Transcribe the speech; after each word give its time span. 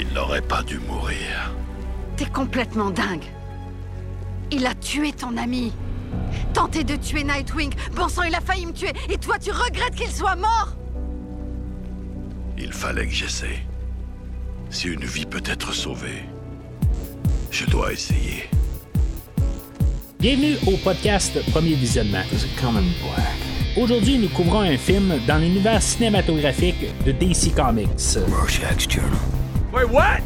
Il 0.00 0.08
n'aurait 0.14 0.40
pas 0.40 0.62
dû 0.62 0.78
mourir. 0.78 1.52
T'es 2.16 2.24
complètement 2.24 2.90
dingue. 2.90 3.24
Il 4.50 4.64
a 4.66 4.74
tué 4.74 5.12
ton 5.12 5.36
ami. 5.36 5.72
Tenté 6.54 6.84
de 6.84 6.96
tuer 6.96 7.22
Nightwing. 7.22 7.70
Bon 7.94 8.08
sang, 8.08 8.22
il 8.22 8.34
a 8.34 8.40
failli 8.40 8.64
me 8.64 8.72
tuer. 8.72 8.92
Et 9.10 9.18
toi, 9.18 9.38
tu 9.38 9.50
regrettes 9.50 9.94
qu'il 9.94 10.10
soit 10.10 10.36
mort 10.36 10.74
Il 12.56 12.72
fallait 12.72 13.06
que 13.06 13.12
j'essaie. 13.12 13.62
Si 14.70 14.88
une 14.88 15.04
vie 15.04 15.26
peut 15.26 15.42
être 15.44 15.74
sauvée, 15.74 16.24
je 17.50 17.66
dois 17.66 17.92
essayer. 17.92 18.48
Bienvenue 20.18 20.56
au 20.66 20.78
podcast 20.78 21.38
Premier 21.50 21.74
Visionnement. 21.74 22.22
Aujourd'hui, 23.76 24.18
nous 24.18 24.28
couvrons 24.28 24.60
un 24.60 24.78
film 24.78 25.12
dans 25.26 25.38
l'univers 25.38 25.82
cinématographique 25.82 26.86
de 27.04 27.12
DC 27.12 27.54
Comics. 27.54 28.16
Rorschach's 29.72 29.72
Journal. 29.72 29.72
Wait, 29.72 29.88
what? 29.90 30.22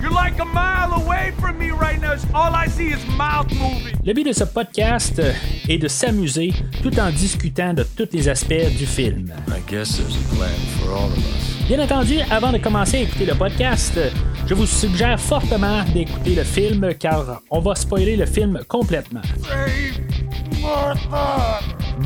You're 0.00 0.10
like 0.12 0.38
a 0.38 0.44
mile 0.44 0.92
away 1.02 1.32
from 1.40 1.58
me 1.58 1.70
right 1.70 2.00
now. 2.00 2.14
All 2.34 2.54
I 2.54 2.68
see 2.68 2.88
is 2.88 3.04
mouth 3.16 3.50
moving. 3.54 3.96
Le 4.04 4.12
but 4.14 4.24
de 4.24 4.32
ce 4.32 4.44
podcast 4.44 5.20
est 5.68 5.78
de 5.78 5.88
s'amuser 5.88 6.52
tout 6.82 6.98
en 7.00 7.10
discutant 7.10 7.74
de 7.74 7.82
tous 7.82 8.08
les 8.12 8.28
aspects 8.28 8.76
du 8.78 8.86
film. 8.86 9.32
I 9.48 9.60
guess 9.68 9.96
there's 9.96 10.16
a 10.16 10.34
plan 10.34 10.54
for 10.80 10.92
all 10.92 11.10
of 11.10 11.18
us. 11.18 11.66
Bien 11.68 11.80
entendu, 11.80 12.20
avant 12.30 12.52
de 12.52 12.58
commencer 12.58 12.98
à 12.98 13.00
écouter 13.00 13.26
le 13.26 13.34
podcast, 13.34 13.98
je 14.46 14.54
vous 14.54 14.66
suggère 14.66 15.20
fortement 15.20 15.84
d'écouter 15.92 16.34
le 16.34 16.44
film 16.44 16.94
car 16.94 17.42
on 17.50 17.60
va 17.60 17.74
spoiler 17.74 18.16
le 18.16 18.24
film 18.24 18.60
complètement. 18.68 19.22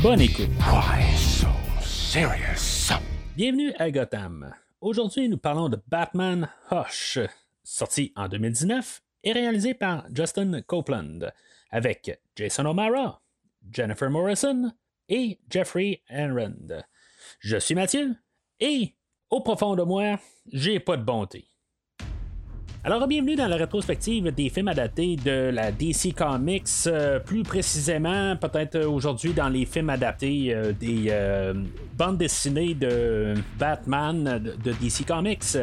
Bonne 0.01 0.21
écoute. 0.21 0.49
Why 0.59 1.15
so 1.15 1.47
serious? 1.81 2.91
Bienvenue 3.37 3.71
à 3.79 3.89
Gotham. 3.89 4.53
Aujourd'hui, 4.83 5.29
nous 5.29 5.37
parlons 5.37 5.69
de 5.69 5.81
Batman 5.87 6.49
Hush, 6.69 7.17
sorti 7.63 8.11
en 8.17 8.27
2019 8.27 9.01
et 9.23 9.31
réalisé 9.31 9.73
par 9.73 10.05
Justin 10.13 10.61
Copeland, 10.61 11.19
avec 11.71 12.19
Jason 12.35 12.65
O'Mara, 12.65 13.21
Jennifer 13.71 14.09
Morrison 14.09 14.73
et 15.07 15.39
Jeffrey 15.49 16.01
Arend. 16.09 16.83
Je 17.39 17.55
suis 17.55 17.75
Mathieu 17.75 18.13
et 18.59 18.93
au 19.29 19.39
profond 19.39 19.77
de 19.77 19.83
moi, 19.83 20.19
j'ai 20.51 20.81
pas 20.81 20.97
de 20.97 21.03
bonté. 21.03 21.47
Alors, 22.85 23.07
bienvenue 23.07 23.37
dans 23.37 23.47
la 23.47 23.55
rétrospective 23.55 24.29
des 24.35 24.49
films 24.49 24.67
adaptés 24.67 25.15
de 25.15 25.51
la 25.53 25.71
DC 25.71 26.13
Comics, 26.13 26.67
euh, 26.87 27.17
plus 27.17 27.41
précisément 27.43 28.35
peut-être 28.35 28.77
aujourd'hui 28.83 29.31
dans 29.31 29.47
les 29.47 29.63
films 29.63 29.89
adaptés 29.89 30.53
euh, 30.53 30.73
des 30.73 31.05
euh, 31.07 31.53
bandes 31.97 32.17
dessinées 32.17 32.73
de 32.73 33.35
Batman 33.57 34.37
de 34.37 34.71
DC 34.73 35.05
Comics. 35.07 35.55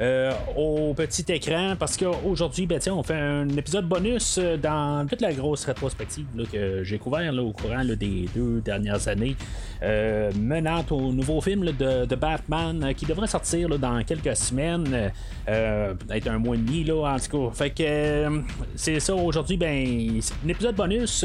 Euh, 0.00 0.32
au 0.56 0.94
petit 0.94 1.24
écran 1.28 1.74
parce 1.78 1.96
qu'aujourd'hui, 1.96 2.66
ben, 2.66 2.80
on 2.90 3.02
fait 3.02 3.14
un 3.14 3.48
épisode 3.50 3.86
bonus 3.86 4.38
euh, 4.38 4.56
dans 4.56 5.06
toute 5.06 5.20
la 5.20 5.32
grosse 5.32 5.64
rétrospective 5.64 6.26
que 6.50 6.82
j'ai 6.84 6.98
couvert 6.98 7.32
là, 7.32 7.42
au 7.42 7.52
courant 7.52 7.84
des 7.84 8.28
deux 8.34 8.60
dernières 8.60 9.08
années, 9.08 9.36
euh, 9.82 10.30
menant 10.38 10.84
au 10.90 11.12
nouveau 11.12 11.40
film 11.40 11.66
de, 11.72 12.14
Batman 12.14 12.92
qui 12.94 13.06
devrait 13.06 13.26
sortir 13.26 13.78
dans 13.78 14.02
quelques 14.02 14.36
semaines, 14.36 15.10
peut-être 15.46 16.28
un 16.28 16.38
mois 16.38 16.56
et 16.56 16.58
demi 16.58 16.90
en 16.90 17.18
tout 17.18 17.50
cas. 17.50 17.54
Fait 17.54 17.70
que 17.70 18.42
c'est 18.74 19.00
ça 19.00 19.14
aujourd'hui, 19.14 19.56
ben, 19.56 20.20
c'est 20.20 20.34
un 20.44 20.48
épisode 20.48 20.74
bonus. 20.74 21.24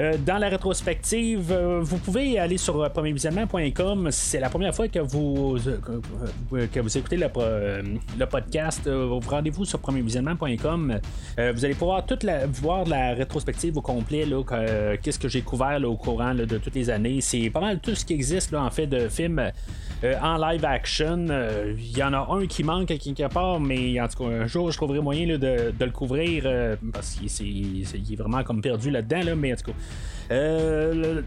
Euh, 0.00 0.16
dans 0.24 0.38
la 0.38 0.48
rétrospective, 0.48 1.52
euh, 1.52 1.80
vous 1.82 1.98
pouvez 1.98 2.38
aller 2.38 2.56
sur 2.56 2.80
euh, 2.80 2.88
premiervisionnement.com. 2.88 4.10
Si 4.10 4.30
c'est 4.30 4.40
la 4.40 4.48
première 4.48 4.74
fois 4.74 4.88
que 4.88 5.00
vous, 5.00 5.58
que, 6.50 6.80
vous 6.80 6.98
écoutez 6.98 7.18
le, 7.18 7.26
le 8.18 8.26
podcast. 8.26 8.88
vous 8.88 9.20
rendez-vous 9.20 9.66
sur 9.66 9.78
premiervisionnement.com. 9.78 11.00
Vous 11.36 11.64
allez 11.64 11.74
pouvoir 11.74 12.06
toute 12.06 12.22
la, 12.22 12.46
voir 12.46 12.86
la 12.86 13.12
rétrospective 13.12 13.76
au 13.76 13.82
complet. 13.82 14.26
Qu'est-ce 15.02 15.18
que 15.18 15.28
j'ai 15.28 15.42
couvert 15.42 15.80
au 15.84 15.96
courant 15.96 16.34
de 16.34 16.58
toutes 16.58 16.74
les 16.74 16.88
années. 16.88 17.20
C'est 17.20 17.50
pas 17.50 17.60
mal 17.60 17.80
tout 17.80 17.94
ce 17.94 18.04
qui 18.04 18.14
existe 18.14 18.54
en 18.54 18.70
fait 18.70 18.86
de 18.86 19.08
films 19.08 19.50
en 20.02 20.36
live 20.38 20.64
action. 20.64 21.26
Euh, 21.30 21.74
Il 21.76 21.96
y 21.96 22.02
en 22.02 22.12
a 22.12 22.26
un 22.30 22.46
qui 22.46 22.62
manque 22.64 22.90
à 22.90 22.96
quelque 22.96 23.28
part, 23.28 23.60
mais 23.60 24.00
en 24.00 24.08
tout 24.08 24.24
cas, 24.24 24.30
un 24.30 24.46
jour, 24.46 24.70
je 24.70 24.76
trouverai 24.76 25.00
moyen 25.00 25.26
là, 25.26 25.38
de, 25.38 25.72
le 25.78 25.90
couvrir 25.90 26.44
euh, 26.46 26.76
parce 26.92 27.14
qu'il 27.14 27.82
est 27.82 28.16
vraiment 28.16 28.42
comme 28.42 28.62
perdu 28.62 28.90
là-dedans. 28.90 29.22
Là, 29.24 29.34
mais 29.36 29.52
en 29.52 29.56
tout 29.56 29.72
cas, 29.72 29.76
euh, 30.30 31.22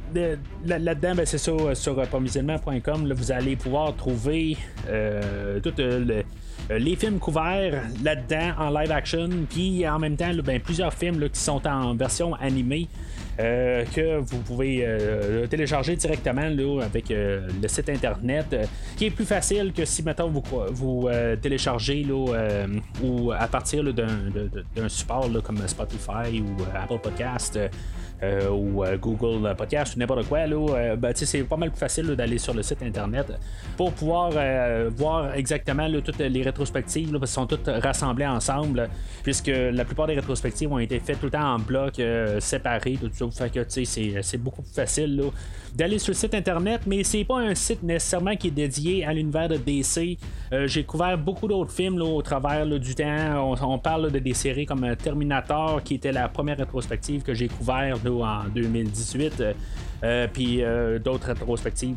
là-dedans, 0.66 1.16
ben, 1.16 1.26
c'est 1.26 1.38
ça, 1.38 1.52
euh, 1.52 1.76
sur 1.76 2.00
euh, 2.00 2.06
promisionnement.com, 2.06 3.06
là, 3.08 3.14
vous 3.14 3.32
allez 3.32 3.58
pouvoir 3.58 3.94
trouver 3.96 4.56
euh, 4.88 5.60
euh, 5.66 6.24
euh, 6.72 6.80
les 6.80 6.96
films 6.96 7.20
couverts 7.20 7.84
là-dedans 8.02 8.54
en 8.58 8.70
live 8.70 8.92
action, 8.92 9.30
puis 9.50 9.88
en 9.88 10.00
même 10.00 10.16
temps, 10.16 10.32
ben, 10.44 10.60
plusieurs 10.62 10.94
films 10.94 11.20
là, 11.20 11.28
qui 11.28 11.40
sont 11.40 11.68
en 11.68 11.94
version 11.96 12.34
animée. 12.36 12.88
Euh, 13.40 13.84
que 13.86 14.20
vous 14.20 14.40
pouvez 14.40 14.84
euh, 14.86 15.48
télécharger 15.48 15.96
directement 15.96 16.50
là, 16.50 16.84
avec 16.84 17.10
euh, 17.10 17.48
le 17.62 17.68
site 17.68 17.90
internet, 17.90 18.46
euh, 18.54 18.66
qui 18.96 19.06
est 19.06 19.12
plus 19.12 19.26
facile 19.26 19.74
que 19.74 19.86
si 19.86 20.04
maintenant 20.04 20.30
vous, 20.30 20.44
vous 20.72 21.10
téléchargez 21.42 22.04
là, 22.04 22.66
ou 23.04 23.32
à 23.32 23.48
partir 23.48 23.84
d'un, 23.94 24.88
support 24.88 25.30
là, 25.30 25.42
comme 25.42 25.68
Spotify 25.68 26.42
ou 26.42 26.62
Apple 26.76 27.00
Podcast. 27.02 27.60
Euh, 28.22 28.50
ou 28.50 28.84
euh, 28.84 28.98
Google 28.98 29.54
Podcast 29.56 29.96
ou 29.96 30.00
n'importe 30.00 30.28
quoi, 30.28 30.46
là, 30.46 30.56
euh, 30.56 30.96
ben, 30.96 31.12
c'est 31.14 31.44
pas 31.44 31.58
mal 31.58 31.72
plus 31.72 31.80
facile 31.80 32.06
d'aller 32.16 32.38
sur 32.38 32.54
le 32.54 32.64
site 32.64 32.82
internet 32.82 33.34
pour 33.76 33.92
pouvoir 33.92 34.32
voir 34.96 35.34
exactement 35.34 35.90
toutes 36.02 36.20
les 36.20 36.42
rétrospectives, 36.42 37.12
parce 37.12 37.20
qu'elles 37.20 37.28
sont 37.28 37.48
toutes 37.48 37.68
rassemblées 37.68 38.26
ensemble, 38.26 38.90
puisque 39.24 39.48
la 39.48 39.84
plupart 39.84 40.08
des 40.08 40.14
rétrospectives 40.14 40.72
ont 40.72 40.80
été 40.80 41.00
faites 41.00 41.20
tout 41.20 41.26
le 41.26 41.32
temps 41.32 41.56
en 41.56 41.60
bloc, 41.60 42.02
séparés, 42.40 42.98
tout 43.02 43.10
ça. 43.12 43.48
Fait 43.48 43.50
que 43.50 43.66
c'est, 44.22 44.38
beaucoup 44.38 44.62
plus 44.62 44.74
facile 44.74 45.22
d'aller 45.74 45.98
sur 46.00 46.12
le 46.12 46.16
site 46.16 46.36
internet, 46.36 46.82
mais 46.86 47.04
c'est 47.04 47.24
pas 47.24 47.40
un 47.40 47.56
site 47.56 47.84
nécessairement 47.84 48.36
qui 48.36 48.48
est 48.48 48.52
dédié 48.52 49.06
à 49.06 49.14
l'univers 49.14 49.50
de 49.50 49.58
DC. 49.58 50.18
J'ai 50.66 50.84
couvert 50.84 51.18
beaucoup 51.18 51.48
d'autres 51.48 51.72
films 51.72 52.02
au 52.02 52.22
travers 52.22 52.66
du 52.68 52.96
temps. 52.96 53.58
On, 53.62 53.80
parle 53.80 54.12
de 54.12 54.20
des 54.20 54.34
séries 54.34 54.66
comme 54.66 54.96
Terminator, 54.96 55.82
qui 55.84 55.96
était 55.96 56.12
la 56.12 56.30
première 56.30 56.58
rétrospective 56.58 57.24
que 57.24 57.34
j'ai 57.34 57.48
couvert 57.48 57.98
en 58.22 58.46
2018. 58.54 59.42
Euh, 59.42 59.54
euh, 60.04 60.28
puis 60.32 60.62
euh, 60.62 61.00
d'autres 61.00 61.28
rétrospectives 61.28 61.96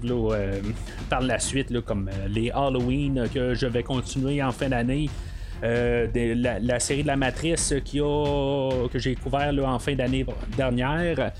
par 1.10 1.20
la 1.22 1.38
suite, 1.40 1.80
comme 1.80 2.08
les 2.28 2.50
Halloween 2.50 3.28
que 3.32 3.54
je 3.54 3.66
vais 3.66 3.82
continuer 3.82 4.42
en 4.42 4.52
fin 4.52 4.68
d'année. 4.68 5.10
La, 5.62 6.78
série 6.78 7.02
de 7.02 7.08
la 7.08 7.16
Matrice 7.16 7.74
qui 7.84 8.00
a, 8.00 8.88
que 8.92 8.98
j'ai 8.98 9.16
couvert 9.16 9.52
en 9.66 9.78
fin 9.78 9.94
d'année 9.94 10.24
dernière. 10.56 11.32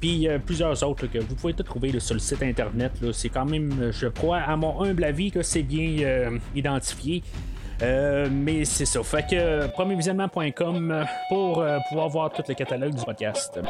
Puis 0.00 0.28
plusieurs 0.46 0.82
autres 0.82 1.06
que 1.06 1.18
vous 1.18 1.34
pouvez 1.34 1.54
tout 1.54 1.62
trouver 1.62 1.98
sur 1.98 2.14
le 2.14 2.20
site 2.20 2.42
internet. 2.42 2.92
C'est 3.12 3.28
quand 3.28 3.44
même, 3.44 3.90
je 3.90 4.06
crois, 4.06 4.38
à 4.38 4.56
mon 4.56 4.82
humble 4.82 5.04
avis, 5.04 5.30
que 5.30 5.42
c'est 5.42 5.62
bien 5.62 6.38
identifié. 6.54 7.22
Euh, 7.84 8.28
mais 8.32 8.64
c'est 8.64 8.86
ça. 8.86 9.02
Fait 9.02 9.22
que 9.28 9.34
euh, 9.34 9.68
premiervisionnement.com 9.68 10.90
euh, 10.90 11.04
pour 11.28 11.64
pouvoir 11.88 12.08
voir 12.08 12.32
tout 12.32 12.42
le 12.48 12.54
catalogue 12.54 12.94
du 12.94 13.04
podcast. 13.04 13.60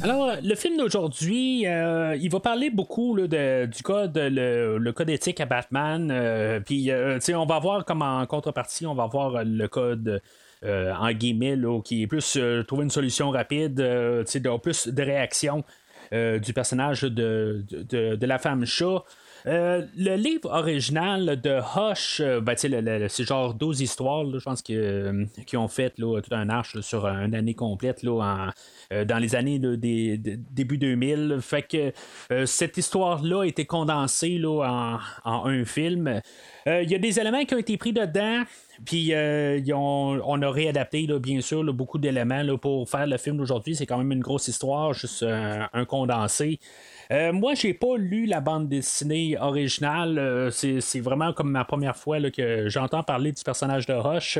Alors, 0.00 0.30
le 0.42 0.54
film 0.54 0.76
d'aujourd'hui, 0.76 1.62
il 1.62 2.28
va 2.30 2.40
parler 2.40 2.70
beaucoup 2.70 3.16
là, 3.16 3.26
de- 3.26 3.66
du 3.66 3.82
code, 3.82 4.16
le, 4.16 4.90
code 4.92 5.10
éthique 5.10 5.40
à 5.40 5.46
Batman. 5.46 6.08
euh, 6.12 6.60
Puis, 6.60 6.90
euh, 6.90 7.18
on 7.34 7.46
va 7.46 7.58
voir 7.58 7.84
comme 7.84 8.02
en 8.02 8.24
contrepartie, 8.26 8.86
on 8.86 8.94
va 8.94 9.06
voir 9.06 9.42
le 9.44 9.66
code 9.66 10.22
euh, 10.64 10.92
en 10.92 11.12
guillemets, 11.12 11.56
qui 11.84 12.02
est 12.02 12.06
plus 12.06 12.36
euh, 12.36 12.62
trouver 12.62 12.84
une 12.84 12.90
solution 12.90 13.30
rapide, 13.30 13.80
euh, 13.80 14.24
d'avoir 14.36 14.60
plus 14.60 14.88
de 14.88 15.02
réaction 15.02 15.64
du 16.10 16.54
personnage 16.54 17.02
de, 17.02 17.66
de, 17.70 18.16
de 18.16 18.26
la 18.26 18.38
femme 18.38 18.64
chat. 18.64 19.04
Euh, 19.48 19.86
le 19.96 20.16
livre 20.16 20.50
original 20.50 21.40
de 21.40 21.58
Hush, 21.58 22.20
euh, 22.20 22.40
ben, 22.40 22.54
c'est 22.54 23.24
genre 23.24 23.54
12 23.54 23.80
histoires, 23.80 24.26
je 24.30 24.44
pense 24.44 24.62
euh, 24.68 25.24
qui 25.46 25.56
ont 25.56 25.68
fait 25.68 25.94
tout 25.96 26.20
un 26.32 26.50
arche 26.50 26.80
sur 26.80 27.06
une 27.06 27.34
année 27.34 27.54
complète 27.54 28.04
euh, 28.04 29.04
dans 29.06 29.18
les 29.18 29.34
années 29.34 29.58
début 29.58 30.76
2000. 30.76 31.38
Fait 31.40 31.62
que 31.62 31.92
euh, 32.30 32.44
cette 32.44 32.76
histoire-là 32.76 33.42
a 33.42 33.46
été 33.46 33.64
condensée 33.64 34.38
en, 34.44 34.98
un 35.24 35.64
film. 35.64 36.20
Euh, 36.66 36.82
Il 36.82 36.90
y 36.90 36.94
a 36.94 36.98
des 36.98 37.18
éléments 37.18 37.44
qui 37.44 37.54
ont 37.54 37.58
été 37.58 37.78
pris 37.78 37.94
dedans. 37.94 38.42
Puis 38.84 39.12
on 39.14 40.42
a 40.42 40.50
réadapté, 40.50 41.08
bien 41.20 41.40
sûr, 41.40 41.64
beaucoup 41.72 41.98
d'éléments 41.98 42.44
pour 42.58 42.88
faire 42.88 43.06
le 43.06 43.16
film 43.16 43.38
d'aujourd'hui. 43.38 43.74
C'est 43.74 43.86
quand 43.86 43.98
même 43.98 44.12
une 44.12 44.20
grosse 44.20 44.46
histoire, 44.46 44.92
juste 44.92 45.24
un 45.24 45.84
condensé. 45.84 46.60
Euh, 47.10 47.32
moi, 47.32 47.54
j'ai 47.54 47.72
pas 47.72 47.96
lu 47.96 48.26
la 48.26 48.40
bande 48.40 48.68
dessinée 48.68 49.38
originale. 49.38 50.18
Euh, 50.18 50.50
c'est 50.50 51.00
vraiment 51.00 51.32
comme 51.32 51.50
ma 51.50 51.64
première 51.64 51.96
fois 51.96 52.18
que 52.30 52.68
j'entends 52.68 53.02
parler 53.02 53.32
du 53.32 53.42
personnage 53.42 53.86
de 53.86 53.94
Rush. 53.94 54.38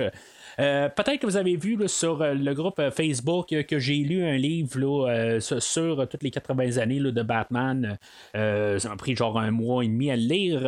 Euh, 0.60 0.88
peut-être 0.88 1.20
que 1.20 1.26
vous 1.26 1.36
avez 1.36 1.56
vu 1.56 1.78
sur 1.86 2.20
euh, 2.20 2.34
le 2.34 2.52
groupe 2.52 2.80
euh, 2.80 2.90
Facebook 2.90 3.54
que 3.64 3.78
j'ai 3.78 3.98
lu 3.98 4.24
un 4.24 4.36
livre 4.36 5.38
sur, 5.40 6.08
toutes 6.08 6.22
les 6.22 6.30
80 6.30 6.78
années 6.78 6.98
de 6.98 7.22
Batman. 7.22 7.98
ça 8.34 8.88
m'a 8.88 8.96
pris 8.96 9.14
genre 9.14 9.38
un 9.38 9.52
mois 9.52 9.84
et 9.84 9.88
demi 9.88 10.10
à 10.10 10.16
le 10.16 10.22
lire. 10.22 10.60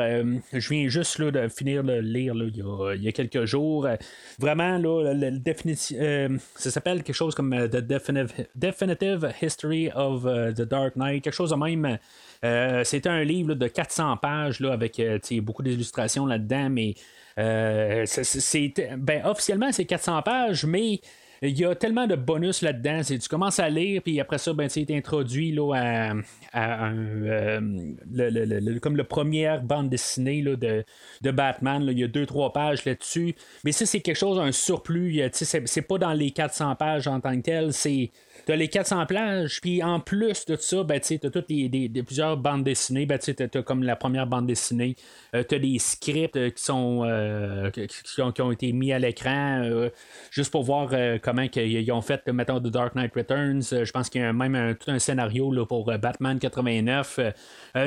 je 0.53 0.69
viens 0.69 0.89
juste 0.89 1.21
de 1.21 1.49
finir 1.49 1.83
de 1.83 1.95
le 1.95 2.01
lire 2.01 2.35
il, 2.37 3.03
y 3.03 3.09
a, 3.09 3.13
quelques 3.13 3.45
jours. 3.45 3.89
Vraiment, 4.39 4.79
là, 4.79 5.15
ça 6.55 6.71
s'appelle 6.71 7.03
quelque 7.03 7.15
chose 7.15 7.35
comme 7.35 7.51
The 7.51 7.77
Definitive, 8.55 9.33
History 9.43 9.91
of 9.95 10.23
the 10.23 10.63
Dark 10.63 10.97
Knight, 10.97 11.25
quelque 11.25 11.35
chose 11.35 11.51
de 11.51 11.57
même. 11.57 11.99
C'était 12.85 13.09
un 13.09 13.25
livre 13.25 13.55
de 13.55 13.67
400 13.67 14.17
pages 14.19 14.61
là, 14.61 14.73
avec 14.73 15.01
beaucoup 15.43 15.63
d'illustrations 15.63 16.27
là-dedans, 16.27 16.71
mais 16.71 16.95
euh, 17.39 18.05
c'est, 18.07 18.75
ben, 18.97 19.25
officiellement, 19.25 19.73
c'est 19.73 19.85
400 19.85 20.23
pages, 20.23 20.65
mais 20.65 21.01
il 21.43 21.59
y 21.59 21.65
a 21.65 21.75
tellement 21.75 22.07
de 22.07 22.17
bonus 22.17 22.61
là-dedans. 22.61 23.01
tu 23.03 23.29
commences 23.29 23.59
à 23.59 23.71
lire, 23.71 24.03
puis 24.03 24.21
après 24.21 24.37
ça, 24.37 24.53
ben, 24.53 24.69
tu 24.69 24.81
es 24.81 24.97
introduit 24.97 25.53
là, 25.53 25.73
à, 26.53 26.91
euh, 26.91 27.61
le, 28.13 28.79
comme 28.79 28.97
la 28.97 29.05
première 29.05 29.63
bande 29.63 29.89
dessinée 29.89 30.43
là, 30.43 30.57
de, 30.57 30.85
de, 31.23 31.31
Batman. 31.31 31.87
Il 31.91 31.99
y 31.99 32.05
a 32.05 32.09
deux, 32.09 32.27
trois 32.27 32.53
pages 32.53 32.85
là-dessus. 32.85 33.35
Mais 33.65 33.73
ça, 33.73 33.87
c'est 33.87 34.01
quelque 34.01 34.19
chose, 34.19 34.39
un 34.39 34.53
surplus. 34.53 35.23
C'est, 35.33 35.67
c'est 35.67 35.83
pas 35.83 35.97
dans 35.97 36.13
les 36.13 36.31
400 36.31 36.77
pages 36.77 37.09
en 37.09 37.21
tant 37.21 37.35
que 37.37 37.43
tel. 37.43 37.73
C'est 37.73 38.11
T'as 38.51 38.57
les 38.57 38.67
400 38.67 39.07
plages, 39.07 39.61
puis 39.61 39.81
en 39.81 40.01
plus 40.01 40.45
de 40.47 40.57
ça, 40.57 40.83
ben, 40.83 40.99
tu 40.99 41.21
as 41.23 41.31
toutes 41.31 41.49
les, 41.51 41.89
plusieurs 42.05 42.37
bandes 42.37 42.65
dessinées. 42.65 43.07
Ben, 43.07 43.17
tu 43.17 43.31
as, 43.31 43.63
comme 43.63 43.85
la 43.85 43.95
première 43.95 44.27
bande 44.27 44.49
dessinée. 44.49 44.97
Euh, 45.37 45.45
tu 45.49 45.55
as 45.55 45.61
des 45.61 45.79
scripts 45.79 46.35
euh, 46.35 46.51
qui 46.51 46.61
sont 46.61 47.05
euh, 47.05 47.71
qui, 47.71 48.43
ont, 48.43 48.51
été 48.51 48.73
mis 48.73 48.93
à 48.93 48.99
l'écran 48.99 49.63
juste 50.33 50.51
pour 50.51 50.65
voir 50.65 50.91
comment 51.23 51.43
ils 51.55 51.93
ont 51.93 52.01
fait, 52.03 52.27
mettons, 52.27 52.59
The 52.59 52.73
Dark 52.73 52.97
Knight 52.97 53.15
Returns. 53.15 53.63
Je 53.85 53.91
pense 53.93 54.11
qu'il 54.11 54.21
y 54.21 54.25
a 54.25 54.33
même 54.33 54.75
tout 54.75 54.91
un 54.91 54.99
scénario 54.99 55.53
là, 55.53 55.65
pour 55.65 55.85
Batman 55.85 56.41
89. 56.41 57.21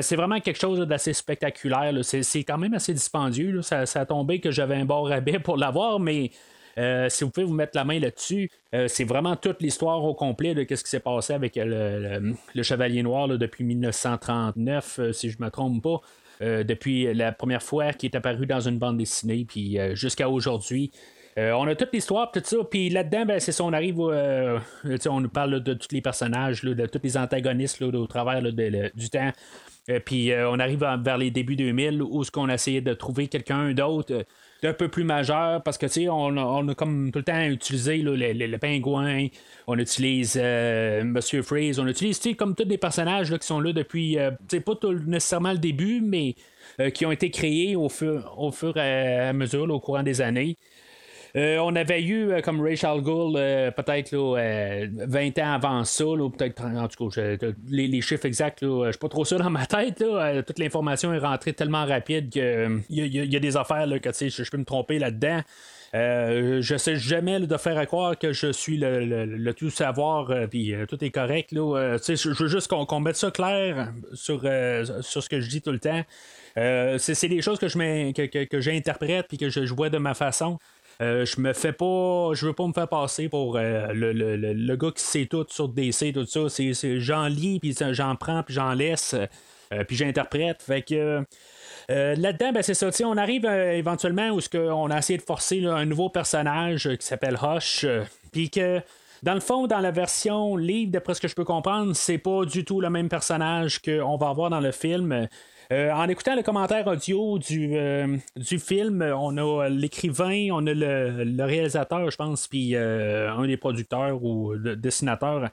c'est 0.00 0.16
vraiment 0.16 0.40
quelque 0.40 0.58
chose 0.58 0.78
d'assez 0.80 1.12
spectaculaire. 1.12 1.92
C'est 2.02 2.42
quand 2.42 2.56
même 2.56 2.72
assez 2.72 2.94
dispendieux. 2.94 3.60
Ça, 3.60 3.84
ça, 3.84 4.00
a 4.00 4.06
tombé 4.06 4.40
que 4.40 4.50
j'avais 4.50 4.76
un 4.76 4.86
bon 4.86 5.02
rabais 5.02 5.40
pour 5.40 5.58
l'avoir, 5.58 6.00
mais 6.00 6.30
euh, 6.78 7.08
si 7.08 7.24
vous 7.24 7.30
pouvez 7.30 7.46
vous 7.46 7.54
mettre 7.54 7.76
la 7.76 7.84
main 7.84 7.98
là-dessus, 7.98 8.50
euh, 8.74 8.88
c'est 8.88 9.04
vraiment 9.04 9.36
toute 9.36 9.62
l'histoire 9.62 10.02
au 10.04 10.14
complet 10.14 10.54
de 10.54 10.66
ce 10.74 10.82
qui 10.82 10.90
s'est 10.90 11.00
passé 11.00 11.32
avec 11.32 11.56
le, 11.56 12.34
Chevalier 12.62 13.02
Noir 13.02 13.28
depuis 13.28 13.64
1939, 13.64 14.98
euh, 14.98 15.12
si 15.12 15.30
je 15.30 15.38
ne 15.38 15.44
me 15.44 15.50
trompe 15.50 15.82
pas. 15.82 16.00
depuis 16.40 17.14
la 17.14 17.30
première 17.32 17.62
fois 17.62 17.92
qu'il 17.92 18.10
est 18.10 18.16
apparu 18.16 18.46
dans 18.46 18.60
une 18.60 18.78
bande 18.78 18.98
dessinée, 18.98 19.44
puis 19.48 19.78
jusqu'à 19.92 20.28
aujourd'hui. 20.28 20.90
On 21.36 21.66
a 21.66 21.74
toute 21.74 21.92
l'histoire, 21.92 22.30
tout 22.30 22.42
ça, 22.44 22.56
puis 22.70 22.90
là-dedans, 22.90 23.26
ben, 23.26 23.40
c'est 23.40 23.52
ça, 23.52 23.64
on 23.64 23.72
arrive, 23.72 23.98
on 24.00 25.20
nous 25.20 25.28
parle 25.28 25.60
de 25.60 25.74
tous 25.74 25.88
les 25.92 26.00
personnages, 26.00 26.62
de 26.62 26.86
tous 26.86 27.00
les 27.02 27.16
antagonistes 27.16 27.82
au 27.82 28.06
travers 28.06 28.42
du 28.42 29.10
temps. 29.10 29.32
puis 30.04 30.32
on 30.34 30.58
arrive 30.58 30.86
vers 31.02 31.18
les 31.18 31.30
débuts 31.30 31.56
2000 31.56 32.02
où 32.02 32.24
ce 32.24 32.30
qu'on 32.30 32.48
a 32.48 32.54
essayé 32.54 32.80
de 32.80 32.94
trouver 32.94 33.28
quelqu'un 33.28 33.72
d'autre 33.72 34.24
un 34.66 34.72
peu 34.72 34.88
plus 34.88 35.04
majeur 35.04 35.62
parce 35.62 35.78
que 35.78 35.86
tu 35.86 35.92
sais, 35.92 36.08
on, 36.08 36.36
a 36.36 36.74
comme 36.74 37.10
tout 37.12 37.18
le 37.18 37.24
temps 37.24 37.42
utilisé 37.42 37.98
le, 37.98 38.56
pingouin, 38.56 39.26
on 39.66 39.78
utilise 39.78 40.38
euh, 40.40 41.04
Monsieur 41.04 41.42
Freeze, 41.42 41.78
on 41.78 41.86
utilise 41.86 42.20
comme 42.36 42.54
tous 42.54 42.64
des 42.64 42.78
personnages 42.78 43.36
qui 43.36 43.46
sont 43.46 43.60
là 43.60 43.72
depuis, 43.72 44.18
euh, 44.18 44.30
pas 44.64 44.74
nécessairement 45.06 45.52
le 45.52 45.58
début, 45.58 46.00
mais 46.00 46.34
euh, 46.80 46.90
qui 46.90 47.06
ont 47.06 47.12
été 47.12 47.30
créés 47.30 47.76
au 47.76 47.88
fur, 47.88 48.34
au 48.38 48.50
fur 48.50 48.76
et 48.76 49.20
à 49.20 49.32
mesure 49.32 49.70
au 49.70 49.80
courant 49.80 50.02
des 50.02 50.20
années. 50.20 50.56
Euh, 51.36 51.58
on 51.58 51.74
avait 51.74 52.00
eu 52.00 52.30
euh, 52.30 52.40
comme 52.40 52.60
Rachel 52.60 53.00
Gould 53.00 53.36
euh, 53.36 53.72
peut-être 53.72 54.14
20 54.14 55.38
ans 55.40 55.52
avant 55.54 55.82
ça, 55.82 56.04
peut-être 56.04 56.62
en 56.62 56.86
tout 56.86 57.08
cas, 57.08 57.20
les, 57.68 58.00
chiffres 58.02 58.26
exacts, 58.26 58.60
je 58.62 58.90
suis 58.90 58.98
pas 58.98 59.08
trop 59.08 59.24
sûr 59.24 59.38
dans 59.38 59.50
ma 59.50 59.66
tête. 59.66 60.04
toute 60.46 60.58
l'information 60.58 61.12
est 61.12 61.18
rentrée 61.18 61.52
tellement 61.52 61.86
rapide 61.86 62.30
qu'il 62.30 62.84
y, 62.88 63.36
a 63.36 63.40
des 63.40 63.56
affaires 63.56 63.86
là, 63.86 63.98
que 63.98 64.10
je, 64.12 64.50
peux 64.50 64.58
me 64.58 64.64
tromper 64.64 64.98
là-dedans. 64.98 65.40
Euh, 65.94 66.60
je 66.60 66.76
sais 66.76 66.96
jamais 66.96 67.38
de 67.38 67.56
faire 67.56 67.86
croire 67.86 68.18
que 68.18 68.32
je 68.32 68.50
suis 68.50 68.76
le, 68.76 69.52
tout 69.52 69.70
savoir 69.70 70.32
puis 70.50 70.72
tout 70.88 71.02
est 71.04 71.10
correct. 71.10 71.50
Là, 71.50 71.96
je 71.98 72.42
veux 72.42 72.48
juste 72.48 72.68
qu'on, 72.68 73.00
mette 73.00 73.16
ça 73.16 73.32
clair 73.32 73.92
sur, 74.12 74.42
ce 74.42 75.28
que 75.28 75.40
je 75.40 75.48
dis 75.48 75.62
tout 75.62 75.72
le 75.72 75.80
temps. 75.80 76.04
c'est, 76.98 77.28
des 77.28 77.42
choses 77.42 77.58
que, 77.58 77.66
je 77.66 78.12
que, 78.12 78.44
que, 78.44 78.60
j'interprète 78.60 79.26
puis 79.26 79.38
que 79.38 79.48
je 79.48 79.74
vois 79.74 79.90
de 79.90 79.98
ma 79.98 80.14
façon. 80.14 80.58
Euh, 81.00 81.24
je 81.24 81.40
me 81.40 81.52
fais 81.52 81.72
pas. 81.72 82.30
Je 82.34 82.46
veux 82.46 82.52
pas 82.52 82.66
me 82.66 82.72
faire 82.72 82.88
passer 82.88 83.28
pour 83.28 83.56
euh, 83.56 83.88
le, 83.92 84.76
gars 84.76 84.90
qui 84.94 85.02
sait 85.02 85.26
tout 85.26 85.46
sur 85.48 85.68
DC, 85.68 86.12
tout 86.12 86.26
ça. 86.26 86.48
C'est, 86.48 87.00
j'en 87.00 87.26
lis, 87.26 87.60
puis 87.60 87.76
j'en 87.92 88.16
prends, 88.16 88.42
puis 88.42 88.54
j'en 88.54 88.72
laisse, 88.72 89.14
euh, 89.14 89.84
puis 89.84 89.96
j'interprète. 89.96 90.62
Fait 90.62 90.82
que. 90.82 91.24
là-dedans, 91.88 92.52
ben, 92.52 92.62
c'est 92.62 92.74
ça. 92.74 92.90
On 93.04 93.16
arrive 93.16 93.44
éventuellement 93.44 94.30
où 94.30 94.40
on 94.54 94.90
a 94.90 94.98
essayé 94.98 95.18
de 95.18 95.24
forcer 95.24 95.64
un 95.64 95.84
nouveau 95.84 96.08
personnage 96.08 96.88
qui 96.96 97.06
s'appelle 97.06 97.38
Hush. 97.42 97.86
Puis 98.32 98.50
que 98.50 98.80
dans 99.22 99.34
le 99.34 99.40
fond, 99.40 99.66
dans 99.66 99.80
la 99.80 99.90
version 99.90 100.56
livre, 100.56 100.92
d'après 100.92 101.14
ce 101.14 101.20
que 101.20 101.28
je 101.28 101.34
peux 101.34 101.44
comprendre, 101.44 101.96
c'est 101.96 102.18
pas 102.18 102.44
du 102.44 102.64
tout 102.64 102.80
le 102.80 102.90
même 102.90 103.08
personnage 103.08 103.80
qu'on 103.80 104.16
va 104.16 104.28
avoir 104.28 104.50
dans 104.50 104.60
le 104.60 104.70
film. 104.70 105.28
Euh, 105.72 105.90
en 105.90 106.08
écoutant 106.08 106.36
le 106.36 106.42
commentaire 106.42 106.86
audio 106.86 107.38
du, 107.38 107.70
euh, 107.74 108.16
du 108.36 108.58
film, 108.58 109.02
on 109.02 109.36
a 109.38 109.68
l'écrivain, 109.68 110.48
on 110.52 110.66
a 110.66 110.74
le, 110.74 111.44
réalisateur, 111.44 112.10
je 112.10 112.16
pense, 112.16 112.48
puis 112.48 112.74
euh, 112.74 113.32
un 113.32 113.46
des 113.46 113.56
producteurs 113.56 114.22
ou 114.22 114.52
le 114.52 114.76
dessinateur 114.76 115.50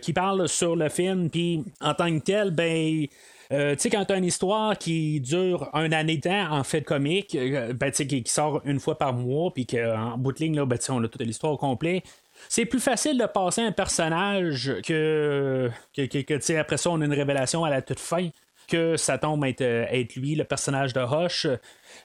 qui 0.00 0.12
parle 0.12 0.48
sur 0.48 0.76
le 0.76 0.88
film, 0.88 1.30
puis 1.30 1.64
en 1.80 1.94
tant 1.94 2.16
que 2.18 2.22
tel, 2.24 2.50
ben. 2.50 3.06
tu 3.50 3.56
sais, 3.78 3.90
quand 3.90 4.04
tu 4.04 4.12
as 4.12 4.16
une 4.16 4.24
histoire 4.24 4.76
qui 4.78 5.20
dure 5.20 5.70
un 5.72 5.90
année 5.92 6.16
de 6.16 6.22
temps 6.22 6.52
en 6.52 6.64
fait 6.64 6.82
comique, 6.82 7.36
ben, 7.74 7.90
qui, 7.90 8.22
qui, 8.22 8.32
sort 8.32 8.60
une 8.64 8.78
fois 8.78 8.98
par 8.98 9.14
mois, 9.14 9.52
puis 9.52 9.66
qu'en 9.66 10.18
bout 10.18 10.32
de 10.32 10.38
ligne, 10.38 10.56
là, 10.56 10.66
ben, 10.66 10.78
on 10.90 11.02
a 11.02 11.08
toute 11.08 11.22
l'histoire 11.22 11.52
au 11.52 11.56
complet, 11.56 12.02
c'est 12.48 12.66
plus 12.66 12.80
facile 12.80 13.18
de 13.18 13.26
passer 13.26 13.62
un 13.62 13.72
personnage 13.72 14.74
que, 14.84 15.70
que, 15.96 16.04
que, 16.04 16.58
après 16.58 16.76
ça, 16.76 16.90
on 16.90 17.00
a 17.00 17.04
une 17.04 17.12
révélation 17.12 17.64
à 17.64 17.70
la 17.70 17.82
toute 17.82 18.00
fin 18.00 18.28
que 18.66 18.96
ça 18.96 19.18
tombe 19.18 19.44
être, 19.44 19.60
euh, 19.60 19.86
être 19.90 20.16
lui, 20.16 20.34
le 20.34 20.44
personnage 20.44 20.92
de 20.92 21.00
Hush. 21.00 21.46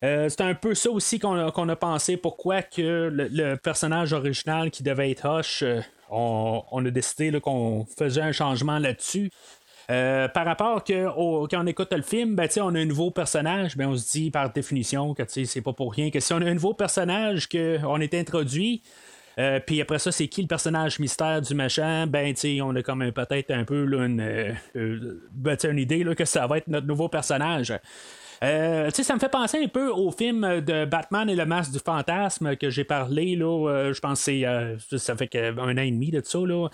Euh, 0.03 0.29
c'est 0.29 0.41
un 0.41 0.53
peu 0.53 0.75
ça 0.75 0.89
aussi 0.89 1.19
qu'on 1.19 1.35
a, 1.35 1.75
pensé. 1.75 2.17
Pourquoi 2.17 2.61
que 2.61 3.09
le, 3.11 3.55
personnage 3.55 4.13
original 4.13 4.71
qui 4.71 4.83
devait 4.83 5.11
être 5.11 5.25
Hush, 5.27 5.63
euh, 5.63 5.81
on, 6.09 6.85
a 6.85 6.89
décidé 6.89 7.39
qu'on 7.39 7.85
faisait 7.97 8.21
un 8.21 8.31
changement 8.31 8.79
là-dessus. 8.79 9.31
par 9.87 10.45
rapport 10.45 10.83
que 10.83 11.05
quand 11.47 11.63
on 11.63 11.67
écoute 11.67 11.93
le 11.93 12.01
film, 12.01 12.35
ben, 12.35 12.47
on 12.57 12.75
a 12.75 12.79
un 12.79 12.85
nouveau 12.85 13.11
personnage, 13.11 13.75
ben, 13.77 13.87
on 13.87 13.95
se 13.95 14.11
dit 14.11 14.31
par 14.31 14.51
définition 14.51 15.13
que 15.13 15.23
c'est 15.27 15.61
pas 15.61 15.73
pour 15.73 15.93
rien 15.93 16.09
que 16.09 16.19
si 16.19 16.33
on 16.33 16.41
a 16.41 16.45
un 16.45 16.53
nouveau 16.53 16.73
personnage 16.73 17.47
qu'on 17.47 17.99
est 17.99 18.13
introduit, 18.13 18.81
euh, 19.39 19.59
puis 19.65 19.79
après 19.79 19.99
ça, 19.99 20.11
c'est 20.11 20.27
qui 20.27 20.41
le 20.41 20.47
personnage 20.47 20.99
mystère 20.99 21.41
du 21.41 21.53
machin? 21.53 22.07
Ben, 22.07 22.33
tu 22.33 22.61
on 22.61 22.75
a 22.75 22.83
comme 22.83 23.09
peut-être 23.11 23.51
un 23.51 23.63
peu 23.63 23.85
une, 24.03 24.19
euh, 24.19 24.51
euh, 24.75 25.21
ben, 25.31 25.57
une 25.63 25.79
idée 25.79 26.03
là, 26.03 26.13
que 26.13 26.25
ça 26.25 26.45
va 26.45 26.57
être 26.57 26.67
notre 26.67 26.87
nouveau 26.87 27.07
personnage. 27.07 27.73
Euh, 28.41 28.89
ça 28.89 29.13
me 29.13 29.19
fait 29.19 29.29
penser 29.29 29.61
un 29.61 29.67
peu 29.67 29.89
au 29.89 30.11
film 30.11 30.61
de 30.61 30.85
Batman 30.85 31.29
et 31.29 31.35
le 31.35 31.45
masque 31.45 31.71
du 31.71 31.79
fantasme 31.79 32.55
que 32.55 32.69
j'ai 32.69 32.85
parlé. 32.85 33.35
Là, 33.35 33.91
je 33.91 33.99
pense 33.99 34.25
que 34.25 34.97
ça 34.97 35.15
fait 35.15 35.35
un 35.35 35.77
an 35.77 35.81
et 35.81 35.91
demi 35.91 36.09
de 36.09 36.21
ça. 36.23 36.39
Là, 36.39 36.69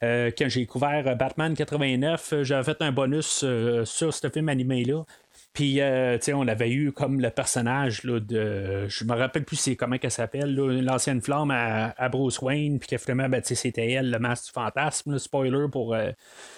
quand 0.00 0.48
j'ai 0.48 0.64
couvert 0.64 1.16
Batman 1.16 1.54
89, 1.54 2.36
j'avais 2.42 2.64
fait 2.64 2.80
un 2.80 2.92
bonus 2.92 3.44
sur 3.84 4.14
ce 4.14 4.30
film 4.30 4.48
animé-là. 4.48 5.04
Puis, 5.52 5.80
euh, 5.80 6.16
tu 6.16 6.26
sais, 6.26 6.32
on 6.32 6.46
avait 6.46 6.70
eu 6.70 6.92
comme 6.92 7.20
le 7.20 7.28
personnage 7.30 8.04
là, 8.04 8.20
de. 8.20 8.86
Je 8.88 9.04
me 9.04 9.14
rappelle 9.16 9.44
plus 9.44 9.56
c'est 9.56 9.74
comment 9.74 9.98
qu'elle 9.98 10.12
s'appelle, 10.12 10.54
l'ancienne 10.54 11.20
flamme 11.20 11.50
à, 11.50 12.08
Bruce 12.08 12.40
Wayne, 12.40 12.78
puis 12.78 12.88
qu'effectivement, 12.88 13.28
ben, 13.28 13.42
c'était 13.42 13.90
elle, 13.90 14.10
le 14.10 14.18
masque 14.20 14.46
du 14.46 14.52
fantasme. 14.52 15.18
spoiler 15.18 15.66
pour 15.70 15.94
euh, 15.94 16.10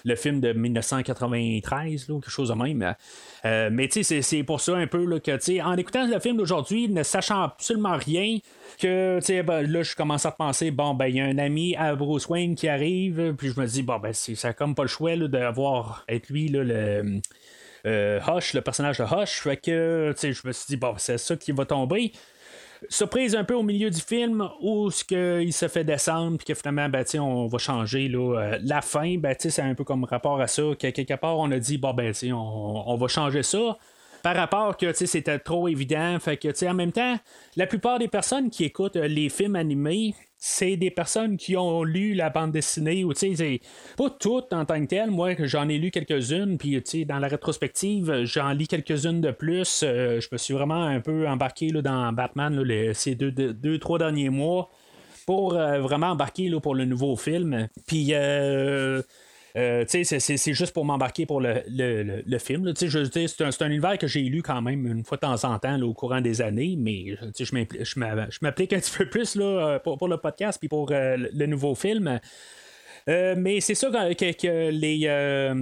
le 0.05 0.15
film 0.15 0.41
de 0.41 0.53
1993, 0.53 2.07
là, 2.07 2.15
quelque 2.19 2.29
chose 2.29 2.49
de 2.49 2.53
même. 2.53 2.95
Euh, 3.45 3.69
mais 3.71 3.87
tu 3.87 4.03
sais, 4.03 4.21
c'est 4.21 4.43
pour 4.43 4.61
ça 4.61 4.75
un 4.75 4.85
peu 4.85 5.03
que, 5.19 5.31
tu 5.37 5.41
sais, 5.41 5.61
en 5.61 5.75
écoutant 5.75 6.05
le 6.05 6.19
film 6.19 6.37
d'aujourd'hui, 6.37 6.87
ne 6.87 7.01
sachant 7.01 7.41
absolument 7.41 7.97
rien, 7.97 8.37
que, 8.79 9.17
tu 9.19 9.25
sais, 9.25 9.41
ben, 9.41 9.63
là, 9.63 9.81
je 9.81 9.95
commence 9.95 10.27
à 10.27 10.31
penser, 10.31 10.69
bon, 10.69 10.93
ben, 10.93 11.07
il 11.07 11.15
y 11.15 11.21
a 11.21 11.25
un 11.25 11.39
ami 11.39 11.75
à 11.75 11.95
Bruce 11.95 12.27
Wayne 12.27 12.53
qui 12.53 12.67
arrive, 12.67 13.33
puis 13.39 13.49
je 13.49 13.59
me 13.59 13.65
dis, 13.65 13.81
bon, 13.81 13.97
ben, 13.97 14.13
ça 14.13 14.53
comme 14.53 14.75
pas 14.75 14.83
le 14.83 14.87
choix 14.87 15.15
d'avoir, 15.17 16.05
être 16.07 16.29
lui, 16.29 16.47
là, 16.47 16.63
le 16.63 17.21
euh, 17.85 18.19
le 18.53 18.61
personnage 18.61 18.97
de 18.97 19.03
Hush. 19.03 19.41
Fait 19.41 19.57
que, 19.57 20.13
je 20.21 20.47
me 20.47 20.51
suis 20.51 20.77
dit, 20.77 20.79
c'est 20.97 21.17
ça 21.17 21.35
qui 21.35 21.51
va 21.51 21.65
tomber. 21.65 22.11
surprise 22.89 23.35
un 23.35 23.43
peu 23.43 23.53
au 23.53 23.63
milieu 23.63 23.89
du 23.89 24.01
film 24.01 24.47
où 24.61 24.89
ce 24.91 25.03
que 25.03 25.41
il 25.41 25.53
se 25.53 25.67
fait 25.67 25.83
descendre 25.83 26.37
puis 26.37 26.45
que 26.45 26.53
finalement 26.53 26.89
ben, 26.89 27.05
on 27.19 27.47
va 27.47 27.57
changer 27.57 28.07
là, 28.07 28.39
euh, 28.39 28.59
la 28.63 28.81
fin 28.81 29.17
ben, 29.17 29.35
c'est 29.37 29.61
un 29.61 29.75
peu 29.75 29.83
comme 29.83 30.03
rapport 30.03 30.41
à 30.41 30.47
ça 30.47 30.63
que 30.77 30.89
quelque 30.89 31.13
part 31.13 31.37
on 31.37 31.49
a 31.51 31.59
dit 31.59 31.77
bon 31.77 31.93
ben 31.93 32.13
on, 32.25 32.83
on 32.87 32.95
va 32.95 33.07
changer 33.07 33.43
ça 33.43 33.77
par 34.21 34.35
rapport 34.35 34.75
que 34.75 34.91
c'était 34.93 35.39
trop 35.39 35.67
évident 35.67 36.17
fait 36.19 36.37
que 36.37 36.65
en 36.67 36.73
même 36.73 36.91
temps 36.91 37.17
la 37.55 37.67
plupart 37.67 37.99
des 37.99 38.09
personnes 38.09 38.49
qui 38.49 38.65
écoutent 38.65 38.97
euh, 38.97 39.07
les 39.07 39.29
films 39.29 39.55
animés 39.55 40.13
c'est 40.45 40.75
des 40.75 40.91
personnes 40.91 41.37
qui 41.37 41.55
ont 41.55 41.85
lu 41.85 42.13
la 42.13 42.29
bande 42.29 42.51
dessinée 42.51 43.05
ou 43.05 43.13
tu 43.13 43.33
sais 43.33 43.61
pas 43.95 44.09
toutes 44.09 44.51
en 44.51 44.65
tant 44.65 44.81
que 44.81 44.87
telles. 44.87 45.09
Moi 45.09 45.35
j'en 45.39 45.69
ai 45.69 45.77
lu 45.77 45.89
quelques-unes 45.89 46.57
puis 46.57 46.71
tu 46.83 46.99
sais 46.99 47.05
dans 47.05 47.17
la 47.17 47.29
rétrospective 47.29 48.25
j'en 48.25 48.51
lis 48.51 48.67
quelques-unes 48.67 49.21
de 49.21 49.31
plus. 49.31 49.83
Euh, 49.83 50.19
je 50.19 50.27
me 50.33 50.37
suis 50.37 50.53
vraiment 50.53 50.83
un 50.83 50.99
peu 50.99 51.29
embarqué 51.29 51.71
dans 51.71 52.11
Batman 52.11 52.61
ces 52.93 53.15
deux, 53.15 53.31
deux, 53.31 53.79
trois 53.79 53.97
derniers 53.97 54.29
mois 54.29 54.69
pour 55.25 55.55
euh, 55.55 55.79
vraiment 55.79 56.07
embarquer 56.07 56.51
pour 56.61 56.75
le 56.75 56.83
nouveau 56.83 57.15
film. 57.15 57.69
Puis 57.87 58.09
euh, 58.11 59.01
euh, 59.55 59.85
c'est 59.87 60.53
juste 60.53 60.73
pour 60.73 60.83
m'embarquer 60.83 61.27
pour 61.27 61.39
le, 61.39 61.61
film. 62.39 62.73
C'est 62.75 63.41
un, 63.41 63.49
un, 63.59 63.67
univers 63.67 63.97
que 63.99 64.07
j'ai 64.07 64.21
lu 64.21 64.41
quand 64.41 64.61
même 64.63 64.87
une 64.87 65.03
fois 65.03 65.17
de 65.17 65.21
temps 65.21 65.43
en 65.43 65.59
temps 65.59 65.79
au 65.81 65.93
courant 65.93 66.21
des 66.21 66.41
années, 66.41 66.75
mais 66.77 67.15
je 67.37 68.39
m'applique 68.41 68.73
un 68.73 68.79
petit 68.79 68.97
peu 68.97 69.07
plus 69.07 69.35
là, 69.35 69.45
euh, 69.45 69.79
pour, 69.79 70.07
le 70.07 70.17
podcast 70.17 70.57
puis 70.59 70.69
pour 70.69 70.91
euh, 70.91 71.17
le 71.17 71.45
nouveau 71.45 71.75
film. 71.75 72.19
mais 73.07 73.61
c'est 73.61 73.75
ça 73.75 73.89
que, 73.91 74.69
les, 74.71 75.53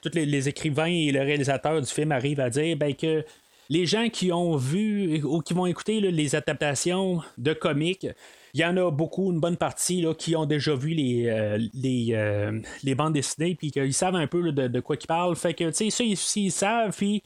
tous 0.00 0.14
les, 0.14 0.48
écrivains 0.48 0.86
et 0.86 1.10
le 1.10 1.20
réalisateur 1.20 1.80
du 1.80 1.90
film 1.90 2.12
arrivent 2.12 2.40
à 2.40 2.50
dire 2.50 2.76
ben, 2.76 2.94
que 2.94 3.24
les 3.68 3.84
gens 3.84 4.08
qui 4.10 4.32
ont 4.32 4.56
vu 4.56 5.24
ou 5.24 5.40
qui 5.40 5.54
vont 5.54 5.66
écouter 5.66 6.00
les 6.00 6.36
adaptations 6.36 7.20
de 7.36 7.52
comics 7.52 8.06
il 8.54 8.60
y 8.60 8.64
en 8.64 8.76
a 8.76 8.90
beaucoup, 8.90 9.30
une 9.30 9.40
bonne 9.40 9.56
partie, 9.56 10.00
là, 10.02 10.14
qui 10.14 10.34
ont 10.34 10.46
déjà 10.46 10.74
vu 10.74 10.90
les, 10.90 11.26
euh, 11.28 11.58
euh, 11.84 12.60
les, 12.82 12.94
bandes 12.94 13.12
dessinées, 13.12 13.54
puis 13.54 13.70
qu'ils 13.70 13.94
savent 13.94 14.16
un 14.16 14.26
peu 14.26 14.52
de, 14.52 14.80
quoi 14.80 14.96
ils 15.00 15.06
parlent. 15.06 15.36
Fait 15.36 15.54
que, 15.54 15.70
tu 15.70 15.90
sais, 15.90 15.90
ça, 15.90 16.04
ils, 16.36 16.50
savent, 16.50 16.96
puis 16.96 17.22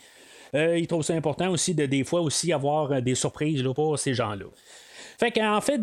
euh, 0.55 0.79
ils 0.79 0.87
trouvent 0.87 1.03
ça 1.03 1.15
important 1.15 1.51
aussi 1.51 1.75
de 1.75 1.87
des 1.87 2.05
fois 2.05 2.21
aussi 2.21 2.53
avoir 2.53 3.01
des 3.01 3.15
surprises 3.15 3.63
là, 3.63 3.73
pour 3.73 3.99
ces 3.99 4.15
gens-là. 4.15 4.47
Fait 5.19 5.31
qu'en 5.31 5.61
fait 5.61 5.79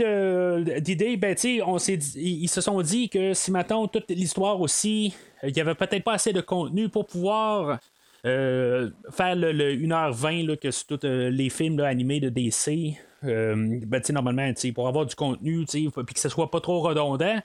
d'idée, 0.82 1.16
ben, 1.16 1.36
ils 1.44 2.50
se 2.50 2.62
sont 2.62 2.82
dit 2.82 3.08
que 3.10 3.34
si 3.34 3.50
maintenant 3.50 3.88
toute 3.88 4.10
l'histoire 4.12 4.60
aussi, 4.60 5.14
il 5.42 5.54
n'y 5.54 5.62
avait 5.62 5.74
peut-être 5.74 6.04
pas 6.04 6.14
assez 6.14 6.34
de 6.34 6.42
contenu 6.42 6.90
pour 6.90 7.08
pouvoir 7.08 7.80
faire 8.24 9.36
le, 9.36 9.74
1h20 9.76 10.48
là, 10.48 10.58
que 10.58 10.70
c'est 10.70 10.86
tous 10.86 11.00
les 11.04 11.50
films 11.50 11.80
animés 11.80 12.20
de 12.20 12.28
DC. 12.28 12.98
Euh, 13.24 13.80
ben, 13.86 14.02
normalement, 14.10 14.52
pour 14.74 14.88
avoir 14.88 15.06
du 15.06 15.16
contenu, 15.16 15.66
puis 15.66 16.14
que 16.14 16.20
ce 16.20 16.30
soit 16.30 16.50
pas 16.50 16.60
trop 16.60 16.82
redondant, 16.82 17.40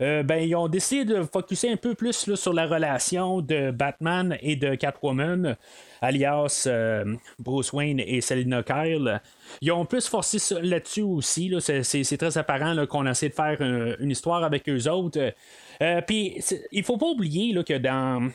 euh, 0.00 0.22
ben, 0.22 0.36
ils 0.36 0.54
ont 0.56 0.68
décidé 0.68 1.04
de 1.04 1.22
focuser 1.22 1.70
un 1.70 1.76
peu 1.76 1.94
plus 1.94 2.34
sur 2.34 2.52
la 2.52 2.66
relation 2.66 3.40
de 3.40 3.70
Batman 3.70 4.36
et 4.40 4.56
de 4.56 4.74
Catwoman, 4.74 5.56
alias 6.00 6.64
euh, 6.66 7.04
Bruce 7.38 7.72
Wayne 7.72 8.00
et 8.00 8.20
Selina 8.20 8.62
Kyle. 8.62 9.20
Ils 9.60 9.72
ont 9.72 9.86
plus 9.86 10.08
forcé 10.08 10.38
là-dessus 10.60 11.02
aussi. 11.02 11.52
c'est, 11.60 12.16
très 12.16 12.38
apparent 12.38 12.86
qu'on 12.86 13.06
essaie 13.06 13.28
de 13.28 13.34
faire 13.34 13.60
une 13.60 14.10
histoire 14.10 14.44
avec 14.44 14.68
eux 14.68 14.88
autres. 14.88 15.32
Euh, 15.82 16.00
puis, 16.06 16.40
il 16.72 16.84
faut 16.84 16.96
pas 16.96 17.06
oublier 17.06 17.52
là, 17.52 17.62
que 17.62 17.76
dans 17.76 18.30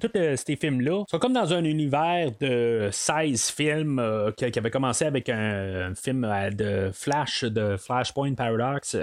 tous 0.00 0.10
euh, 0.16 0.36
ces 0.36 0.56
films-là, 0.56 1.04
sont 1.08 1.18
comme 1.18 1.32
dans 1.32 1.52
un 1.52 1.64
univers 1.64 2.30
de 2.40 2.88
16 2.90 3.50
films 3.50 3.98
euh, 3.98 4.30
qui, 4.32 4.58
avait 4.58 4.70
commencé 4.70 5.04
avec 5.04 5.28
un, 5.28 5.94
film 5.94 6.28
de 6.52 6.90
Flash, 6.92 7.44
de 7.44 7.76
Flashpoint 7.76 8.34
Paradox. 8.34 8.96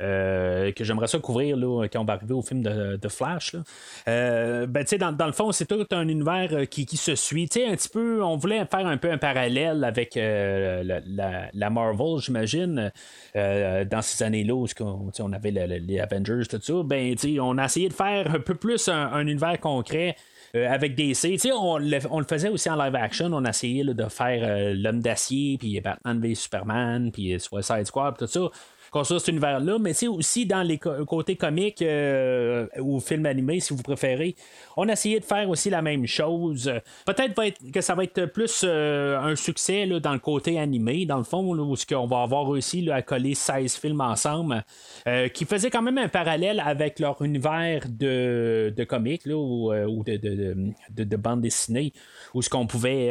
Euh, 0.00 0.72
que 0.72 0.82
j'aimerais 0.82 1.08
ça 1.08 1.18
couvrir 1.18 1.56
là, 1.56 1.86
quand 1.92 2.00
on 2.00 2.04
va 2.04 2.14
arriver 2.14 2.32
au 2.32 2.42
film 2.42 2.62
de, 2.62 3.08
Flash. 3.08 3.54
Euh, 4.08 4.66
ben, 4.66 4.84
dans, 4.98 5.26
le 5.26 5.32
fond, 5.32 5.52
c'est 5.52 5.66
tout 5.66 5.86
un 5.90 6.08
univers 6.08 6.48
euh, 6.52 6.64
qui, 6.64 6.86
se 6.96 7.14
suit. 7.14 7.48
un 7.56 7.74
petit 7.74 7.88
peu, 7.88 8.22
on 8.22 8.36
voulait 8.36 8.64
faire 8.66 8.86
un 8.86 8.96
peu 8.96 9.10
un 9.10 9.18
parallèle 9.18 9.84
avec 9.84 10.14
la, 10.14 11.70
Marvel, 11.70 12.18
j'imagine, 12.20 12.90
dans 13.34 14.02
ces 14.02 14.24
années-là 14.24 14.54
où 14.54 14.66
on 15.20 15.32
avait 15.32 15.50
les 15.50 16.00
Avengers, 16.00 16.46
tout 16.48 16.60
ça. 16.60 16.82
Ben, 16.84 17.14
on 17.40 17.58
a 17.58 17.64
essayé 17.64 17.88
de 17.88 17.94
faire 17.94 18.34
un 18.34 18.40
peu 18.40 18.54
plus 18.54 18.88
un, 18.88 19.20
univers 19.20 19.58
concret. 19.60 20.16
avec 20.54 20.94
DC. 20.94 21.38
On 21.52 21.78
le, 21.78 21.98
on 22.10 22.18
le 22.18 22.26
faisait 22.26 22.48
aussi 22.48 22.70
en 22.70 22.76
live 22.76 22.94
action. 22.94 23.26
On 23.32 23.44
a 23.44 23.50
essayé 23.50 23.84
de 23.84 24.08
faire 24.08 24.74
l'homme 24.74 25.00
d'acier, 25.00 25.58
puis 25.58 25.80
Batman 25.80 26.20
v 26.20 26.34
Superman, 26.34 27.12
puis 27.12 27.38
Suicide 27.38 27.84
Squad, 27.84 28.16
tout 28.16 28.26
ça 28.26 28.50
construire 28.90 29.20
cet 29.20 29.28
univers-là, 29.28 29.78
mais 29.78 29.92
aussi 30.08 30.46
dans 30.46 30.62
les 30.62 30.78
côtés 30.78 31.36
comiques 31.36 31.82
euh, 31.82 32.66
ou 32.80 33.00
films 33.00 33.26
animés, 33.26 33.60
si 33.60 33.74
vous 33.74 33.82
préférez. 33.82 34.34
On 34.76 34.88
a 34.88 34.92
essayé 34.92 35.20
de 35.20 35.24
faire 35.24 35.48
aussi 35.48 35.70
la 35.70 35.82
même 35.82 36.06
chose. 36.06 36.72
Peut-être 37.06 37.40
que 37.72 37.80
ça 37.80 37.94
va 37.94 38.04
être 38.04 38.26
plus 38.26 38.62
euh, 38.64 39.18
un 39.18 39.36
succès 39.36 39.86
là, 39.86 40.00
dans 40.00 40.12
le 40.12 40.18
côté 40.18 40.58
animé, 40.58 41.06
dans 41.06 41.18
le 41.18 41.24
fond, 41.24 41.54
là, 41.54 41.62
où 41.62 41.74
on 41.94 42.06
va 42.06 42.22
avoir 42.22 42.50
réussi 42.50 42.90
à 42.90 43.02
coller 43.02 43.34
16 43.34 43.76
films 43.76 44.00
ensemble, 44.00 44.64
euh, 45.06 45.28
qui 45.28 45.44
faisaient 45.44 45.70
quand 45.70 45.82
même 45.82 45.98
un 45.98 46.08
parallèle 46.08 46.60
avec 46.64 46.98
leur 46.98 47.20
univers 47.22 47.82
de, 47.88 48.72
de 48.76 48.84
comics 48.84 49.22
ou, 49.26 49.72
de, 49.72 50.16
de, 50.16 51.04
de, 51.04 51.16
bande 51.16 51.42
dessinée 51.42 51.92
où 52.34 52.42
ce 52.42 52.48
qu'on 52.48 52.66
pouvait 52.66 53.10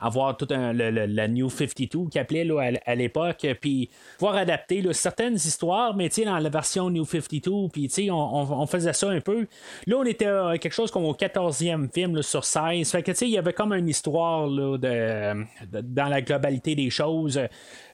avoir 0.00 0.36
tout 0.36 0.48
un, 0.50 0.72
la 0.72 1.28
New 1.28 1.48
52 1.48 2.08
qui 2.10 2.18
appelait 2.18 2.48
à, 2.86 2.94
l'époque, 2.94 3.46
puis 3.60 3.90
pouvoir 4.18 4.36
adapter 4.36 4.82
là, 4.82 4.92
certaines 5.16 5.34
histoires, 5.34 5.94
mais 5.94 6.08
dans 6.24 6.38
la 6.38 6.48
version 6.48 6.88
New 6.88 7.04
52, 7.04 7.68
puis 7.72 8.10
on, 8.10 8.14
on, 8.14 8.66
faisait 8.66 8.92
ça 8.92 9.10
un 9.10 9.20
peu. 9.20 9.46
Là, 9.86 9.96
on 9.98 10.04
était 10.04 10.26
euh, 10.26 10.56
quelque 10.56 10.72
chose 10.72 10.90
comme 10.90 11.04
au 11.04 11.12
14e 11.12 11.92
film 11.92 12.22
sur 12.22 12.44
16. 12.44 12.90
Fait 12.90 13.02
que 13.02 13.12
il 13.22 13.30
y 13.30 13.38
avait 13.38 13.52
comme 13.52 13.74
une 13.74 13.88
histoire 13.88 14.46
là, 14.46 14.78
de, 14.78 15.44
dans 15.82 16.08
la 16.08 16.22
globalité 16.22 16.74
des 16.74 16.88
choses. 16.88 17.38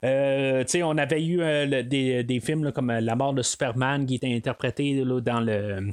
Euh, 0.03 0.63
on 0.83 0.97
avait 0.97 1.23
eu 1.23 1.41
euh, 1.41 1.83
des, 1.83 2.23
des, 2.23 2.39
films 2.39 2.71
comme 2.71 2.91
La 2.91 3.15
mort 3.15 3.33
de 3.33 3.41
Superman 3.41 4.05
qui 4.05 4.15
était 4.15 4.33
interprété 4.33 5.03
dans, 5.03 5.41
le, 5.41 5.91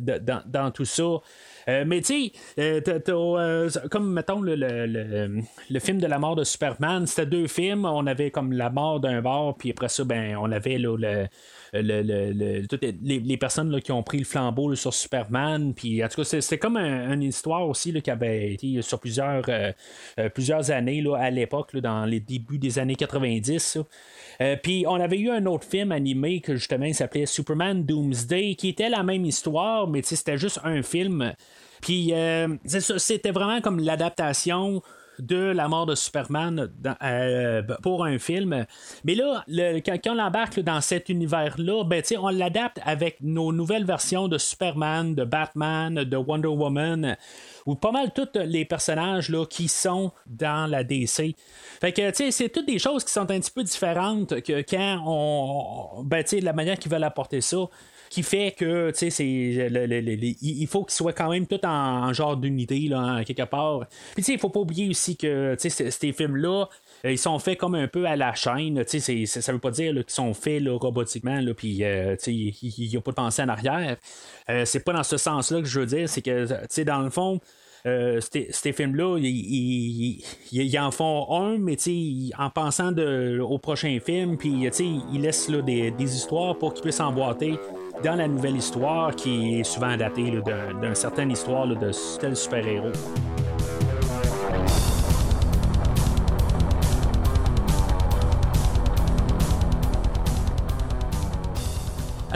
dans, 0.00 0.42
dans 0.46 0.70
tout 0.70 0.84
ça. 0.84 1.20
Euh, 1.68 1.84
mais 1.84 2.00
tu 2.00 2.30
sais, 2.30 2.32
euh, 2.60 2.80
euh, 3.08 3.70
comme 3.90 4.12
mettons 4.12 4.40
le, 4.40 4.54
le, 4.54 5.80
film 5.80 5.98
de 5.98 6.06
la 6.06 6.18
mort 6.18 6.36
de 6.36 6.44
Superman, 6.44 7.06
c'était 7.06 7.26
deux 7.26 7.48
films. 7.48 7.84
On 7.84 8.06
avait 8.06 8.30
comme 8.30 8.52
la 8.52 8.70
mort 8.70 9.00
d'un 9.00 9.20
bar, 9.20 9.56
puis 9.56 9.72
après 9.72 9.88
ça, 9.88 10.04
ben, 10.04 10.36
on 10.36 10.52
avait 10.52 10.78
le, 10.78 11.26
toutes 12.68 12.84
les, 13.02 13.36
personnes 13.36 13.80
qui 13.80 13.90
ont 13.90 14.04
pris 14.04 14.18
le 14.18 14.24
flambeau 14.24 14.76
sur 14.76 14.94
Superman. 14.94 15.74
Puis 15.74 16.04
en 16.04 16.08
tout 16.08 16.22
cas, 16.22 16.40
c'était 16.40 16.58
comme 16.58 16.76
une 16.76 17.22
histoire 17.22 17.66
aussi 17.68 17.92
qui 18.00 18.10
avait 18.10 18.52
été 18.52 18.80
sur 18.82 19.00
plusieurs, 19.00 19.42
plusieurs 20.34 20.70
années 20.70 21.02
là, 21.02 21.16
à 21.16 21.30
l'époque, 21.30 21.76
dans 21.76 22.04
les 22.04 22.20
débuts 22.20 22.58
des 22.58 22.78
années 22.78 22.94
90. 22.94 23.35
Puis 24.62 24.84
on 24.86 24.96
avait 24.96 25.18
eu 25.18 25.30
un 25.30 25.46
autre 25.46 25.66
film 25.66 25.92
animé 25.92 26.40
que 26.40 26.56
justement 26.56 26.92
s'appelait 26.92 27.26
Superman 27.26 27.84
Doomsday, 27.84 28.54
qui 28.54 28.68
était 28.68 28.88
la 28.88 29.02
même 29.02 29.24
histoire, 29.24 29.88
mais 29.88 30.02
c'était 30.02 30.38
juste 30.38 30.60
un 30.64 30.82
film. 30.82 31.32
Puis 31.80 32.12
euh, 32.12 32.48
c'était 32.66 33.30
vraiment 33.30 33.60
comme 33.60 33.80
l'adaptation 33.80 34.82
de 35.18 35.36
la 35.36 35.68
mort 35.68 35.86
de 35.86 35.94
Superman 35.94 36.70
euh, 37.02 37.62
pour 37.82 38.04
un 38.04 38.18
film. 38.18 38.66
Mais 39.04 39.14
là, 39.14 39.44
quand, 39.84 39.98
on 40.08 40.14
l'embarque 40.14 40.60
dans 40.60 40.80
cet 40.80 41.08
univers-là, 41.08 41.84
ben, 41.84 42.02
on 42.18 42.28
l'adapte 42.28 42.80
avec 42.84 43.18
nos 43.20 43.52
nouvelles 43.52 43.84
versions 43.84 44.28
de 44.28 44.38
Superman, 44.38 45.14
de 45.14 45.24
Batman, 45.24 46.04
de 46.04 46.16
Wonder 46.16 46.48
Woman, 46.48 47.16
ou 47.66 47.74
pas 47.74 47.92
mal 47.92 48.12
tous 48.14 48.28
les 48.34 48.64
personnages 48.64 49.32
qui 49.50 49.68
sont 49.68 50.12
dans 50.26 50.70
la 50.70 50.84
DC. 50.84 51.34
Fait 51.80 51.92
que, 51.92 52.30
c'est 52.30 52.48
toutes 52.48 52.66
des 52.66 52.78
choses 52.78 53.04
qui 53.04 53.12
sont 53.12 53.30
un 53.30 53.40
petit 53.40 53.50
peu 53.50 53.62
différentes 53.62 54.40
que 54.42 54.62
quand 54.62 55.02
on. 55.06 56.02
Ben, 56.04 56.22
tu 56.24 56.40
la 56.40 56.52
manière 56.52 56.78
qu'ils 56.78 56.92
veulent 56.92 57.04
apporter 57.04 57.40
ça 57.40 57.68
qui 58.10 58.22
fait 58.22 58.54
que 58.56 58.90
tu 58.90 59.10
sais 59.10 59.24
il 59.26 60.66
faut 60.66 60.84
qu'il 60.84 60.94
soit 60.94 61.12
quand 61.12 61.30
même 61.30 61.46
tout 61.46 61.64
en, 61.64 62.12
genre 62.12 62.36
d'unité 62.36 62.78
là 62.88 63.22
quelque 63.24 63.44
part 63.44 63.86
puis 64.14 64.22
tu 64.22 64.24
sais 64.24 64.32
il 64.34 64.38
faut 64.38 64.50
pas 64.50 64.60
oublier 64.60 64.88
aussi 64.88 65.16
que 65.16 65.54
tu 65.60 65.70
sais 65.70 65.90
ces 65.90 66.12
films 66.12 66.36
là 66.36 66.66
euh, 67.04 67.12
ils 67.12 67.18
sont 67.18 67.38
faits 67.38 67.58
comme 67.58 67.74
un 67.74 67.88
peu 67.88 68.06
à 68.06 68.16
la 68.16 68.34
chaîne, 68.34 68.84
tu 68.84 69.00
sais, 69.00 69.26
ça 69.26 69.52
veut 69.52 69.58
pas 69.58 69.70
dire 69.70 69.92
qu'ils 69.92 70.04
sont 70.08 70.34
faits 70.34 70.62
là, 70.62 70.76
robotiquement, 70.76 71.40
là, 71.40 71.54
puis 71.54 71.84
euh, 71.84 72.16
il 72.26 72.54
n'y 72.78 72.96
a 72.96 73.00
pas 73.00 73.10
de 73.10 73.16
pensée 73.16 73.42
en 73.42 73.48
arrière. 73.48 73.96
Euh, 74.48 74.64
c'est 74.64 74.80
pas 74.80 74.92
dans 74.92 75.02
ce 75.02 75.16
sens-là 75.16 75.60
que 75.60 75.66
je 75.66 75.80
veux 75.80 75.86
dire, 75.86 76.08
c'est 76.08 76.22
que, 76.22 76.46
tu 76.46 76.54
sais, 76.70 76.84
dans 76.84 77.00
le 77.00 77.10
fond, 77.10 77.40
euh, 77.86 78.20
ces 78.20 78.72
films-là, 78.72 79.18
ils, 79.18 80.78
en 80.78 80.90
font 80.90 81.26
un, 81.30 81.58
mais 81.58 81.76
en 82.38 82.50
pensant 82.50 82.92
au 82.96 83.58
prochain 83.58 83.98
film, 84.04 84.36
puis 84.36 84.68
ils 85.12 85.20
laissent 85.20 85.48
là, 85.48 85.62
des, 85.62 85.92
histoires 85.98 86.56
pour 86.56 86.74
qu'ils 86.74 86.82
puissent 86.82 87.00
emboîter 87.00 87.58
dans 88.04 88.16
la 88.16 88.28
nouvelle 88.28 88.56
histoire 88.56 89.14
qui 89.14 89.60
est 89.60 89.64
souvent 89.64 89.90
adaptée 89.90 90.30
d'une 90.80 90.94
certaine 90.94 91.30
histoire 91.30 91.66
de 91.66 91.90
tel 92.20 92.36
super-héros. 92.36 92.92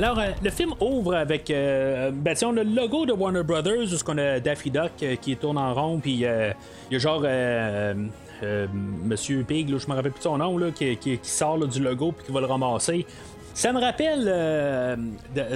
Alors, 0.03 0.19
euh, 0.19 0.29
le 0.43 0.49
film 0.49 0.73
ouvre 0.81 1.15
avec. 1.15 1.51
Euh, 1.51 2.11
ben, 2.11 2.35
on 2.43 2.57
a 2.57 2.65
le 2.65 2.75
logo 2.75 3.05
de 3.05 3.13
Warner 3.13 3.43
Brothers, 3.43 3.93
où 3.93 4.11
on 4.11 4.17
a 4.17 4.41
Daffy 4.41 4.71
Duck 4.71 4.93
euh, 5.03 5.17
qui 5.17 5.37
tourne 5.37 5.59
en 5.59 5.75
rond, 5.75 5.99
puis 5.99 6.13
il 6.13 6.21
y 6.21 6.27
a 6.27 6.99
genre. 6.99 7.27
Monsieur 9.05 9.43
Pig, 9.43 9.69
là, 9.69 9.77
je 9.77 9.87
me 9.87 9.95
rappelle 9.95 10.13
plus 10.13 10.23
son 10.23 10.39
nom, 10.39 10.57
là, 10.57 10.71
qui, 10.71 11.21
sort 11.23 11.59
là, 11.59 11.67
du 11.67 11.83
logo 11.83 12.13
puis 12.13 12.25
qui 12.25 12.33
va 12.33 12.41
le 12.41 12.47
ramasser. 12.47 13.05
Ça 13.53 13.75
me 13.75 13.79
rappelle, 13.79 14.25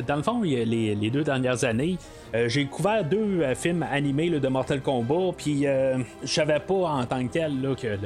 dans 0.06 0.16
le 0.16 0.22
fond, 0.22 0.42
les, 0.42 0.66
les, 0.94 1.10
deux 1.10 1.24
dernières 1.24 1.64
années, 1.64 1.96
j'ai 2.34 2.64
découvert 2.64 3.02
deux 3.02 3.42
films 3.54 3.86
animés 3.90 4.28
de 4.28 4.48
Mortal 4.48 4.82
Kombat, 4.82 5.32
puis 5.38 5.62
je 5.62 6.04
savais 6.26 6.60
pas 6.60 6.74
en 6.74 7.06
tant 7.06 7.26
que 7.26 7.32
tel 7.32 7.62
là, 7.62 7.74
que 7.74 7.96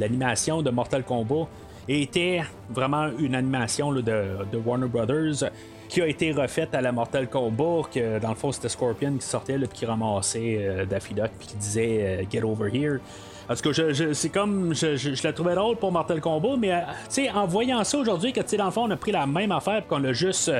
l'animation 0.00 0.62
de 0.62 0.70
Mortal 0.70 1.02
Kombat 1.02 1.48
était 1.88 2.42
vraiment 2.70 3.08
une 3.18 3.34
animation 3.34 3.92
de, 3.92 4.36
Warner 4.64 4.88
Brothers 4.88 5.50
qui 5.88 6.00
a 6.00 6.06
été 6.06 6.32
refaite 6.32 6.74
à 6.74 6.80
la 6.80 6.90
Mortal 6.90 7.28
Kombat, 7.28 7.88
que 7.92 8.18
dans 8.18 8.30
le 8.30 8.34
fond 8.34 8.50
c'était 8.50 8.70
Scorpion 8.70 9.14
qui 9.18 9.26
sortait, 9.26 9.58
là, 9.58 9.66
qui 9.66 9.84
ramassait 9.84 10.56
euh, 10.58 10.86
Daffy 10.86 11.14
puis 11.14 11.48
qui 11.48 11.56
disait 11.56 11.98
euh, 12.00 12.24
Get 12.30 12.42
over 12.42 12.70
here. 12.72 12.98
Parce 13.46 13.60
que 13.60 13.72
je, 13.72 14.14
c'est 14.14 14.30
comme. 14.30 14.74
Je, 14.74 15.22
la 15.22 15.32
trouvais 15.34 15.54
drôle 15.54 15.76
pour 15.76 15.92
Mortal 15.92 16.20
Kombat, 16.20 16.56
mais 16.58 16.72
euh, 16.72 17.30
en 17.34 17.46
voyant 17.46 17.84
ça 17.84 17.98
aujourd'hui, 17.98 18.32
que 18.32 18.56
dans 18.56 18.66
le 18.66 18.70
fond, 18.70 18.84
on 18.84 18.90
a 18.90 18.96
pris 18.96 19.12
la 19.12 19.26
même 19.26 19.52
affaire, 19.52 19.86
qu'on 19.86 20.02
a 20.04 20.12
juste 20.12 20.50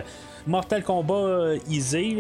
Mortal 0.47 0.83
Kombat 0.83 1.55
easy. 1.71 2.19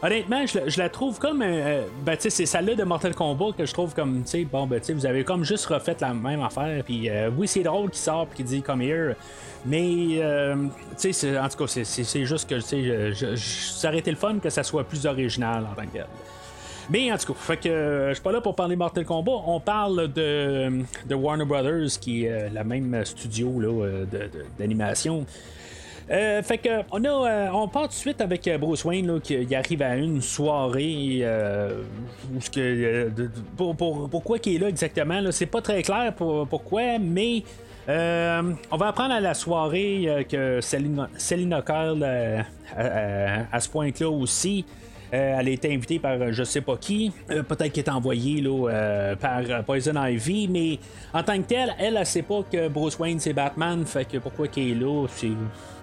Honnêtement, 0.00 0.46
je, 0.46 0.78
la 0.78 0.88
trouve 0.88 1.18
comme. 1.18 1.40
ben, 1.40 2.16
tu 2.16 2.22
sais, 2.22 2.30
c'est 2.30 2.46
celle-là 2.46 2.74
de 2.76 2.84
Mortal 2.84 3.14
Kombat 3.14 3.52
que 3.56 3.66
je 3.66 3.72
trouve 3.72 3.94
comme. 3.94 4.22
Bon, 4.52 4.66
ben, 4.66 4.78
tu 4.78 4.86
sais, 4.86 4.92
vous 4.92 5.06
avez 5.06 5.24
comme 5.24 5.44
juste 5.44 5.66
refait 5.66 5.96
la 6.00 6.14
même 6.14 6.40
affaire. 6.42 6.84
Puis, 6.84 7.10
oui, 7.36 7.48
c'est 7.48 7.64
drôle 7.64 7.90
qui 7.90 7.98
sort, 7.98 8.26
puis 8.28 8.36
qui 8.36 8.44
dit 8.44 8.62
Come 8.62 8.82
here. 8.82 9.16
Mais, 9.64 10.18
euh, 10.20 10.54
tu 10.98 11.12
sais, 11.12 11.38
en 11.38 11.48
tout 11.48 11.64
cas, 11.64 11.66
c'est 11.66 12.24
juste 12.24 12.48
que, 12.48 12.54
tu 12.56 13.14
sais, 13.14 13.36
ça 13.36 13.88
aurait 13.88 13.98
été 13.98 14.10
le 14.10 14.16
fun 14.16 14.38
que 14.38 14.50
ça 14.50 14.62
soit 14.62 14.84
plus 14.84 15.04
original 15.06 15.66
en 15.70 15.74
tant 15.74 15.86
que 15.86 15.92
tel. 15.92 16.06
Mais 16.90 17.12
en 17.12 17.18
tout 17.18 17.34
cas, 17.34 17.38
fait 17.38 17.56
que 17.58 17.68
euh, 17.68 18.08
je 18.08 18.14
suis 18.14 18.22
pas 18.22 18.32
là 18.32 18.40
pour 18.40 18.54
parler 18.54 18.74
Mortal 18.74 19.04
Kombat. 19.04 19.42
On 19.46 19.60
parle 19.60 20.10
de, 20.10 20.84
de 21.06 21.14
Warner 21.14 21.44
Brothers, 21.44 21.98
qui 22.00 22.24
est 22.24 22.30
euh, 22.30 22.48
la 22.50 22.64
même 22.64 23.04
studio 23.04 23.60
d'animation. 24.58 25.26
Fait 26.08 26.58
que 26.58 26.82
on 26.90 27.04
a 27.04 27.50
on 27.52 27.68
part 27.68 27.82
tout 27.82 27.88
de 27.88 27.92
suite 27.94 28.20
avec 28.20 28.48
Bruce 28.58 28.84
Wayne 28.84 29.06
là, 29.12 29.20
qui 29.20 29.54
arrive 29.54 29.82
à 29.82 29.96
une 29.96 30.22
soirée 30.22 31.24
que 32.52 33.10
pour, 33.56 33.76
pourquoi 34.08 34.38
qu'il 34.38 34.56
est 34.56 34.58
là 34.58 34.68
exactement 34.68 35.20
c'est 35.30 35.46
pas 35.46 35.60
très 35.60 35.82
clair 35.82 36.14
pour, 36.14 36.46
pourquoi 36.48 36.98
mais 36.98 37.42
euh, 37.88 38.52
on 38.70 38.76
va 38.76 38.88
apprendre 38.88 39.14
à 39.14 39.20
la 39.20 39.32
soirée 39.32 40.04
euh, 40.06 40.22
que 40.22 40.60
Selina 40.60 41.62
Kyle, 41.62 42.04
euh, 42.04 43.42
à 43.50 43.60
ce 43.60 43.68
point-là 43.70 44.10
aussi, 44.10 44.66
elle 45.10 45.48
a 45.48 45.50
été 45.50 45.72
invitée 45.72 45.98
par 45.98 46.32
je 46.32 46.44
sais 46.44 46.60
pas 46.60 46.76
qui. 46.76 47.12
Peut-être 47.28 47.72
qu'elle 47.72 47.84
est 47.84 47.90
envoyée 47.90 48.40
là, 48.40 49.14
par 49.20 49.42
Poison 49.64 50.04
Ivy, 50.04 50.48
mais 50.48 50.78
en 51.12 51.22
tant 51.22 51.36
que 51.38 51.46
telle, 51.46 51.74
elle, 51.78 51.96
elle 51.96 52.06
sait 52.06 52.22
pas 52.22 52.42
que 52.50 52.68
Bruce 52.68 52.98
Wayne 52.98 53.18
c'est 53.18 53.32
Batman. 53.32 53.84
Fait 53.86 54.04
que 54.04 54.18
pourquoi 54.18 54.48
qu'elle 54.48 54.70
est 54.70 54.74
là, 54.74 55.06
c'est. 55.08 55.30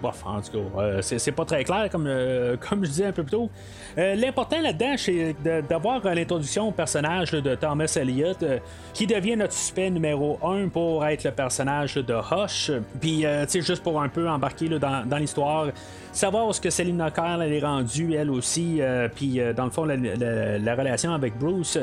Bof, 0.02 0.22
en 0.26 0.40
tout 0.42 0.58
cas, 0.58 1.00
c'est 1.00 1.32
pas 1.32 1.44
très 1.44 1.64
clair 1.64 1.88
comme, 1.90 2.04
comme 2.68 2.84
je 2.84 2.90
disais 2.90 3.06
un 3.06 3.12
peu 3.12 3.22
plus 3.22 3.32
tôt. 3.32 3.50
Euh, 3.98 4.14
l'important 4.14 4.60
là-dedans, 4.60 4.94
c'est 4.96 5.34
d'avoir 5.68 6.04
l'introduction 6.04 6.68
au 6.68 6.72
personnage 6.72 7.32
de 7.32 7.54
Thomas 7.54 7.90
Elliott, 7.96 8.42
euh, 8.42 8.58
qui 8.92 9.06
devient 9.06 9.36
notre 9.36 9.54
suspect 9.54 9.90
numéro 9.90 10.38
1 10.44 10.68
pour 10.68 11.06
être 11.06 11.24
le 11.24 11.30
personnage 11.30 11.94
de 11.94 12.14
Hush. 12.14 12.72
Puis, 13.00 13.24
euh, 13.24 13.44
tu 13.44 13.52
sais, 13.52 13.60
juste 13.62 13.82
pour 13.82 14.00
un 14.00 14.08
peu 14.08 14.28
embarquer 14.28 14.68
dans, 14.68 15.18
l'histoire, 15.18 15.68
savoir 16.16 16.54
ce 16.54 16.60
que 16.60 16.70
Selina 16.70 17.10
Kyle 17.10 17.40
elle 17.42 17.52
est 17.52 17.60
rendue, 17.60 18.14
elle 18.14 18.30
aussi, 18.30 18.80
puis 19.14 19.40
dans 19.56 19.64
le 19.64 19.70
fond, 19.70 19.84
la, 19.84 20.74
relation 20.74 21.12
avec 21.12 21.38
Bruce. 21.38 21.78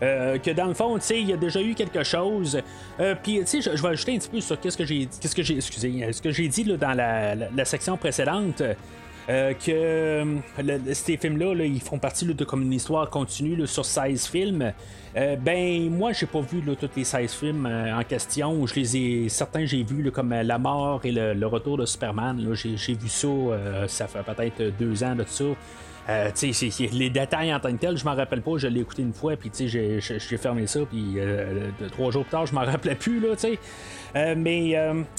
que 0.00 0.50
dans 0.52 0.66
le 0.66 0.74
fond, 0.74 0.96
tu 0.98 1.04
sais, 1.04 1.20
il 1.20 1.28
y 1.28 1.32
a 1.32 1.36
déjà 1.36 1.60
eu 1.60 1.74
quelque 1.74 2.02
chose. 2.02 2.60
puis, 3.22 3.40
tu 3.40 3.46
sais, 3.46 3.60
je, 3.60 3.82
vais 3.82 3.88
ajouter 3.88 4.14
un 4.14 4.18
petit 4.18 4.28
peu 4.28 4.40
sur 4.40 4.58
qu'est-ce 4.60 4.76
que 4.76 4.84
j'ai, 4.84 5.08
qu'est-ce 5.20 5.34
que 5.34 5.42
j'ai, 5.42 5.56
excusez, 5.56 6.12
ce 6.12 6.22
que 6.22 6.30
j'ai 6.30 6.48
dit 6.48 6.64
là, 6.64 6.76
dans 6.76 6.94
la, 6.94 7.64
section 7.64 7.96
précédente. 7.96 8.62
Euh, 9.28 9.54
que 9.54 9.70
euh, 9.70 10.78
ces 10.92 11.16
films-là, 11.16 11.54
ils 11.64 11.80
font 11.80 11.98
partie 11.98 12.26
de 12.26 12.44
comme 12.44 12.62
une 12.62 12.72
histoire 12.72 13.08
continue 13.08 13.66
sur 13.66 13.84
16 13.84 14.26
films. 14.26 14.72
Euh, 15.16 15.36
ben, 15.36 15.90
moi, 15.90 16.12
j'ai 16.12 16.26
pas 16.26 16.40
vu 16.40 16.62
tous 16.62 16.88
les 16.96 17.04
16 17.04 17.32
films 17.32 17.66
en 17.66 18.02
question. 18.02 18.66
Je 18.66 18.74
les 18.74 18.96
ai, 18.96 19.28
certains, 19.28 19.64
j'ai 19.64 19.84
vu 19.84 20.10
comme 20.10 20.30
La 20.30 20.58
mort 20.58 21.00
et 21.04 21.12
le, 21.12 21.46
retour 21.46 21.78
de 21.78 21.86
Superman. 21.86 22.54
J'ai 22.54 22.94
vu 22.94 23.08
ça, 23.08 23.28
ça 23.86 24.06
fait 24.08 24.22
peut-être 24.22 24.76
deux 24.78 25.04
ans 25.04 25.14
de 25.14 25.24
ça. 25.24 25.44
Euh, 26.08 26.30
les 26.92 27.10
détails 27.10 27.54
en 27.54 27.60
tant 27.60 27.70
que 27.70 27.76
tel, 27.76 27.96
je 27.96 28.04
m'en 28.04 28.16
rappelle 28.16 28.42
pas, 28.42 28.56
je 28.56 28.66
l'ai 28.66 28.80
écouté 28.80 29.02
une 29.02 29.12
fois, 29.12 29.36
puis 29.36 29.50
j'ai 29.54 30.00
fermé 30.36 30.66
ça, 30.66 30.80
puis 30.80 31.14
euh, 31.18 31.70
trois 31.92 32.10
jours 32.10 32.24
plus 32.24 32.30
tard, 32.30 32.46
je 32.46 32.54
m'en 32.54 32.60
rappelais 32.64 32.96
plus, 32.96 33.20
là, 33.20 33.28
euh, 34.16 34.34
mais 34.36 34.74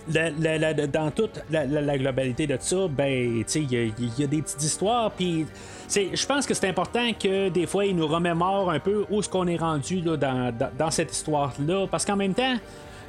dans 0.07 1.11
toute 1.11 1.41
la, 1.49 1.97
globalité 1.97 2.47
de 2.47 2.57
ça, 2.59 2.87
ben, 2.89 3.43
il 3.55 3.71
y, 3.71 4.23
a 4.23 4.27
des 4.27 4.41
petites 4.41 4.63
histoires, 4.63 5.11
puis 5.11 5.45
je 5.89 6.25
pense 6.25 6.45
que 6.45 6.53
c'est 6.53 6.67
important 6.67 7.11
que 7.13 7.47
des 7.47 7.65
fois, 7.65 7.85
ils 7.85 7.95
nous 7.95 8.07
remémorent 8.07 8.69
un 8.69 8.79
peu 8.79 9.05
où 9.09 9.19
est-ce 9.19 9.29
qu'on 9.29 9.47
est 9.47 9.57
rendu 9.57 10.01
dans, 10.01 10.91
cette 10.91 11.13
histoire-là, 11.13 11.87
parce 11.89 12.03
qu'en 12.03 12.17
même 12.17 12.33
temps, 12.33 12.55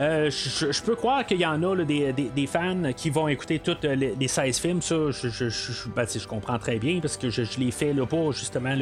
euh, 0.01 0.31
je, 0.31 0.83
peux 0.83 0.97
croire 0.97 1.25
qu'il 1.25 1.39
y 1.39 1.47
en 1.47 1.63
a 1.63 1.77
des, 1.85 2.47
fans 2.47 2.93
qui 2.97 3.11
vont 3.11 3.29
écouter 3.29 3.61
tous 3.61 3.77
les, 3.83 4.29
16 4.29 4.59
films. 4.59 4.83
Ça, 4.83 4.97
je, 5.11 5.89
ben, 5.95 6.07
comprends 6.29 6.59
très 6.59 6.79
bien 6.79 7.01
parce 7.01 7.17
que 7.17 7.31
je, 7.31 7.43
l'ai 7.59 7.71
fait 7.71 7.93
là, 7.93 8.05
pour 8.07 8.33
justement 8.33 8.75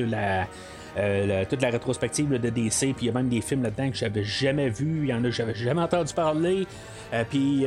euh, 0.99 1.45
toute 1.49 1.63
la 1.63 1.71
rétrospective 1.71 2.31
de 2.31 2.49
DC. 2.49 2.79
Puis 2.79 2.95
il 3.03 3.07
y 3.07 3.11
a 3.11 3.13
même 3.13 3.29
des 3.29 3.43
films 3.43 3.63
là-dedans 3.63 3.91
que 3.91 3.97
j'avais 3.97 4.25
jamais 4.25 4.71
vus. 4.71 5.01
Il 5.03 5.09
y 5.09 5.15
en 5.15 5.19
a 5.19 5.29
que 5.29 5.31
j'avais 5.31 5.55
jamais 5.55 5.83
entendu 5.83 6.15
parler. 6.15 6.67
Euh, 7.13 7.25
puis 7.29 7.67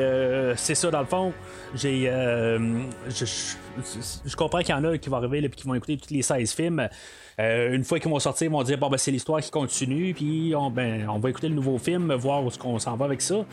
c'est 0.58 0.76
ça, 0.76 0.90
dans 0.90 1.02
le 1.02 1.06
fond. 1.06 1.34
J'ai. 1.76 2.06
je, 3.10 4.36
comprends 4.36 4.60
qu'il 4.60 4.70
y 4.70 4.78
en 4.78 4.84
a 4.86 4.98
qui 4.98 5.10
vont 5.10 5.18
arriver 5.18 5.44
et 5.44 5.50
qui 5.50 5.68
vont 5.68 5.76
écouter 5.76 5.98
tous 5.98 6.14
les 6.14 6.24
16 6.24 6.52
films. 6.52 6.90
Euh, 7.39 7.76
une 7.76 7.84
fois 7.84 8.00
qu'ils 8.00 8.10
vont 8.10 8.19
sortir, 8.19 8.48
ils 8.48 8.52
vont 8.52 8.63
dire 8.63 8.78
bon, 8.78 8.89
ben, 8.89 8.98
c'est 8.98 9.12
l'histoire 9.12 9.41
qui 9.41 9.52
continue, 9.52 10.13
puis 10.13 10.54
on, 10.56 10.69
ben, 10.69 11.06
on 11.10 11.19
va 11.19 11.30
écouter 11.30 11.50
le 11.50 11.56
nouveau 11.56 11.78
film, 11.78 12.13
voir 12.13 12.43
où 12.43 12.48
est-ce 12.48 12.58
qu'on 12.58 12.80
s'en 12.80 12.95
va 12.95 13.06
avec 13.06 13.21
ça. 13.21 13.45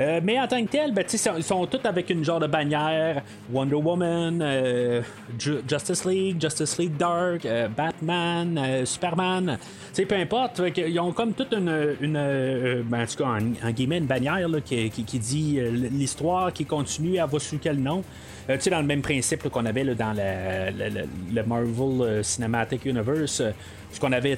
Euh, 0.00 0.20
mais 0.22 0.38
en 0.38 0.46
tant 0.46 0.62
que 0.62 0.70
tel, 0.70 0.92
ben, 0.92 1.04
ils 1.10 1.42
sont 1.42 1.66
tous 1.66 1.80
avec 1.84 2.10
une 2.10 2.22
genre 2.22 2.40
de 2.40 2.46
bannière 2.46 3.22
Wonder 3.50 3.76
Woman, 3.76 4.40
euh, 4.42 5.00
Justice 5.38 6.04
League, 6.04 6.36
Justice 6.40 6.76
League 6.78 6.96
Dark, 6.98 7.46
Batman, 7.74 8.84
Superman. 8.84 9.58
peu 9.96 10.14
importe, 10.14 10.60
ils 10.76 11.00
ont 11.00 11.12
comme 11.12 11.32
toute 11.32 11.52
une, 11.54 11.96
une 12.00 12.82
ben, 12.84 13.02
en 13.02 13.06
tout 13.06 13.16
cas, 13.16 13.38
en, 13.64 13.70
guillemets, 13.70 13.98
une 13.98 14.06
bannière 14.06 14.46
qui, 14.64 14.90
qui, 14.90 15.18
dit 15.18 15.60
l'histoire 15.90 16.52
qui 16.52 16.66
continue, 16.66 17.16
elle 17.16 17.26
va 17.26 17.38
sous 17.38 17.58
quel 17.58 17.78
nom. 17.78 18.02
Euh, 18.48 18.56
tu 18.56 18.62
sais, 18.62 18.70
dans 18.70 18.80
le 18.80 18.86
même 18.86 19.02
principe 19.02 19.48
qu'on 19.48 19.66
avait 19.66 19.84
dans 19.94 20.14
le 20.16 21.42
Marvel 21.42 22.00
euh, 22.00 22.22
Cinematic 22.22 22.84
Universe, 22.84 23.40
euh, 23.40 23.50
ce 23.92 24.00
qu'on 24.00 24.12
avait, 24.12 24.36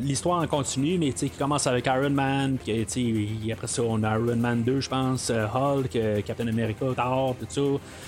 l'histoire 0.00 0.42
en 0.42 0.46
continu, 0.46 0.96
mais 0.96 1.12
tu 1.12 1.18
sais, 1.18 1.28
qui 1.28 1.36
commence 1.36 1.66
avec 1.66 1.86
Iron 1.86 2.10
Man, 2.10 2.56
puis 2.56 2.86
tu 2.86 3.52
après 3.52 3.66
ça, 3.66 3.82
on 3.82 4.02
a 4.04 4.16
Iron 4.16 4.36
Man 4.36 4.62
2, 4.62 4.80
je 4.80 4.88
pense, 4.88 5.30
Hulk, 5.30 5.98
Captain 6.24 6.46
America, 6.46 6.86
Thor, 6.94 7.34
tout 7.38 7.46
ça. 7.48 7.60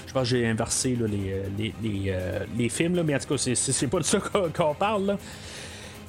Je 0.07 0.13
pense 0.13 0.23
que 0.23 0.37
j'ai 0.37 0.47
inversé 0.47 0.97
les, 1.57 1.73
les, 2.57 2.69
films, 2.69 2.95
là, 2.95 3.03
mais 3.03 3.17
en 3.17 3.19
tout 3.19 3.35
cas, 3.35 3.55
c'est 3.55 3.87
pas 3.89 3.99
de 3.99 4.05
ça 4.05 4.19
qu'on 4.57 4.75
parle. 4.75 5.07
Là. 5.07 5.19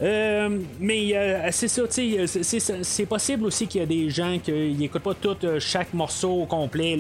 Euh, 0.02 0.60
mais 0.80 1.16
euh, 1.16 1.48
c'est 1.52 1.70
ça, 1.70 1.84
c'est 1.90 3.06
possible 3.06 3.46
aussi 3.46 3.66
qu'il 3.66 3.80
y 3.80 3.84
a 3.84 3.88
des 3.88 4.10
gens 4.10 4.38
qui 4.44 4.52
n'écoutent 4.52 5.02
pas 5.02 5.14
tout 5.14 5.38
euh, 5.44 5.60
chaque 5.60 5.94
morceau 5.94 6.42
au 6.42 6.46
complet, 6.46 7.00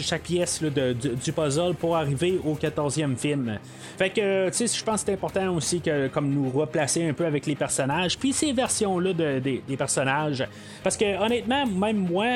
chaque 0.00 0.22
pièce 0.22 0.60
du 0.62 1.32
puzzle 1.32 1.74
pour 1.74 1.96
arriver 1.96 2.40
au 2.44 2.54
14e 2.54 3.16
film. 3.16 3.58
Fait 3.96 4.10
que, 4.10 4.48
tu 4.48 4.66
sais, 4.66 4.66
je 4.66 4.84
pense 4.84 5.02
que 5.02 5.06
c'est 5.06 5.12
important 5.14 5.54
aussi 5.54 5.80
que 5.80 6.08
comme 6.08 6.30
nous 6.30 6.50
replacer 6.50 7.08
un 7.08 7.12
peu 7.12 7.26
avec 7.26 7.46
les 7.46 7.54
personnages, 7.54 8.18
puis 8.18 8.32
ces 8.32 8.52
versions-là 8.52 9.12
de, 9.12 9.38
des 9.38 9.76
personnages. 9.76 10.46
Parce 10.82 10.96
que 10.96 11.18
honnêtement, 11.24 11.64
même 11.66 11.98
moi, 11.98 12.26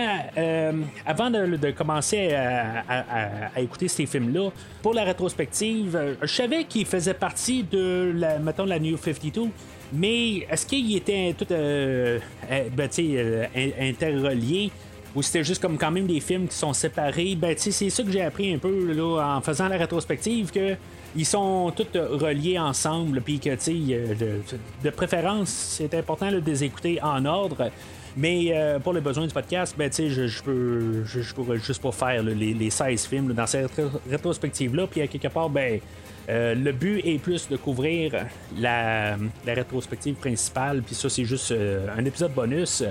avant 1.04 1.30
de, 1.30 1.70
commencer 1.72 2.32
à, 2.32 3.60
écouter 3.60 3.88
ces 3.88 4.06
films-là, 4.06 4.50
pour 4.82 4.94
la 4.94 5.04
rétrospective, 5.04 6.16
je 6.22 6.26
savais 6.26 6.64
qu'ils 6.64 6.86
faisaient 6.86 7.14
partie 7.14 7.64
de 7.64 8.12
la, 8.14 8.38
mettons, 8.38 8.64
la 8.64 8.78
New 8.78 8.96
52. 8.96 9.50
Mais 9.92 10.46
est-ce 10.50 10.66
qu'il 10.66 10.94
était 10.96 11.34
tout 11.36 11.46
euh, 11.50 12.18
euh, 12.50 12.68
ben, 12.74 12.88
euh 12.98 13.46
interrelié? 13.80 14.70
ou 15.12 15.22
c'était 15.22 15.42
juste 15.42 15.60
comme 15.60 15.76
quand 15.76 15.90
même 15.90 16.06
des 16.06 16.20
films 16.20 16.46
qui 16.46 16.56
sont 16.56 16.72
séparés? 16.72 17.34
Ben, 17.34 17.56
c'est 17.56 17.90
ça 17.90 18.02
que 18.04 18.12
j'ai 18.12 18.22
appris 18.22 18.54
un 18.54 18.58
peu 18.58 18.92
là, 18.92 19.36
en 19.36 19.40
faisant 19.40 19.66
la 19.66 19.76
rétrospective 19.76 20.52
que 20.52 20.76
ils 21.16 21.26
sont 21.26 21.72
tous 21.74 21.98
reliés 21.98 22.60
ensemble, 22.60 23.20
puis 23.20 23.40
que, 23.40 23.50
de, 23.50 24.40
de 24.84 24.90
préférence, 24.90 25.48
c'est 25.48 25.92
important 25.94 26.30
de 26.30 26.40
les 26.46 26.62
écouter 26.62 27.02
en 27.02 27.24
ordre. 27.24 27.72
Mais 28.16 28.54
pour 28.84 28.92
les 28.92 29.00
besoins 29.00 29.26
du 29.26 29.34
podcast, 29.34 29.74
ben, 29.76 29.90
je, 29.92 30.28
je, 30.28 30.42
peux, 30.44 31.02
pourrais 31.34 31.58
juste 31.58 31.82
pas 31.82 31.90
faire 31.90 32.22
les, 32.22 32.54
les, 32.54 32.70
16 32.70 33.06
films 33.06 33.32
dans 33.32 33.48
cette 33.48 33.72
rétrospective-là. 34.08 34.86
Puis 34.86 35.00
à 35.00 35.08
quelque 35.08 35.26
part, 35.26 35.50
ben, 35.50 35.80
euh, 36.30 36.54
le 36.54 36.72
but 36.72 37.00
est 37.04 37.18
plus 37.18 37.48
de 37.48 37.56
couvrir 37.56 38.12
la, 38.56 39.16
la 39.44 39.54
rétrospective 39.54 40.14
principale. 40.14 40.82
Puis 40.82 40.94
ça, 40.94 41.08
c'est 41.08 41.24
juste 41.24 41.50
euh, 41.50 41.86
un 41.96 42.04
épisode 42.04 42.32
bonus. 42.32 42.84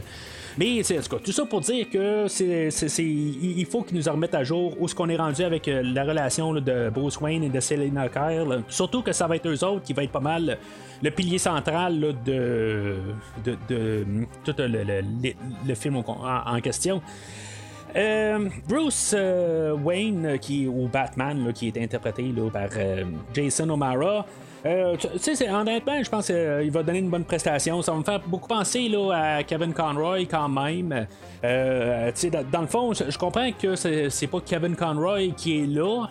Mais 0.58 0.82
en 0.82 1.18
tout 1.20 1.32
ça 1.32 1.46
pour 1.46 1.62
dire 1.62 1.90
que 1.90 2.28
c'est, 2.28 2.70
il 3.00 3.66
faut 3.66 3.82
qu'ils 3.84 3.98
nous 3.98 4.12
remettent 4.12 4.36
à 4.36 4.44
jour 4.44 4.76
où 4.80 4.90
ce 4.90 4.96
qu'on 4.96 5.08
est 5.08 5.16
rendu 5.16 5.42
avec 5.44 5.68
euh, 5.70 5.82
la 5.84 6.04
relation 6.04 6.54
de 6.54 6.90
Bruce 6.90 7.18
Wayne 7.22 7.44
et 7.44 7.50
de 7.50 7.60
Selena 7.62 8.10
Kyle. 8.10 8.64
Surtout 8.68 9.02
que 9.02 9.14
ça 9.14 9.28
va 9.28 9.38
être 9.38 9.48
eux 9.48 9.64
autres 9.64 9.84
qui 9.84 9.94
va 9.94 10.04
être 10.04 10.12
pas 10.12 10.20
mal 10.20 10.58
le 11.02 11.12
pilier 11.12 11.38
central 11.38 12.14
de, 12.26 12.98
de, 13.46 14.04
tout 14.44 14.56
le, 14.58 15.76
film 15.76 16.04
en, 16.06 16.60
question. 16.60 17.02
Euh, 17.96 18.50
Bruce 18.68 19.16
euh, 19.18 19.76
Wayne, 19.76 20.38
qui, 20.40 20.68
ou 20.68 20.88
Batman, 20.88 21.52
qui 21.54 21.68
est 21.68 21.78
interprété 21.78 22.34
par 22.54 22.70
Jason 23.34 23.70
O'Mara, 23.70 24.26
euh, 24.66 24.98
tu 24.98 25.36
sais, 25.36 25.50
honnêtement, 25.50 26.04
je 26.04 26.10
pense 26.10 26.26
qu'il 26.26 26.36
euh, 26.36 26.70
va 26.70 26.84
donner 26.84 27.00
une 27.00 27.10
bonne 27.10 27.24
prestation. 27.24 27.82
Ça 27.82 27.94
va 27.94 28.00
me 28.00 28.04
faire 28.04 28.20
beaucoup 28.26 28.48
penser 28.48 28.90
là, 28.90 29.38
à 29.38 29.44
Kevin 29.44 29.74
Conroy 29.74 30.26
quand 30.26 30.50
même. 30.50 31.08
Euh, 31.44 32.12
dans, 32.32 32.44
dans, 32.52 32.62
le 32.62 32.68
fond, 32.68 32.94
je, 32.94 33.18
comprends 33.18 33.50
que 33.52 33.76
c'est 33.76 34.28
pas 34.28 34.42
Kevin 34.42 34.76
Conroy 34.76 35.30
qui 35.36 35.64
est 35.64 35.68
là. 35.68 36.08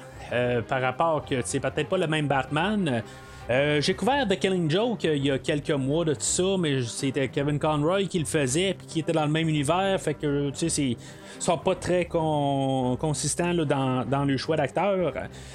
par 0.66 0.80
rapport 0.80 1.24
que 1.24 1.36
c'est 1.44 1.60
peut-être 1.60 1.88
pas 1.88 1.98
le 1.98 2.06
même 2.06 2.26
Batman. 2.26 3.02
J'ai 3.48 3.94
couvert 3.94 4.26
The 4.28 4.38
Killing 4.38 4.70
Joke 4.70 5.04
il 5.04 5.24
y 5.24 5.30
a 5.30 5.38
quelques 5.38 5.70
mois 5.70 6.04
de 6.04 6.14
tout 6.14 6.20
ça, 6.20 6.56
mais 6.58 6.82
c'était 6.82 7.28
Kevin 7.28 7.58
Conroy 7.58 8.04
qui 8.04 8.18
le 8.18 8.26
faisait 8.26 8.74
puis 8.74 8.86
qui 8.86 9.00
était 9.00 9.12
dans 9.12 9.24
le 9.24 9.30
même 9.30 9.48
univers. 9.48 9.98
Fait 10.00 10.14
que 10.14 10.50
tu 10.50 10.68
sais, 10.68 10.96
c'est 11.38 11.56
pas 11.64 11.74
très 11.74 12.04
consistants 12.04 13.54
dans, 13.54 14.24
le 14.24 14.36
choix 14.36 14.56
d'acteur. 14.56 15.14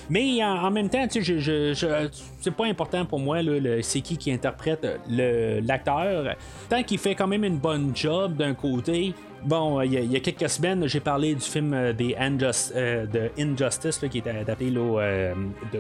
Mais 0.10 0.44
en, 0.44 0.72
même 0.72 0.90
temps, 0.90 1.06
c'est 1.10 2.56
pas 2.56 2.66
important 2.66 3.06
pour 3.06 3.20
moi 3.20 3.38
c'est 3.82 4.02
qui 4.02 4.18
qui 4.18 4.32
interprète 4.32 4.88
l'acteur. 5.08 6.36
Tant 6.70 6.84
qu'il 6.84 6.98
fait 6.98 7.16
quand 7.16 7.28
même 7.28 7.44
une 7.44 7.58
bonne 7.58 7.92
job 7.96 8.38
d'un 8.38 8.54
côté, 8.54 9.14
Bon, 9.46 9.82
il 9.82 9.92
y, 9.92 10.16
a 10.16 10.20
quelques 10.22 10.50
semaines, 10.50 10.88
j'ai 10.88 11.02
parlé 11.02 11.36
du 11.36 11.42
film 11.42 11.74
euh, 11.74 11.92
des 11.92 12.16
euh, 12.18 13.06
de 13.06 13.30
Injustice 13.38 14.00
qui 14.10 14.20
était 14.20 14.30
adapté 14.30 14.72
euh, 14.74 15.34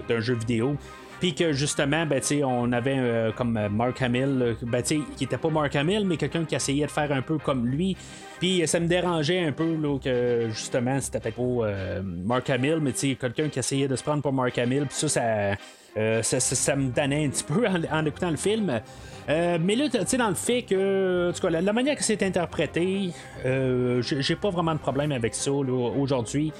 d'un 0.09 0.19
jeu 0.19 0.33
vidéo. 0.33 0.75
Puis 1.23 1.33
que 1.33 1.53
justement, 1.53 2.05
ben, 2.05 2.21
on 2.43 2.73
avait 2.73 3.31
comme 3.37 3.57
Mark 3.71 4.01
Hamill, 4.01 4.57
ben, 4.61 4.83
qui 4.83 5.23
était 5.23 5.37
pas 5.37 5.47
Mark 5.47 5.73
Hamill, 5.73 6.05
mais 6.05 6.17
quelqu'un 6.17 6.43
qui 6.43 6.53
essayait 6.53 6.85
de 6.85 6.91
faire 6.91 7.13
un 7.13 7.21
peu 7.21 7.37
comme 7.37 7.65
lui. 7.65 7.95
Puis 8.39 8.67
ça 8.67 8.77
me 8.81 8.87
dérangeait 8.87 9.39
un 9.39 9.53
peu 9.53 9.73
là, 9.73 9.97
que 10.03 10.49
justement 10.49 10.99
c'était 10.99 11.31
pas 11.31 11.41
euh, 11.41 12.01
Mark 12.03 12.49
Hamill, 12.49 12.79
mais 12.81 12.91
quelqu'un 12.91 13.47
qui 13.47 13.57
essayait 13.57 13.87
de 13.87 13.95
se 13.95 14.03
prendre 14.03 14.21
pour 14.21 14.33
Mark 14.33 14.57
Hamill. 14.57 14.85
Puis 14.85 15.07
ça, 15.07 15.21
euh, 15.21 15.55
ça, 15.95 16.39
ça, 16.39 16.75
me 16.75 16.89
donnait 16.89 17.25
un 17.25 17.29
petit 17.29 17.43
peu 17.43 17.65
en, 17.91 18.05
écoutant 18.05 18.31
le 18.31 18.37
film. 18.37 18.81
Euh, 19.29 19.57
mais 19.61 19.75
là, 19.75 19.87
tu 19.89 19.97
sais, 20.05 20.17
dans 20.17 20.27
le 20.27 20.35
fait 20.35 20.63
que, 20.63 21.29
en 21.29 21.33
tout 21.33 21.41
cas, 21.41 21.49
la, 21.49 21.73
manière 21.73 21.95
que 21.95 22.03
c'est 22.03 22.21
interprété, 22.23 23.11
j'ai 23.43 24.35
pas 24.35 24.49
vraiment 24.49 24.73
de 24.73 24.79
problème 24.79 25.11
avec 25.11 25.33
ça 25.33 25.51
aujourd'hui. 25.51 26.51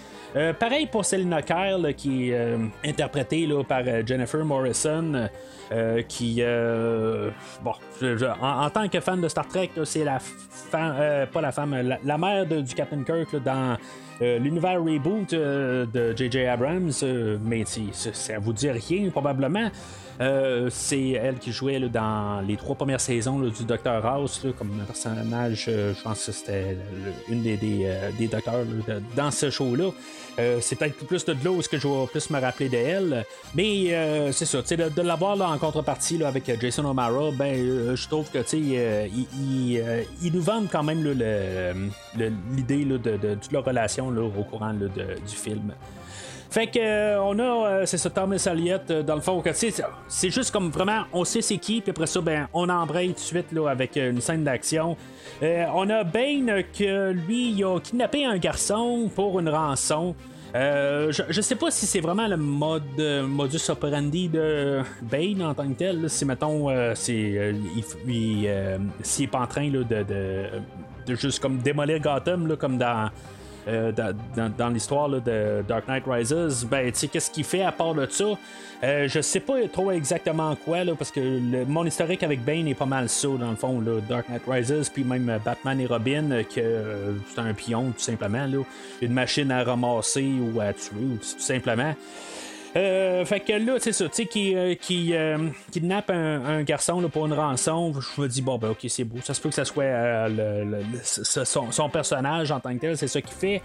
pareil 0.60 0.88
pour 0.88 1.04
Selena 1.04 1.41
Kyle, 1.41 1.93
qui 1.98 2.32
est 2.32 2.58
interprétée 2.86 3.46
là, 3.48 3.63
par 3.63 3.84
Jennifer 4.06 4.46
Morrison. 4.46 5.30
Euh, 5.74 6.04
qui, 6.04 6.38
euh, 6.39 7.32
bon, 7.63 7.74
en, 8.41 8.69
tant 8.69 8.88
que 8.89 9.00
fan 9.00 9.19
de 9.19 9.28
Star 9.28 9.48
Trek, 9.48 9.72
c'est 9.86 10.04
la 10.04 10.19
femme, 10.19 10.96
euh, 11.00 11.26
pas 11.26 11.41
la 11.41 11.52
femme, 11.52 11.98
la, 12.04 12.17
mère 12.17 12.46
du 12.46 12.76
Captain 12.76 13.02
Kirk 13.04 13.36
dans 13.43 13.78
l'univers 14.40 14.82
reboot 14.84 15.32
de 15.32 16.14
J.J. 16.16 16.46
Abrams, 16.46 16.92
mais 17.44 17.64
ça 17.66 18.40
vous 18.40 18.54
dit 18.54 18.70
rien 18.70 19.10
probablement. 19.10 19.70
Euh, 20.22 20.70
c'est 20.72 21.10
elle 21.10 21.40
qui 21.40 21.52
jouait 21.52 21.80
dans 21.80 22.42
les 22.48 22.56
trois 22.56 22.76
premières 22.76 23.02
saisons 23.02 23.40
du 23.40 23.64
Docteur 23.64 24.06
House 24.06 24.46
comme 24.58 24.80
un 24.80 24.86
personnage, 24.86 25.66
euh, 25.68 25.94
je 25.98 26.02
pense 26.02 26.26
que 26.26 26.32
c'était 26.32 26.78
une 27.30 27.42
des, 27.42 27.58
des, 27.58 27.86
euh, 27.86 28.28
docteurs 28.32 28.66
dans 29.16 29.32
ce 29.32 29.50
show-là. 29.50 29.90
c'est 30.62 30.76
peut-être 30.78 31.06
plus 31.06 31.26
de 31.26 31.36
l'eau 31.44 31.60
que 31.70 31.78
je 31.78 31.88
vais 31.88 32.08
plus 32.08 32.30
me 32.30 32.40
rappeler 32.40 32.70
d'elle. 32.70 33.26
Mais 33.56 34.32
c'est 34.32 34.46
ça, 34.46 34.62
de, 34.62 34.90
de 34.90 35.02
l'avoir 35.02 35.40
en 35.42 35.58
contrepartie 35.58 36.24
avec 36.24 36.52
Jason 36.60 36.86
O'Mara, 36.86 37.32
ben 37.32 37.96
je 37.96 38.08
trouve 38.08 38.30
que 38.30 38.40
ils 38.54 40.34
nous 40.34 40.42
vendent 40.42 40.70
quand 40.72 40.84
même 40.84 41.04
l'idée 42.16 42.86
de, 42.86 42.98
de, 42.98 43.36
toute 43.36 43.52
leur 43.52 43.66
relation 43.66 44.10
au 44.21 44.43
courant 44.43 44.73
du 44.73 45.36
film. 45.36 45.73
Fait 46.54 46.67
que 46.67 46.78
euh, 46.78 47.19
on 47.19 47.39
a, 47.39 47.41
euh, 47.41 47.86
c'est 47.88 47.97
ça, 47.97 48.12
Thomas 48.12 48.47
Elliott, 48.47 48.84
euh, 48.91 49.02
dans 49.02 49.15
le 49.15 49.21
fond, 49.21 49.41
c'est 50.08 50.30
juste 50.30 50.52
comme 50.52 50.69
vraiment, 50.69 51.06
on 51.12 51.26
sait 51.26 51.41
c'est 51.41 51.58
qui, 51.58 51.82
puis 51.82 51.89
après 51.89 52.06
ça, 52.06 52.21
ben, 52.21 52.47
on 52.54 52.69
embraye 52.69 53.08
tout 53.08 53.15
de 53.15 53.19
suite 53.19 53.52
là, 53.52 53.69
avec 53.69 53.95
une 53.95 54.21
scène 54.21 54.43
d'action. 54.43 54.95
on 55.41 55.89
a 55.89 56.04
Bane 56.04 56.62
que 56.78 57.10
lui, 57.10 57.54
il 57.54 57.63
a 57.65 57.80
kidnappé 57.80 58.23
un 58.23 58.38
garçon 58.38 59.10
pour 59.15 59.39
une 59.39 59.49
rançon. 59.49 60.13
je, 60.54 61.23
je, 61.28 61.41
sais 61.41 61.56
pas 61.56 61.71
si 61.71 61.88
c'est 61.88 62.02
vraiment 62.02 62.28
le 62.28 62.38
mode 62.38 63.02
modus 63.28 63.69
operandi 63.69 64.30
de 64.30 64.82
Bane 65.02 65.41
en 65.41 65.56
tant 65.56 65.67
que 65.69 65.73
tel. 65.73 66.08
si 66.08 66.23
mettons, 66.23 66.69
s'il 66.93 67.36
est 68.45 69.28
pas 69.28 69.39
en 69.39 69.47
train 69.47 69.71
de, 69.71 69.82
de, 69.82 70.06
de, 71.08 71.15
juste 71.15 71.39
comme 71.39 71.58
démolir 71.58 71.99
Gotham, 71.99 72.45
là, 72.45 72.56
comme 72.58 72.78
dans 72.78 73.10
euh, 73.67 73.91
dans, 74.58 74.69
l'histoire 74.69 75.10
de 75.10 75.63
Dark 75.67 75.88
Knight 75.88 76.04
Rises, 76.08 76.65
ben, 76.69 76.91
tu 76.91 76.99
sais, 76.99 77.08
qu'est-ce 77.08 77.32
qu'il 77.32 77.43
fait 77.43 77.62
à 77.62 77.71
part 77.71 77.93
de 77.93 78.06
ça? 78.10 78.26
Euh, 78.84 79.08
je 79.08 79.21
sais 79.21 79.39
pas 79.39 79.56
trop 79.71 79.91
exactement 79.91 80.56
quoi, 80.56 80.84
là, 80.84 80.93
parce 80.95 81.12
que 81.12 81.19
le, 81.19 81.65
mon 81.65 81.86
historique 81.86 82.23
avec 82.23 82.43
Bane 82.43 82.67
est 82.67 82.76
pas 82.76 82.86
mal 82.86 83.08
ça, 83.08 83.30
dans 83.30 83.49
le 83.49 83.56
fond, 83.56 83.80
là, 83.80 84.02
Dark 84.10 84.28
Knight 84.30 84.43
Rises, 84.45 84.89
puis 84.89 85.04
même 85.04 85.39
Batman 85.43 85.80
et 85.80 85.86
Robin, 85.86 86.43
que 86.43 86.60
euh, 86.60 87.13
c'est 87.34 87.39
un 87.39 87.54
pion, 87.54 87.91
tout 87.91 88.04
simplement, 88.04 88.45
là, 88.45 88.63
une 89.02 89.13
machine 89.13 89.52
à 89.52 89.63
ramasser 89.63 90.30
ou 90.41 90.60
à 90.60 90.73
tuer, 90.73 91.17
tout 91.21 91.39
simplement. 91.39 91.95
Euh, 92.76 93.24
fait 93.26 93.40
que 93.40 93.54
là, 93.54 93.78
c'est 93.80 93.92
ça, 93.92 94.06
tu 94.06 94.16
sais, 94.16 94.26
qui, 94.26 94.56
euh, 94.56 94.74
qui 94.76 95.14
euh, 95.14 95.50
kidnappe 95.72 96.10
un, 96.10 96.64
garçon 96.64 97.02
là, 97.02 97.08
pour 97.08 97.26
une 97.26 97.34
rançon. 97.34 97.94
Je 97.94 98.22
me 98.22 98.28
dis, 98.28 98.42
bon, 98.42 98.58
ben, 98.58 98.70
ok, 98.70 98.86
c'est 98.88 99.04
beau. 99.04 99.20
Ça 99.24 99.34
se 99.34 99.42
peut 99.42 99.50
que 99.50 99.56
ça 99.56 99.66
soit 99.66 99.86
son, 101.44 101.72
son, 101.72 101.90
personnage 101.90 102.52
en 102.52 102.60
tant 102.60 102.74
que 102.74 102.80
tel, 102.80 102.98
c'est 102.98 103.08
ça 103.08 103.22
qu'il 103.22 103.36
fait. 103.36 103.62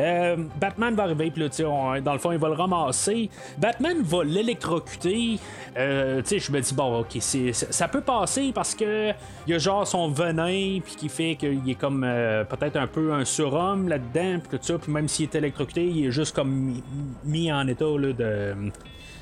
Euh, 0.00 0.36
Batman 0.58 0.94
va 0.94 1.04
arriver, 1.04 1.30
puis 1.30 1.42
là, 1.42 2.00
dans 2.00 2.12
le 2.12 2.18
fond, 2.18 2.32
il 2.32 2.38
va 2.38 2.48
le 2.48 2.54
ramasser. 2.54 3.28
Batman 3.58 3.98
va 4.02 4.24
l'électrocuter. 4.24 5.38
Euh, 5.76 6.22
je 6.26 6.52
me 6.52 6.60
dis, 6.60 6.74
bon, 6.74 7.00
ok, 7.00 7.18
ça 7.52 7.88
peut 7.88 8.00
passer 8.00 8.52
parce 8.54 8.74
que 8.74 9.10
il 9.46 9.50
y 9.50 9.54
a 9.54 9.58
genre 9.58 9.86
son 9.86 10.08
venin, 10.08 10.80
puis 10.80 10.94
qui 10.96 11.08
fait 11.08 11.36
qu'il 11.36 11.68
est 11.68 11.74
comme 11.74 12.04
euh, 12.04 12.44
peut-être 12.44 12.76
un 12.76 12.86
peu 12.86 13.12
un 13.12 13.24
surhomme 13.24 13.88
là-dedans, 13.88 14.40
puis 14.40 14.58
tout 14.58 14.64
ça. 14.64 14.78
Puis 14.78 14.90
même 14.90 15.08
s'il 15.08 15.26
est 15.26 15.34
électrocuté, 15.34 15.84
il 15.84 16.06
est 16.06 16.10
juste 16.10 16.34
comme 16.34 16.80
mis, 17.24 17.52
en 17.52 17.66
état 17.68 17.84
là, 17.84 18.12
de. 18.12 18.54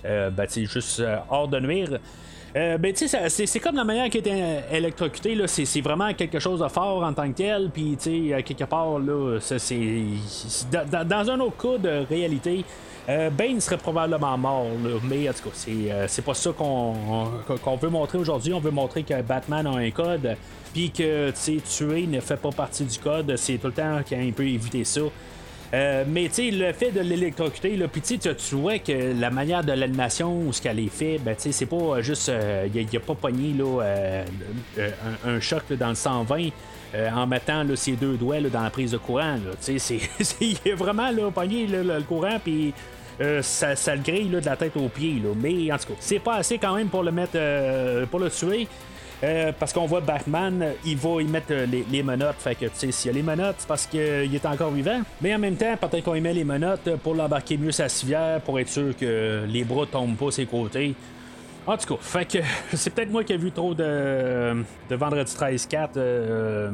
ben, 0.05 0.47
juste 0.49 1.03
hors 1.29 1.49
de 1.49 1.61
nuire. 1.61 1.99
Euh, 2.57 2.79
ben, 2.79 2.93
tu 2.93 3.07
sais, 3.09 3.29
c'est 3.29 3.61
comme 3.61 3.77
la 3.77 3.85
manière 3.85 4.09
qui 4.09 4.19
a 4.19 4.21
été 4.21 4.43
électrocutée, 4.73 5.35
là, 5.35 5.47
c'est 5.47 5.81
vraiment 5.81 6.13
quelque 6.15 6.39
chose 6.39 6.61
de 6.61 6.69
fort 6.69 7.05
en 7.05 7.13
tant 7.13 7.29
que 7.31 7.37
tel, 7.37 7.71
puis, 7.71 7.97
tu 8.01 8.31
sais, 8.31 8.43
quelque 8.43 8.65
part, 8.65 8.99
là, 8.99 9.39
c'est. 9.41 10.05
Dans, 10.71 11.31
un 11.31 11.41
autre 11.41 11.57
cas 11.57 11.79
de 11.79 12.07
réalité, 12.09 12.65
euh, 13.09 13.31
Bane 13.31 13.61
serait 13.61 13.79
probablement 13.79 14.37
mort, 14.37 14.67
mais 15.05 15.29
en 15.29 15.33
tout 15.33 15.49
cas, 15.49 15.71
euh, 15.71 16.05
c'est 16.09 16.25
pas 16.25 16.35
ça 16.35 16.51
qu'on 16.53 17.77
veut 17.81 17.89
montrer 17.89 18.19
aujourd'hui. 18.19 18.53
On 18.53 18.61
veut 18.61 18.71
montrer 18.71 19.03
que 19.03 19.21
Batman 19.23 19.67
a 19.67 19.71
un 19.71 19.91
code, 19.91 20.37
puis 20.73 20.91
que 20.91 21.31
tuer 21.31 22.07
ne 22.07 22.21
fait 22.21 22.37
pas 22.37 22.51
partie 22.51 22.85
du 22.85 22.99
code. 22.99 23.35
C'est 23.37 23.59
tout 23.59 23.69
le 23.69 23.73
temps 23.73 24.03
qu'il 24.07 24.33
peut 24.35 24.47
éviter 24.47 24.85
ça. 24.85 25.03
Euh, 25.74 26.04
mais 26.07 26.31
tu 26.33 26.50
le 26.50 26.72
fait 26.72 26.90
de 26.92 27.00
l'électrocuter, 27.00 27.76
là, 27.76 27.88
puis 27.88 28.00
tu 28.00 28.18
vois 28.52 28.78
que 28.78 29.18
la 29.18 29.31
manière 29.31 29.62
de 29.62 29.72
l'animation 29.72 30.40
ou 30.40 30.52
ce 30.52 30.62
qu'elle 30.62 30.78
est 30.78 30.88
fait, 30.88 31.18
ben 31.18 31.37
tu 31.37 31.52
c'est 31.52 31.66
pas 31.66 32.00
juste, 32.00 32.28
il 32.28 32.35
euh, 32.35 32.68
n'y 32.68 32.96
a, 32.96 33.00
pas 33.00 33.14
pogné 33.14 33.52
là, 33.52 33.83
euh, 33.83 34.24
un, 35.26 35.40
choc 35.40 35.70
dans 35.72 35.90
le 35.90 35.94
120. 35.94 36.48
en 37.14 37.26
mettant 37.26 37.64
ses 37.74 37.92
deux 37.92 38.16
doigts 38.16 38.40
dans 38.40 38.62
la 38.62 38.70
prise 38.70 38.92
de 38.92 38.96
courant. 38.96 39.37
Tu 39.62 39.78
sais, 39.78 39.98
il 40.40 40.57
est 40.64 40.72
vraiment 40.72 41.11
là, 41.11 41.31
pogné 41.31 41.66
le 41.66 42.00
courant, 42.02 42.38
puis 42.42 42.72
ça, 43.42 43.74
le 43.94 44.02
grille 44.02 44.28
de 44.28 44.40
la 44.40 44.57
tête 44.57 44.74
aux 44.76 44.88
pieds. 44.88 45.22
Mais 45.37 45.70
en 45.70 45.76
tout 45.76 45.88
cas, 45.88 45.98
c'est 46.00 46.18
pas 46.18 46.37
assez 46.37 46.57
quand 46.57 46.74
même 46.76 46.88
pour 46.88 47.02
le 47.02 47.12
mettre, 47.12 48.07
pour 48.07 48.20
le 48.20 48.31
tuer. 48.31 48.66
Euh, 49.24 49.52
parce 49.59 49.72
qu'on 49.72 49.87
voit 49.87 50.00
Batman, 50.00 50.74
il 50.85 50.96
va 50.96 51.20
y 51.20 51.24
mettre 51.24 51.48
euh, 51.50 51.66
les, 51.66 51.85
les 51.90 52.02
menottes. 52.02 52.37
Fait 52.38 52.54
que, 52.54 52.66
tu 52.66 52.70
sais, 52.74 52.92
s'il 52.92 53.11
y 53.11 53.14
a 53.14 53.16
les 53.16 53.22
menottes, 53.22 53.57
c'est 53.59 53.66
parce 53.66 53.87
qu'il 53.87 54.00
est 54.00 54.46
encore 54.46 54.70
vivant. 54.70 55.00
Mais 55.20 55.35
en 55.35 55.38
même 55.38 55.57
temps, 55.57 55.76
peut-être 55.76 56.04
qu'on 56.04 56.14
y 56.14 56.20
met 56.20 56.33
les 56.33 56.44
menottes 56.44 56.96
pour 57.02 57.14
l'embarquer 57.14 57.57
mieux 57.57 57.72
sa 57.72 57.88
civière, 57.88 58.40
pour 58.40 58.61
être 58.61 58.68
sûr 58.68 58.96
que 58.96 59.44
les 59.48 59.64
bras 59.64 59.87
tombent 59.87 60.16
pas 60.16 60.31
ses 60.31 60.46
côtés. 60.46 60.94
En 61.66 61.76
tout 61.76 61.96
cas, 61.96 62.00
fait 62.00 62.24
que 62.24 62.38
c'est 62.76 62.94
peut-être 62.94 63.11
moi 63.11 63.24
qui 63.24 63.33
ai 63.33 63.37
vu 63.37 63.50
trop 63.50 63.74
de, 63.74 64.64
Vendredi 64.88 65.33
13-4 65.33 65.88
euh, 65.96 66.70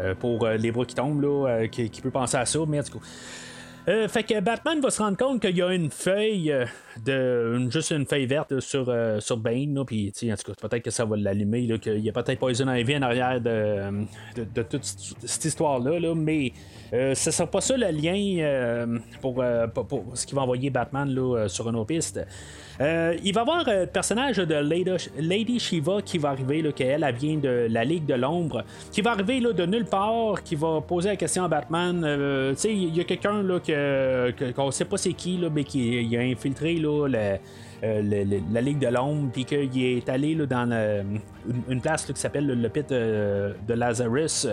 euh, 0.00 0.14
pour 0.14 0.44
euh, 0.44 0.56
les 0.56 0.72
bras 0.72 0.84
qui 0.84 0.94
tombent, 0.94 1.22
là, 1.22 1.48
euh, 1.48 1.66
qui, 1.68 1.88
qui 1.88 2.00
peut 2.00 2.10
penser 2.10 2.36
à 2.36 2.44
ça, 2.44 2.58
mais 2.66 2.80
en 2.80 2.82
tout 2.82 2.98
cas. 2.98 3.04
Euh, 3.86 4.08
fait 4.08 4.22
que 4.22 4.40
Batman 4.40 4.80
va 4.80 4.88
se 4.90 5.02
rendre 5.02 5.18
compte 5.18 5.42
qu'il 5.42 5.56
y 5.58 5.60
a 5.60 5.70
une 5.74 5.90
feuille 5.90 6.50
euh, 6.50 6.64
de 7.04 7.68
juste 7.70 7.90
une 7.90 8.06
feuille 8.06 8.24
verte 8.24 8.58
sur, 8.60 8.86
euh, 8.88 9.20
sur 9.20 9.36
Bane 9.36 9.84
puis 9.86 10.10
en 10.32 10.36
tout 10.36 10.52
cas 10.52 10.68
peut-être 10.68 10.82
que 10.84 10.90
ça 10.90 11.04
va 11.04 11.18
l'allumer 11.18 11.78
qu'il 11.78 11.98
y 11.98 12.08
a 12.08 12.12
peut-être 12.12 12.38
Poison 12.38 12.72
Ivy 12.72 12.96
en 12.96 13.02
arrière 13.02 13.42
de, 13.42 14.06
de, 14.36 14.44
de 14.54 14.62
toute 14.62 14.84
cette 14.84 15.44
histoire 15.44 15.80
là, 15.80 16.00
là 16.00 16.14
mais 16.14 16.52
euh, 16.94 17.14
ce 17.14 17.30
sera 17.30 17.46
pas 17.50 17.60
ça 17.60 17.76
le 17.76 17.90
lien 17.90 18.16
euh, 18.42 18.98
pour, 19.20 19.44
pour- 19.74 19.86
pour 19.86 20.04
ce 20.16 20.26
qui 20.26 20.34
va 20.34 20.42
envoyer 20.42 20.70
Batman 20.70 21.06
là, 21.14 21.46
sur 21.48 21.68
une 21.68 21.76
autre 21.76 21.88
piste. 21.88 22.20
Euh, 22.80 23.14
il 23.22 23.32
va 23.32 23.40
y 23.40 23.42
avoir 23.42 23.68
euh, 23.68 23.80
le 23.82 23.86
personnage 23.86 24.38
de 24.38 24.54
Lady, 25.20 25.60
Shiva 25.60 26.02
qui 26.02 26.18
va 26.18 26.30
arriver, 26.30 26.60
là, 26.60 26.72
qu'elle 26.72 27.04
elle 27.04 27.14
vient 27.14 27.36
de 27.36 27.68
la 27.70 27.84
Ligue 27.84 28.04
de 28.06 28.14
l'Ombre, 28.14 28.64
qui 28.90 29.00
va 29.00 29.12
arriver 29.12 29.38
là, 29.40 29.52
de 29.52 29.64
nulle 29.64 29.84
part, 29.84 30.42
qui 30.42 30.56
va 30.56 30.80
poser 30.80 31.10
la 31.10 31.16
question 31.16 31.44
à 31.44 31.48
Batman. 31.48 32.02
euh, 32.04 32.50
tu 32.54 32.58
sais, 32.60 32.74
il 32.74 32.96
y 32.96 33.00
a 33.00 33.04
quelqu'un 33.04 33.42
là, 33.42 33.60
que, 33.60 34.50
qu'on 34.52 34.70
sait 34.72 34.84
pas 34.86 34.96
c'est 34.96 35.12
qui, 35.12 35.36
là, 35.36 35.48
mais 35.54 35.62
qui 35.64 36.16
a 36.16 36.20
infiltré 36.20 36.74
là, 36.74 37.06
euh, 37.08 38.34
la 38.52 38.60
Ligue 38.60 38.78
de 38.80 38.88
l'Ombre, 38.88 39.30
puis 39.32 39.44
qu'il 39.44 39.82
est 39.84 40.08
allé 40.08 40.34
là, 40.34 40.46
dans 40.46 40.68
une, 41.68 41.80
place 41.80 42.08
là, 42.08 42.14
qui 42.14 42.20
s'appelle 42.20 42.46
le, 42.46 42.68
pit 42.68 42.90
euh, 42.90 43.52
de 43.68 43.74
Lazarus. 43.74 44.48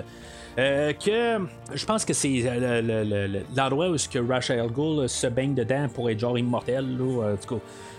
Euh, 0.59 0.91
que 0.91 1.39
je 1.73 1.85
pense 1.85 2.03
que 2.03 2.11
c'est 2.11 2.41
euh, 2.45 2.81
le- 2.81 3.03
le- 3.09 3.27
le- 3.27 3.39
l'endroit 3.55 3.87
où 3.87 3.97
ce 3.97 4.09
que 4.09 4.19
Ra's 4.19 4.49
al 4.49 4.67
Ghul 4.69 5.07
se 5.07 5.27
baigne 5.27 5.53
dedans 5.55 5.87
pour 5.93 6.09
être 6.09 6.19
genre 6.19 6.37
immortel. 6.37 6.85
Là, 6.97 7.23
euh. 7.23 7.35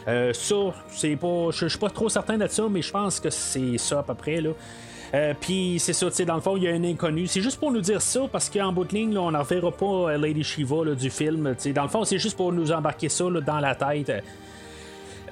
Euh, 0.08 0.32
ça, 0.32 0.56
c'est 0.88 1.16
pas. 1.16 1.48
Je 1.52 1.66
suis 1.66 1.78
pas 1.78 1.90
trop 1.90 2.08
certain 2.08 2.38
de 2.38 2.46
ça, 2.48 2.64
mais 2.70 2.82
je 2.82 2.90
pense 2.90 3.20
que 3.20 3.30
c'est 3.30 3.78
ça 3.78 4.00
à 4.00 4.02
peu 4.02 4.14
près. 4.14 4.40
Là. 4.40 4.50
Euh, 5.14 5.34
Puis 5.38 5.76
c'est 5.78 5.92
ça, 5.92 6.06
tu 6.06 6.16
sais, 6.16 6.24
dans 6.24 6.36
le 6.36 6.40
fond, 6.40 6.56
il 6.56 6.62
y 6.62 6.68
a 6.68 6.72
un 6.72 6.84
inconnu. 6.84 7.26
C'est 7.26 7.42
juste 7.42 7.60
pour 7.60 7.70
nous 7.70 7.80
dire 7.82 8.00
ça, 8.00 8.22
parce 8.30 8.48
qu'en 8.48 8.72
bout 8.72 8.84
de 8.84 8.94
ligne, 8.94 9.12
là, 9.12 9.20
on 9.20 9.30
n'en 9.30 9.42
verra 9.42 9.70
pas 9.70 9.84
euh, 9.84 10.18
Lady 10.18 10.42
Shiva 10.42 10.94
du 10.94 11.10
film. 11.10 11.54
tu 11.54 11.62
sais. 11.64 11.72
Dans 11.72 11.82
le 11.82 11.88
fond, 11.88 12.04
c'est 12.04 12.18
juste 12.18 12.36
pour 12.36 12.52
nous 12.52 12.72
embarquer 12.72 13.08
ça 13.08 13.24
dans 13.24 13.60
la 13.60 13.74
tête. 13.74 14.10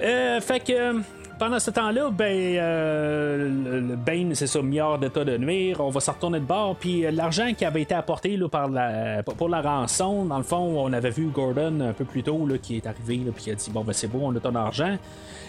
Euh, 0.01 0.41
fait 0.41 0.59
que 0.59 1.01
pendant 1.41 1.57
ce 1.57 1.71
temps-là, 1.71 2.11
ben, 2.11 2.55
euh, 2.59 3.95
Bane, 3.95 4.35
c'est 4.35 4.45
ça, 4.45 4.59
hors 4.59 4.99
d'état 4.99 5.25
de 5.25 5.37
nuire. 5.37 5.77
On 5.79 5.89
va 5.89 5.99
se 5.99 6.11
retourner 6.11 6.39
de 6.39 6.45
bord. 6.45 6.75
Puis 6.75 7.03
euh, 7.03 7.09
l'argent 7.09 7.51
qui 7.57 7.65
avait 7.65 7.81
été 7.81 7.95
apporté 7.95 8.37
là, 8.37 8.47
par 8.47 8.69
pour 9.35 9.49
la 9.49 9.61
rançon, 9.61 10.25
dans 10.25 10.37
le 10.37 10.43
fond, 10.43 10.71
on 10.77 10.93
avait 10.93 11.09
vu 11.09 11.29
Gordon 11.33 11.79
un 11.81 11.93
peu 11.93 12.05
plus 12.05 12.21
tôt 12.21 12.45
là, 12.45 12.59
qui 12.59 12.77
est 12.77 12.85
arrivé 12.85 13.17
là, 13.25 13.31
puis 13.33 13.45
qui 13.45 13.51
a 13.51 13.55
dit 13.55 13.71
Bon, 13.71 13.83
ben 13.83 13.91
c'est 13.91 14.07
bon, 14.07 14.31
on 14.31 14.35
a 14.35 14.39
ton 14.39 14.53
argent. 14.53 14.97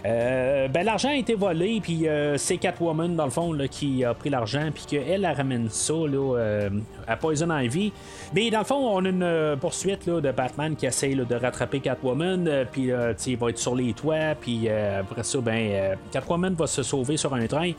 Euh, 0.07 0.67
ben, 0.69 0.83
l'argent 0.83 1.11
a 1.11 1.17
été 1.17 1.35
volé, 1.35 1.81
puis 1.83 2.09
euh, 2.09 2.39
c'est 2.39 2.57
Catwoman, 2.57 3.15
dans 3.15 3.27
le 3.27 3.31
fond, 3.31 3.53
là, 3.53 3.69
qui 3.69 4.03
a 4.03 4.15
pris 4.15 4.31
l'argent, 4.31 4.71
puis 4.73 4.85
qu'elle, 4.89 5.27
elle 5.27 5.27
ramène 5.27 5.69
ça 5.69 5.93
là, 5.93 6.71
à 7.07 7.17
Poison 7.17 7.55
Ivy. 7.55 7.93
Mais 8.35 8.51
dans 8.51 8.61
le 8.61 8.65
fond, 8.65 8.97
on 8.97 9.05
a 9.05 9.09
une 9.11 9.57
poursuite 9.61 10.07
là, 10.07 10.23
de 10.23 10.33
Batman 10.33 10.75
qui 10.75 10.87
essaye 10.87 11.15
là, 11.15 11.25
de 11.25 11.35
rattraper 11.35 11.81
Catwoman, 11.81 12.65
puis 12.73 12.91
il 13.27 13.37
va 13.37 13.51
être 13.51 13.59
sur 13.59 13.75
les 13.75 13.93
toits, 13.93 14.35
puis 14.41 14.71
après 14.71 15.23
ça, 15.23 15.39
ben, 15.41 15.82
euh, 15.83 15.95
Catwoman 16.11 16.55
va 16.55 16.67
se 16.67 16.83
sauver 16.83 17.17
sur 17.17 17.35
un 17.35 17.47
train. 17.47 17.73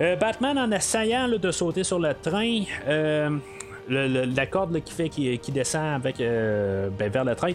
Euh, 0.00 0.16
Batman, 0.16 0.58
en 0.58 0.70
essayant 0.70 1.28
de 1.28 1.50
sauter 1.50 1.84
sur 1.84 1.98
le 1.98 2.14
train, 2.14 2.62
euh, 3.90 4.26
la 4.26 4.46
corde 4.46 4.80
qui 4.82 4.92
fait 4.92 5.08
qui, 5.08 5.38
qui 5.38 5.50
descend 5.50 5.94
avec 5.94 6.20
euh, 6.20 6.88
ben, 6.96 7.10
vers 7.10 7.24
le 7.24 7.34
train. 7.34 7.52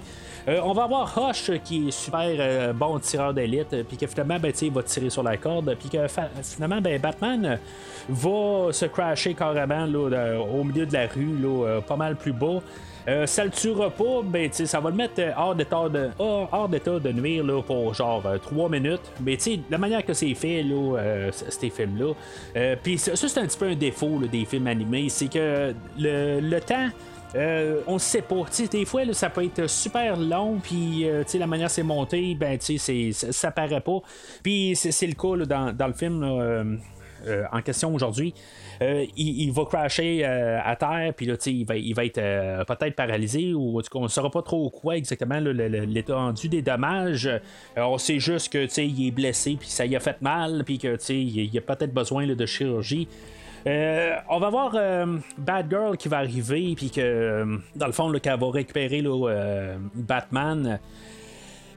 On 0.48 0.74
va 0.74 0.84
avoir 0.84 1.18
euh, 1.18 1.58
qui 1.64 1.88
est 1.88 1.92
super 1.92 2.74
bon 2.74 3.00
tireur 3.00 3.34
d'élite, 3.34 3.84
puis 3.88 3.98
que 3.98 4.08
finalement 4.08 4.40
ben, 4.40 4.52
il 4.62 4.72
va 4.72 4.84
tirer 4.84 5.10
sur 5.10 5.24
la 5.24 5.38
corde, 5.38 5.76
puis 5.80 5.90
que 5.90 6.06
finalement 6.42 6.82
ben, 6.82 7.00
Batman 7.00 7.60
va 8.10 8.72
se 8.72 8.86
crasher 8.86 9.34
carrément 9.34 9.86
au 9.86 10.64
milieu 10.64 10.86
de 10.86 10.94
la 10.94 11.08
rue, 11.08 11.82
pas 11.88 11.96
mal 11.96 12.16
plus 12.16 12.34
bas. 12.34 12.62
Euh, 13.08 13.26
ça 13.26 13.46
le 13.46 13.52
tuera 13.52 13.89
pas, 13.89 14.22
ben, 14.24 14.52
ça 14.52 14.80
va 14.82 14.89
le 14.89 14.96
mettre 14.98 15.13
euh, 15.20 15.32
hors 15.38 15.56
d'état 15.56 15.88
de, 15.88 16.10
hors, 16.20 16.67
d'état 16.67 17.00
de 17.00 17.12
nuire 17.13 17.43
là, 17.43 17.62
pour 17.62 17.93
genre 17.93 18.22
3 18.41 18.70
minutes. 18.70 19.00
Mais 19.22 19.38
tu 19.38 19.60
la 19.70 19.78
manière 19.78 20.06
que 20.06 20.13
c'est 20.13 20.34
fait, 20.34 20.62
là, 20.63 20.98
euh, 20.98 21.32
ces 21.32 21.70
films-là. 21.70 22.13
euh, 22.58 22.76
Puis 22.84 22.98
ça, 22.98 23.15
c'est 23.15 23.38
un 23.39 23.48
petit 23.48 23.58
peu 23.58 23.67
un 23.67 23.76
défaut 23.76 24.20
des 24.30 24.43
films 24.43 24.67
animés, 24.67 25.08
c'est 25.10 25.28
que 25.32 25.74
le, 25.98 26.39
le 26.41 26.60
temps. 26.62 26.89
euh, 27.36 27.82
on 27.88 27.98
sait 27.98 28.22
pas. 28.22 28.43
Tu 28.48 28.63
sais, 28.63 28.67
des 28.67 28.86
fois, 28.86 29.02
ça 29.13 29.30
peut 29.30 29.43
être 29.46 29.67
super 29.67 30.17
long, 30.17 30.60
puis 30.62 31.08
euh, 31.08 31.24
la 31.36 31.48
manière 31.48 31.70
c'est 31.70 31.84
monté, 31.84 32.36
ben, 32.36 32.58
c'est- 32.60 33.12
ça, 33.13 33.52
paraît 33.52 33.82
pas. 33.82 34.00
Puis 34.43 34.76
c'est 34.76 35.08
le 35.08 35.13
cas 35.13 35.46
dans, 35.46 35.72
dans 35.74 35.88
le 35.88 35.93
film. 35.93 36.24
euh, 36.24 36.76
euh, 37.26 37.43
en 37.52 37.62
question 37.63 37.93
aujourd'hui, 37.96 38.34
euh, 38.82 39.06
il, 39.16 39.52
va 39.52 39.66
crasher 39.66 40.22
euh, 40.24 40.60
à 40.63 40.76
terre, 40.76 41.13
puis 41.16 41.26
là, 41.26 41.36
il 41.46 41.66
va, 41.66 41.76
il 41.76 41.94
va 41.94 42.06
être 42.06 42.18
euh, 42.18 42.63
peut-être 42.66 42.96
paralysé, 42.96 43.54
ou 43.54 43.80
en 43.80 43.82
tout 43.82 43.90
cas, 43.92 44.00
on 44.00 44.04
ne 44.04 44.08
saura 44.08 44.30
pas 44.30 44.42
trop 44.42 44.70
quoi 44.70 44.98
exactement 44.98 45.40
l'étendue 45.40 46.50
des 46.50 46.62
dommages. 46.62 47.30
On 47.76 47.98
sait 47.98 48.20
juste 48.20 48.52
que, 48.52 48.68
il 48.80 49.08
est 49.08 49.12
blessé, 49.12 49.58
puis 49.60 49.70
ça 49.70 49.86
y 49.86 49.96
a 49.96 50.00
fait 50.00 50.22
mal, 50.22 50.63
puis 50.66 50.78
que, 50.78 50.98
il 51.12 51.58
a 51.58 51.62
peut-être 51.62 51.94
besoin 51.94 52.28
de 52.28 52.46
chirurgie. 52.46 53.08
On 53.66 54.40
va 54.40 54.50
voir 54.50 54.72
euh, 54.76 55.18
Bad 55.38 55.70
Girl 55.70 55.98
qui 55.98 56.08
va 56.08 56.18
arriver, 56.18 56.74
puis 56.76 56.90
que, 56.90 57.60
dans 57.76 57.88
le 57.88 57.92
fond, 57.92 58.12
qu'elle 58.13 58.40
va 58.40 58.52
récupérer 58.52 59.04
Batman. 59.96 60.80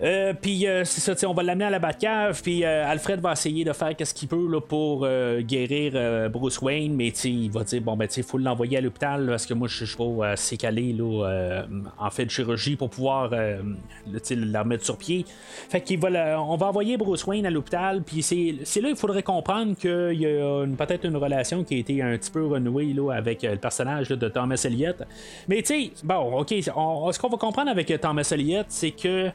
Euh, 0.03 0.33
puis 0.33 0.67
euh, 0.67 0.85
c'est 0.85 1.01
ça, 1.01 1.29
on 1.29 1.35
va 1.35 1.43
l'amener 1.43 1.67
à 1.67 1.71
la 1.71 1.79
Batcave, 1.79 2.41
puis 2.43 2.65
euh, 2.65 2.87
Alfred 2.87 3.21
va 3.21 3.33
essayer 3.33 3.65
de 3.65 3.73
faire 3.73 3.95
qu'est-ce 3.95 4.15
qu'il 4.15 4.29
peut 4.29 4.49
là, 4.51 4.61
pour 4.61 5.03
euh, 5.05 5.43
guérir 5.43 6.31
Bruce 6.31 6.61
Wayne, 6.63 6.95
mais 6.95 7.09
il 7.09 7.51
va 7.51 7.65
dire 7.65 7.83
bon 7.83 7.97
ben 7.97 8.09
tu 8.09 8.23
faut 8.23 8.39
l'envoyer 8.39 8.79
à 8.79 8.81
l'hôpital 8.81 9.27
parce 9.27 9.45
que 9.45 9.55
moi 9.55 9.69
je 9.69 9.85
suis 9.85 9.97
pas 9.97 10.29
assez 10.29 10.57
calé 10.57 10.93
là, 10.93 11.65
en 11.99 12.11
fait 12.11 12.25
de 12.25 12.31
chirurgie 12.31 12.77
pour 12.77 12.91
pouvoir 12.91 13.31
la 13.31 14.63
remettre 14.63 14.85
sur 14.85 14.97
pied. 14.97 15.25
Fait 15.69 15.81
qu'il 15.81 15.99
va 15.99 16.41
on 16.41 16.57
va 16.57 16.67
envoyer 16.67 16.97
Bruce 16.97 17.27
Wayne 17.27 17.47
à 17.47 17.51
l'hôpital, 17.51 18.03
puis 18.03 18.23
c'est, 18.23 18.81
là 18.81 18.89
il 18.89 18.97
faudrait 18.97 19.23
comprendre 19.23 19.77
qu'il 19.77 20.21
y 20.21 20.27
a 20.27 20.67
peut-être 20.79 21.05
une 21.05 21.17
relation 21.17 21.65
qui 21.65 21.75
a 21.75 21.79
été 21.79 22.03
un 22.03 22.17
petit 22.17 22.31
peu 22.31 22.47
renouée 22.47 22.93
là, 22.95 23.13
avec 23.13 23.43
le 23.43 23.57
personnage 23.57 24.09
de 24.09 24.29
Thomas 24.29 24.61
Elliott. 24.65 25.03
Mais 25.49 25.63
tu 25.63 25.67
sais, 25.67 25.91
bon, 26.05 26.41
ok, 26.41 26.49
ce 26.61 26.71
qu'on 27.19 27.29
va 27.29 27.37
comprendre 27.37 27.71
avec 27.71 27.93
Thomas 28.01 28.29
Elliott, 28.33 28.67
c'est 28.69 28.93
que 28.93 29.31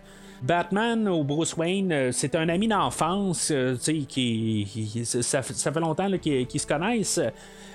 Batman 0.46 1.08
ou 1.08 1.24
Bruce 1.24 1.58
Wayne, 1.58 1.92
euh, 1.92 2.12
c'est 2.12 2.36
un 2.36 2.50
ami 2.50 2.68
d'enfance, 2.68 3.50
euh, 3.52 3.76
qui, 4.08 5.02
ça, 5.04 5.42
fait 5.42 5.80
longtemps 5.80 6.10
qu'ils, 6.20 6.60
se 6.60 6.68
connaissent. 6.68 7.20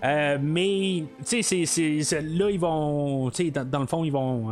Euh, 0.05 0.39
mais, 0.41 1.05
tu 1.29 1.43
sais, 1.43 2.21
là, 2.23 2.49
ils 2.49 2.61
vont, 2.61 3.31
tu 3.31 3.47
sais, 3.47 3.51
dans, 3.51 3.81
le 3.81 3.87
fond, 3.87 4.05
ils 4.05 4.13
vont, 4.13 4.51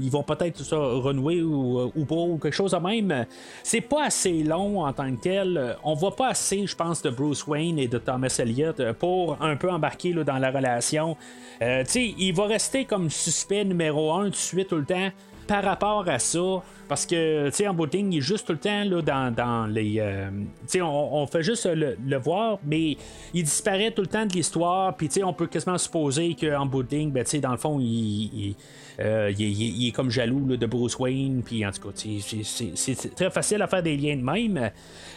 ils 0.00 0.10
vont 0.10 0.22
peut-être 0.22 0.62
ça 0.62 0.76
renouer 0.76 1.42
ou, 1.42 2.04
pas, 2.06 2.14
ou 2.14 2.38
quelque 2.38 2.54
chose 2.54 2.72
de 2.72 2.76
même. 2.76 3.26
C'est 3.62 3.80
pas 3.80 4.04
assez 4.04 4.44
long 4.44 4.84
en 4.84 4.92
tant 4.92 5.10
que 5.16 5.20
tel. 5.20 5.76
On 5.82 5.94
voit 5.94 6.14
pas 6.14 6.28
assez, 6.28 6.66
je 6.66 6.76
pense, 6.76 7.02
de 7.02 7.10
Bruce 7.10 7.46
Wayne 7.46 7.78
et 7.78 7.88
de 7.88 7.98
Thomas 7.98 8.34
Elliott 8.38 8.92
pour 8.92 9.42
un 9.42 9.56
peu 9.56 9.70
embarquer 9.70 10.12
là, 10.12 10.22
dans 10.22 10.38
la 10.38 10.50
relation. 10.50 11.16
Tu 11.60 11.66
sais, 11.86 12.14
il 12.16 12.32
va 12.32 12.46
rester 12.46 12.84
comme 12.84 13.10
suspect 13.10 13.64
numéro 13.64 14.12
un 14.12 14.26
tout 14.26 14.30
de 14.30 14.36
suite 14.36 14.68
tout 14.68 14.76
le 14.76 14.84
temps 14.84 15.10
par 15.48 15.64
rapport 15.64 16.08
à 16.08 16.18
ça, 16.20 16.62
parce 16.88 17.04
que, 17.06 17.48
tu 17.50 17.54
sais, 17.54 17.68
en 17.68 17.76
il 17.92 18.16
est 18.16 18.20
juste 18.20 18.46
tout 18.46 18.52
le 18.52 18.58
temps 18.58 18.84
là, 18.84 19.02
dans, 19.02 19.34
dans 19.34 19.66
les. 19.66 19.96
euh, 19.98 20.30
tu 20.62 20.66
sais, 20.66 20.82
on, 20.82 21.26
fait 21.26 21.42
juste 21.42 21.66
le, 21.66 21.96
le 22.04 22.16
voir, 22.16 22.58
mais 22.64 22.96
il 23.34 23.44
disparaît 23.44 23.90
tout 23.90 24.02
le 24.02 24.08
temps 24.08 24.24
de 24.24 24.32
l'histoire, 24.32 24.96
puis, 24.96 25.08
tu 25.08 25.14
sais, 25.14 25.22
on 25.22 25.32
peut 25.32 25.46
quasiment 25.46 25.78
supposer 25.78 26.34
qu'en 26.34 26.66
bout 26.66 26.88
ben, 26.88 27.12
tu 27.24 27.30
sais, 27.30 27.38
dans 27.40 27.52
le 27.52 27.58
fond, 27.58 27.78
il. 27.80 27.86
il 27.86 28.56
euh, 29.00 29.32
il, 29.38 29.86
est- 29.86 29.92
comme 29.92 30.10
jaloux 30.10 30.56
de 30.56 30.66
Bruce 30.66 30.98
Wayne, 30.98 31.42
puis 31.44 31.64
en 31.64 31.70
tout 31.70 31.88
cas, 31.88 31.94
c'est- 31.94 33.14
très 33.14 33.30
facile 33.30 33.62
à 33.62 33.68
faire 33.68 33.82
des 33.82 33.96
liens 33.96 34.16
de 34.16 34.22
même. 34.22 34.70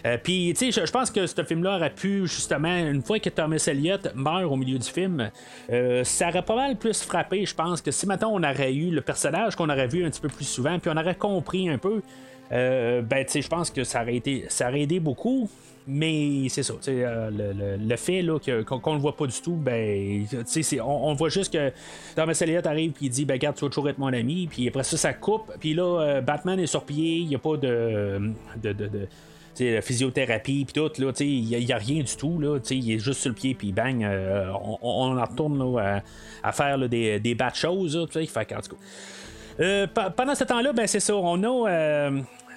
Euh, 0.06 0.18
puis, 0.24 0.54
tu 0.56 0.72
sais, 0.72 0.86
je, 0.86 0.92
pense 0.92 1.10
que 1.10 1.26
ce 1.26 1.44
film-là 1.44 1.78
aurait 1.78 1.94
pu, 1.94 2.28
justement, 2.28 2.76
une 2.76 3.02
fois 3.02 3.20
que 3.20 3.30
Thomas 3.30 3.64
Elliott 3.66 4.12
meurt 4.14 4.44
au 4.44 4.56
milieu 4.56 4.78
du 4.78 4.88
film, 4.88 5.32
ça 6.04 6.30
aurait 6.30 6.44
pas 6.44 6.56
mal 6.56 6.76
plus 6.76 7.02
frappé, 7.02 7.46
je 7.46 7.56
pense, 7.56 7.82
que 7.82 7.90
si 7.90 8.06
maintenant 8.06 8.32
on 8.32 8.44
aurait 8.44 8.74
eu 8.74 8.92
le 8.92 9.02
personnage 9.02 9.56
qu'on 9.56 9.70
aurait 9.70 9.88
vu 9.88 10.06
un 10.06 10.10
petit 10.10 10.22
peu 10.22 10.30
plus 10.30 10.46
souvent, 10.46 10.78
puis 10.78 10.92
on 10.94 10.98
aurait 10.98 11.16
compris 11.16 11.61
un 11.70 11.78
peu, 11.78 12.02
euh, 12.52 13.02
ben, 13.02 13.26
je 13.34 13.48
pense 13.48 13.72
que 13.72 13.84
ça 13.84 14.02
aurait, 14.02 14.16
été, 14.16 14.46
ça 14.50 14.70
aurait 14.70 14.82
aidé 14.82 15.00
beaucoup. 15.00 15.50
Mais 15.88 16.48
c'est 16.50 16.62
ça, 16.62 16.76
euh, 16.88 17.78
le, 17.80 17.96
fait 17.96 18.22
là, 18.22 18.38
qu'on 18.40 18.80
qu'on 18.80 18.94
le 18.94 19.00
voit 19.00 19.16
pas 19.16 19.26
du 19.26 19.42
tout, 19.42 19.56
ben, 19.56 20.26
on, 20.80 20.84
on 20.84 21.14
voit 21.16 21.30
juste 21.30 21.52
que 21.52 21.72
Thomas 22.16 22.38
Elliott 22.40 22.68
arrive 22.68 22.92
il 23.02 23.10
dit, 23.10 23.26
ben, 23.26 23.34
regarde, 23.34 23.56
tu 23.56 23.66
vas 23.66 23.70
toujours 23.70 23.90
être 23.90 23.98
mon 23.98 24.14
ami, 24.14 24.48
puis 24.48 24.68
après 24.68 24.84
ça, 24.84 24.96
ça 24.96 25.14
coupe, 25.14 25.52
puis 25.60 25.74
là, 25.74 26.02
euh, 26.02 26.22
Batman 26.22 26.60
est 26.60 26.68
sur 26.68 26.84
pied, 26.84 27.18
il 27.18 27.28
n'y 27.30 27.36
a 27.36 27.40
pas 27.40 27.58
de, 27.58 28.32
de, 28.62 28.74
de- 28.74 29.82
physiothérapie, 29.82 30.66
puis 30.66 30.74
tout, 30.74 31.02
là, 31.02 31.12
il 31.20 31.66
n'y 31.66 31.74
a, 31.74 31.78
rien 31.78 32.04
du 32.04 32.16
tout, 32.16 32.40
là, 32.40 32.60
il 32.70 32.92
est 32.92 33.00
juste 33.00 33.22
sur 33.22 33.30
le 33.30 33.36
pied, 33.36 33.56
puis 33.56 33.72
bang, 33.72 34.08
on, 34.64 35.18
en 35.18 35.26
retourne 35.26 35.80
à, 35.80 36.04
à, 36.44 36.52
faire 36.52 36.78
des, 36.90 37.20
des 37.20 37.36
bad 37.36 37.56
choses, 37.56 38.08
fait 38.12 38.46
en. 38.46 38.76
Pendant 40.16 40.36
ce 40.36 40.44
temps-là, 40.44 40.74
ben 40.74 40.88
c'est 40.88 41.00
ça, 41.00 41.16
on 41.16 41.44
a 41.44 42.12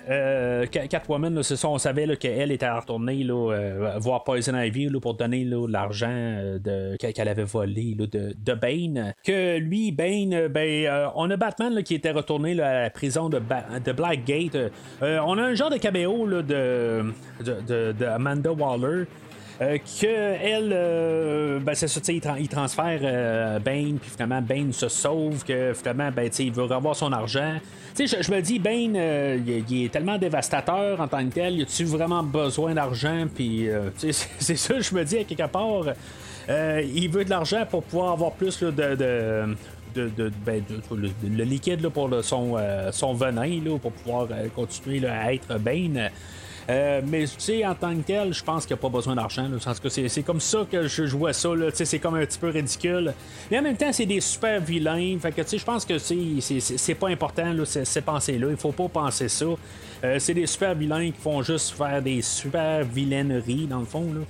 euh, 0.09 0.67
Catwoman, 0.67 1.43
c'est 1.43 1.57
ça, 1.57 1.69
on 1.69 1.79
savait 1.79 2.17
qu'elle 2.17 2.53
était 2.53 2.69
retournée 2.69 3.25
là, 3.25 3.53
euh, 3.53 3.99
voir 3.99 4.25
Poison 4.25 4.55
Ivy 4.57 4.91
pour 5.01 5.15
donner 5.15 5.47
l'argent 5.69 6.09
euh, 6.11 6.97
qu'elle 6.99 7.29
avait 7.29 7.45
volé 7.45 7.95
de, 7.95 8.35
de, 8.37 8.55
Bane. 8.55 9.15
Que 9.25 9.59
lui, 9.59 9.93
Bane, 9.93 10.49
ben, 10.49 11.11
on 11.15 11.31
a 11.31 11.37
Batman 11.37 11.83
qui 11.83 11.95
était 11.95 12.11
retourné 12.11 12.61
à 12.61 12.83
la 12.83 12.91
prison 12.91 13.29
de, 13.29 13.41
de 13.85 13.93
Blackgate. 13.93 14.73
on 15.01 15.39
a 15.39 15.43
un 15.43 15.55
genre 15.55 15.71
de 15.71 15.79
caméo 15.79 16.27
de, 16.27 16.43
de, 17.41 17.93
de, 17.93 18.05
Amanda 18.05 18.53
Waller. 18.53 19.05
Que 19.59 20.07
elle, 20.07 21.61
ben 21.61 21.75
c'est 21.75 21.89
ça, 21.89 22.01
il, 22.13 22.49
transfère 22.49 23.61
Bane, 23.61 23.99
puis 23.99 24.11
finalement 24.11 24.43
Bane 24.43 24.73
se 24.73 24.89
sauve, 24.89 25.45
que 25.45 25.73
finalement, 25.75 26.11
ben, 26.11 26.31
il 26.39 26.53
veut 26.53 26.65
revoir 26.65 26.97
son 26.97 27.13
argent. 27.13 27.59
Je, 27.97 28.33
me 28.33 28.41
dis, 28.41 28.59
Bane, 28.59 28.95
euh, 28.97 29.39
il, 29.69 29.85
est 29.85 29.89
tellement 29.89 30.19
dévastateur 30.19 31.01
en 31.01 31.07
tant 31.07 31.25
que 31.25 31.33
tel. 31.33 31.59
Y 31.59 31.63
a-tu 31.63 31.85
vraiment 31.85 32.25
besoin 32.25 32.75
d'argent? 32.75 33.27
Puis, 33.33 33.69
euh, 33.69 33.91
c'est 33.97 34.57
ça, 34.57 34.81
je 34.81 34.95
me 34.95 35.05
dis, 35.05 35.19
à 35.19 35.25
quelque 35.25 35.47
part, 35.47 35.85
euh, 36.49 36.83
il 36.93 37.09
veut 37.09 37.25
de 37.25 37.31
l'argent 37.31 37.65
pour 37.71 37.85
pouvoir 37.85 38.13
avoir 38.13 38.33
plus 38.33 38.61
de, 38.61 38.71
de 38.71 39.57
de, 39.95 40.33
ben, 40.45 40.61
le, 40.91 41.45
liquide 41.45 41.89
pour 41.89 42.11
son, 42.25 42.57
son 42.91 43.15
venin 43.15 43.61
là, 43.65 43.79
pour 43.79 43.93
pouvoir 43.93 44.27
continuer 44.53 45.07
à 45.07 45.33
être 45.33 45.57
Bane. 45.61 46.11
Euh, 46.71 47.03
mais 47.07 47.25
tu 47.27 47.35
sais, 47.39 47.67
en 47.67 47.75
tant 47.75 47.95
que 47.95 48.03
tel, 48.03 48.33
je 48.33 48.43
pense 48.43 48.65
qu'il 48.65 48.75
n'y 48.75 48.81
a 48.81 48.83
pas 48.83 48.89
besoin 48.89 49.15
d'argent. 49.15 49.49
C'est 49.89 50.23
comme 50.23 50.41
ça 50.41 50.67
que 50.71 50.87
je, 50.87 51.05
vois 51.17 51.33
ça. 51.33 51.51
C'est 51.73 51.99
comme 51.99 52.15
un 52.15 52.25
petit 52.25 52.39
peu 52.39 52.49
ridicule. 52.49 53.13
Mais 53.51 53.59
en 53.59 53.63
même 53.63 53.77
temps, 53.77 53.93
c'est 53.93 54.07
des 54.07 54.21
super 54.21 54.61
vilains. 54.61 55.19
Fait 55.21 55.33
que 55.33 55.43
tu 55.43 55.49
sais, 55.49 55.59
je 55.59 55.65
pense 55.65 55.85
que 55.85 55.99
c'est 55.99 56.95
pas 56.95 57.09
important 57.09 57.53
là, 57.53 57.65
ces 57.65 58.01
pensées-là. 58.01 58.49
Il 58.51 58.57
faut 58.57 58.73
pas 58.73 58.89
penser 58.89 59.29
ça. 59.29 59.47
Euh, 60.05 60.19
c'est 60.19 60.35
des 60.35 60.47
super 60.47 60.75
vilains 60.75 61.11
qui 61.11 61.21
font 61.21 61.43
juste 61.43 61.77
faire 61.77 62.01
des 62.01 62.23
super 62.23 62.85
vilaineries, 62.85 63.67
dans 63.67 63.81
le 63.81 63.87
fond. 63.87 64.07
Là. 64.13 64.21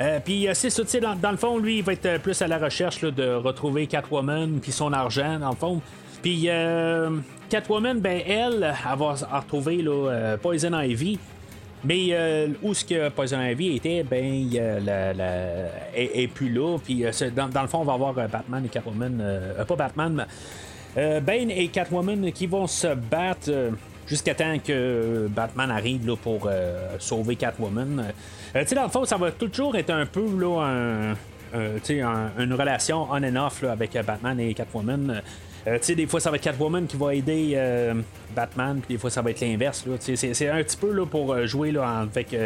Euh, 0.00 0.20
puis 0.24 0.48
c'est 0.54 0.70
ça, 0.70 0.82
dans, 1.00 1.30
le 1.30 1.36
fond, 1.36 1.58
lui, 1.58 1.78
il 1.78 1.84
va 1.84 1.92
être 1.92 2.20
plus 2.20 2.40
à 2.42 2.48
la 2.48 2.58
recherche 2.58 3.02
de 3.02 3.34
retrouver 3.34 3.86
Catwoman 3.86 4.58
puis 4.60 4.72
son 4.72 4.92
argent, 4.92 5.38
dans 5.38 5.50
le 5.50 5.56
fond. 5.56 5.80
Puis 6.22 6.48
Catwoman, 7.50 8.00
ben 8.00 8.22
elle, 8.26 8.64
elle 8.64 8.98
va 8.98 9.14
retrouver 9.38 9.82
là, 9.82 10.36
Poison 10.38 10.80
Ivy. 10.80 11.18
Mais 11.84 12.08
euh, 12.10 12.48
où 12.62 12.72
ce 12.72 12.84
que 12.84 13.08
Poison 13.10 13.40
Ivy 13.42 13.76
était, 13.76 14.02
ben, 14.02 14.48
la, 14.82 15.12
la, 15.12 15.34
est, 15.94 16.28
plus 16.28 16.50
là. 16.50 16.78
Puis 16.82 17.04
euh, 17.04 17.10
dans, 17.34 17.62
le 17.62 17.68
fond, 17.68 17.80
on 17.80 17.84
va 17.84 17.92
avoir 17.92 18.18
euh, 18.18 18.26
Batman 18.26 18.64
et 18.64 18.68
Catwoman. 18.68 19.22
pas 19.68 19.76
Batman, 19.76 20.26
mais 20.96 21.20
Bane 21.20 21.50
et 21.50 21.68
Catwoman 21.68 22.32
qui 22.32 22.46
vont 22.46 22.66
se 22.66 22.94
battre 22.94 23.50
jusqu'à 24.06 24.34
temps 24.34 24.58
que 24.64 25.28
Batman 25.28 25.70
arrive 25.70 26.06
là, 26.06 26.14
pour 26.16 26.48
sauver 27.00 27.34
Catwoman. 27.34 28.04
tu 28.54 28.60
sais, 28.64 28.74
dans 28.76 28.84
le 28.84 28.90
fond, 28.90 29.04
ça 29.04 29.16
va 29.16 29.32
toujours 29.32 29.76
être 29.76 29.90
un 29.90 30.06
peu 30.06 30.24
là, 30.38 31.14
un, 31.52 32.30
une 32.38 32.54
relation 32.54 33.08
on 33.10 33.24
and 33.24 33.36
off 33.36 33.62
là, 33.62 33.72
avec 33.72 33.98
Batman 34.06 34.38
et 34.38 34.54
Catwoman. 34.54 35.20
Euh, 35.66 35.78
tu 35.78 35.84
sais, 35.86 35.94
des 35.94 36.06
fois, 36.06 36.20
ça 36.20 36.30
va 36.30 36.36
être 36.36 36.42
Catwoman 36.42 36.86
qui 36.86 36.96
va 36.96 37.14
aider 37.14 37.52
euh, 37.54 37.94
Batman, 38.34 38.80
puis 38.80 38.94
des 38.94 39.00
fois, 39.00 39.10
ça 39.10 39.22
va 39.22 39.30
être 39.30 39.40
l'inverse. 39.40 39.84
C'est 40.00 40.48
un 40.48 40.62
petit 40.62 40.76
peu 40.76 40.92
là, 40.92 41.06
pour 41.06 41.32
euh, 41.32 41.46
jouer 41.46 41.72
là, 41.72 41.88
avec 42.00 42.36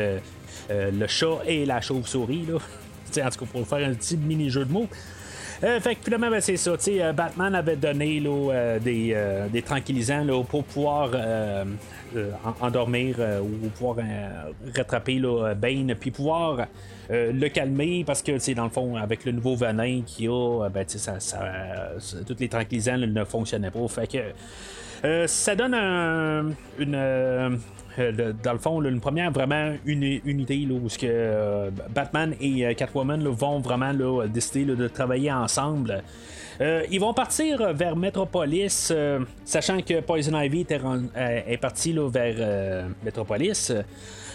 le 0.71 1.07
chat 1.07 1.39
et 1.47 1.67
la 1.67 1.81
chauve-souris. 1.81 2.47
en 2.53 2.59
tout 3.09 3.21
cas, 3.21 3.47
pour 3.51 3.67
faire 3.67 3.89
un 3.89 3.95
petit 3.95 4.17
mini-jeu 4.17 4.65
de 4.65 4.73
mots. 4.73 4.89
Fait 5.61 5.95
que 5.97 6.05
finalement, 6.05 6.31
ben, 6.31 6.41
c'est 6.41 6.57
ça. 6.57 6.73
Batman 7.13 7.55
avait 7.55 7.77
donné 7.77 8.21
là, 8.21 8.79
des, 8.79 9.17
des, 9.53 9.63
tranquillisants 9.63 10.25
là, 10.25 10.43
pour 10.45 10.65
pouvoir 10.65 11.11
endormir 12.61 13.17
ou 13.43 13.69
pouvoir 13.69 13.97
rattraper 14.77 15.19
là, 15.19 15.55
Bane, 15.55 15.95
puis 15.99 16.11
pouvoir 16.11 16.67
euh, 17.11 17.33
le 17.33 17.49
calmer 17.49 18.05
parce 18.07 18.23
que, 18.23 18.55
dans 18.55 18.65
le 18.65 18.71
fond, 18.71 18.97
avec 18.97 19.25
le 19.25 19.33
nouveau 19.33 19.57
venin 19.57 20.03
qu'il 20.03 20.27
y 20.27 20.29
a, 20.29 20.65
euh, 20.65 20.69
ben, 20.69 20.85
ça, 20.87 21.19
ça, 21.21 21.39
toutes 22.27 22.41
les 22.41 22.49
tranquillisants 22.49 22.99
ne 22.99 23.25
fonctionnaient 23.25 23.71
pas. 23.71 23.89
Fait 23.89 24.07
que 24.07 24.19
euh, 25.05 25.27
ça 25.27 25.55
donne 25.55 25.75
une. 26.79 27.61
Dans 28.43 28.53
le 28.53 28.59
fond, 28.59 28.83
une 28.83 29.01
première 29.01 29.31
vraiment 29.31 29.73
unité 29.85 30.67
où 30.71 30.89
ce 30.89 30.99
que, 30.99 31.71
Batman 31.91 32.35
et 32.41 32.75
Catwoman 32.75 33.27
vont 33.29 33.61
vraiment 33.61 33.93
décider 34.27 34.65
de 34.65 34.89
travailler 34.89 35.33
ensemble. 35.33 36.03
ils 36.61 36.99
vont 36.99 37.15
partir 37.15 37.73
vers 37.73 37.97
Metropolis, 37.97 38.93
sachant 39.45 39.81
que 39.81 40.01
Poison 40.01 40.39
Ivy 40.39 40.67
est 40.71 41.59
parti 41.61 41.95
vers 42.13 42.87
Metropolis. 43.05 43.73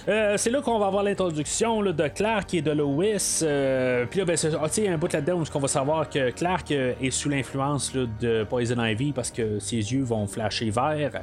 Euh, 0.08 0.36
c'est 0.38 0.50
là 0.50 0.62
qu'on 0.62 0.80
va 0.80 0.88
avoir 0.88 1.04
l'introduction 1.04 1.82
de 1.82 2.08
Clark 2.10 2.54
et 2.54 2.62
de 2.62 2.72
Lois. 2.72 3.06
Euh, 3.42 4.06
puis 4.10 4.20
là, 4.20 4.26
ben, 4.26 4.36
c'est 4.36 4.88
un 4.88 4.98
bout 4.98 5.12
là-dedans 5.12 5.40
où 5.40 5.44
on 5.54 5.60
va 5.60 5.68
savoir 5.68 6.10
que 6.10 6.32
Clark 6.32 6.72
euh, 6.72 6.94
est 7.02 7.12
sous 7.12 7.30
l'influence 7.30 7.94
de 7.94 8.44
Poison 8.44 8.84
Ivy 8.84 9.14
parce 9.14 9.32
que 9.32 9.60
ses 9.60 9.78
yeux 9.78 10.04
vont 10.04 10.28
flasher 10.28 10.72
vert. 10.72 11.22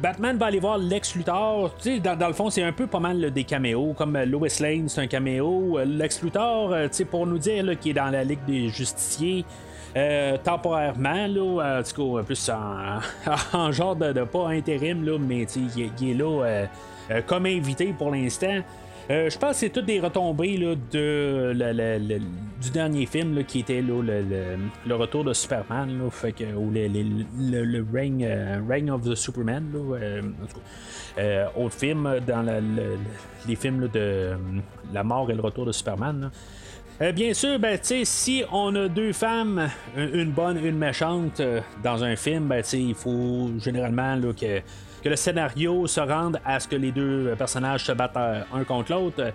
Batman 0.00 0.36
va 0.36 0.46
aller 0.46 0.60
voir 0.60 0.78
Lex 0.78 1.14
Luthor. 1.14 1.74
Dans, 2.02 2.16
dans 2.18 2.28
le 2.28 2.34
fond, 2.34 2.50
c'est 2.50 2.62
un 2.62 2.72
peu 2.72 2.86
pas 2.86 3.00
mal 3.00 3.30
des 3.30 3.44
caméos. 3.44 3.94
Comme 3.96 4.18
Lois 4.24 4.48
Lane, 4.60 4.88
c'est 4.88 5.00
un 5.00 5.06
caméo. 5.06 5.78
Lex 5.84 6.22
Luthor, 6.22 6.74
pour 7.10 7.26
nous 7.26 7.38
dire 7.38 7.78
qu'il 7.78 7.92
est 7.92 7.94
dans 7.94 8.10
la 8.10 8.24
Ligue 8.24 8.44
des 8.46 8.68
Justiciers. 8.68 9.44
temporairement, 10.42 11.26
en 12.18 12.22
plus 12.24 12.50
en, 13.52 13.72
genre 13.72 13.96
de, 13.96 14.24
pas 14.24 14.48
intérim, 14.48 15.04
mais 15.20 15.46
il, 15.56 16.10
est 16.10 16.14
là 16.14 16.66
euh, 17.10 17.20
comme 17.26 17.46
invité 17.46 17.94
pour 17.96 18.10
l'instant. 18.10 18.60
Euh, 19.10 19.28
je 19.28 19.38
pense 19.38 19.50
que 19.52 19.56
c'est 19.56 19.68
toutes 19.68 19.84
des 19.84 20.00
retombées 20.00 20.56
là, 20.56 20.74
de, 20.92 21.52
du 22.62 22.70
dernier 22.70 23.04
film 23.04 23.44
qui 23.44 23.60
était 23.60 23.82
là, 23.82 24.00
le, 24.02 24.94
retour 24.94 25.24
de 25.24 25.34
Superman, 25.34 25.98
là, 25.98 26.10
fait 26.10 26.32
que, 26.32 26.44
ou 26.54 26.70
le, 26.70 27.84
Reign, 27.92 28.22
euh, 28.22 28.92
of 28.92 29.02
the 29.02 29.14
Superman. 29.14 29.64
Là, 29.74 31.50
autre 31.56 31.74
film 31.74 32.20
dans 32.26 32.62
les 33.46 33.56
films 33.56 33.88
de 33.92 34.36
La 34.92 35.04
mort 35.04 35.30
et 35.30 35.34
le 35.34 35.42
retour 35.42 35.66
de 35.66 35.72
Superman. 35.72 36.30
bien 37.14 37.34
sûr, 37.34 37.58
ben, 37.58 37.78
si 37.82 38.42
on 38.50 38.74
a 38.74 38.88
deux 38.88 39.12
femmes, 39.12 39.68
une 39.96 40.30
bonne, 40.30 40.64
une 40.64 40.78
méchante, 40.78 41.42
dans 41.82 42.02
un 42.02 42.16
film, 42.16 42.48
ben, 42.48 42.62
il 42.72 42.94
faut 42.94 43.50
généralement 43.58 44.16
là, 44.16 44.32
que 44.32 44.62
que 45.04 45.10
le 45.10 45.16
scénario 45.16 45.86
se 45.86 46.00
rende 46.00 46.40
à 46.46 46.58
ce 46.58 46.66
que 46.66 46.76
les 46.76 46.90
deux 46.90 47.34
personnages 47.36 47.84
se 47.84 47.92
battent 47.92 48.16
euh, 48.16 48.40
un 48.54 48.64
contre 48.64 48.92
l'autre. 48.92 49.32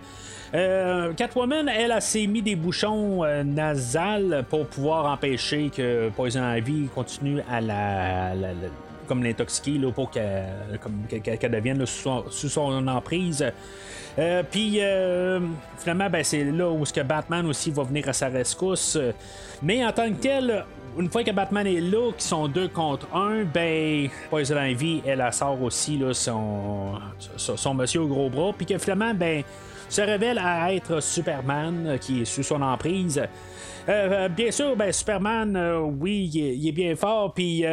Euh, 0.55 1.13
Catwoman, 1.13 1.69
elle, 1.69 1.91
a 1.91 2.01
s'est 2.01 2.25
mis 2.25 2.41
des 2.41 2.55
bouchons 2.55 3.23
euh, 3.23 3.43
nasales 3.43 4.43
pour 4.49 4.65
pouvoir 4.65 5.05
empêcher 5.05 5.69
que 5.69 6.09
Poison 6.09 6.41
Ivy 6.55 6.89
continue 6.93 7.41
à 7.47 7.61
la, 7.61 8.31
comme 9.07 9.23
l'intoxiquer 9.23 9.79
pour 9.93 10.09
qu'elle 10.09 11.51
devienne 11.51 11.85
sous, 11.85 12.23
son, 12.31 12.87
emprise. 12.87 13.45
Puis 14.49 14.79
finalement, 15.77 16.09
ben, 16.09 16.23
c'est 16.23 16.45
là 16.45 16.69
où 16.71 16.83
ce 16.83 16.91
que 16.91 17.01
Batman 17.01 17.45
aussi 17.45 17.69
va 17.69 17.83
venir 17.83 18.09
à 18.09 18.13
sa 18.13 18.27
rescousse. 18.27 18.97
Mais 19.61 19.85
en 19.85 19.91
tant 19.91 20.09
que 20.09 20.19
tel, 20.19 20.65
une 20.97 21.09
fois 21.09 21.23
que 21.23 21.31
Batman 21.31 21.67
est 21.67 21.81
là, 21.81 22.11
qui 22.17 22.25
sont 22.25 22.47
deux 22.47 22.67
contre 22.67 23.07
un, 23.15 23.43
ben, 23.43 24.09
Poison 24.29 24.61
Ivy, 24.61 25.01
elle, 25.05 25.23
elle 25.25 25.33
sort 25.33 25.61
aussi 25.61 25.97
là, 25.97 26.13
son, 26.13 26.93
son, 27.37 27.73
monsieur 27.73 28.01
au 28.01 28.07
gros 28.07 28.29
bras, 28.29 28.53
puis 28.57 28.65
que 28.65 28.77
finalement, 28.77 29.13
ben, 29.13 29.43
se 29.89 30.01
révèle 30.01 30.37
à 30.37 30.73
être 30.73 31.01
Superman, 31.01 31.85
euh, 31.87 31.97
qui 31.97 32.21
est 32.21 32.25
sous 32.25 32.43
son 32.43 32.61
emprise. 32.61 33.21
Euh, 33.89 34.25
euh, 34.25 34.29
bien 34.29 34.51
sûr, 34.51 34.75
ben, 34.75 34.91
Superman, 34.91 35.57
oui, 35.99 36.29
il 36.31 36.67
est, 36.67 36.71
bien 36.71 36.95
fort, 36.95 37.33
puis 37.33 37.63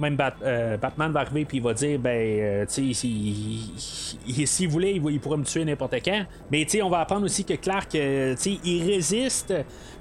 même 0.00 0.16
Batman 0.16 1.12
va 1.12 1.20
arriver 1.20 1.44
puis 1.44 1.58
il 1.58 1.62
va 1.62 1.74
dire, 1.74 2.00
ben, 2.00 2.66
s'il 2.68 4.68
voulait, 4.68 4.94
il, 4.94 5.20
pourrait 5.20 5.36
me 5.36 5.44
tuer 5.44 5.64
n'importe 5.64 5.94
quand. 6.04 6.24
Mais 6.50 6.66
on 6.82 6.88
va 6.88 6.98
apprendre 7.00 7.26
aussi 7.26 7.44
que 7.44 7.54
Clark, 7.54 7.94
il 7.94 8.82
résiste, 8.84 9.54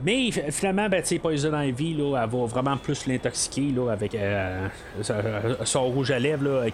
mais 0.03 0.31
finalement, 0.31 0.89
ben, 0.89 1.03
Poison 1.21 1.59
Ivy, 1.59 1.93
là, 1.93 2.23
elle 2.23 2.29
va 2.29 2.45
vraiment 2.45 2.77
plus 2.77 3.05
l'intoxiquer 3.05 3.71
avec 3.91 4.17
son 5.65 5.85
rouge 5.85 6.09
à 6.09 6.17
lèvres 6.17 6.47
là, 6.47 6.65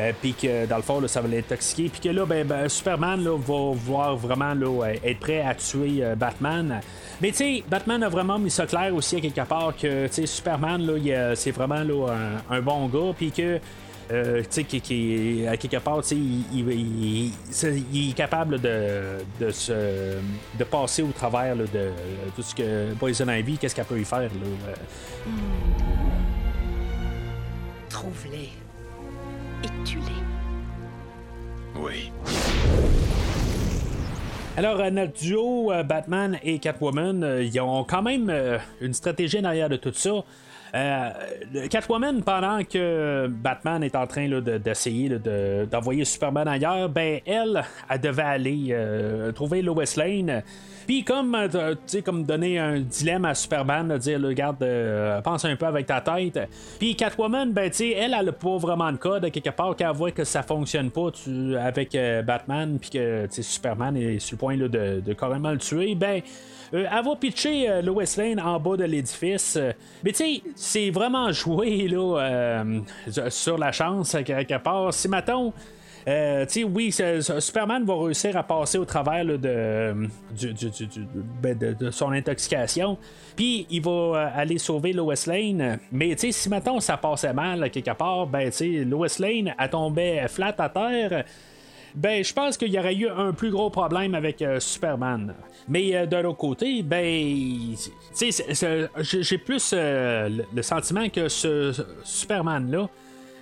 euh, 0.00 0.12
puis 0.20 0.34
que 0.34 0.66
dans 0.66 0.76
le 0.76 0.82
fond, 0.82 1.06
ça 1.06 1.20
va 1.20 1.28
l'intoxiquer. 1.28 1.88
Puis 1.88 2.00
que 2.00 2.08
là, 2.08 2.24
ben, 2.24 2.46
ben 2.46 2.68
Superman 2.68 3.22
va 3.22 3.72
voir 3.74 4.16
vraiment 4.16 4.54
être 5.04 5.20
prêt 5.20 5.40
à 5.40 5.54
tuer 5.54 6.02
euh, 6.02 6.14
Batman. 6.14 6.80
Mais 7.20 7.30
tu 7.30 7.36
sais, 7.36 7.64
Batman 7.68 8.02
a 8.02 8.08
vraiment 8.08 8.38
mis 8.38 8.50
ça 8.50 8.66
clair 8.66 8.94
aussi 8.94 9.16
à 9.16 9.20
quelque 9.20 9.46
part 9.46 9.74
que 9.76 10.06
Superman, 10.24 10.90
c'est 11.34 11.50
vraiment 11.50 11.82
un, 12.50 12.60
bon 12.60 12.86
gars. 12.86 13.12
Puis 13.16 13.30
que 13.30 13.60
euh, 14.10 14.42
qui, 14.42 14.80
qui, 14.80 15.46
à 15.46 15.56
quelque 15.56 15.76
part, 15.76 16.02
il, 16.10 17.30
est 17.94 18.12
capable 18.12 18.60
de, 18.60 19.18
de, 19.38 19.50
se, 19.50 20.16
de 20.58 20.64
passer 20.64 21.02
au 21.02 21.12
travers 21.12 21.54
de 21.54 21.92
tout 22.34 22.42
ce 22.42 22.54
que 22.54 22.92
Poison 22.94 23.28
Ivy, 23.28 23.56
qu'est-ce 23.58 23.74
qu'elle 23.74 23.84
peut 23.84 24.00
y 24.00 24.04
faire. 24.04 24.22
Euh. 24.22 24.74
Trouve-les. 27.88 28.59
Et 29.64 29.84
tue-les. 29.84 30.20
Oui. 31.80 32.10
Alors, 34.56 34.80
euh, 34.80 34.90
notre 34.90 35.12
duo 35.12 35.72
euh, 35.72 35.82
Batman 35.82 36.38
et 36.42 36.58
Catwoman, 36.58 37.22
euh, 37.22 37.42
ils 37.42 37.58
ont 37.60 37.84
quand 37.84 38.02
même 38.02 38.30
une 38.80 38.92
stratégie 38.92 39.40
derrière 39.40 39.68
de 39.68 39.76
tout 39.76 39.92
ça. 39.94 40.24
Euh, 40.74 41.10
le 41.52 41.68
Catwoman, 41.68 42.22
pendant 42.22 42.62
que 42.64 43.26
Batman 43.28 43.82
est 43.82 43.96
en 43.96 44.06
train 44.06 44.28
d'essayer 44.40 45.08
de- 45.08 45.64
d'envoyer 45.70 46.04
Superman 46.04 46.46
ailleurs, 46.46 46.88
ben 46.88 47.20
elle, 47.26 47.62
elle 47.88 48.00
devait 48.00 48.22
aller 48.22 48.68
euh, 48.70 49.32
trouver 49.32 49.62
Lois 49.62 49.84
Lane. 49.96 50.42
Puis 50.86 51.04
comme, 51.04 51.34
euh, 51.34 51.74
comme 52.04 52.24
donner 52.24 52.58
un 52.58 52.80
dilemme 52.80 53.24
à 53.24 53.34
Superman, 53.34 53.88
de 53.88 53.98
dire, 53.98 54.20
regarde, 54.20 54.62
euh, 54.62 55.20
pense 55.20 55.44
un 55.44 55.54
peu 55.56 55.66
avec 55.66 55.86
ta 55.86 56.00
tête. 56.00 56.38
Puis 56.78 56.96
Catwoman, 56.96 57.52
ben 57.52 57.70
tu 57.70 57.90
elle, 57.92 58.14
elle 58.18 58.28
a 58.28 58.32
pas 58.32 58.56
vraiment 58.56 58.90
de 58.92 59.28
quelque 59.28 59.50
part 59.50 59.76
qu'elle 59.76 59.90
voit 59.92 60.10
que 60.10 60.24
ça 60.24 60.42
fonctionne 60.42 60.90
pas 60.90 61.10
avec 61.60 61.94
euh, 61.94 62.22
Batman, 62.22 62.78
puis 62.80 62.90
que 62.90 63.26
Superman 63.30 63.96
est 63.96 64.18
sur 64.18 64.34
le 64.34 64.38
point 64.38 64.56
de, 64.56 64.66
de 65.00 65.12
carrément 65.12 65.50
le 65.50 65.58
tuer, 65.58 65.94
ben 65.94 66.22
euh, 66.74 66.86
elle 66.90 67.04
va 67.04 67.16
pitcher 67.16 67.68
euh, 67.68 67.82
Lois 67.82 68.04
Lane 68.16 68.40
en 68.40 68.58
bas 68.60 68.76
de 68.76 68.84
l'édifice. 68.84 69.56
Euh, 69.56 69.72
Mais 70.04 70.12
tu 70.12 70.18
sais, 70.18 70.42
c'est 70.54 70.90
vraiment 70.90 71.32
joué 71.32 71.88
là, 71.88 72.18
euh, 72.18 72.80
sur 73.28 73.58
la 73.58 73.72
chance, 73.72 74.16
quelque 74.24 74.58
part. 74.58 74.92
Si, 74.94 75.08
mettons, 75.08 75.52
euh, 76.08 76.46
oui, 76.72 76.92
Superman 76.92 77.84
va 77.84 77.94
réussir 77.94 78.36
à 78.36 78.42
passer 78.42 78.78
au 78.78 78.84
travers 78.84 79.24
ben, 79.24 80.10
de, 81.58 81.90
son 81.90 82.12
intoxication. 82.12 82.96
Puis 83.36 83.66
il 83.70 83.82
va 83.82 84.32
aller 84.34 84.58
sauver 84.58 84.92
Lois 84.92 85.14
Lane. 85.26 85.78
Mais 85.92 86.16
si 86.16 86.48
mettons 86.48 86.80
ça 86.80 86.96
passait 86.96 87.32
mal 87.32 87.70
quelque 87.70 87.92
part, 87.92 88.26
ben 88.26 88.50
tu 88.50 88.56
sais, 88.56 88.84
Lois 88.84 89.08
Lane 89.18 89.54
elle 89.58 89.70
tombait 89.70 90.26
flat 90.28 90.54
à 90.58 90.68
terre. 90.68 91.24
Ben, 91.94 92.22
je 92.22 92.32
pense 92.32 92.56
qu'il 92.56 92.72
y 92.72 92.78
aurait 92.78 92.94
eu 92.94 93.08
un 93.08 93.32
plus 93.32 93.50
gros 93.50 93.70
problème 93.70 94.14
avec 94.14 94.42
euh, 94.42 94.60
Superman. 94.60 95.34
Mais 95.68 95.94
euh, 95.94 96.06
de 96.06 96.16
l'autre 96.16 96.38
côté, 96.38 96.82
ben, 96.82 97.74
j'ai 98.16 99.38
plus 99.38 99.72
euh, 99.74 100.28
le, 100.54 100.62
sentiment 100.62 101.08
que 101.08 101.28
ce, 101.28 101.72
Superman-là, 102.04 102.88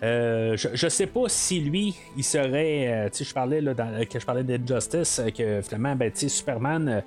euh, 0.03 0.57
je, 0.57 0.69
je 0.75 0.89
sais 0.89 1.07
pas 1.07 1.25
si 1.27 1.61
lui, 1.61 1.95
il 2.17 2.25
serait. 2.25 3.11
tu 3.11 3.19
sais, 3.19 3.25
je 3.25 3.35
parlais 3.35 3.61
là, 3.61 3.75
dans, 3.75 4.07
que 4.07 4.19
je 4.19 4.25
parlais 4.25 4.45
d'Injustice, 4.45 5.21
que 5.37 5.61
finalement, 5.61 5.97
ben, 5.97 6.11
tu 6.11 6.29
Superman 6.29 7.03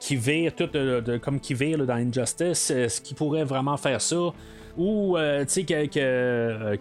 qui 0.00 0.16
vire 0.16 0.54
tout 0.54 0.66
de- 0.66 1.18
comme 1.18 1.38
qui 1.38 1.52
vire 1.52 1.86
dans 1.86 1.94
Injustice, 1.94 2.72
ce 2.88 3.00
qui 3.00 3.12
pourrait 3.14 3.44
vraiment 3.44 3.76
faire 3.76 4.00
ça 4.00 4.32
ou 4.78 5.16
tu 5.18 5.44
sais 5.48 5.64
que, 5.64 6.76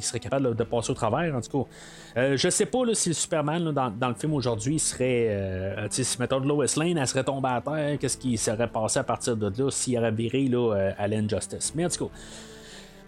serait 0.00 0.20
capable 0.20 0.54
de 0.54 0.64
passer 0.64 0.92
au 0.92 0.94
travers 0.94 1.34
en 1.34 1.40
tout 1.40 1.64
cas 1.64 1.70
Euh, 2.16 2.36
je 2.36 2.48
sais 2.48 2.66
pas 2.66 2.84
là, 2.84 2.94
si 2.94 3.14
Superman 3.14 3.70
dans, 3.70 4.08
le 4.08 4.14
film 4.14 4.34
aujourd'hui 4.34 4.78
serait 4.78 5.28
euh, 5.30 5.86
si 5.90 6.16
mettons 6.18 6.40
de 6.40 6.48
Lois 6.48 6.66
Lane 6.76 6.98
elle 6.98 7.06
serait 7.06 7.22
tombée 7.22 7.50
à 7.50 7.60
terre 7.60 7.98
qu'est-ce 8.00 8.16
qui 8.16 8.36
serait 8.36 8.66
passé 8.66 8.98
à 8.98 9.04
partir 9.04 9.36
de 9.36 9.46
là 9.46 9.70
s'il 9.70 9.96
aurait 9.96 10.10
viré 10.10 10.48
là, 10.48 10.74
euh, 10.74 10.92
à 10.98 11.06
l'Injustice? 11.06 11.72
Mais 11.76 11.84
en 11.84 11.88
tout 11.88 12.06
cas 12.06 12.12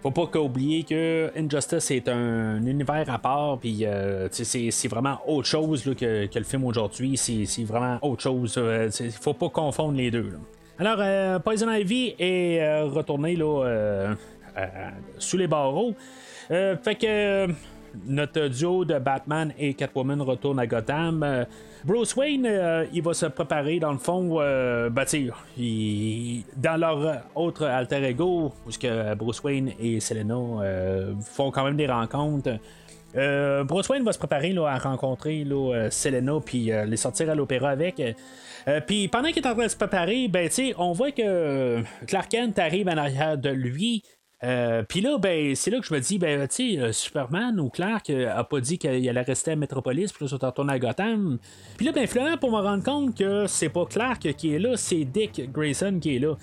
faut 0.01 0.11
pas 0.11 0.27
qu'oublier 0.27 0.83
que 0.83 1.31
Injustice 1.33 1.89
est 1.91 2.09
un 2.09 2.61
univers 2.65 3.09
à 3.09 3.19
part, 3.19 3.57
puis 3.57 3.85
c'est, 4.31 4.87
vraiment 4.89 5.17
autre 5.25 5.47
chose 5.47 5.85
là, 5.85 5.95
que, 5.95 6.27
le 6.37 6.43
film 6.43 6.65
aujourd'hui. 6.65 7.15
C'est, 7.15 7.63
vraiment 7.63 7.99
autre 8.01 8.21
chose. 8.21 8.55
euh, 8.57 8.89
faut 9.21 9.33
pas 9.33 9.47
confondre 9.47 9.93
les 9.93 10.11
deux. 10.11 10.33
Alors, 10.77 10.97
euh, 10.99 11.39
Poison 11.39 11.71
Ivy 11.71 12.15
est 12.19 12.81
retourné 12.81 13.37
sous 15.19 15.37
les 15.37 15.47
barreaux. 15.47 15.95
Fait 16.49 16.95
que 16.99 17.47
notre 18.05 18.47
duo 18.47 18.85
de 18.85 18.99
Batman 18.99 19.53
et 19.57 19.73
Catwoman 19.73 20.21
retourne 20.21 20.59
à 20.59 20.67
Gotham. 20.67 21.23
Euh, 21.23 21.45
Bruce 21.85 22.15
Wayne, 22.15 22.45
euh, 22.45 22.85
il 22.93 23.01
va 23.01 23.13
se 23.13 23.25
préparer 23.25 23.77
dans 23.79 23.91
le 23.91 23.97
fond, 23.97 24.37
euh, 24.39 24.89
ben, 24.89 25.05
dans 26.55 26.79
leur 26.79 27.23
autre 27.35 27.65
alter 27.65 28.03
ego, 28.05 28.53
où 28.65 28.71
ce 28.71 28.79
que 28.79 29.13
Bruce 29.15 29.43
Wayne 29.43 29.73
et 29.79 29.99
Selena 29.99 30.33
euh, 30.33 31.13
font 31.21 31.51
quand 31.51 31.65
même 31.65 31.75
des 31.75 31.87
rencontres. 31.87 32.57
Bruce 33.13 33.89
Wayne 33.89 34.03
va 34.03 34.11
se 34.11 34.17
préparer 34.17 34.53
là, 34.53 34.67
à 34.67 34.77
rencontrer 34.79 35.43
là, 35.43 35.89
Selena 35.91 36.39
puis 36.43 36.71
les 36.87 36.97
sortir 36.97 37.29
à 37.29 37.35
l'opéra 37.35 37.69
avec. 37.69 38.01
Puis 38.87 39.07
pendant 39.07 39.29
qu'il 39.29 39.43
est 39.43 39.47
en 39.47 39.53
train 39.53 39.65
de 39.65 39.69
se 39.69 39.75
préparer, 39.75 40.27
ben, 40.29 40.49
on 40.79 40.93
voit 40.93 41.11
que 41.11 41.83
Clark 42.07 42.29
Kent 42.29 42.57
arrive 42.57 42.87
en 42.87 42.97
arrière 42.97 43.37
de 43.37 43.51
lui. 43.51 44.01
Euh, 44.43 44.83
Puis 44.87 45.01
là, 45.01 45.17
ben, 45.17 45.55
c'est 45.55 45.71
là 45.71 45.79
que 45.79 45.85
je 45.85 45.93
me 45.93 45.99
dis, 45.99 46.17
ben, 46.17 46.47
tu 46.47 46.75
sais, 46.75 46.79
euh, 46.79 46.91
Superman 46.91 47.59
ou 47.59 47.69
Clark 47.69 48.09
euh, 48.09 48.35
a 48.35 48.43
pas 48.43 48.59
dit 48.59 48.77
qu'il 48.77 49.07
allait 49.07 49.21
rester 49.21 49.51
à 49.51 49.55
Metropolis, 49.55 50.11
puis 50.11 50.25
là, 50.25 50.29
ils 50.31 50.37
sont 50.37 50.69
à 50.69 50.79
Gotham. 50.79 51.37
Puis 51.77 51.85
là, 51.85 51.91
ben, 51.93 52.05
finalement, 52.07 52.37
pour 52.37 52.51
me 52.51 52.59
rendre 52.59 52.83
compte 52.83 53.17
que 53.17 53.47
c'est 53.47 53.69
pas 53.69 53.85
Clark 53.85 54.33
qui 54.33 54.53
est 54.53 54.59
là, 54.59 54.75
c'est 54.75 55.05
Dick 55.05 55.51
Grayson 55.51 55.97
qui 56.01 56.17
est 56.17 56.19
là. 56.19 56.35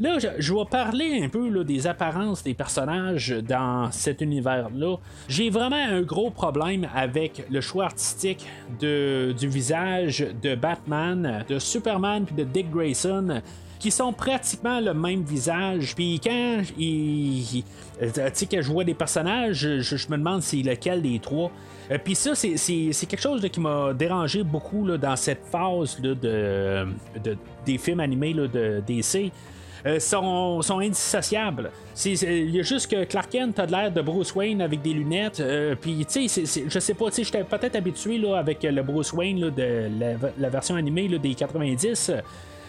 Là, 0.00 0.18
je, 0.18 0.28
je 0.38 0.54
vais 0.54 0.64
parler 0.64 1.22
un 1.22 1.28
peu 1.28 1.48
là, 1.48 1.64
des 1.64 1.86
apparences 1.86 2.42
des 2.42 2.54
personnages 2.54 3.30
dans 3.46 3.90
cet 3.92 4.22
univers-là. 4.22 4.96
J'ai 5.28 5.50
vraiment 5.50 5.76
un 5.76 6.02
gros 6.02 6.30
problème 6.30 6.88
avec 6.94 7.44
le 7.50 7.60
choix 7.60 7.84
artistique 7.84 8.46
de, 8.80 9.34
du 9.38 9.48
visage 9.48 10.26
de 10.42 10.54
Batman, 10.54 11.44
de 11.48 11.58
Superman 11.58 12.24
puis 12.24 12.34
de 12.34 12.44
Dick 12.44 12.70
Grayson 12.70 13.42
qui 13.84 13.90
sont 13.90 14.14
pratiquement 14.14 14.80
le 14.80 14.94
même 14.94 15.22
visage. 15.24 15.94
Puis 15.94 16.18
quand 16.24 16.62
euh, 16.80 18.30
je 18.62 18.72
vois 18.72 18.82
des 18.84 18.94
personnages, 18.94 19.58
je, 19.80 20.06
me 20.08 20.16
demande 20.16 20.40
c'est 20.40 20.56
lequel 20.62 21.02
des 21.02 21.18
trois. 21.18 21.50
Euh, 21.90 21.98
Puis 22.02 22.14
ça, 22.14 22.34
c'est- 22.34 22.56
quelque 23.06 23.20
chose 23.20 23.46
qui 23.52 23.60
m'a 23.60 23.92
dérangé 23.92 24.42
beaucoup 24.42 24.86
là, 24.86 24.96
dans 24.96 25.16
cette 25.16 25.42
phase 25.52 25.98
là, 26.02 26.14
de, 26.14 26.86
de- 27.22 27.36
des 27.66 27.76
films 27.76 28.00
animés 28.00 28.32
de 28.32 28.82
DC. 28.86 29.30
Euh, 29.86 30.00
sont, 30.00 30.62
sont 30.62 30.78
indissociables. 30.78 31.70
Il 32.06 32.48
y 32.56 32.60
a 32.60 32.62
juste 32.62 32.90
que 32.90 33.04
Clark 33.04 33.28
Kent 33.30 33.58
a 33.58 33.66
l'air 33.66 33.92
de 33.92 34.00
Bruce 34.00 34.34
Wayne 34.34 34.62
avec 34.62 34.80
des 34.80 34.94
lunettes. 34.94 35.40
euh, 35.40 35.74
Puis, 35.78 36.06
tu 36.10 36.26
sais, 36.26 36.64
je 36.70 36.78
sais 36.78 36.94
pas, 36.94 37.10
tu 37.10 37.16
sais, 37.16 37.24
j'étais 37.24 37.44
peut-être 37.44 37.76
habitué 37.76 38.16
là, 38.16 38.36
avec 38.38 38.62
le 38.62 38.82
Bruce 38.82 39.12
Wayne 39.12 39.40
là, 39.40 39.50
de 39.50 39.90
la, 40.00 40.30
la 40.38 40.48
version 40.48 40.74
animée 40.76 41.06
là, 41.06 41.18
des 41.18 41.34
90. 41.34 42.12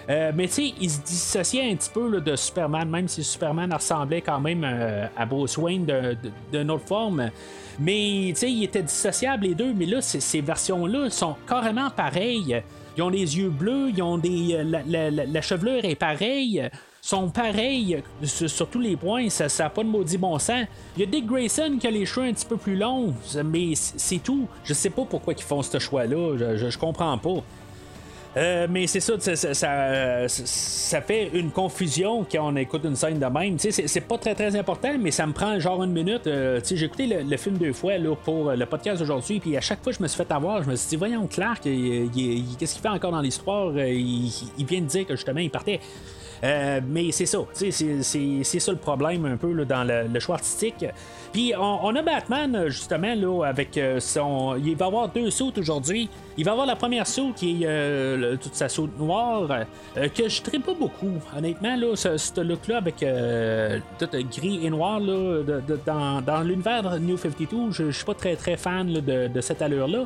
Euh, 0.10 0.32
mais 0.36 0.48
tu 0.48 0.54
sais, 0.54 0.74
il 0.80 0.90
se 0.90 1.02
dissociait 1.02 1.72
un 1.72 1.76
petit 1.76 1.90
peu 1.90 2.22
de 2.22 2.36
Superman, 2.36 2.88
même 2.90 3.08
si 3.08 3.24
Superman 3.24 3.74
ressemblait 3.74 4.22
quand 4.22 4.40
même 4.40 4.64
euh, 4.64 5.08
à 5.18 5.26
Bruce 5.26 5.58
Wayne 5.58 5.88
d'une 6.52 6.72
autre 6.72 6.86
forme. 6.86 7.30
Mais 7.80 8.28
tu 8.30 8.36
sais, 8.36 8.52
il 8.52 8.64
était 8.64 8.84
dissociable 8.84 9.46
les 9.46 9.56
deux, 9.56 9.74
mais 9.74 9.86
là, 9.86 10.02
ces, 10.02 10.42
versions-là 10.42 11.10
sont 11.10 11.36
carrément 11.48 11.90
pareilles. 11.90 12.62
Ils 12.98 13.04
ont 13.04 13.10
les 13.10 13.38
yeux 13.38 13.50
bleus, 13.50 13.90
ils 13.94 14.02
ont 14.02 14.18
des. 14.18 14.56
euh, 14.56 15.26
La, 15.28 15.42
chevelure 15.42 15.84
est 15.84 15.96
pareille. 15.96 16.70
Sont 17.02 17.30
pareils 17.30 18.02
sur, 18.24 18.68
tous 18.68 18.80
les 18.80 18.96
points, 18.96 19.30
ça 19.30 19.46
n'a 19.64 19.70
pas 19.70 19.84
de 19.84 19.88
maudit 19.88 20.18
bon 20.18 20.40
sens. 20.40 20.66
Il 20.98 21.02
y 21.02 21.04
a 21.04 21.06
Dick 21.06 21.28
Grayson 21.28 21.78
qui 21.80 21.86
a 21.86 21.92
les 21.92 22.04
cheveux 22.04 22.26
un 22.26 22.34
petit 22.34 22.48
peu 22.48 22.58
plus 22.58 22.76
longs, 22.76 23.14
mais 23.46 23.76
c'est 23.76 24.00
c'est 24.00 24.18
tout. 24.18 24.48
Je 24.64 24.74
sais 24.74 24.90
pas 24.90 25.04
pourquoi 25.08 25.34
ils 25.38 25.44
font 25.44 25.62
ce 25.62 25.78
choix-là, 25.78 26.36
je, 26.36 26.58
je, 26.58 26.70
je 26.72 26.80
comprends 26.80 27.16
pas. 27.20 27.44
Euh, 28.38 28.68
mais 28.70 28.86
c'est 28.88 29.00
ça, 29.00 29.14
ça, 29.20 30.28
ça, 30.28 31.02
fait 31.02 31.30
une 31.34 31.52
confusion 31.52 32.26
quand 32.30 32.52
on 32.52 32.56
écoute 32.58 32.82
une 32.84 32.96
scène 32.96 33.18
de 33.18 33.26
même. 33.26 33.58
C'est, 33.58 34.02
pas 34.02 34.18
très 34.18 34.36
très 34.36 34.56
important, 34.58 34.94
mais 35.00 35.12
ça 35.12 35.26
me 35.26 35.32
prend 35.32 35.58
genre 35.60 35.82
une 35.84 35.94
minute. 35.94 36.28
Euh, 36.28 36.60
j'ai 36.70 36.86
écouté 36.86 37.08
le, 37.08 37.38
film 37.38 37.58
deux 37.58 37.72
fois 37.72 37.98
là, 37.98 38.14
pour 38.16 38.52
le 38.52 38.66
podcast 38.66 39.02
aujourd'hui, 39.02 39.40
puis 39.40 39.56
à 39.56 39.62
chaque 39.62 39.82
fois 39.82 39.94
je 39.94 40.04
me 40.04 40.08
suis 40.08 40.18
fait 40.18 40.32
avoir, 40.34 40.64
je 40.64 40.70
me 40.70 40.76
suis 40.76 40.90
dit, 40.90 40.96
voyons, 40.98 41.28
Clark, 41.28 41.64
qu'est-ce 41.64 42.74
qu'il 42.74 42.82
fait 42.82 42.90
encore 42.90 43.12
dans 43.12 43.22
l'histoire? 43.22 43.68
Euh, 43.76 43.90
il, 43.90 44.66
vient 44.66 44.82
de 44.82 44.88
dire 44.88 45.08
que 45.08 45.16
justement 45.16 45.40
il 45.40 45.50
partait. 45.50 45.80
Euh, 46.44 46.82
mais 46.86 47.12
c'est 47.12 47.26
ça, 47.26 47.40
c'est, 47.54 47.72
ça 48.44 48.72
le 48.72 48.78
problème 48.78 49.26
un 49.26 49.38
peu 49.38 49.64
dans 49.64 49.86
le, 49.86 50.08
le 50.12 50.20
choix 50.20 50.36
artistique. 50.36 50.86
Puis 51.36 51.52
on, 51.54 51.94
a 51.94 52.02
Batman 52.02 52.56
euh, 52.56 52.70
justement 52.70 53.14
là 53.14 53.44
avec 53.44 53.78
euh, 53.78 54.00
son. 54.00 54.56
Il 54.56 54.78
va 54.78 54.86
avoir 54.86 55.10
deux 55.10 55.30
sautes 55.30 55.58
aujourd'hui. 55.58 56.10
Il 56.38 56.44
va 56.44 56.52
avoir 56.52 56.68
la 56.68 56.76
première 56.76 57.08
saute 57.08 57.36
qui 57.36 57.64
est 57.64 57.66
euh, 57.66 58.36
toute 58.36 58.56
sa 58.56 58.68
saute 58.68 58.98
noire 59.00 59.48
euh, 59.96 60.10
que 60.10 60.28
je 60.28 60.42
ne 60.42 60.62
pas 60.62 60.74
beaucoup. 60.74 61.14
Honnêtement, 61.36 61.78
là, 61.78 61.96
ce, 61.96 62.42
look-là 62.42 62.78
avec 62.78 63.02
euh, 63.04 63.80
tout 63.98 64.10
gris 64.36 64.60
et 64.66 64.70
noir 64.70 65.00
là, 65.00 65.44
de- 65.44 65.80
dans, 65.86 66.42
l'univers 66.44 67.00
New 67.00 67.18
52, 67.18 67.72
je, 67.72 67.86
je 67.86 67.92
suis 67.92 68.06
pas 68.06 68.14
très 68.14 68.36
très 68.36 68.58
fan 68.58 68.92
là, 68.92 69.00
de, 69.02 69.42
cette 69.42 69.62
allure-là. 69.62 70.06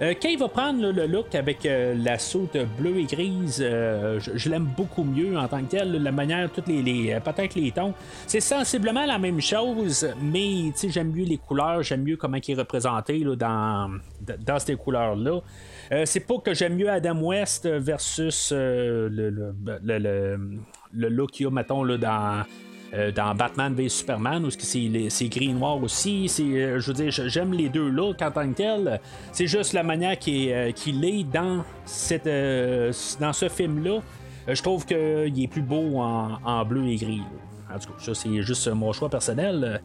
Quand 0.00 0.28
il 0.28 0.38
va 0.38 0.48
prendre 0.48 0.80
là, 0.80 0.92
le 0.92 1.06
look 1.06 1.34
avec 1.34 1.58
la 1.64 2.18
saute 2.18 2.56
bleue 2.78 2.98
et 2.98 3.04
grise, 3.04 3.58
je, 3.58 4.48
l'aime 4.48 4.68
beaucoup 4.76 5.04
mieux 5.04 5.38
en 5.38 5.46
tant 5.46 5.60
que 5.60 5.70
tel. 5.76 6.02
la 6.02 6.12
manière, 6.12 6.50
toutes 6.50 6.68
les, 6.68 6.82
les 6.82 7.18
peut-être 7.20 7.54
les 7.54 7.70
tons. 7.70 7.92
C'est 8.26 8.40
sensiblement 8.40 9.04
la 9.04 9.18
même 9.18 9.40
chose, 9.40 10.08
mais 10.20 10.69
j'aime 10.88 11.12
mieux 11.12 11.24
les 11.24 11.38
couleurs, 11.38 11.82
j'aime 11.82 12.02
mieux 12.02 12.16
comment 12.16 12.36
il 12.36 12.50
est 12.50 12.58
représenté 12.58 13.18
là, 13.18 13.36
dans, 13.36 13.98
dans 14.38 14.58
ces 14.58 14.76
couleurs-là. 14.76 15.40
c'est 16.04 16.26
pas 16.26 16.38
que 16.38 16.54
j'aime 16.54 16.76
mieux 16.76 16.90
Adam 16.90 17.20
West 17.20 17.66
versus 17.66 18.52
le, 18.52 19.08
le, 19.08 19.54
le, 19.82 20.38
le, 20.92 21.08
look 21.08 21.30
qu'il 21.30 21.44
y 21.44 21.46
a, 21.48 21.50
mettons, 21.50 21.84
là, 21.84 21.96
dans 21.96 22.44
euh, 22.92 23.12
dans 23.12 23.36
Batman 23.36 23.72
v 23.72 23.88
Superman, 23.88 24.44
où 24.44 24.50
c'est 24.50 25.28
gris 25.28 25.50
et 25.50 25.52
noir 25.52 25.80
aussi. 25.80 26.28
Euh, 26.40 26.80
je 26.80 27.28
j'aime 27.28 27.52
les 27.52 27.68
deux 27.68 27.88
looks 27.88 28.20
en 28.20 28.32
tant 28.32 28.48
que 28.48 28.54
tel. 28.54 29.00
C'est 29.32 29.46
juste 29.46 29.74
la 29.74 29.84
manière 29.84 30.18
qu'il 30.18 30.52
euh, 30.52 30.72
est, 30.76 31.24
dans, 31.24 31.64
cette, 31.84 32.26
dans 33.20 33.32
ce 33.32 33.48
film-là. 33.48 34.00
je 34.48 34.60
trouve 34.60 34.86
qu'il 34.86 35.40
est 35.40 35.48
plus 35.48 35.62
beau 35.62 35.98
en, 35.98 36.64
bleu 36.64 36.88
et 36.88 36.96
gris. 36.96 37.22
En 37.72 37.78
tout 37.78 37.92
cas, 37.92 37.98
ça, 37.98 38.14
c'est 38.14 38.42
juste 38.42 38.66
mon 38.68 38.92
choix 38.92 39.08
personnel. 39.08 39.80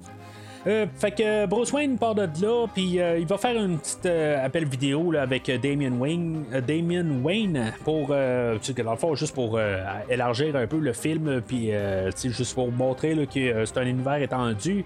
Euh, 0.67 0.87
fait 0.97 1.11
que 1.11 1.45
Bruce 1.45 1.71
Wayne 1.71 1.97
part 1.97 2.15
de 2.15 2.27
là, 2.41 2.65
puis 2.73 2.99
euh, 2.99 3.19
il 3.19 3.27
va 3.27 3.37
faire 3.37 3.55
une 3.55 3.77
petite 3.77 4.05
euh, 4.07 4.43
appel 4.43 4.65
vidéo 4.65 5.11
là, 5.11 5.21
avec 5.21 5.51
Damien 5.61 5.91
Wayne, 5.91 6.45
Damien 6.67 7.05
Wayne 7.23 7.71
pour, 7.83 8.07
dans 8.07 8.91
le 8.91 8.97
fond, 8.97 9.13
juste 9.13 9.35
pour 9.35 9.59
élargir 10.09 10.55
un 10.55 10.65
peu 10.65 10.79
le 10.79 10.93
film, 10.93 11.41
puis 11.45 11.71
juste 12.15 12.55
pour 12.55 12.71
montrer 12.71 13.15
que 13.27 13.65
c'est 13.65 13.77
un 13.77 13.85
univers 13.85 14.15
étendu 14.15 14.85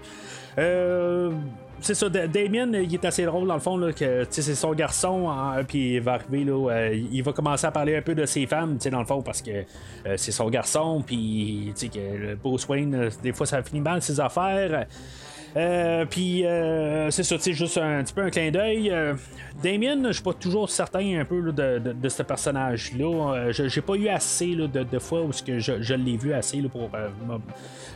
c'est 1.82 1.94
ça, 1.94 2.10
Damien, 2.10 2.70
il 2.74 2.92
est 2.92 3.04
assez 3.06 3.24
drôle 3.24 3.48
dans 3.48 3.54
le 3.54 3.60
fond, 3.60 3.78
là, 3.78 3.90
que 3.94 4.26
c'est 4.28 4.54
son 4.54 4.74
garçon, 4.74 5.30
hein, 5.30 5.64
puis 5.66 5.94
il 5.94 6.00
va 6.02 6.14
arriver, 6.14 6.44
là, 6.44 6.90
il 6.92 7.22
va 7.22 7.32
commencer 7.32 7.66
à 7.66 7.70
parler 7.70 7.96
un 7.96 8.02
peu 8.02 8.14
de 8.14 8.26
ses 8.26 8.44
femmes, 8.46 8.76
dans 8.76 8.98
le 8.98 9.06
fond, 9.06 9.22
parce 9.22 9.40
que 9.40 9.64
c'est 10.16 10.32
son 10.32 10.50
garçon, 10.50 11.02
puis 11.06 11.72
que 11.74 12.34
Bruce 12.34 12.68
Wayne, 12.68 13.08
des 13.22 13.32
fois, 13.32 13.46
ça 13.46 13.62
finit 13.62 13.80
mal 13.80 14.02
ses 14.02 14.20
affaires. 14.20 14.86
Euh, 15.56 16.04
puis 16.08 16.46
euh, 16.46 17.10
c'est 17.10 17.24
ça, 17.24 17.36
juste 17.38 17.78
un, 17.78 18.02
petit 18.02 18.12
peu 18.12 18.22
un 18.22 18.30
clin 18.30 18.50
d'œil. 18.50 18.90
Euh, 18.90 19.14
Damien, 19.62 19.96
je 20.06 20.12
suis 20.12 20.22
pas 20.22 20.32
toujours 20.32 20.70
certain 20.70 21.20
un 21.20 21.24
peu 21.24 21.52
de, 21.52 22.08
ce 22.08 22.22
personnage-là. 22.22 23.50
j'ai 23.50 23.80
pas 23.80 23.94
eu 23.94 24.08
assez 24.08 24.54
de, 24.54 24.98
fois 24.98 25.22
où 25.22 25.30
que 25.44 25.58
je, 25.58 25.94
l'ai 25.94 26.16
vu 26.16 26.32
assez 26.32 26.62
pour 26.62 26.90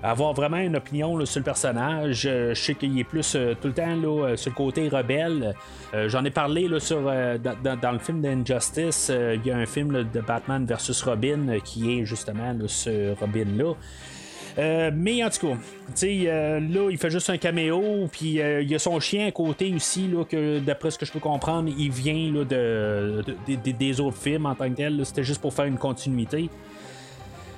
avoir 0.03 0.35
vraiment 0.35 0.59
une 0.59 0.77
opinion 0.77 1.25
sur 1.25 1.41
le 1.41 1.45
personnage. 1.45 2.23
je 2.23 2.55
sais 2.55 2.75
qu'il 2.75 2.99
est 2.99 3.05
plus 3.05 3.33
tout 3.61 3.69
le 3.69 3.73
temps 3.73 3.97
là, 3.97 4.37
sur 4.37 4.51
le 4.51 4.57
côté 4.57 4.89
rebelle. 4.89 5.55
J'en 6.07 6.25
ai 6.25 6.31
parlé 6.31 6.69
là, 6.69 6.81
sur, 6.81 7.01
dans, 7.01 7.93
le 7.93 7.99
film 7.99 8.21
d'Injustice. 8.21 9.11
Il 9.11 9.47
y 9.47 9.51
a 9.51 9.57
un 9.57 9.67
film 9.67 10.05
de 10.13 10.21
Batman 10.21 10.67
versus 10.67 11.03
Robin 11.03 11.61
qui 11.65 11.99
est 11.99 12.05
justement 12.05 12.55
ce 12.67 13.15
Robin-là. 13.19 13.73
Euh, 14.59 14.91
mais 14.95 15.25
en 15.25 15.31
tout 15.31 15.49
cas, 15.49 15.57
euh, 16.05 16.61
là, 16.61 16.91
il 16.91 16.99
fait 16.99 17.11
juste 17.11 17.29
un 17.31 17.39
caméo, 17.39 18.09
puis 18.11 18.41
euh, 18.41 18.63
il 18.63 18.71
y 18.71 18.75
a 18.75 18.79
son 18.79 19.01
chien 19.01 19.27
à 19.27 19.33
côté 19.33 19.73
aussi, 19.75 20.07
là, 20.07 20.25
que 20.25 20.61
d'après 20.61 20.91
ce 20.91 20.99
que 20.99 21.07
je 21.07 21.13
peux 21.13 21.21
comprendre, 21.21 21.71
il 21.77 21.91
vient 21.91 22.33
là, 22.33 22.45
de, 22.45 23.25
des 23.47 24.01
autres 24.01 24.17
films 24.17 24.47
en 24.47 24.55
tant 24.55 24.69
que 24.71 24.77
tel. 24.77 25.05
C'était 25.05 25.25
juste 25.25 25.41
pour 25.41 25.53
faire 25.53 25.65
une 25.65 25.79
continuité. 25.79 26.49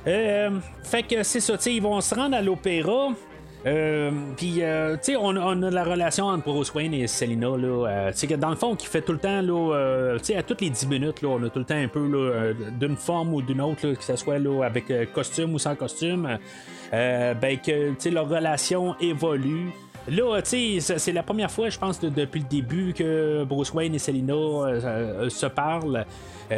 fait 0.05 1.03
que 1.03 1.22
c'est 1.22 1.40
ça, 1.40 1.55
ils 1.66 1.82
vont 1.82 2.01
se 2.01 2.14
rendre 2.14 2.36
à 2.36 2.42
l'opéra. 2.42 3.09
Puis, 4.37 4.55
tu 4.55 4.62
sais, 5.03 5.17
on, 5.17 5.37
a 5.37 5.71
la 5.71 5.85
relation 5.85 6.27
entre 6.27 6.45
Bruce 6.45 6.73
Wayne 6.75 6.95
et 6.95 7.07
Selina, 7.07 7.57
là. 7.57 8.12
que 8.12 8.35
dans 8.35 8.51
le 8.51 8.57
fond, 8.57 8.77
qui 8.77 8.87
fait 8.87 9.03
tout 9.03 9.12
le 9.12 9.19
temps, 9.19 9.43
là, 9.43 10.17
tu 10.19 10.25
sais, 10.25 10.37
à 10.37 10.43
toutes 10.43 10.61
les 10.61 10.71
10 10.71 10.87
minutes, 10.87 11.23
là, 11.23 11.29
on 11.29 11.43
a 11.43 11.49
tout 11.49 11.59
le 11.59 11.64
temps 11.64 11.75
un 11.75 11.89
peu, 11.89 12.55
d'une 12.79 12.97
forme 12.97 13.35
ou 13.35 13.43
d'une 13.43 13.61
autre, 13.61 13.93
que 13.93 14.05
ce 14.05 14.17
soit, 14.17 14.39
là, 14.39 14.62
avec 14.64 15.12
costume 15.12 15.55
ou 15.55 15.59
sans 15.59 15.75
costume. 15.75 16.39
Euh, 16.93 17.35
ben 17.35 17.59
que 17.59 18.09
leur 18.09 18.29
relation 18.29 18.95
évolue. 19.01 19.73
Là, 20.09 20.40
c'est 20.44 21.12
la 21.12 21.22
première 21.22 21.50
fois, 21.50 21.68
je 21.68 21.78
pense, 21.78 22.00
depuis 22.00 22.40
le 22.40 22.46
début 22.46 22.94
que 22.94 23.44
Bruce 23.44 23.72
Wayne 23.72 23.94
et 23.94 23.98
Selina 23.98 24.34
euh, 24.34 24.80
euh, 24.84 25.28
se 25.28 25.46
parlent. 25.46 26.04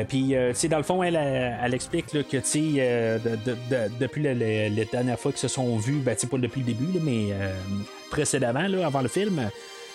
Puis, 0.07 0.34
dans 0.68 0.76
le 0.76 0.82
fond, 0.82 1.03
elle, 1.03 1.16
elle, 1.16 1.72
explique 1.72 2.07
que 2.09 2.18
depuis 3.99 4.22
les, 4.22 4.88
dernières 4.92 5.18
fois 5.18 5.32
qu'ils 5.32 5.40
se 5.40 5.49
sont 5.49 5.78
vus, 5.78 6.01
ben, 6.05 6.14
pas 6.14 6.36
depuis 6.36 6.61
le 6.61 6.66
début, 6.66 7.01
mais 7.03 7.28
précédemment, 8.11 8.66
avant 8.84 9.01
le 9.01 9.09
film, 9.09 9.49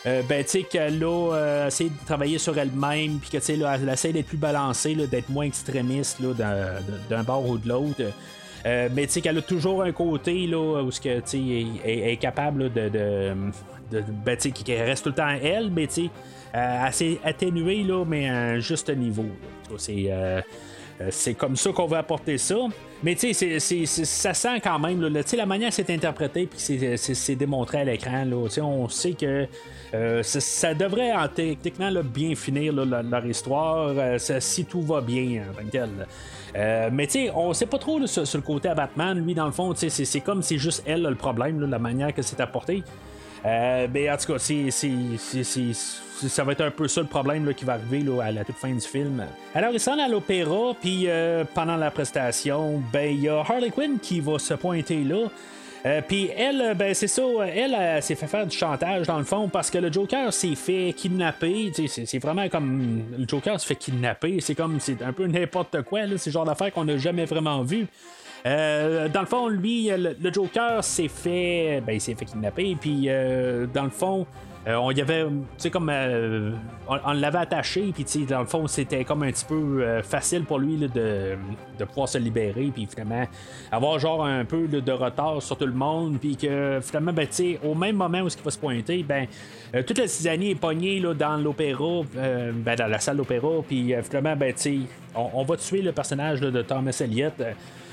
ben, 0.04 0.44
tu 0.44 0.64
qu'elle 0.64 1.04
a 1.04 1.68
essayé 1.68 1.92
de 1.92 2.06
travailler 2.08 2.40
sur 2.40 2.58
elle-même, 2.58 3.20
puis 3.20 3.30
que, 3.30 3.52
elle 3.52 3.90
essaie 3.90 4.12
d'être 4.12 4.26
plus 4.26 4.38
balancée, 4.38 4.96
d'être 4.96 5.30
moins 5.30 5.46
extrémiste 5.46 6.24
d'un 6.24 7.24
bord 7.24 7.48
ou 7.48 7.60
de 7.60 7.70
l'autre. 7.70 8.02
Euh, 8.66 8.90
mais 8.94 9.06
tu 9.08 9.14
sais 9.14 9.22
qu'elle 9.22 9.38
a 9.38 9.42
toujours 9.42 9.84
un 9.84 9.92
côté 9.92 10.48
là, 10.48 10.82
où 10.82 10.90
que, 10.90 11.10
est, 11.10 12.12
est 12.14 12.18
capable 12.18 12.72
de. 12.72 12.90
de, 12.90 13.34
de 13.92 14.04
ben, 14.26 14.38
qui 14.38 14.76
reste 14.76 15.04
tout 15.04 15.10
le 15.10 15.16
temps 15.16 15.36
elle, 15.42 15.70
mais 15.70 15.88
tu 15.88 16.10
euh, 16.56 16.86
assez 16.86 17.20
atténuée, 17.24 17.84
là, 17.84 18.06
mais 18.06 18.30
à 18.30 18.36
un 18.36 18.60
juste 18.60 18.90
niveau. 18.90 19.26
C'est. 19.78 20.06
Euh, 20.10 20.42
c'est 21.10 21.34
comme 21.34 21.56
ça 21.58 21.72
qu'on 21.72 21.88
veut 21.88 21.98
apporter 21.98 22.38
ça. 22.38 22.56
Mais 23.02 23.16
tu 23.16 23.34
sais, 23.34 23.60
ça 23.60 24.34
sent 24.34 24.62
quand 24.62 24.78
même, 24.80 25.02
là, 25.02 25.22
la 25.36 25.46
manière 25.46 25.74
c'est 25.74 25.90
interprété 25.90 26.46
puis 26.46 26.60
c'est 26.60 27.36
démontré 27.36 27.80
à 27.80 27.84
l'écran, 27.84 28.26
on 28.62 28.88
sait 28.88 29.14
que 29.14 29.48
ça, 30.22 30.74
devrait 30.76 31.12
techniquement 31.36 31.92
bien 32.04 32.36
finir 32.36 32.72
leur, 32.74 33.26
histoire 33.26 33.92
si 34.40 34.66
tout 34.66 34.84
va 34.84 35.02
bien 35.02 35.42
en 35.60 35.68
tel. 35.68 35.90
Euh, 36.56 36.90
mais 36.92 37.08
tu 37.08 37.14
sais, 37.14 37.32
on 37.34 37.54
sait 37.54 37.66
pas 37.66 37.78
trop 37.78 38.06
sur, 38.06 38.24
le 38.34 38.42
côté 38.42 38.70
à 38.70 38.76
Batman. 38.76 39.24
Lui, 39.24 39.34
dans 39.34 39.46
le 39.46 39.52
fond, 39.52 39.74
c'est 39.76 40.20
comme 40.22 40.42
c'est 40.42 40.58
juste 40.58 40.84
elle 40.86 41.04
le 41.04 41.16
problème, 41.16 41.60
la 41.70 41.80
manière 41.80 42.14
que 42.14 42.22
c'est 42.22 42.40
apporté. 42.40 42.84
Euh, 43.46 43.88
ben, 43.88 44.14
en 44.14 44.18
tout 44.18 44.34
cas, 44.34 44.40
c'est, 44.40 44.70
ça 44.70 46.44
va 46.44 46.52
être 46.54 46.62
un 46.62 46.72
peu 46.72 46.88
ça 46.88 47.02
le 47.02 47.08
problème 47.08 47.54
qui 47.54 47.66
va 47.66 47.74
arriver 47.74 48.06
à 48.22 48.32
la 48.32 48.46
toute 48.46 48.56
fin 48.56 48.72
du 48.72 48.80
film. 48.80 49.26
Alors, 49.54 49.72
il 49.74 49.80
s'en 49.80 50.00
à 50.00 50.08
l'opéra, 50.08 50.74
puis 50.80 51.06
euh, 51.08 51.44
pendant 51.54 51.76
la 51.76 51.92
prestation, 51.92 52.82
ben, 52.94 53.12
il 53.12 53.22
y 53.22 53.30
a 53.30 53.40
Harley 53.40 53.72
Quinn 53.72 54.00
qui 54.00 54.22
va 54.22 54.40
se 54.40 54.54
pointer 54.54 55.04
là. 55.04 55.28
Euh, 55.86 56.02
puis 56.08 56.30
elle, 56.38 56.62
euh, 56.62 56.74
ben 56.74 56.94
c'est 56.94 57.08
ça, 57.08 57.24
elle, 57.54 58.02
s'est 58.02 58.16
fait 58.16 58.28
faire 58.28 58.48
du 58.48 58.56
chantage 58.56 59.08
dans 59.08 59.18
le 59.18 59.26
fond 59.26 59.50
parce 59.50 59.70
que 59.70 59.78
le 59.78 59.92
Joker 59.92 60.32
s'est 60.32 60.56
fait 60.56 60.94
kidnapper. 60.96 61.72
C'est 61.88 62.20
vraiment 62.20 62.48
comme 62.48 63.04
le 63.18 63.28
Joker 63.28 63.60
se 63.60 63.66
fait 63.66 63.76
kidnapper. 63.76 64.40
C'est 64.40 64.56
comme 64.56 64.80
c'est 64.80 65.02
un 65.02 65.12
peu 65.12 65.28
n'importe 65.28 65.82
quoi. 65.84 66.02
C'est 66.18 66.30
le 66.30 66.32
genre 66.32 66.46
d'affaire 66.46 66.72
qu'on 66.72 66.86
n'a 66.86 66.98
jamais 66.98 67.26
vraiment 67.26 67.64
vu. 67.64 67.88
Euh, 68.46 69.10
dans 69.10 69.22
le 69.22 69.26
fond, 69.26 69.48
lui, 69.48 69.90
le, 69.90 70.16
Joker 70.32 70.84
s'est 70.84 71.08
fait, 71.08 71.82
ben, 71.86 71.94
il 71.94 72.02
s'est 72.02 72.16
fait 72.16 72.26
kidnapper. 72.26 72.78
Puis 72.80 73.10
dans 73.74 73.84
le 73.84 73.90
fond, 73.90 74.26
euh, 74.26 74.53
on 74.68 74.92
y 74.92 75.02
avait, 75.02 75.26
comme. 75.72 75.90
Euh, 75.90 76.52
on, 76.88 77.14
l'avait 77.14 77.40
attaché, 77.40 77.94
puis, 77.94 78.26
dans 78.26 78.40
le 78.40 78.46
fond, 78.46 78.66
c'était 78.68 79.04
comme 79.04 79.24
un 79.24 79.32
petit 79.32 79.46
peu 79.46 79.84
euh, 79.84 80.02
facile 80.02 80.44
pour 80.46 80.60
lui 80.60 80.78
de, 80.78 81.38
pouvoir 81.86 82.08
se 82.08 82.18
libérer, 82.18 82.72
puis 82.74 82.88
finalement, 82.90 83.26
avoir 83.72 84.00
genre 84.00 84.26
un 84.26 84.46
peu 84.46 84.68
de 84.68 84.92
retard 84.92 85.42
sur 85.42 85.58
tout 85.58 85.66
le 85.66 85.74
monde, 85.74 86.18
puis 86.20 86.38
que 86.38 86.80
finalement, 86.82 87.12
ben, 87.12 87.28
tu 87.28 87.36
sais, 87.36 87.60
au 87.64 87.76
même 87.76 87.98
moment 87.98 88.22
où 88.22 88.28
il 88.28 88.44
va 88.44 88.52
se 88.52 88.58
pointer, 88.58 89.04
ben, 89.04 89.28
toute 89.86 89.98
la 89.98 90.08
cisanie 90.08 90.52
est 90.52 90.56
pognée 90.56 91.00
là, 91.00 91.14
dans 91.14 91.36
l'opéra, 91.38 92.02
ben, 92.14 92.76
dans 92.76 92.88
la 92.88 93.00
salle 93.00 93.18
d'opéra, 93.18 93.50
puis 93.68 93.94
finalement, 94.04 94.36
ben, 94.38 94.54
tu 94.54 94.62
sais, 94.62 94.78
on, 95.14 95.44
va 95.44 95.58
tuer 95.58 95.82
le 95.82 95.92
personnage 95.92 96.40
de 96.40 96.62
Thomas 96.62 96.98
Elliott. 97.02 97.34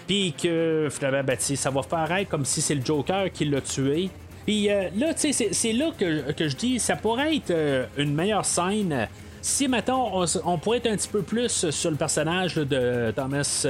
Puis 0.07 0.35
que 0.41 0.89
finalement, 0.91 1.23
ben, 1.25 1.37
ça 1.39 1.71
va 1.71 1.83
faire 1.83 2.29
comme 2.29 2.45
si 2.45 2.61
c'est 2.61 2.75
le 2.75 2.85
Joker 2.85 3.31
qui 3.33 3.45
l'a 3.45 3.61
tué. 3.61 4.11
Puis 4.47 4.71
euh, 4.71 4.89
là, 4.97 5.15
tu 5.15 5.33
sais, 5.33 5.49
c'est 5.53 5.73
là 5.73 5.91
que, 5.97 6.49
je 6.49 6.57
dis, 6.57 6.79
ça 6.79 6.97
pourrait 6.97 7.37
être 7.37 7.51
euh, 7.51 7.87
une 7.97 8.15
meilleure 8.15 8.45
scène. 8.45 9.09
Si, 9.43 9.69
mettons, 9.69 10.25
on, 10.45 10.59
pourrait 10.59 10.79
être 10.79 10.89
un 10.89 10.97
petit 10.97 11.09
peu 11.09 11.23
plus 11.23 11.71
sur 11.71 11.91
le 11.91 11.97
personnage 11.97 12.57
de 12.57 13.11
Thomas 13.13 13.67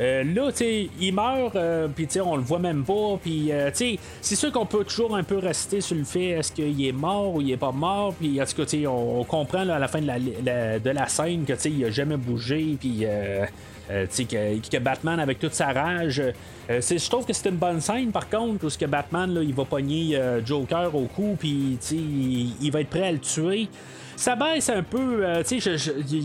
euh, 0.00 0.24
là, 0.24 0.50
tu 0.50 0.58
sais, 0.58 0.88
il 1.00 1.14
meurt, 1.14 1.56
puis 1.94 2.06
tu 2.06 2.20
on 2.20 2.36
le 2.36 2.42
voit 2.42 2.58
même 2.58 2.84
pas, 2.84 3.18
puis 3.22 3.50
tu 3.50 3.74
sais, 3.74 3.98
c'est 4.20 4.36
sûr 4.36 4.50
qu'on 4.52 4.66
peut 4.66 4.84
toujours 4.84 5.16
un 5.16 5.22
peu 5.22 5.38
rester 5.38 5.80
sur 5.80 5.96
le 5.96 6.04
fait 6.04 6.30
est-ce 6.30 6.52
qu'il 6.52 6.84
est 6.84 6.92
mort 6.92 7.34
ou 7.34 7.40
il 7.40 7.52
est 7.52 7.56
pas 7.56 7.72
mort, 7.72 8.14
puis 8.14 8.40
en 8.40 8.44
tout 8.44 8.56
cas, 8.56 8.66
tu 8.66 8.86
on, 8.86 9.24
comprend 9.24 9.68
à 9.68 9.78
la 9.78 9.88
fin 9.88 10.00
de 10.00 10.06
la, 10.06 10.78
de 10.78 10.90
la 10.90 11.06
scène 11.08 11.44
que 11.44 11.52
tu 11.52 11.68
il 11.68 11.84
a 11.84 11.90
jamais 11.90 12.16
bougé, 12.16 12.76
puis 12.78 13.06
euh, 13.90 14.06
que, 14.06 14.70
que, 14.70 14.78
Batman, 14.78 15.20
avec 15.20 15.38
toute 15.38 15.52
sa 15.52 15.66
rage, 15.72 16.18
euh, 16.18 16.80
je 16.80 17.10
trouve 17.10 17.26
que 17.26 17.34
c'est 17.34 17.50
une 17.50 17.56
bonne 17.56 17.82
scène 17.82 18.12
par 18.12 18.30
contre, 18.30 18.64
où 18.64 18.68
que 18.70 18.86
Batman 18.86 19.34
là, 19.34 19.42
il 19.42 19.52
va 19.52 19.66
pogner 19.66 20.16
euh, 20.16 20.44
Joker 20.44 20.94
au 20.94 21.02
cou, 21.02 21.36
puis 21.38 21.78
il, 21.90 22.54
il 22.62 22.70
va 22.72 22.80
être 22.80 22.88
prêt 22.88 23.08
à 23.08 23.12
le 23.12 23.18
tuer. 23.18 23.68
Ça 24.16 24.36
baisse 24.36 24.70
un 24.70 24.82
peu, 24.82 25.24
tu 25.46 25.60
sais, 25.60 25.78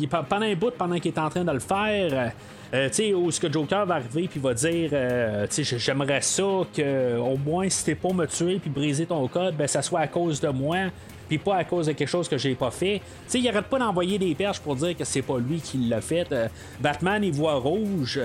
pendant 0.07 0.45
un 0.45 0.55
bout, 0.55 0.72
pendant 0.78 0.99
qu'il 0.99 1.11
est 1.11 1.20
en 1.20 1.30
train 1.30 1.43
de 1.43 1.51
le 1.51 1.59
faire. 1.59 2.32
Euh, 2.74 2.89
sais 2.91 3.13
où 3.13 3.32
ce 3.32 3.39
que 3.39 3.51
Joker 3.51 3.86
va 3.86 3.95
arriver 3.95 4.28
puis 4.28 4.39
va 4.39 4.53
dire 4.53 4.91
euh, 4.93 5.47
j'aimerais 5.49 6.22
ça 6.22 6.43
que 6.72 7.17
au 7.17 7.36
moins 7.36 7.67
si 7.67 7.84
t'es 7.84 7.95
pour 7.95 8.13
me 8.13 8.28
tuer 8.28 8.59
puis 8.59 8.70
briser 8.70 9.07
ton 9.07 9.28
code 9.28 9.55
ben 9.55 9.65
ça 9.65 9.82
soit 9.82 10.01
à 10.01 10.07
cause 10.07 10.39
de 10.39 10.49
moi 10.49 10.91
puis 11.30 11.38
pas 11.38 11.57
à 11.57 11.63
cause 11.63 11.86
de 11.86 11.93
quelque 11.93 12.09
chose 12.09 12.28
que 12.28 12.38
j'ai 12.38 12.55
pas 12.55 12.72
fait. 12.72 12.99
Tu 12.99 13.03
sais, 13.28 13.39
il 13.39 13.47
arrête 13.47 13.65
pas 13.65 13.80
d'envoyer 13.80 14.17
des 14.17 14.36
perches 14.36 14.59
pour 14.59 14.76
dire 14.76 14.97
que 14.97 15.05
c'est 15.05 15.22
pas 15.22 15.38
lui 15.38 15.61
qui 15.61 15.78
l'a 15.78 16.01
fait. 16.01 16.30
Euh, 16.32 16.47
Batman, 16.82 17.24
il 17.24 17.32
voit 17.32 17.55
rouge. 17.55 18.20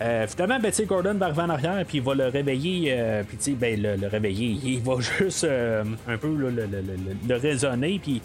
Euh, 0.00 0.26
finalement, 0.26 0.58
ben, 0.60 0.72
Gordon 0.86 1.14
va 1.14 1.26
arriver 1.26 1.42
en 1.42 1.50
arrière, 1.50 1.84
puis 1.86 1.98
il 1.98 2.04
va 2.04 2.14
le 2.14 2.28
réveiller, 2.28 2.94
euh, 2.96 3.22
puis 3.22 3.52
ben, 3.54 3.80
le, 3.80 3.96
le, 3.96 4.06
réveiller. 4.06 4.58
Il 4.64 4.80
va 4.80 4.94
juste 5.18 5.44
un 5.44 6.16
peu 6.16 6.34
le, 6.34 6.50
le, 6.50 7.36
raisonner, 7.36 8.00
puis 8.02 8.22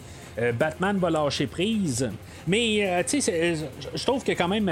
Batman 0.57 0.97
va 0.97 1.09
lâcher 1.09 1.47
prise. 1.47 2.09
Mais, 2.47 3.03
tu 3.07 3.21
sais, 3.21 3.55
je 3.93 4.03
trouve 4.05 4.23
que 4.23 4.31
quand 4.31 4.47
même, 4.47 4.71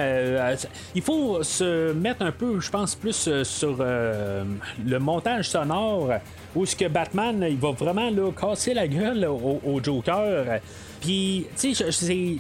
il 0.96 1.02
faut 1.02 1.44
se 1.44 1.94
mettre 1.94 2.24
un 2.24 2.32
peu, 2.32 2.60
je 2.60 2.70
pense, 2.70 2.96
plus 2.96 3.30
sur 3.44 3.78
le 3.78 4.98
montage 5.00 5.50
sonore, 5.50 6.10
où 6.56 6.66
ce 6.66 6.76
que 6.76 6.88
Batman, 6.88 7.46
il 7.48 7.58
va 7.58 7.72
vraiment 7.72 8.10
là, 8.10 8.32
casser 8.32 8.74
la 8.74 8.88
gueule 8.88 9.26
au 9.26 9.80
Joker. 9.84 10.60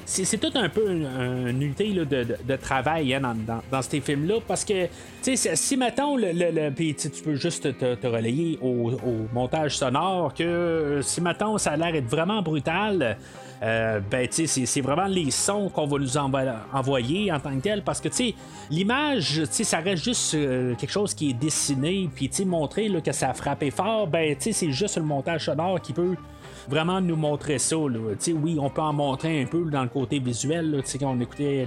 C'est 0.05 0.38
tout 0.38 0.51
un 0.55 0.70
peu 0.70 0.91
une, 0.91 1.61
unité 1.61 1.91
de, 1.91 2.55
travail 2.55 3.13
hein, 3.13 3.36
dans, 3.72 3.82
ces 3.82 4.01
films-là, 4.01 4.36
parce 4.47 4.65
que, 4.65 4.88
si 5.22 5.78
mettons, 5.78 6.18
tu 6.18 7.24
peux 7.24 7.36
juste 7.36 7.78
te, 7.78 8.07
relayer 8.07 8.59
au, 8.61 8.91
montage 9.34 9.78
sonore, 9.78 10.34
que 10.34 10.99
si 11.01 11.22
mettons, 11.22 11.57
ça 11.57 11.72
a 11.72 11.78
l'air 11.78 11.91
d'être 11.91 12.09
vraiment 12.09 12.41
brutal. 12.41 13.18
Euh, 13.63 13.99
ben, 14.11 14.28
c'est 14.30 14.82
vraiment 14.82 15.07
les 15.07 15.32
sons 15.32 15.70
qu'on 15.70 15.88
va 15.88 15.97
nous 15.97 16.15
envoyer 16.18 17.32
en 17.32 17.39
tant 17.39 17.55
que 17.55 17.61
tel, 17.61 17.82
parce 17.82 18.01
que, 18.01 18.09
l'image, 18.70 19.43
ça 19.45 19.80
reste 19.80 20.03
juste 20.03 20.36
euh, 20.36 20.76
quelque 20.76 20.91
chose 20.91 21.13
qui 21.13 21.32
est 21.32 21.34
dessiné, 21.34 22.09
puis, 22.13 22.30
montrer 22.45 22.91
que 23.03 23.11
ça 23.11 23.32
a 23.32 23.34
frappé 23.34 23.72
fort, 23.72 24.07
ben, 24.07 24.36
c'est 24.39 24.72
juste 24.72 24.97
le 24.97 25.03
montage 25.03 25.45
sonore 25.45 25.82
qui 25.82 25.93
peut 25.93 26.15
vraiment 26.68 27.01
nous 27.01 27.15
montrer 27.15 27.59
ça. 27.59 27.78
Oui, 27.78 28.57
on 28.59 28.70
peut 28.70 28.82
en 28.82 28.93
montrer 28.93 29.41
un 29.41 29.45
peu 29.45 29.65
dans 29.70 29.84
le 29.84 29.89
côté 29.89 30.20
visuel. 30.20 30.72
Là, 30.72 30.78
quand 30.99 31.11
on 31.11 31.20
écoutait 31.20 31.65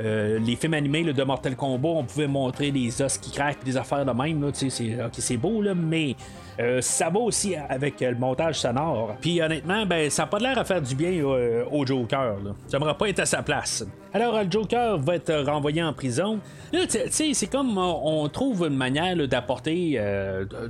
euh, 0.00 0.38
les 0.38 0.56
films 0.56 0.74
animés 0.74 1.12
de 1.12 1.24
Mortal 1.24 1.56
Kombat, 1.56 1.88
on 1.88 2.04
pouvait 2.04 2.26
montrer 2.26 2.70
des 2.70 3.00
os 3.02 3.18
qui 3.18 3.30
craquent, 3.30 3.64
des 3.64 3.76
affaires 3.76 4.04
de 4.04 4.12
même. 4.12 4.50
C'est 4.54 5.36
beau, 5.36 5.62
là, 5.62 5.74
mais 5.74 6.16
euh, 6.60 6.80
ça 6.80 7.10
va 7.10 7.20
aussi 7.20 7.54
avec 7.56 8.00
le 8.00 8.14
montage 8.14 8.60
sonore. 8.60 9.16
Puis 9.20 9.40
honnêtement, 9.40 9.86
ben, 9.86 10.10
ça 10.10 10.22
n'a 10.22 10.26
pas 10.28 10.38
l'air 10.38 10.58
à 10.58 10.64
faire 10.64 10.82
du 10.82 10.94
bien 10.94 11.12
euh, 11.12 11.64
au 11.70 11.84
Joker. 11.86 12.36
J'aimerais 12.70 12.96
pas 12.96 13.08
être 13.08 13.20
à 13.20 13.26
sa 13.26 13.42
place. 13.42 13.84
Alors, 14.14 14.40
le 14.40 14.48
Joker 14.48 14.96
va 14.98 15.16
être 15.16 15.34
renvoyé 15.44 15.82
en 15.82 15.92
prison. 15.92 16.38
Là, 16.72 16.86
tu 16.86 16.98
sais, 17.10 17.34
c'est 17.34 17.48
comme 17.48 17.76
on 17.76 18.28
trouve 18.28 18.66
une 18.68 18.76
manière 18.76 19.16
d'apporter 19.26 20.00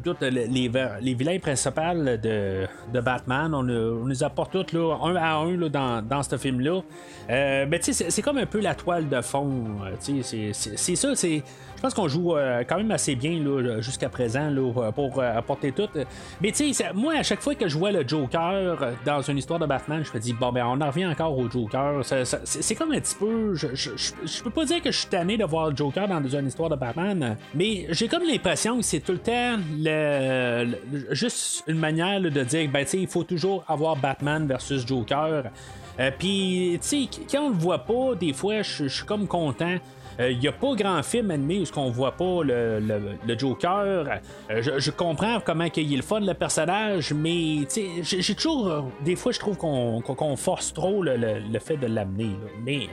tous 0.02 0.16
les, 0.22 0.48
les, 0.48 1.14
vilains 1.14 1.38
principaux 1.38 1.94
de, 1.94 2.66
Batman. 3.00 3.54
On, 3.54 3.68
on, 3.68 4.06
les 4.06 4.22
apporte 4.22 4.52
tous 4.52 4.74
là, 4.74 4.96
un 5.02 5.14
à 5.16 5.34
un 5.34 5.56
là, 5.56 5.68
dans, 5.68 6.02
dans 6.02 6.22
ce 6.22 6.38
film-là. 6.38 6.80
Euh, 7.30 7.66
mais 7.68 7.78
tu 7.78 7.92
sais, 7.92 8.10
c'est 8.10 8.22
comme 8.22 8.38
un 8.38 8.46
peu 8.46 8.60
la 8.60 8.74
toile 8.74 9.08
de 9.08 9.20
fond. 9.20 9.64
c'est 10.00 10.96
ça, 10.96 11.14
c'est 11.14 11.42
je 11.76 11.88
pense 11.88 11.94
qu'on 11.94 12.08
joue 12.08 12.34
euh, 12.34 12.64
quand 12.66 12.78
même 12.78 12.90
assez 12.92 13.14
bien 13.14 13.38
jusqu'à 13.80 14.08
présent 14.08 14.48
là, 14.48 14.90
pour 14.92 15.18
euh, 15.18 15.36
apporter 15.36 15.70
tout. 15.70 15.88
Mais 16.40 16.50
tu 16.50 16.72
sais, 16.72 16.92
moi, 16.94 17.14
à 17.18 17.22
chaque 17.22 17.40
fois 17.40 17.54
que 17.54 17.68
je 17.68 17.76
vois 17.76 17.92
le 17.92 18.08
Joker 18.08 18.94
dans 19.04 19.20
une 19.20 19.36
histoire 19.36 19.58
de 19.58 19.66
Batman, 19.66 20.02
je 20.02 20.10
me 20.16 20.18
dis, 20.18 20.32
bon, 20.32 20.50
ben, 20.50 20.64
on 20.66 20.80
en 20.80 20.86
revient 20.86 21.06
encore 21.06 21.36
au 21.36 21.50
Joker. 21.50 22.00
c'est 22.02 22.74
comme 22.74 22.92
un 22.92 23.00
petit 23.00 23.16
peu. 23.16 23.33
Je, 23.54 24.42
peux 24.42 24.50
pas 24.50 24.64
dire 24.64 24.82
que 24.82 24.90
je 24.90 24.98
suis 24.98 25.08
tanné 25.08 25.36
de 25.36 25.44
voir 25.44 25.70
le 25.70 25.76
Joker 25.76 26.08
dans 26.08 26.22
une 26.26 26.48
histoire 26.48 26.70
de 26.70 26.76
Batman, 26.76 27.36
mais 27.54 27.86
j'ai 27.90 28.08
comme 28.08 28.24
l'impression 28.24 28.76
que 28.76 28.82
c'est 28.82 29.00
tout 29.00 29.12
le 29.12 29.18
temps 29.18 29.56
le, 29.78 30.76
juste 31.10 31.64
une 31.66 31.78
manière 31.78 32.20
de 32.20 32.42
dire, 32.44 32.70
ben, 32.70 32.86
il 32.92 33.08
faut 33.08 33.24
toujours 33.24 33.64
avoir 33.68 33.96
Batman 33.96 34.46
versus 34.46 34.86
Joker. 34.86 35.44
Euh, 36.00 36.10
Puis, 36.18 36.78
tu 36.82 36.88
sais, 36.88 37.08
quand 37.30 37.46
on 37.46 37.50
le 37.50 37.56
voit 37.56 37.78
pas, 37.78 38.14
des 38.14 38.32
fois, 38.32 38.62
je 38.62 38.88
suis 38.88 39.06
comme 39.06 39.26
content. 39.26 39.76
Il 40.18 40.24
euh, 40.24 40.34
n'y 40.34 40.46
a 40.46 40.52
pas 40.52 40.74
grand 40.76 41.02
film 41.02 41.32
animé 41.32 41.60
où 41.60 41.78
on 41.78 41.90
voit 41.90 42.12
pas 42.12 42.42
le, 42.44 43.36
Joker. 43.36 44.06
Euh, 44.50 44.62
je, 44.78 44.90
comprends 44.92 45.40
comment 45.40 45.66
il 45.76 45.92
est 45.92 45.96
le 45.96 46.02
fun 46.02 46.20
le 46.20 46.34
personnage, 46.34 47.12
mais 47.12 47.66
j'ai 48.02 48.34
toujours. 48.34 48.92
des 49.04 49.16
fois, 49.16 49.32
je 49.32 49.40
trouve 49.40 49.56
qu'on 49.56 50.36
force 50.36 50.72
trop 50.72 51.02
le, 51.02 51.58
fait 51.58 51.76
de 51.76 51.86
l'amener. 51.86 52.36
Mais. 52.64 52.88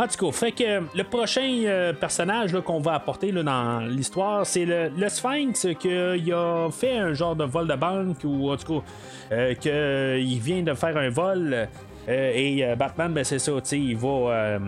En 0.00 0.08
tout 0.08 0.26
cas, 0.26 0.32
fait 0.32 0.52
que 0.52 0.96
le 0.96 1.04
prochain 1.04 1.62
euh, 1.66 1.92
personnage 1.92 2.58
qu'on 2.64 2.80
va 2.80 2.94
apporter 2.94 3.32
dans 3.32 3.80
l'histoire, 3.80 4.46
c'est 4.46 4.64
le, 4.64 5.08
Sphinx 5.08 5.66
qui 5.78 6.32
a 6.32 6.68
fait 6.70 6.96
un 6.96 7.12
genre 7.12 7.36
de 7.36 7.44
vol 7.44 7.68
de 7.68 7.74
banque 7.74 8.24
ou 8.24 8.50
en 8.50 8.56
tout 8.56 8.82
cas 9.30 9.54
qu'il 9.54 10.40
vient 10.40 10.62
de 10.62 10.72
faire 10.72 10.96
un 10.96 11.10
vol. 11.10 11.68
et 12.08 12.64
Batman, 12.78 13.12
ben, 13.12 13.24
c'est 13.24 13.38
ça, 13.38 13.52
il 13.72 13.96
va 13.96 14.58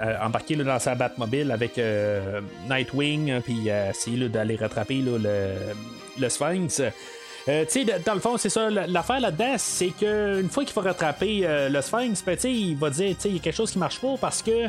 euh, 0.00 0.14
embarqué 0.20 0.56
dans 0.56 0.78
sa 0.78 0.94
Batmobile 0.94 1.50
avec 1.50 1.78
euh, 1.78 2.42
Nightwing, 2.68 3.30
hein, 3.30 3.40
puis 3.42 3.70
euh, 3.70 3.90
essayer 3.90 4.28
d'aller 4.28 4.56
rattraper 4.56 4.96
le, 4.96 5.18
le, 6.18 6.28
Sphinx. 6.28 6.82
Dans 7.46 8.14
le 8.14 8.20
fond, 8.20 8.36
c'est 8.36 8.48
ça. 8.48 8.70
L'affaire 8.70 9.20
là-dedans, 9.20 9.54
c'est 9.56 9.90
qu'une 9.90 10.48
fois 10.50 10.64
qu'il 10.64 10.74
va 10.74 10.82
rattraper 10.82 11.46
le 11.70 11.80
Sphinx, 11.80 12.24
ben, 12.24 12.36
il 12.44 12.76
va 12.76 12.90
dire 12.90 13.16
il 13.24 13.34
y 13.34 13.36
a 13.36 13.38
quelque 13.38 13.54
chose 13.54 13.70
qui 13.70 13.78
marche 13.78 14.00
pas 14.00 14.16
parce 14.20 14.42
que 14.42 14.68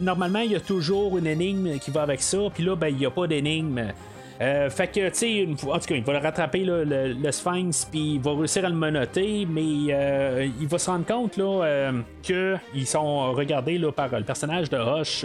normalement, 0.00 0.40
il 0.40 0.52
y 0.52 0.56
a 0.56 0.60
toujours 0.60 1.18
une 1.18 1.26
énigme 1.26 1.78
qui 1.78 1.90
va 1.90 2.02
avec 2.02 2.22
ça, 2.22 2.38
puis 2.52 2.64
là, 2.64 2.76
ben, 2.76 2.88
il 2.88 2.96
n'y 2.96 3.06
a 3.06 3.10
pas 3.10 3.26
d'énigme. 3.26 3.92
Euh, 4.40 4.68
fait 4.68 4.88
que, 4.88 5.08
tu 5.10 5.14
sais, 5.14 5.48
en 5.48 5.78
tout 5.78 5.86
cas, 5.86 5.94
il 5.94 6.02
va 6.02 6.18
rattraper 6.18 6.64
le, 6.64 7.30
Sphinx, 7.30 7.84
puis 7.84 8.14
il 8.14 8.20
va 8.20 8.32
réussir 8.32 8.64
à 8.64 8.68
le 8.68 8.74
menoter, 8.74 9.46
mais 9.48 9.92
euh, 9.92 10.48
il 10.60 10.66
va 10.66 10.78
se 10.78 10.90
rendre 10.90 11.06
compte 11.06 11.36
là, 11.36 11.64
euh, 11.64 11.92
qu'ils 12.22 12.86
sont 12.86 13.32
regardés 13.32 13.78
là, 13.78 13.92
par 13.92 14.08
le 14.08 14.24
personnage 14.24 14.68
de 14.70 14.76
Hush. 14.76 15.24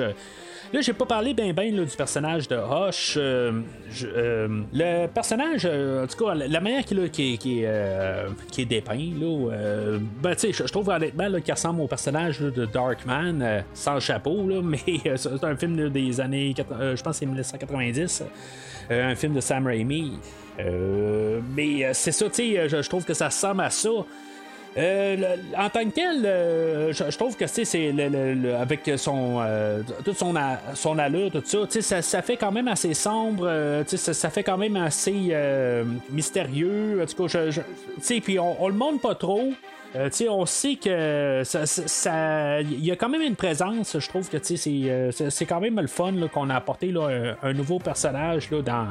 Là, 0.71 0.81
j'ai 0.81 0.93
pas 0.93 1.05
parlé 1.05 1.33
bien 1.33 1.51
ben, 1.51 1.83
du 1.83 1.95
personnage 1.95 2.47
de 2.47 2.55
Hush. 2.55 3.17
le 3.17 5.07
personnage, 5.07 5.65
en 5.65 6.05
tout 6.07 6.25
cas, 6.25 6.35
la 6.35 6.59
manière 6.59 6.85
qu'il 6.85 6.99
est, 6.99 7.09
qui, 7.09 7.37
qui, 7.37 7.63
est 7.63 8.65
dépeint, 8.65 9.09
là, 9.19 9.49
ben, 10.21 10.35
tu 10.35 10.53
sais, 10.53 10.53
je 10.53 10.71
trouve 10.71 10.89
honnêtement 10.89 11.27
qu'il 11.41 11.53
ressemble 11.53 11.81
au 11.81 11.87
personnage 11.87 12.39
de 12.39 12.65
Darkman, 12.65 13.63
sans 13.73 13.99
chapeau, 13.99 14.47
là, 14.47 14.61
mais 14.63 14.77
c'est 15.15 15.43
un 15.43 15.55
film 15.55 15.89
des 15.89 16.21
années, 16.21 16.53
je 16.55 17.01
pense 17.01 17.17
c'est 17.17 17.25
1990. 17.25 18.23
Euh, 18.91 19.11
un 19.11 19.15
film 19.15 19.33
de 19.33 19.41
Sam 19.41 19.67
Raimi. 19.67 20.19
Euh, 20.59 21.39
mais 21.55 21.85
euh, 21.85 21.91
c'est 21.93 22.11
ça, 22.11 22.25
tu 22.25 22.55
sais, 22.55 22.69
je, 22.69 22.89
trouve 22.89 23.05
que 23.05 23.13
ça 23.13 23.27
ressemble 23.27 23.61
à 23.61 23.69
ça. 23.69 23.89
En 24.77 25.69
tant 25.69 25.83
que 25.85 25.89
tel, 25.89 26.93
je, 26.93 27.17
trouve 27.17 27.35
que 27.35 27.45
avec 28.55 28.91
son 28.97 29.41
toute 30.05 30.17
son, 30.17 30.33
son 30.75 30.99
allure, 30.99 31.31
tout 31.31 31.43
ça, 31.43 31.81
ça, 31.81 32.01
ça 32.01 32.21
fait 32.21 32.37
quand 32.37 32.51
même 32.51 32.67
assez 32.67 32.93
sombre, 32.93 33.83
ça, 33.87 34.13
ça, 34.13 34.29
fait 34.29 34.43
quand 34.43 34.57
même 34.57 34.75
assez 34.77 35.35
mystérieux. 36.09 37.01
En 37.01 37.05
tout 37.05 37.27
cas, 37.27 37.41
puis 38.23 38.39
on, 38.39 38.63
on, 38.63 38.67
le 38.67 38.75
montre 38.75 39.01
pas 39.01 39.15
trop. 39.15 39.51
on 40.29 40.45
sait 40.45 40.75
que 40.75 41.41
ça, 41.43 42.61
y 42.61 42.91
a 42.91 42.95
quand 42.95 43.09
même 43.09 43.21
une 43.21 43.35
présence. 43.35 43.97
Je 43.99 44.07
trouve 44.07 44.29
que 44.29 44.37
c'est 44.41 45.45
quand 45.45 45.59
même 45.59 45.79
le 45.79 45.87
fun 45.87 46.13
qu'on 46.31 46.49
a 46.49 46.55
apporté 46.55 46.91
là, 46.91 47.35
un, 47.41 47.53
nouveau 47.53 47.79
personnage 47.79 48.51
là, 48.51 48.61
dans, 48.61 48.87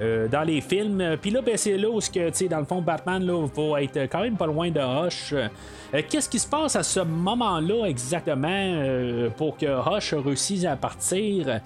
euh, 0.00 0.28
dans 0.28 0.42
les 0.42 0.60
films. 0.60 1.16
Puis 1.20 1.30
là, 1.30 1.40
ben, 1.40 1.56
c'est 1.56 1.76
là 1.76 1.88
où, 1.88 1.98
que, 1.98 2.48
dans 2.48 2.58
le 2.58 2.64
fond, 2.64 2.80
Batman 2.80 3.24
là, 3.24 3.46
va 3.46 3.82
être 3.82 3.98
quand 4.10 4.20
même 4.20 4.36
pas 4.36 4.46
loin 4.46 4.70
de 4.70 4.80
Hush. 4.80 5.32
Euh, 5.32 6.02
qu'est-ce 6.08 6.28
qui 6.28 6.38
se 6.38 6.48
passe 6.48 6.76
à 6.76 6.82
ce 6.82 7.00
moment-là 7.00 7.86
exactement 7.86 8.48
euh, 8.50 9.30
pour 9.30 9.56
que 9.56 9.66
Hush 9.66 10.14
réussisse 10.14 10.64
à 10.64 10.76
partir? 10.76 11.60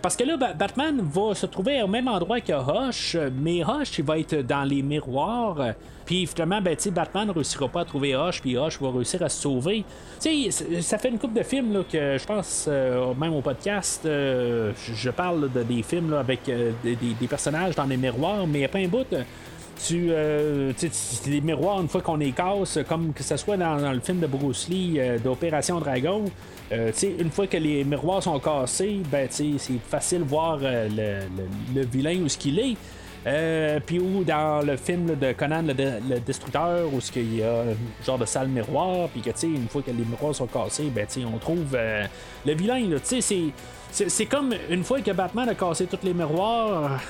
parce 0.00 0.14
que 0.14 0.22
là, 0.22 0.36
Batman 0.36 1.00
va 1.02 1.34
se 1.34 1.46
trouver 1.46 1.82
au 1.82 1.88
même 1.88 2.06
endroit 2.06 2.40
que 2.40 2.52
Hush, 2.52 3.16
mais 3.42 3.60
Hush, 3.62 3.98
il 3.98 4.04
va 4.04 4.20
être 4.20 4.36
dans 4.36 4.62
les 4.62 4.82
miroirs. 4.82 5.74
Puis 6.04 6.26
finalement, 6.26 6.60
ben, 6.60 6.76
Batman 6.92 7.28
ne 7.28 7.32
réussira 7.32 7.68
pas 7.68 7.80
à 7.80 7.84
trouver 7.84 8.14
Hush, 8.14 8.40
puis 8.40 8.56
Hush 8.56 8.80
va 8.80 8.90
réussir 8.90 9.22
à 9.22 9.28
se 9.28 9.40
sauver. 9.40 9.84
ça 10.18 10.98
fait 10.98 11.08
une 11.08 11.18
couple 11.18 11.38
de 11.38 11.42
films 11.42 11.72
là, 11.72 11.80
que 11.90 12.18
je 12.18 12.24
pense, 12.24 12.68
même 12.68 13.32
au 13.32 13.40
podcast, 13.40 14.02
je 14.04 15.10
parle 15.10 15.50
de, 15.52 15.62
des 15.62 15.82
films 15.82 16.12
avec 16.12 16.40
des, 16.44 16.96
des, 16.96 17.26
personnages 17.26 17.74
dans 17.74 17.84
les 17.84 17.96
miroirs, 17.96 18.46
mais 18.46 18.58
il 18.58 18.60
n'y 18.60 18.64
a 18.64 18.68
pas 18.68 18.78
un 18.78 18.88
bout. 18.88 19.06
Tu, 19.82 20.08
euh, 20.10 20.72
les 21.26 21.40
miroirs, 21.40 21.80
une 21.80 21.88
fois 21.88 22.00
qu'on 22.00 22.16
les 22.16 22.32
casse, 22.32 22.78
comme 22.88 23.12
que 23.12 23.22
ce 23.22 23.36
soit 23.36 23.56
dans, 23.56 23.92
le 23.92 24.00
film 24.00 24.20
de 24.20 24.26
Bruce 24.26 24.68
Lee 24.68 24.94
euh, 24.98 25.18
d'Opération 25.18 25.80
Dragon, 25.80 26.24
euh, 26.72 26.92
une 27.18 27.30
fois 27.30 27.46
que 27.46 27.56
les 27.56 27.84
miroirs 27.84 28.22
sont 28.22 28.38
cassés, 28.38 29.00
ben, 29.10 29.26
c'est 29.30 29.58
facile 29.88 30.20
de 30.20 30.24
voir 30.24 30.58
le, 30.60 31.82
vilain 31.84 32.18
où 32.24 32.28
ce 32.28 32.38
qu'il 32.38 32.58
est. 32.58 32.76
puis 33.86 33.98
ou 33.98 34.24
dans 34.24 34.64
le 34.64 34.76
film 34.76 35.16
de 35.16 35.32
Conan 35.32 35.62
le, 35.62 36.20
Destructeur 36.20 36.86
où 36.92 37.00
il 37.16 37.36
y 37.36 37.42
a 37.42 37.62
un 37.62 38.04
genre 38.04 38.18
de 38.18 38.26
salle 38.26 38.48
miroir 38.48 39.08
puis 39.08 39.20
que 39.20 39.30
une 39.44 39.68
fois 39.68 39.82
que 39.82 39.90
les 39.90 40.04
miroirs 40.04 40.34
sont 40.34 40.46
cassés 40.46 40.90
ben 40.94 41.06
on 41.32 41.38
trouve 41.38 41.76
le 42.44 42.54
vilain 42.54 42.82
c'est 43.02 44.26
comme 44.26 44.54
une 44.68 44.84
fois 44.84 45.00
que 45.00 45.10
Batman 45.10 45.48
a 45.48 45.54
cassé 45.54 45.86
tous 45.86 46.04
les 46.04 46.14
miroirs 46.14 47.00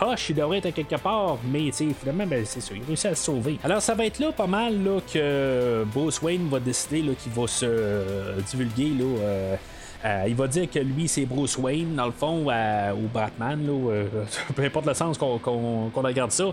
Hush, 0.00 0.30
il 0.30 0.36
devrait 0.36 0.58
être 0.58 0.70
quelque 0.70 0.96
part, 0.96 1.38
mais 1.50 1.72
finalement, 1.72 2.26
ben, 2.26 2.44
c'est 2.46 2.60
ça, 2.60 2.72
il 2.74 2.84
réussit 2.84 3.06
à 3.06 3.14
se 3.14 3.24
sauver. 3.24 3.58
Alors, 3.64 3.82
ça 3.82 3.94
va 3.94 4.06
être 4.06 4.20
là 4.20 4.30
pas 4.30 4.46
mal 4.46 4.82
là, 4.84 5.00
que 5.12 5.84
Bruce 5.92 6.22
Wayne 6.22 6.48
va 6.48 6.60
décider 6.60 7.02
qu'il 7.20 7.32
va 7.32 7.46
se 7.48 7.66
euh, 7.66 8.36
divulguer 8.48 8.90
là, 8.90 9.56
euh, 10.04 10.24
il 10.26 10.34
va 10.34 10.46
dire 10.46 10.70
que 10.70 10.78
lui, 10.78 11.08
c'est 11.08 11.26
Bruce 11.26 11.58
Wayne, 11.58 11.94
dans 11.94 12.06
le 12.06 12.12
fond, 12.12 12.46
ou 12.46 13.08
Batman, 13.12 13.66
là, 13.66 14.04
peu 14.54 14.62
importe 14.62 14.86
le 14.86 14.94
sens 14.94 15.18
qu'on 15.18 15.90
regarde 15.94 16.30
ça, 16.30 16.52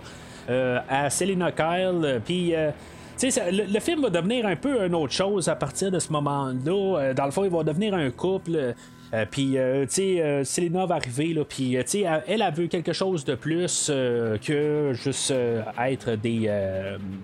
à 0.90 1.10
Selina 1.10 1.52
Kyle, 1.52 2.22
puis 2.26 2.54
le, 3.24 3.74
le, 3.74 3.80
film 3.80 4.02
va 4.02 4.10
devenir 4.10 4.46
un 4.46 4.56
peu 4.56 4.86
une 4.86 4.96
autre 4.96 5.14
chose 5.14 5.48
à 5.48 5.56
partir 5.56 5.92
de 5.92 6.00
ce 6.00 6.12
moment-là. 6.12 7.00
Euh, 7.00 7.14
dans 7.14 7.26
le 7.26 7.32
fond, 7.32 7.44
il 7.44 7.50
va 7.50 7.64
devenir 7.64 7.94
un 7.94 8.10
couple. 8.12 8.76
Euh, 9.16 9.26
puis, 9.30 9.58
euh, 9.58 9.86
tu 9.86 9.94
sais, 9.94 10.44
Selena 10.44 10.86
va 10.86 10.96
arriver, 10.96 11.34
là, 11.34 11.44
puis, 11.48 11.78
tu 11.80 11.84
sais, 11.86 12.06
elle, 12.28 12.42
a 12.42 12.52
veut 12.52 12.68
quelque 12.68 12.92
chose 12.92 13.24
de 13.24 13.36
plus 13.36 13.88
que 13.88 14.92
juste 14.94 15.34
être 15.80 16.16
des, 16.16 16.52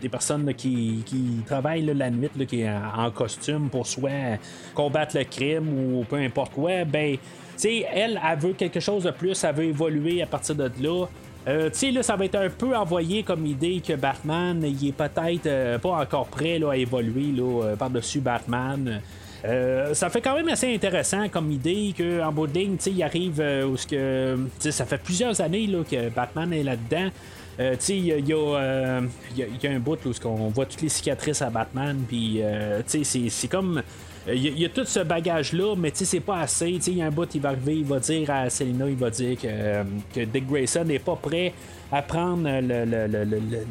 des 0.01 0.09
personnes 0.09 0.53
qui, 0.53 1.03
qui, 1.05 1.43
travaillent 1.45 1.85
la 1.85 2.09
nuit, 2.09 2.29
qui 2.47 2.61
est 2.61 2.69
en, 2.69 3.11
costume 3.11 3.69
pour 3.69 3.85
soit 3.85 4.39
combattre 4.73 5.17
le 5.17 5.25
crime 5.25 5.67
ou 5.67 6.05
peu 6.05 6.15
importe 6.15 6.53
quoi. 6.53 6.85
Ben, 6.85 7.17
tu 7.17 7.19
sais, 7.57 7.85
elle, 7.93 8.19
elle 8.23 8.39
veut 8.39 8.53
quelque 8.53 8.79
chose 8.79 9.03
de 9.03 9.11
plus, 9.11 9.43
elle 9.43 9.55
veut 9.55 9.65
évoluer 9.65 10.21
à 10.21 10.25
partir 10.25 10.55
de 10.55 10.71
là. 10.81 11.05
Euh, 11.47 11.69
tu 11.71 11.77
sais, 11.79 11.91
là, 11.91 12.03
ça 12.03 12.15
va 12.15 12.25
être 12.25 12.35
un 12.35 12.49
peu 12.49 12.75
envoyé 12.75 13.23
comme 13.23 13.45
idée 13.45 13.81
que 13.85 13.93
Batman, 13.93 14.63
il 14.63 14.89
est 14.89 14.91
peut-être 14.91 15.47
euh, 15.47 15.79
pas 15.79 16.01
encore 16.01 16.27
prêt 16.27 16.59
là, 16.59 16.71
à 16.71 16.77
évoluer 16.77 17.31
là, 17.35 17.63
euh, 17.63 17.75
par-dessus 17.75 18.19
Batman. 18.19 19.01
Ça 19.93 20.09
fait 20.09 20.21
quand 20.21 20.35
même 20.35 20.49
assez 20.49 20.73
intéressant 20.73 21.27
comme 21.29 21.51
idée 21.51 21.93
qu'en 21.97 22.31
bout 22.31 22.47
de 22.47 22.53
ligne, 22.53 22.77
il 22.85 23.03
arrive 23.03 23.43
où 23.67 23.77
ce 23.77 23.87
que. 23.87 24.37
Ça 24.59 24.85
fait 24.85 25.01
plusieurs 25.01 25.41
années 25.41 25.67
là, 25.67 25.79
que 25.89 26.09
Batman 26.09 26.53
est 26.53 26.63
là-dedans. 26.63 27.09
il 27.59 28.05
y, 28.05 28.29
y, 28.29 28.33
a 28.33 29.71
un 29.71 29.79
bout 29.79 30.05
où 30.05 30.27
on 30.27 30.49
voit 30.49 30.65
toutes 30.65 30.81
les 30.81 30.89
cicatrices 30.89 31.41
à 31.41 31.49
Batman, 31.49 31.97
puis 32.07 32.41
c'est 32.87 33.47
comme 33.49 33.81
il 34.27 34.33
euh, 34.33 34.35
y, 34.35 34.65
a 34.65 34.69
tout 34.69 34.85
ce 34.85 34.99
bagage-là, 34.99 35.75
mais 35.75 35.91
c'est 35.93 36.19
pas 36.19 36.41
assez. 36.41 36.69
Il 36.69 36.97
y 36.97 37.01
a 37.01 37.07
un 37.07 37.11
bout, 37.11 37.27
il 37.33 37.41
va 37.41 37.49
arriver, 37.49 37.77
il 37.77 37.85
va 37.85 37.99
dire 37.99 38.29
à 38.29 38.49
Selena, 38.49 38.87
il 38.87 38.95
va 38.95 39.09
dire 39.09 39.35
que, 39.37 39.47
euh, 39.47 39.83
Dick 40.15 40.47
Grayson 40.47 40.83
n'est 40.85 40.99
pas 40.99 41.15
prêt 41.15 41.53
à 41.91 42.01
prendre 42.03 42.47
le, 42.47 43.69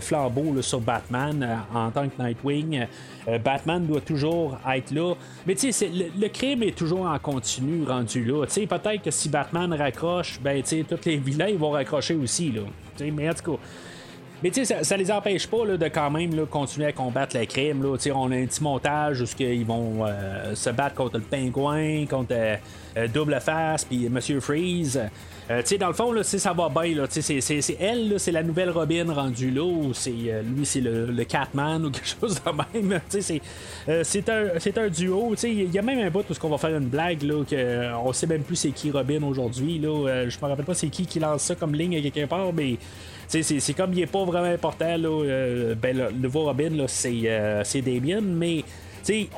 flambeau 0.00 0.62
sur 0.62 0.80
Batman 0.80 1.42
euh, 1.42 1.56
en 1.76 1.90
tant 1.90 2.08
que 2.08 2.22
Nightwing. 2.22 2.86
Batman 3.44 3.84
doit 3.84 4.00
toujours 4.00 4.58
être 4.72 4.92
là. 4.92 5.14
Mais 5.46 5.54
le, 5.54 6.28
crime 6.28 6.62
est 6.62 6.76
toujours 6.76 7.06
en 7.06 7.18
continu 7.18 7.84
rendu 7.84 8.24
là. 8.24 8.46
Peut-être 8.46 9.02
que 9.02 9.10
si 9.10 9.28
Batman 9.28 9.72
raccroche, 9.74 10.40
ben, 10.40 10.62
tous 10.62 11.04
les 11.04 11.16
vilains 11.16 11.54
vont 11.56 11.70
raccrocher 11.70 12.14
aussi. 12.14 12.52
Là. 12.52 12.62
Mais 13.12 13.28
en 13.28 13.34
tout 13.34 13.52
cas. 13.52 13.58
Mais 14.42 14.50
tu 14.50 14.64
sais, 14.64 14.82
ça, 14.82 14.96
les 14.96 15.10
empêche 15.12 15.46
pas 15.46 15.64
de 15.64 15.88
quand 15.88 16.10
même 16.10 16.46
continuer 16.46 16.86
à 16.86 16.92
combattre 16.92 17.38
le 17.38 17.46
crime. 17.46 17.80
Là. 17.82 17.96
On 18.12 18.32
a 18.32 18.36
un 18.36 18.46
petit 18.46 18.62
montage 18.62 19.20
où 19.20 19.26
ils 19.38 19.64
vont 19.64 20.04
euh, 20.04 20.56
se 20.56 20.70
battre 20.70 20.96
contre 20.96 21.18
le 21.18 21.22
pingouin, 21.22 22.06
contre 22.06 22.32
euh, 22.32 22.56
euh, 22.96 23.06
Double 23.06 23.38
Face, 23.40 23.84
puis 23.84 24.08
Monsieur 24.08 24.40
Freeze. 24.40 25.00
sais 25.64 25.78
dans 25.78 25.86
le 25.86 25.92
fond, 25.92 26.10
là, 26.10 26.24
ça 26.24 26.52
va 26.52 26.68
bien. 26.68 26.96
Là, 26.96 27.06
c'est, 27.08 27.76
elle, 27.78 28.14
c'est 28.18 28.32
la 28.32 28.42
nouvelle 28.42 28.70
Robin 28.70 29.12
rendue 29.12 29.52
là, 29.52 29.62
ou 29.62 29.94
c'est, 29.94 30.10
lui, 30.10 30.66
c'est 30.66 30.80
le, 30.80 31.24
Catman 31.24 31.84
ou 31.84 31.90
quelque 31.92 32.16
chose 32.20 32.42
de 32.42 32.78
même. 32.80 33.00
c'est, 33.08 33.40
c'est, 34.02 34.28
un, 34.28 34.48
c'est 34.58 34.76
un 34.76 34.88
duo. 34.88 35.36
Il 35.44 35.72
y 35.72 35.78
a 35.78 35.82
même 35.82 36.00
un 36.00 36.10
bout 36.10 36.28
où 36.28 36.34
on 36.42 36.48
va 36.48 36.58
faire 36.58 36.76
une 36.76 36.88
blague, 36.88 37.22
là, 37.22 37.44
que 37.48 37.94
on 37.94 38.12
sait 38.12 38.26
même 38.26 38.42
plus 38.42 38.56
c'est 38.56 38.72
qui 38.72 38.90
Robin 38.90 39.22
aujourd'hui. 39.22 39.78
Là, 39.78 40.26
je 40.28 40.36
me 40.42 40.48
rappelle 40.48 40.64
pas 40.64 40.74
c'est 40.74 40.88
qui 40.88 41.06
qui 41.06 41.20
lance 41.20 41.42
ça 41.42 41.54
comme 41.54 41.76
ligne 41.76 41.96
à 41.96 42.00
quelque 42.00 42.28
part, 42.28 42.52
mais 42.52 42.76
c'est 43.40 43.74
comme 43.74 43.92
il 43.92 44.00
n'est 44.00 44.06
pas 44.06 44.24
vraiment 44.24 44.52
important. 44.52 44.96
Là, 44.96 45.08
euh, 45.08 45.74
ben, 45.74 45.96
le 45.96 46.10
nouveau 46.12 46.44
Robin, 46.44 46.78
euh, 46.78 47.62
c'est 47.64 47.80
Damien, 47.80 48.20
mais 48.20 48.64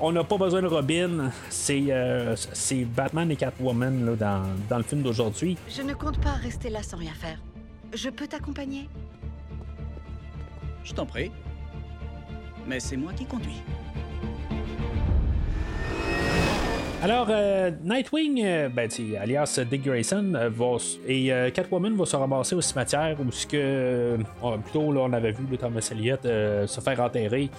on 0.00 0.12
n'a 0.12 0.24
pas 0.24 0.36
besoin 0.36 0.62
de 0.62 0.66
Robin. 0.66 1.30
Euh, 1.70 2.36
c'est 2.52 2.84
Batman 2.84 3.30
et 3.30 3.36
Catwoman 3.36 4.04
là, 4.04 4.16
dans, 4.16 4.42
dans 4.68 4.78
le 4.78 4.82
film 4.82 5.02
d'aujourd'hui. 5.02 5.56
Je 5.68 5.82
ne 5.82 5.94
compte 5.94 6.20
pas 6.20 6.32
rester 6.32 6.70
là 6.70 6.82
sans 6.82 6.96
rien 6.96 7.12
faire. 7.14 7.38
Je 7.92 8.10
peux 8.10 8.26
t'accompagner? 8.26 8.88
Je 10.82 10.92
t'en 10.92 11.06
prie. 11.06 11.30
Mais 12.66 12.80
c'est 12.80 12.96
moi 12.96 13.12
qui 13.12 13.24
conduis. 13.24 13.62
Alors, 17.02 17.26
euh, 17.30 17.70
Nightwing, 17.82 18.42
euh, 18.44 18.68
ben, 18.68 18.88
alias 19.20 19.60
Dick 19.70 19.84
Grayson, 19.84 20.32
euh, 20.34 20.48
va, 20.48 20.76
et 21.06 21.30
Catwoman 21.52 21.94
va 21.96 22.06
se 22.06 22.16
ramasser 22.16 22.54
au 22.54 22.60
cimetière 22.60 23.16
où 23.20 23.30
ce 23.30 23.46
que, 23.46 24.16
plutôt 24.62 24.92
là, 24.92 25.00
on 25.02 25.12
avait 25.12 25.32
vu 25.32 25.44
le 25.50 25.56
Thomas 25.56 25.86
Elliott 25.90 26.22
se 26.22 26.80
faire 26.80 27.00
enterrer. 27.00 27.50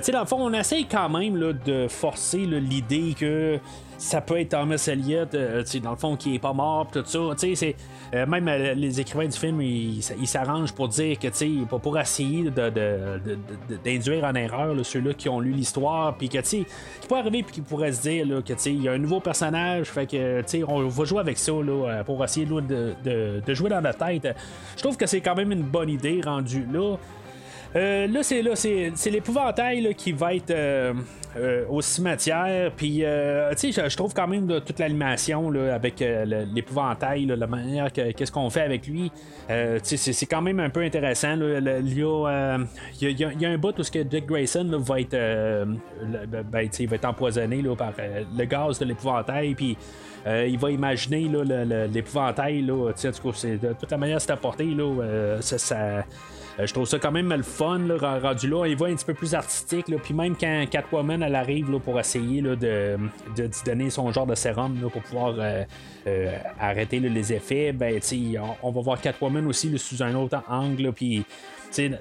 sais 0.00 0.12
dans 0.12 0.20
le 0.20 0.26
fond, 0.26 0.38
on 0.38 0.52
essaye 0.52 0.86
quand 0.86 1.08
même 1.08 1.36
là, 1.36 1.52
de 1.52 1.88
forcer 1.88 2.38
l'idée 2.38 3.14
que 3.18 3.58
ça 4.04 4.20
peut 4.20 4.38
être 4.38 4.50
Thomas 4.50 4.86
Elliott, 4.86 5.34
dans 5.82 5.90
le 5.90 5.96
fond, 5.96 6.14
qui 6.14 6.34
est 6.34 6.38
pas 6.38 6.52
mort, 6.52 6.88
tout 6.92 7.02
ça. 7.06 7.18
C'est, 7.36 7.74
euh, 8.14 8.26
même 8.26 8.46
euh, 8.48 8.74
les 8.74 9.00
écrivains 9.00 9.26
du 9.26 9.38
film, 9.38 9.62
ils 9.62 10.02
s'arrangent 10.26 10.72
pour 10.72 10.88
dire 10.88 11.18
que, 11.18 11.28
tu 11.28 11.64
pour, 11.66 11.80
pour 11.80 11.98
essayer 11.98 12.50
d'induire 13.82 14.24
en 14.24 14.34
erreur 14.34 14.74
ceux-là 14.84 15.14
qui 15.14 15.30
ont 15.30 15.40
lu 15.40 15.52
l'histoire, 15.52 16.16
puis 16.18 16.28
que, 16.28 16.38
tu 16.38 16.44
sais, 16.44 16.66
qui 17.00 17.08
peut 17.08 17.16
arriver, 17.16 17.42
puis 17.42 17.54
qui 17.54 17.60
pourrait 17.62 17.92
se 17.92 18.02
dire 18.02 18.26
là, 18.26 18.42
que, 18.42 18.52
tu 18.52 18.58
sais, 18.58 18.72
il 18.72 18.82
y 18.82 18.88
a 18.88 18.92
un 18.92 18.98
nouveau 18.98 19.20
personnage, 19.20 19.86
fait 19.86 20.06
que, 20.06 20.42
tu 20.42 20.48
sais, 20.48 20.64
on 20.68 20.86
va 20.86 21.04
jouer 21.04 21.20
avec 21.20 21.38
ça 21.38 21.52
là, 21.52 21.88
euh, 21.88 22.04
pour 22.04 22.22
essayer 22.22 22.44
de, 22.44 23.54
jouer 23.54 23.70
dans 23.70 23.80
la 23.80 23.94
tête. 23.94 24.28
Je 24.76 24.82
trouve 24.82 24.98
que 24.98 25.06
c'est 25.06 25.22
quand 25.22 25.34
même 25.34 25.50
une 25.50 25.62
bonne 25.62 25.88
idée 25.88 26.20
rendue 26.22 26.66
là. 26.70 26.96
là, 27.74 28.22
c'est 28.22 28.42
là, 28.42 28.54
c'est 28.54 29.10
l'épouvantail 29.10 29.94
qui 29.94 30.12
va 30.12 30.34
être 30.34 30.50
euh, 30.50 30.92
au 31.68 31.80
cimetière. 31.80 32.72
Puis, 32.76 33.04
euh, 33.04 33.52
tu 33.54 33.72
sais, 33.72 33.88
je, 33.88 33.96
trouve 33.96 34.14
quand 34.14 34.28
même 34.28 34.46
toute 34.60 34.78
l'animation 34.78 35.52
avec 35.70 36.00
euh, 36.02 36.44
l'épouvantail, 36.52 37.26
la 37.26 37.46
manière 37.46 37.92
qu'est-ce 37.92 38.32
qu'on 38.32 38.50
fait 38.50 38.62
avec 38.62 38.86
lui. 38.86 39.10
c'est 39.82 40.26
quand 40.26 40.42
même 40.42 40.60
un 40.60 40.70
peu 40.70 40.82
intéressant. 40.82 41.34
Il 41.34 42.54
y, 43.00 43.44
a 43.44 43.48
un 43.48 43.58
bout 43.58 43.78
où 43.78 43.82
ce 43.82 43.90
que 43.90 44.00
Dick 44.00 44.26
Grayson 44.26 44.70
va 44.78 45.00
être, 45.00 45.16
ben, 46.26 46.44
va 46.50 46.62
être 46.62 47.04
empoisonné 47.04 47.62
par 47.76 47.92
le 48.36 48.44
gaz 48.44 48.78
de 48.78 48.84
l'épouvantail. 48.84 49.54
Puis, 49.54 49.76
il 50.26 50.58
va 50.58 50.70
imaginer 50.70 51.28
l'épouvantail. 51.92 52.62
Là, 52.62 52.92
de 52.92 53.72
toute 53.72 53.90
la 53.90 53.98
manière 53.98 54.20
c'est 54.20 54.32
apporté. 54.32 54.64
Là, 54.64 55.40
ça 55.40 55.74
euh, 55.76 56.02
je 56.58 56.72
trouve 56.72 56.86
ça 56.86 56.98
quand 56.98 57.10
même 57.10 57.32
le 57.32 57.42
fun, 57.42 57.78
là, 57.78 58.18
rendu 58.20 58.48
là. 58.48 58.66
Il 58.66 58.76
va 58.76 58.86
un 58.86 58.94
petit 58.94 59.04
peu 59.04 59.14
plus 59.14 59.34
artistique. 59.34 59.86
Puis 60.02 60.14
même 60.14 60.36
quand 60.36 60.64
Catwoman 60.70 61.22
elle 61.22 61.34
arrive 61.34 61.70
là, 61.70 61.80
pour 61.80 61.98
essayer 61.98 62.40
là, 62.40 62.54
de, 62.54 62.96
de, 63.36 63.50
donner 63.64 63.90
son 63.90 64.12
genre 64.12 64.26
de 64.26 64.34
sérum 64.34 64.80
là, 64.80 64.88
pour 64.88 65.02
pouvoir 65.02 65.34
euh, 65.38 65.64
euh, 66.06 66.36
arrêter 66.60 67.00
les 67.00 67.32
effets, 67.32 67.72
ben, 67.72 68.00
on, 68.62 68.68
on, 68.68 68.70
va 68.70 68.80
voir 68.80 69.00
Catwoman 69.00 69.46
aussi 69.46 69.76
sous 69.78 70.02
un 70.02 70.14
autre 70.14 70.42
angle. 70.48 70.92
Puis 70.92 71.24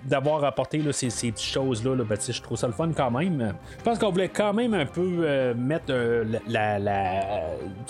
d'avoir 0.03 0.43
apporté 0.43 0.81
ces, 0.91 1.07
petites 1.07 1.39
choses-là, 1.39 1.95
ben, 2.03 2.17
je 2.19 2.41
trouve 2.41 2.57
ça 2.57 2.67
le 2.67 2.73
fun 2.73 2.91
quand 2.95 3.11
même. 3.11 3.53
Je 3.77 3.83
pense 3.83 3.99
qu'on 3.99 4.11
voulait 4.11 4.29
quand 4.29 4.53
même 4.53 4.73
un 4.73 4.85
peu 4.85 5.21
euh, 5.21 5.53
mettre 5.53 5.85
euh, 5.89 6.23
la, 6.47 6.79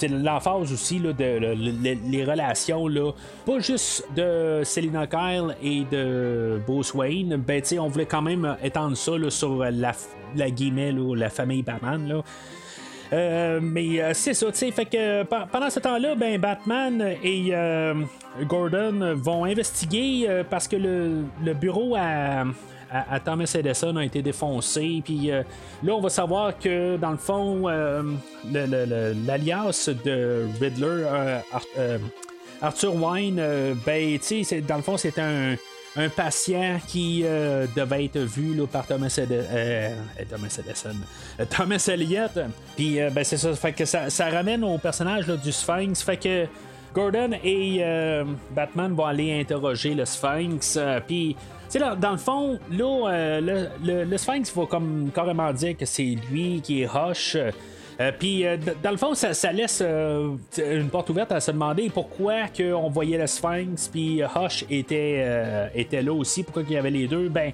l'emphase 0.10 0.72
aussi 0.72 1.00
là, 1.00 1.14
de 1.14 2.04
les 2.10 2.26
relations, 2.26 2.88
là, 2.88 3.12
pas 3.46 3.60
juste 3.60 4.06
de 4.16 4.62
Selina 4.64 5.08
Kyle 5.08 5.56
et 5.62 5.86
de 5.92 6.60
Bruce 6.66 6.94
Wayne, 6.94 7.38
ben, 7.38 7.62
on 7.80 7.88
voulait 7.88 8.06
quand 8.06 8.22
même 8.22 8.58
étendre 8.64 8.98
ça 8.98 9.14
sur 9.30 9.60
la, 9.60 9.92
la 10.36 10.50
guillemets, 10.50 10.94
la 11.16 11.30
famille 11.30 11.64
Batman. 11.64 12.08
Là. 12.08 12.24
Euh, 13.12 13.60
mais 13.62 14.02
euh, 14.02 14.12
c'est 14.14 14.34
ça, 14.34 14.52
tu 14.52 14.58
sais. 14.58 14.72
Fait 14.72 14.86
que 14.86 15.24
pendant 15.24 15.70
ce 15.70 15.80
temps-là, 15.80 16.16
ben, 16.16 16.40
Batman 16.40 17.16
et 17.24 17.50
euh, 17.52 17.94
Gordon 18.44 19.16
vont 19.16 19.46
investiguer 19.46 20.44
parce 20.50 20.68
que 20.68 20.76
le, 20.76 21.54
bureau 21.54 21.96
à, 21.96 22.46
Thomas 23.26 23.52
Edison 23.58 23.96
a 23.98 24.06
été 24.06 24.22
défoncé. 24.22 25.02
Puis 25.04 25.28
là, 25.28 25.96
on 25.96 26.02
va 26.02 26.10
savoir 26.10 26.58
que 26.58 26.98
dans 26.98 27.12
le 27.12 27.18
fond, 27.18 27.68
l'alliance 28.52 29.90
de 29.90 30.48
Riddler, 30.60 31.06
Arthur 32.62 32.96
Wine, 32.96 33.42
ben, 33.86 34.20
tu 34.20 34.44
sais, 34.44 34.62
dans 34.62 34.78
le 34.78 34.84
fond, 34.84 34.98
c'est 34.98 35.20
un 35.20 35.56
un 35.96 36.10
patient 36.10 36.80
qui 36.88 37.22
euh, 37.24 37.68
devait 37.76 38.06
être 38.06 38.20
vu 38.20 38.56
là, 38.56 38.66
par 38.66 38.88
Thomas. 38.88 39.16
Euh, 39.20 39.96
Thomas 40.30 40.60
Edison. 40.60 40.96
Euh, 41.40 41.46
Thomas 41.50 41.88
Elliott. 41.92 42.40
Puis 42.76 43.00
ben, 43.12 43.24
c'est 43.24 43.38
ça. 43.38 43.54
Fait 43.54 43.74
que 43.74 43.86
ça, 43.86 44.30
ramène 44.30 44.64
au 44.64 44.78
personnage 44.78 45.28
du 45.28 45.52
Sphinx. 45.52 46.02
Fait 46.02 46.18
que 46.18 46.46
Gordon 46.94 47.32
et 47.44 47.84
Batman 48.52 48.94
vont 48.94 49.06
aller 49.06 49.40
interroger 49.40 49.94
le 49.94 50.06
Sphinx. 50.06 50.80
Puis 51.08 51.36
là, 51.76 51.96
dans 51.96 52.12
le 52.12 52.18
fond, 52.18 52.60
là, 52.72 53.40
le, 53.42 54.18
Sphinx 54.18 54.54
va 54.56 54.66
comme 54.66 55.12
carrément 55.14 55.52
dire 55.54 55.78
que 55.78 55.86
c'est 55.86 56.18
lui 56.32 56.62
qui 56.62 56.82
est 56.82 56.88
Hush. 56.88 57.38
Euh, 58.00 58.12
puis, 58.18 58.46
euh, 58.46 58.58
dans 58.82 58.92
le 58.92 58.98
fond, 58.98 59.14
ça, 59.14 59.52
laisse 59.52 59.82
euh, 59.86 60.36
une 60.58 60.90
porte 60.90 61.10
ouverte 61.10 61.32
à 61.32 61.40
se 61.40 61.52
demander 61.52 61.90
pourquoi 61.90 62.46
on 62.60 62.90
voyait 62.90 63.18
le 63.18 63.28
Sphinx, 63.28 63.88
puis 63.88 64.22
Hush 64.22 64.66
était, 64.70 65.70
était 65.76 66.02
là 66.02 66.14
aussi, 66.14 66.44
pourquoi 66.44 66.64
il 66.64 66.72
y 66.74 66.78
avait 66.78 66.90
les 66.90 67.08
deux. 67.08 67.30
Ben, 67.30 67.52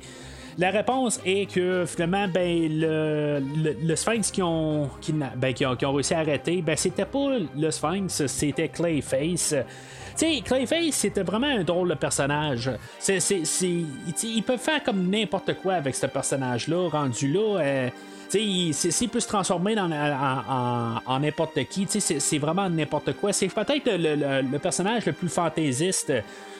la 0.58 0.72
réponse 0.72 1.22
est 1.26 1.52
que 1.52 1.86
finalement, 1.86 2.28
ben, 2.28 2.68
le, 2.70 3.42
le, 3.82 3.96
Sphinx 3.96 4.32
qui 4.32 4.42
ont, 4.42 4.90
ben, 5.36 5.54
qui, 5.54 5.66
ont, 5.66 5.76
qui 5.76 5.86
ont 5.86 5.94
réussi 5.94 6.14
à 6.14 6.20
arrêter, 6.20 6.62
ben, 6.62 6.76
c'était 6.76 7.06
pas 7.06 7.30
le 7.58 7.72
Sphinx, 7.72 8.26
c'était 8.28 8.68
Clayface. 8.68 9.56
Sais, 10.20 10.41
Clayface, 10.43 10.95
c'était 10.95 11.24
vraiment 11.24 11.47
un 11.47 11.63
drôle 11.63 11.88
de 11.88 11.93
personnage. 11.93 12.70
C'est, 12.99 13.22
c'est, 13.22 13.45
c'est, 13.45 13.86
il 14.22 14.43
peut 14.45 14.57
faire 14.57 14.84
comme 14.84 15.09
n'importe 15.09 15.53
quoi 15.53 15.76
avec 15.76 15.95
ce 15.95 16.07
personnage-là, 16.07 16.89
rendu 16.89 17.32
là. 17.32 17.61
Euh, 17.61 17.89
s'il 18.30 19.09
peut 19.09 19.22
se 19.22 19.28
transformer 19.30 19.76
dans, 19.76 19.89
en, 21.05 21.20
n'importe 21.20 21.63
qui, 21.70 21.88
c'est 21.88 22.38
vraiment 22.38 22.70
n'importe 22.70 23.13
quoi. 23.13 23.32
C'est 23.32 23.47
peut-être 23.47 23.86
le, 23.86 24.41
le, 24.41 24.59
personnage 24.59 25.05
le 25.05 25.13
plus 25.13 25.30
fantaisiste 25.30 26.11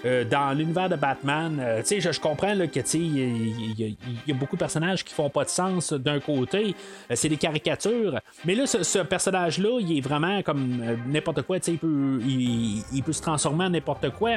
euh, 0.05 0.24
dans 0.24 0.57
l'univers 0.57 0.88
de 0.88 0.95
Batman. 0.95 1.60
Euh, 1.60 1.84
je, 1.86 2.20
comprends 2.20 2.53
là, 2.53 2.68
que 2.68 2.80
il 2.95 3.97
y, 4.28 4.32
a 4.32 4.34
beaucoup 4.34 4.55
de 4.55 4.60
personnages 4.60 5.03
qui 5.03 5.14
font 5.14 5.30
pas 5.30 5.43
de 5.43 5.49
sens 5.49 5.91
d'un 5.93 6.20
côté. 6.20 6.74
Euh, 7.12 7.16
c'est 7.16 7.28
des 7.28 7.38
caricatures. 7.38 8.20
Mais 8.45 8.55
là, 8.55 8.66
ce, 8.66 8.99
personnage-là, 8.99 9.80
il 9.82 9.97
est 9.97 10.01
vraiment 10.01 10.41
comme 10.41 10.82
n'importe 11.07 11.41
quoi. 11.41 11.57
Il 11.68 11.78
peut, 11.78 12.20
il, 12.26 13.03
peut 13.03 13.14
se 13.14 13.22
transformer 13.22 13.49
n'importe 13.58 14.10
quoi. 14.12 14.32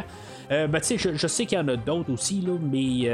Ben, 0.51 0.81
je, 0.83 1.15
je, 1.15 1.27
sais 1.27 1.47
qu'il 1.47 1.57
y 1.57 1.61
en 1.61 1.69
a 1.69 1.77
d'autres 1.77 2.13
aussi, 2.13 2.43
là, 2.43 2.53
mais 2.61 3.09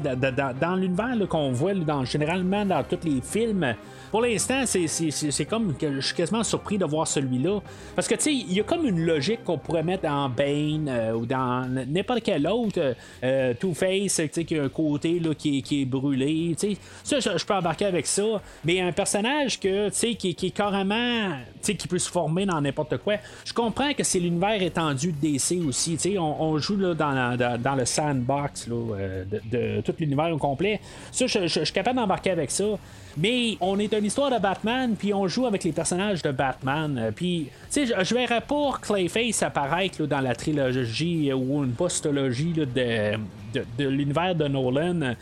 dans, 0.00 0.54
dans 0.60 0.76
l'univers 0.76 1.16
qu'on 1.28 1.52
voit 1.52 1.74
dans, 1.74 2.04
généralement 2.04 2.66
dans 2.66 2.82
tous 2.82 3.04
les 3.04 3.22
films, 3.22 3.74
pour 4.14 4.22
l'instant, 4.22 4.62
c'est 4.64 5.44
comme 5.44 5.74
que 5.76 5.96
je 5.96 6.06
suis 6.06 6.14
quasiment 6.14 6.44
surpris 6.44 6.78
de 6.78 6.84
voir 6.84 7.04
celui-là. 7.04 7.58
Parce 7.96 8.06
que, 8.06 8.14
tu 8.14 8.20
sais, 8.20 8.32
il 8.32 8.52
y 8.52 8.60
a 8.60 8.62
comme 8.62 8.86
une 8.86 9.04
logique 9.04 9.42
qu'on 9.42 9.58
pourrait 9.58 9.82
mettre 9.82 10.04
dans 10.04 10.28
Bane 10.28 10.88
euh, 10.88 11.14
ou 11.14 11.26
dans 11.26 11.68
n'importe 11.68 12.22
quel 12.22 12.46
autre 12.46 12.94
euh, 13.24 13.54
Two-Face, 13.54 14.14
tu 14.14 14.28
sais, 14.30 14.44
qui 14.44 14.56
a 14.56 14.62
un 14.62 14.68
côté 14.68 15.18
là, 15.18 15.34
qui, 15.34 15.64
qui 15.64 15.82
est 15.82 15.84
brûlé. 15.84 16.54
Tu 16.56 16.76
sais, 17.02 17.20
ça, 17.20 17.36
je, 17.36 17.44
peux 17.44 17.54
embarquer 17.54 17.86
avec 17.86 18.06
ça. 18.06 18.40
Mais 18.64 18.80
un 18.80 18.92
personnage 18.92 19.58
que, 19.58 19.88
tu 19.88 19.96
sais, 19.96 20.14
qui, 20.14 20.32
qui, 20.36 20.46
est 20.46 20.50
carrément, 20.50 21.30
tu 21.30 21.58
sais, 21.62 21.74
qui 21.74 21.88
peut 21.88 21.98
se 21.98 22.08
former 22.08 22.46
dans 22.46 22.60
n'importe 22.60 22.98
quoi. 22.98 23.16
Je 23.44 23.52
comprends 23.52 23.94
que 23.94 24.04
c'est 24.04 24.20
l'univers 24.20 24.62
étendu 24.62 25.10
de 25.10 25.18
DC 25.20 25.60
aussi. 25.66 25.96
Tu 25.96 26.12
sais, 26.12 26.18
on, 26.18 26.56
joue 26.58 26.76
là, 26.76 26.94
dans, 26.94 27.36
dans, 27.58 27.74
le 27.74 27.84
sandbox 27.84 28.68
là, 28.68 28.76
euh, 28.76 29.24
de, 29.50 29.80
tout 29.80 29.94
l'univers 29.98 30.32
au 30.32 30.38
complet. 30.38 30.80
Ça, 31.10 31.26
je 31.26 31.48
suis 31.48 31.72
capable 31.72 31.96
d'embarquer 31.96 32.30
avec 32.30 32.52
ça. 32.52 32.78
Mais 33.16 33.56
on 33.60 33.78
est 33.78 33.92
une 33.94 34.04
histoire 34.04 34.30
de 34.30 34.38
Batman, 34.38 34.96
puis 34.98 35.14
on 35.14 35.28
joue 35.28 35.46
avec 35.46 35.62
les 35.64 35.72
personnages 35.72 36.22
de 36.22 36.32
Batman. 36.32 36.98
Euh, 36.98 37.10
puis, 37.14 37.48
tu 37.72 37.86
sais, 37.86 38.04
je, 38.04 38.14
verrais 38.14 38.40
pas 38.40 38.78
Clayface 38.82 39.42
apparaître 39.42 40.04
dans 40.06 40.20
la 40.20 40.34
trilogie 40.34 41.32
ou 41.32 41.62
une 41.62 41.72
postologie 41.72 42.52
de, 42.52 42.66
de, 42.74 43.88
l'univers 43.88 44.34
de 44.34 44.48
Nolan. 44.48 45.00
Euh, 45.02 45.14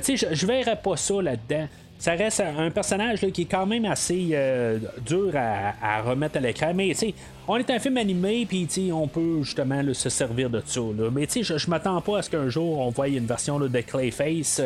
tu 0.00 0.16
sais, 0.16 0.28
je, 0.32 0.46
verrais 0.46 0.80
pas 0.80 0.96
ça 0.96 1.20
là-dedans 1.20 1.66
ça 1.98 2.12
reste 2.12 2.40
un 2.40 2.70
personnage 2.70 3.20
qui 3.30 3.42
est 3.42 3.44
quand 3.50 3.66
même 3.66 3.84
assez 3.84 4.30
euh, 4.32 4.78
dur 5.04 5.32
à, 5.34 6.00
remettre 6.00 6.38
à 6.38 6.40
l'écran. 6.40 6.72
Mais 6.74 6.94
tu 6.94 7.12
on 7.46 7.58
est 7.58 7.68
un 7.68 7.78
film 7.78 7.98
animé, 7.98 8.46
puis 8.46 8.90
on 8.90 9.06
peut 9.06 9.42
justement 9.42 9.82
se 9.92 10.08
servir 10.08 10.48
de 10.48 10.62
ça. 10.64 10.80
Mais 11.12 11.26
tu 11.26 11.44
je, 11.44 11.58
je 11.58 11.68
m'attends 11.68 12.00
pas 12.00 12.20
à 12.20 12.22
ce 12.22 12.30
qu'un 12.30 12.48
jour 12.48 12.78
on 12.78 12.88
voie 12.88 13.08
une 13.08 13.26
version 13.26 13.60
de 13.60 13.80
Clayface 13.82 14.62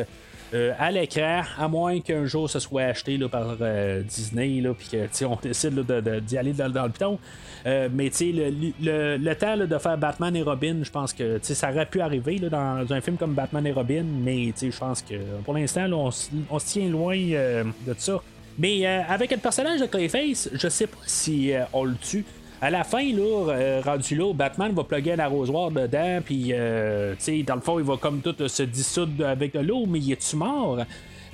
euh, 0.55 0.73
à 0.79 0.93
l'écran, 0.93 1.43
à 1.59 1.67
moins 1.67 2.01
qu'un 2.01 2.27
jour 2.27 2.49
ce 2.49 2.61
soit 2.61 2.83
acheté 2.83 3.17
là, 3.17 3.29
par 3.29 3.57
euh, 3.61 4.03
Disney, 4.03 4.63
puis 4.79 4.89
que 4.89 5.25
on 5.25 5.37
décide 5.43 5.81
d'y 6.25 6.39
aller 6.39 6.53
dans, 6.53 6.69
le 6.85 6.91
piton. 6.91 7.19
Euh, 7.67 7.89
mais 7.93 8.11
le, 8.21 8.51
le, 8.81 9.17
le, 9.17 9.35
temps 9.35 9.57
de 9.57 9.79
faire 9.79 9.99
Batman 9.99 10.37
et 10.37 10.43
Robin, 10.43 10.77
je 10.83 10.91
pense 10.91 11.13
que 11.13 11.41
ça 11.43 11.71
aurait 11.71 11.87
pu 11.87 12.01
arriver 12.01 12.39
dans 12.39 12.87
un 12.89 13.01
film 13.01 13.17
comme 13.17 13.35
Batman 13.35 13.67
et 13.67 13.73
Robin, 13.73 14.05
mais 14.05 14.53
je 14.61 14.79
pense 14.79 15.03
que 15.03 15.15
pour 15.45 15.55
l'instant, 15.55 15.87
on, 15.91 16.11
on 16.51 16.59
se 16.59 16.67
tient 16.67 16.89
loin 16.89 17.17
de 17.17 17.95
ça. 17.97 18.23
Mais 18.57 18.87
avec 18.87 19.33
un 19.33 19.39
personnage 19.39 19.81
de 19.81 19.87
Clayface, 19.87 20.51
je 20.53 20.69
sais 20.69 20.87
pas 20.87 20.99
si 21.05 21.53
on 21.73 21.85
le 21.85 21.97
tue. 21.97 22.25
À 22.61 22.71
la 22.71 22.85
fin, 22.85 23.05
là, 23.13 23.51
euh, 23.51 23.83
rendu 23.85 24.17
là, 24.17 24.33
Batman 24.33 24.73
va 24.73 24.85
plugger 24.85 25.13
un 25.13 25.19
arrosoir 25.19 25.71
dedans, 25.71 26.21
puis, 26.25 26.51
euh, 26.53 27.15
dans 27.47 27.57
le 27.57 27.61
fond, 27.61 27.79
il 27.79 27.85
va 27.85 27.97
comme 27.97 28.21
tout 28.21 28.37
se 28.49 28.63
dissoudre 28.63 29.27
avec 29.27 29.53
de 29.53 29.61
l'eau, 29.61 29.85
mais 29.87 29.99
il 29.99 30.13
est-tu 30.13 30.37
mort? 30.37 30.79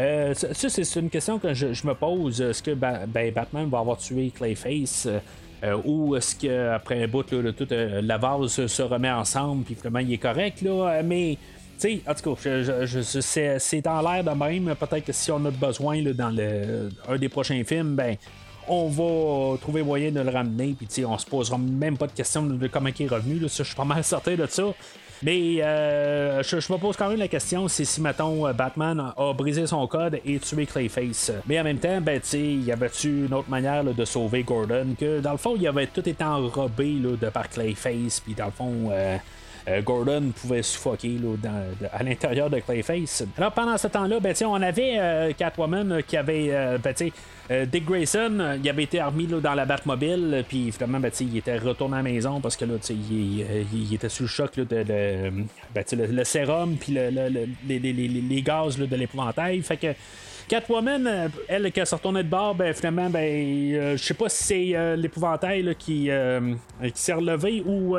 Euh, 0.00 0.34
ça, 0.34 0.68
c'est 0.68 1.00
une 1.00 1.10
question 1.10 1.38
que 1.38 1.52
je, 1.52 1.86
me 1.86 1.94
pose. 1.94 2.40
Est-ce 2.40 2.62
que 2.62 2.72
ben, 2.72 3.06
Batman 3.34 3.68
va 3.68 3.78
avoir 3.80 3.98
tué 3.98 4.32
Clayface? 4.34 5.08
ou 5.84 6.16
est-ce 6.16 6.34
qu'après 6.36 7.02
un 7.02 7.06
bout, 7.06 7.30
là, 7.32 7.52
toute 7.52 7.72
la 7.72 8.16
vase 8.16 8.64
se, 8.66 8.82
remet 8.82 9.10
ensemble, 9.10 9.62
puis 9.64 9.74
vraiment 9.74 9.98
il 9.98 10.10
est 10.10 10.16
correct, 10.16 10.62
là, 10.62 11.02
mais 11.04 11.36
sais, 11.80 12.00
en 12.06 12.14
tout 12.14 12.34
cas, 12.34 12.50
c'est 13.58 13.86
en 13.86 14.02
l'air 14.02 14.24
de 14.24 14.30
même. 14.30 14.74
Peut-être 14.74 15.04
que 15.04 15.12
si 15.12 15.30
on 15.30 15.44
a 15.44 15.50
besoin 15.50 16.02
dans 16.02 16.30
le, 16.30 16.90
un 17.08 17.16
des 17.16 17.28
prochains 17.28 17.62
films, 17.64 17.94
ben, 17.94 18.16
on 18.70 18.88
va 18.88 19.58
trouver 19.58 19.82
moyen 19.82 20.10
de 20.10 20.20
le 20.20 20.30
ramener, 20.30 20.74
puis 20.78 21.04
on 21.04 21.18
se 21.18 21.26
posera 21.26 21.58
même 21.58 21.98
pas 21.98 22.06
de 22.06 22.12
question 22.12 22.42
de 22.42 22.66
comment 22.68 22.90
il 22.96 23.06
est 23.06 23.08
revenu, 23.08 23.38
là, 23.38 23.48
je 23.48 23.62
suis 23.62 23.74
pas 23.74 23.84
mal 23.86 24.04
certain 24.04 24.34
de 24.36 24.46
ça. 24.46 24.64
Mais 25.22 25.58
euh, 25.60 26.42
je, 26.42 26.56
me 26.72 26.78
pose 26.78 26.96
quand 26.96 27.10
même 27.10 27.18
la 27.18 27.28
question 27.28 27.68
c'est 27.68 27.84
si, 27.84 28.00
mettons, 28.00 28.50
Batman 28.54 29.12
a 29.14 29.32
brisé 29.34 29.66
son 29.66 29.86
code 29.86 30.18
et 30.24 30.38
tué 30.38 30.64
Clayface. 30.64 31.30
Mais 31.46 31.60
en 31.60 31.64
même 31.64 31.76
temps, 31.76 32.00
ben, 32.00 32.18
tu 32.22 32.38
y 32.38 32.72
avait-tu 32.72 33.26
une 33.26 33.34
autre 33.34 33.50
manière 33.50 33.84
de 33.84 34.04
sauver 34.06 34.44
Gordon 34.44 34.94
que, 34.98 35.20
dans 35.20 35.32
le 35.32 35.36
fond, 35.36 35.56
il 35.58 35.68
avait 35.68 35.88
tout 35.88 36.08
été 36.08 36.24
enrobé 36.24 36.94
là, 36.94 37.16
de 37.20 37.28
par 37.28 37.50
Clayface, 37.50 38.20
puis 38.20 38.32
dans 38.32 38.46
le 38.46 38.50
fond. 38.50 38.88
Euh, 38.90 39.00
euh, 39.00 39.16
Gordon 39.84 40.32
pouvait 40.40 40.62
suffoquer 40.62 41.18
à 41.92 42.02
l'intérieur 42.02 42.50
de 42.50 42.60
Clayface. 42.60 43.24
Alors 43.36 43.52
pendant 43.52 43.76
ce 43.76 43.88
temps-là, 43.88 44.20
ben, 44.20 44.34
on 44.46 44.62
avait 44.62 45.34
Catwoman 45.36 46.02
qui 46.06 46.16
avait 46.16 46.78
ben, 46.82 46.94
euh, 47.50 47.64
Dick 47.66 47.84
Grayson, 47.84 48.38
euh, 48.38 48.58
il 48.62 48.68
avait 48.70 48.84
été 48.84 49.00
armé 49.00 49.26
dans 49.26 49.54
la 49.54 49.64
Batmobile, 49.64 50.44
puis 50.48 50.68
évidemment, 50.68 51.00
ben, 51.00 51.10
il 51.20 51.36
était 51.36 51.58
retourné 51.58 51.94
à 51.94 51.96
la 51.96 52.02
maison 52.04 52.40
parce 52.40 52.56
que 52.56 52.64
là, 52.64 52.74
il, 52.90 53.42
euh, 53.42 53.64
il, 53.72 53.92
était 53.92 54.08
sous 54.08 54.22
le 54.22 54.28
choc 54.28 54.54
de, 54.54 54.64
ben, 54.64 55.84
le, 55.92 56.24
sérum, 56.24 56.76
puis 56.76 56.92
le, 56.92 57.10
les, 57.66 58.42
gaz 58.42 58.78
de 58.78 58.96
l'épouvantail. 58.96 59.60
Fait 59.62 59.76
que. 59.76 59.88
Catwoman, 60.48 61.30
elle, 61.46 61.70
qui 61.70 61.86
se 61.86 61.94
retournée 61.94 62.24
de 62.24 62.28
bord, 62.28 62.56
ben, 62.56 62.74
finalement, 62.74 63.08
ben, 63.08 63.96
je 63.96 64.02
sais 64.02 64.14
pas 64.14 64.28
si 64.28 64.42
c'est 64.42 64.96
l'épouvantail 64.96 65.76
qui, 65.78 66.10
qui 66.82 67.00
s'est 67.00 67.12
relevé 67.12 67.62
ou 67.64 67.96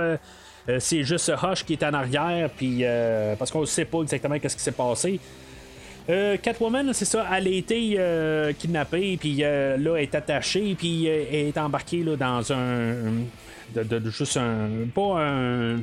c'est 0.79 1.03
juste 1.03 1.31
Hush 1.41 1.65
qui 1.65 1.73
est 1.73 1.83
en 1.83 1.93
arrière, 1.93 2.49
puis 2.49 2.83
parce 3.37 3.51
qu'on 3.51 3.61
ne 3.61 3.65
sait 3.65 3.85
pas 3.85 4.01
exactement 4.01 4.37
qu'est-ce 4.39 4.55
qui 4.55 4.63
s'est 4.63 4.71
passé. 4.71 5.19
Euh, 6.09 6.37
Catwoman, 6.37 6.93
c'est 6.93 7.05
ça, 7.05 7.25
elle 7.31 7.47
a 7.47 7.51
été 7.51 7.95
euh, 7.97 8.53
kidnappée, 8.53 9.17
puis 9.17 9.37
euh, 9.41 9.77
là, 9.77 9.95
elle 9.95 10.03
est 10.03 10.15
attachée, 10.15 10.75
puis 10.77 11.05
elle 11.05 11.47
est 11.47 11.57
embarquée 11.57 12.03
là, 12.03 12.15
dans 12.15 12.51
un. 12.51 12.95
Juste 14.09 14.37
un. 14.37 14.87
Pas 14.93 15.23
un 15.23 15.77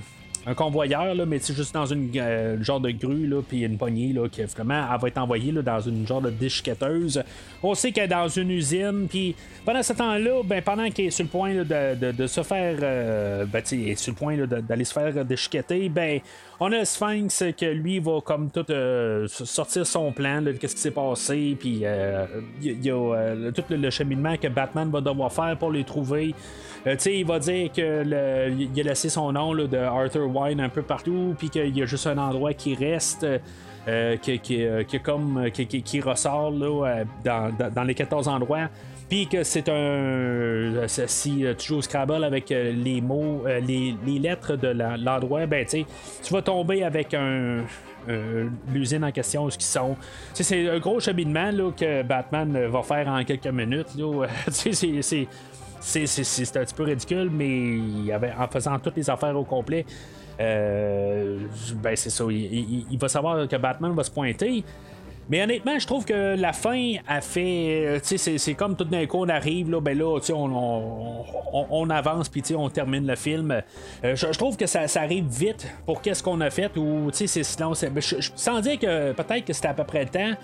un 0.48 0.54
convoyeur, 0.54 1.14
là, 1.14 1.26
mais 1.26 1.38
c'est 1.40 1.54
juste 1.54 1.74
dans 1.74 1.84
une 1.84 2.10
euh, 2.16 2.62
genre 2.62 2.80
de 2.80 2.90
grue, 2.90 3.26
là, 3.26 3.42
puis 3.46 3.60
une 3.60 3.76
poignée, 3.76 4.14
là, 4.14 4.28
qui 4.28 4.42
vraiment, 4.44 4.82
elle 4.90 5.00
va 5.00 5.08
être 5.08 5.18
envoyée 5.18 5.52
là, 5.52 5.60
dans 5.60 5.80
une 5.80 6.06
genre 6.06 6.22
de 6.22 6.30
déchiquetteuse. 6.30 7.22
On 7.62 7.74
sait 7.74 7.92
qu'elle 7.92 8.04
est 8.04 8.08
dans 8.08 8.28
une 8.28 8.50
usine, 8.50 9.06
puis 9.10 9.36
pendant 9.66 9.82
ce 9.82 9.92
temps-là, 9.92 10.42
ben, 10.44 10.62
pendant 10.62 10.88
qu'elle 10.90 11.06
est 11.06 11.10
sur 11.10 11.24
le 11.24 11.30
point 11.30 11.54
de, 11.54 12.12
de, 12.12 12.26
se 12.26 12.42
faire, 12.42 12.78
euh, 12.80 13.44
ben, 13.44 13.58
est 13.58 13.94
sur 13.96 14.12
le 14.12 14.16
point 14.16 14.36
d'aller 14.46 14.84
se 14.84 14.92
faire 14.94 15.22
déchiqueter, 15.22 15.90
ben, 15.90 16.20
on 16.60 16.72
a 16.72 16.84
Sphinx 16.84 17.44
que 17.56 17.66
lui 17.66 17.98
va 17.98 18.20
comme 18.20 18.50
tout 18.50 18.70
euh, 18.70 19.26
sortir 19.28 19.86
son 19.86 20.12
plan, 20.12 20.42
qu'est-ce 20.60 20.74
qui 20.74 20.80
s'est 20.80 20.90
passé, 20.90 21.56
puis 21.58 21.84
il 22.62 22.84
y, 22.84 22.90
a 22.90 23.52
tout 23.52 23.64
le, 23.70 23.90
cheminement 23.90 24.36
que 24.36 24.48
Batman 24.48 24.90
va 24.90 25.00
devoir 25.00 25.32
faire 25.32 25.56
pour 25.58 25.70
les 25.70 25.84
trouver. 25.84 26.34
Euh, 26.86 26.96
il 27.06 27.26
va 27.26 27.38
dire 27.38 27.70
qu'il 27.72 27.84
a 27.84 28.48
laissé 28.82 29.08
son 29.08 29.32
nom 29.32 29.54
de 29.54 29.76
Arthur 29.76 30.28
Wine 30.34 30.60
un 30.60 30.68
peu 30.68 30.82
partout, 30.82 31.34
puis 31.38 31.50
qu'il 31.50 31.76
y 31.76 31.82
a 31.82 31.86
juste 31.86 32.06
un 32.06 32.18
endroit 32.18 32.54
qui 32.54 32.74
reste. 32.74 33.26
Euh, 33.88 34.18
qui, 34.18 34.40
euh, 34.66 34.84
comme, 35.02 35.50
qui, 35.50 36.00
ressort 36.02 36.52
dans, 36.52 37.84
les 37.86 37.94
14 37.94 38.28
endroits. 38.28 38.68
Puis 39.08 39.26
que 39.26 39.42
c'est 39.42 39.68
un. 39.68 40.86
Si 40.86 41.44
tu 41.58 41.66
joues 41.66 41.76
au 41.76 41.82
Scrabble 41.82 42.24
avec 42.24 42.50
les 42.50 43.00
mots, 43.00 43.44
les, 43.46 43.96
lettres 44.18 44.56
de 44.56 44.68
l'endroit, 44.68 45.46
ben 45.46 45.64
tu 45.64 45.84
vas 46.30 46.42
tomber 46.42 46.82
avec 46.82 47.14
un. 47.14 47.64
l'usine 48.72 49.04
en 49.04 49.10
question, 49.10 49.48
ce 49.48 49.56
qui 49.56 49.66
sont. 49.66 49.96
c'est 50.34 50.68
un 50.68 50.78
gros 50.78 51.00
cheminement 51.00 51.50
que 51.76 52.02
Batman 52.02 52.66
va 52.66 52.82
faire 52.82 53.08
en 53.08 53.24
quelques 53.24 53.46
minutes. 53.46 53.88
c'est 55.80 56.56
un 56.56 56.64
petit 56.64 56.74
peu 56.74 56.82
ridicule, 56.82 57.30
mais 57.32 58.12
en 58.38 58.46
faisant 58.48 58.78
toutes 58.78 58.96
les 58.96 59.08
affaires 59.08 59.36
au 59.36 59.44
complet, 59.44 59.86
euh, 60.40 61.38
ben 61.76 61.96
c'est 61.96 62.10
ça. 62.10 62.24
Il, 62.30 62.98
va 62.98 63.08
savoir 63.08 63.48
que 63.48 63.56
Batman 63.56 63.92
va 63.92 64.04
se 64.04 64.10
pointer. 64.10 64.64
Mais 65.28 65.42
honnêtement, 65.42 65.78
je 65.78 65.86
trouve 65.86 66.04
que 66.04 66.36
la 66.36 66.52
fin 66.52 66.94
a 67.06 67.20
fait. 67.20 68.00
Tu 68.06 68.16
sais, 68.16 68.38
c'est 68.38 68.54
comme 68.54 68.76
tout 68.76 68.84
d'un 68.84 69.06
coup, 69.06 69.18
on 69.18 69.28
arrive, 69.28 69.70
là, 69.70 69.80
ben 69.80 69.96
là, 69.96 70.18
tu 70.20 70.26
sais, 70.26 70.32
on, 70.32 71.24
on, 71.52 71.66
on, 71.70 71.90
avance, 71.90 72.28
puis 72.28 72.42
tu 72.42 72.48
sais, 72.48 72.54
on 72.54 72.70
termine 72.70 73.06
le 73.06 73.16
film. 73.16 73.62
je, 74.02 74.14
je, 74.14 74.38
trouve 74.38 74.56
que 74.56 74.66
ça, 74.66 74.86
arrive 74.96 75.26
vite 75.26 75.66
pour 75.84 76.00
qu'est-ce 76.00 76.22
qu'on 76.22 76.40
a 76.40 76.50
fait, 76.50 76.74
ou 76.76 77.10
tu 77.10 77.18
sais, 77.18 77.26
c'est 77.26 77.42
sinon. 77.42 77.72
Sans 78.36 78.60
dire 78.60 78.78
que 78.78 79.12
peut-être 79.12 79.44
que 79.44 79.52
c'était 79.52 79.68
à 79.68 79.74
peu 79.74 79.84
près 79.84 80.04
le 80.04 80.10
temps. 80.10 80.34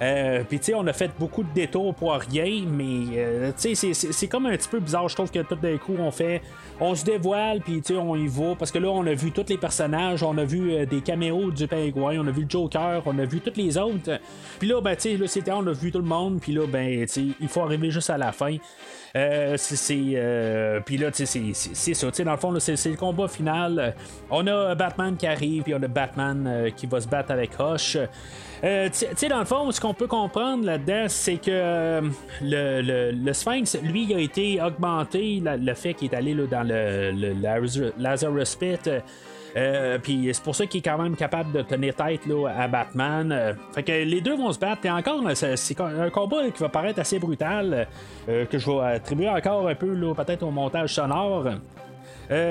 Euh, 0.00 0.44
Puis, 0.48 0.58
tu 0.58 0.66
sais, 0.66 0.74
on 0.74 0.86
a 0.86 0.92
fait 0.92 1.10
beaucoup 1.18 1.42
de 1.42 1.52
détours 1.52 1.94
pour 1.94 2.12
rien, 2.12 2.64
mais, 2.66 3.16
euh, 3.16 3.52
tu 3.60 3.74
sais, 3.74 3.92
c'est 3.94 4.28
comme 4.28 4.46
un 4.46 4.56
petit 4.56 4.68
peu 4.68 4.78
bizarre. 4.80 5.08
Je 5.08 5.14
trouve 5.14 5.30
que 5.30 5.40
tout 5.40 5.56
d'un 5.56 5.76
coup, 5.76 5.96
on 5.98 6.10
fait. 6.10 6.40
On 6.80 6.94
se 6.94 7.04
dévoile, 7.04 7.60
puis, 7.60 7.82
tu 7.82 7.94
sais, 7.94 7.98
on 7.98 8.14
y 8.14 8.28
va. 8.28 8.54
Parce 8.56 8.70
que 8.70 8.78
là, 8.78 8.88
on 8.88 9.04
a 9.06 9.14
vu 9.14 9.32
tous 9.32 9.46
les 9.48 9.58
personnages. 9.58 10.22
On 10.22 10.36
a 10.38 10.44
vu 10.44 10.72
euh, 10.72 10.86
des 10.86 11.00
caméos 11.00 11.50
du 11.50 11.66
pingouin. 11.66 12.18
On 12.20 12.26
a 12.28 12.30
vu 12.30 12.42
le 12.42 12.50
Joker. 12.50 13.02
On 13.06 13.18
a 13.18 13.24
vu 13.24 13.40
tous 13.40 13.56
les 13.56 13.76
autres. 13.76 14.20
Puis 14.58 14.68
là, 14.68 14.80
ben, 14.80 14.94
tu 14.94 15.02
sais, 15.02 15.16
là, 15.16 15.26
c'était, 15.26 15.52
on 15.52 15.66
a 15.66 15.72
vu 15.72 15.90
tout 15.90 15.98
le 15.98 16.04
monde. 16.04 16.40
Puis 16.40 16.52
là, 16.52 16.66
ben, 16.66 17.00
tu 17.00 17.08
sais, 17.08 17.24
il 17.40 17.48
faut 17.48 17.62
arriver 17.62 17.90
juste 17.90 18.10
à 18.10 18.18
la 18.18 18.32
fin. 18.32 18.56
Euh, 19.16 19.54
c'est. 19.56 20.12
Euh, 20.14 20.80
puis 20.80 20.96
là, 20.96 21.10
c'est 21.12 21.24
ça. 21.54 21.72
Tu 21.74 21.94
sais, 21.94 22.24
dans 22.24 22.32
le 22.32 22.36
fond, 22.38 22.54
c'est 22.58 22.84
le 22.86 22.96
combat 22.96 23.28
final. 23.28 23.94
On 24.30 24.46
a 24.46 24.74
Batman 24.74 25.16
qui 25.16 25.26
arrive, 25.26 25.62
puis 25.62 25.74
on 25.74 25.82
a 25.82 25.88
Batman 25.88 26.44
euh, 26.46 26.70
qui 26.70 26.86
va 26.86 27.00
se 27.00 27.08
battre 27.08 27.30
avec 27.32 27.52
Hush. 27.58 27.96
Euh, 28.64 28.88
tu 28.88 29.06
sais, 29.14 29.28
dans 29.28 29.38
le 29.38 29.44
fond, 29.44 29.70
ce 29.70 29.80
qu'on 29.80 29.94
peut 29.94 30.06
comprendre 30.06 30.64
là-dedans, 30.64 31.04
c'est 31.08 31.36
que 31.36 31.50
euh, 31.50 32.00
le, 32.42 33.12
le, 33.12 33.32
Sphinx, 33.32 33.78
lui, 33.82 34.12
a 34.14 34.18
été 34.18 34.60
augmenté, 34.60 35.40
le 35.42 35.74
fait 35.74 35.94
qu'il 35.94 36.10
est 36.12 36.16
allé 36.16 36.34
là, 36.34 36.46
dans 36.50 36.66
le, 36.66 37.12
le 37.12 37.92
Lazarus 37.98 38.56
Pit. 38.56 38.90
Euh, 39.56 39.98
puis 39.98 40.28
c'est 40.32 40.42
pour 40.42 40.54
ça 40.54 40.66
qu'il 40.66 40.80
est 40.80 40.82
quand 40.82 40.98
même 40.98 41.16
capable 41.16 41.52
de 41.52 41.62
tenir 41.62 41.94
tête 41.94 42.26
là, 42.26 42.48
à 42.48 42.68
Batman. 42.68 43.56
fait 43.74 43.82
que 43.82 43.92
les 43.92 44.20
deux 44.20 44.36
vont 44.36 44.52
se 44.52 44.58
battre. 44.58 44.84
Et 44.86 44.90
encore, 44.90 45.22
c'est 45.34 45.80
un 45.80 46.10
combat 46.10 46.50
qui 46.50 46.60
va 46.60 46.68
paraître 46.68 47.00
assez 47.00 47.18
brutal, 47.18 47.86
que 48.26 48.58
je 48.58 48.70
vais 48.70 48.80
attribuer 48.96 49.28
encore 49.28 49.68
un 49.68 49.74
peu 49.74 49.94
peut-être 50.14 50.42
au 50.42 50.50
montage 50.50 50.94
sonore. 50.94 51.46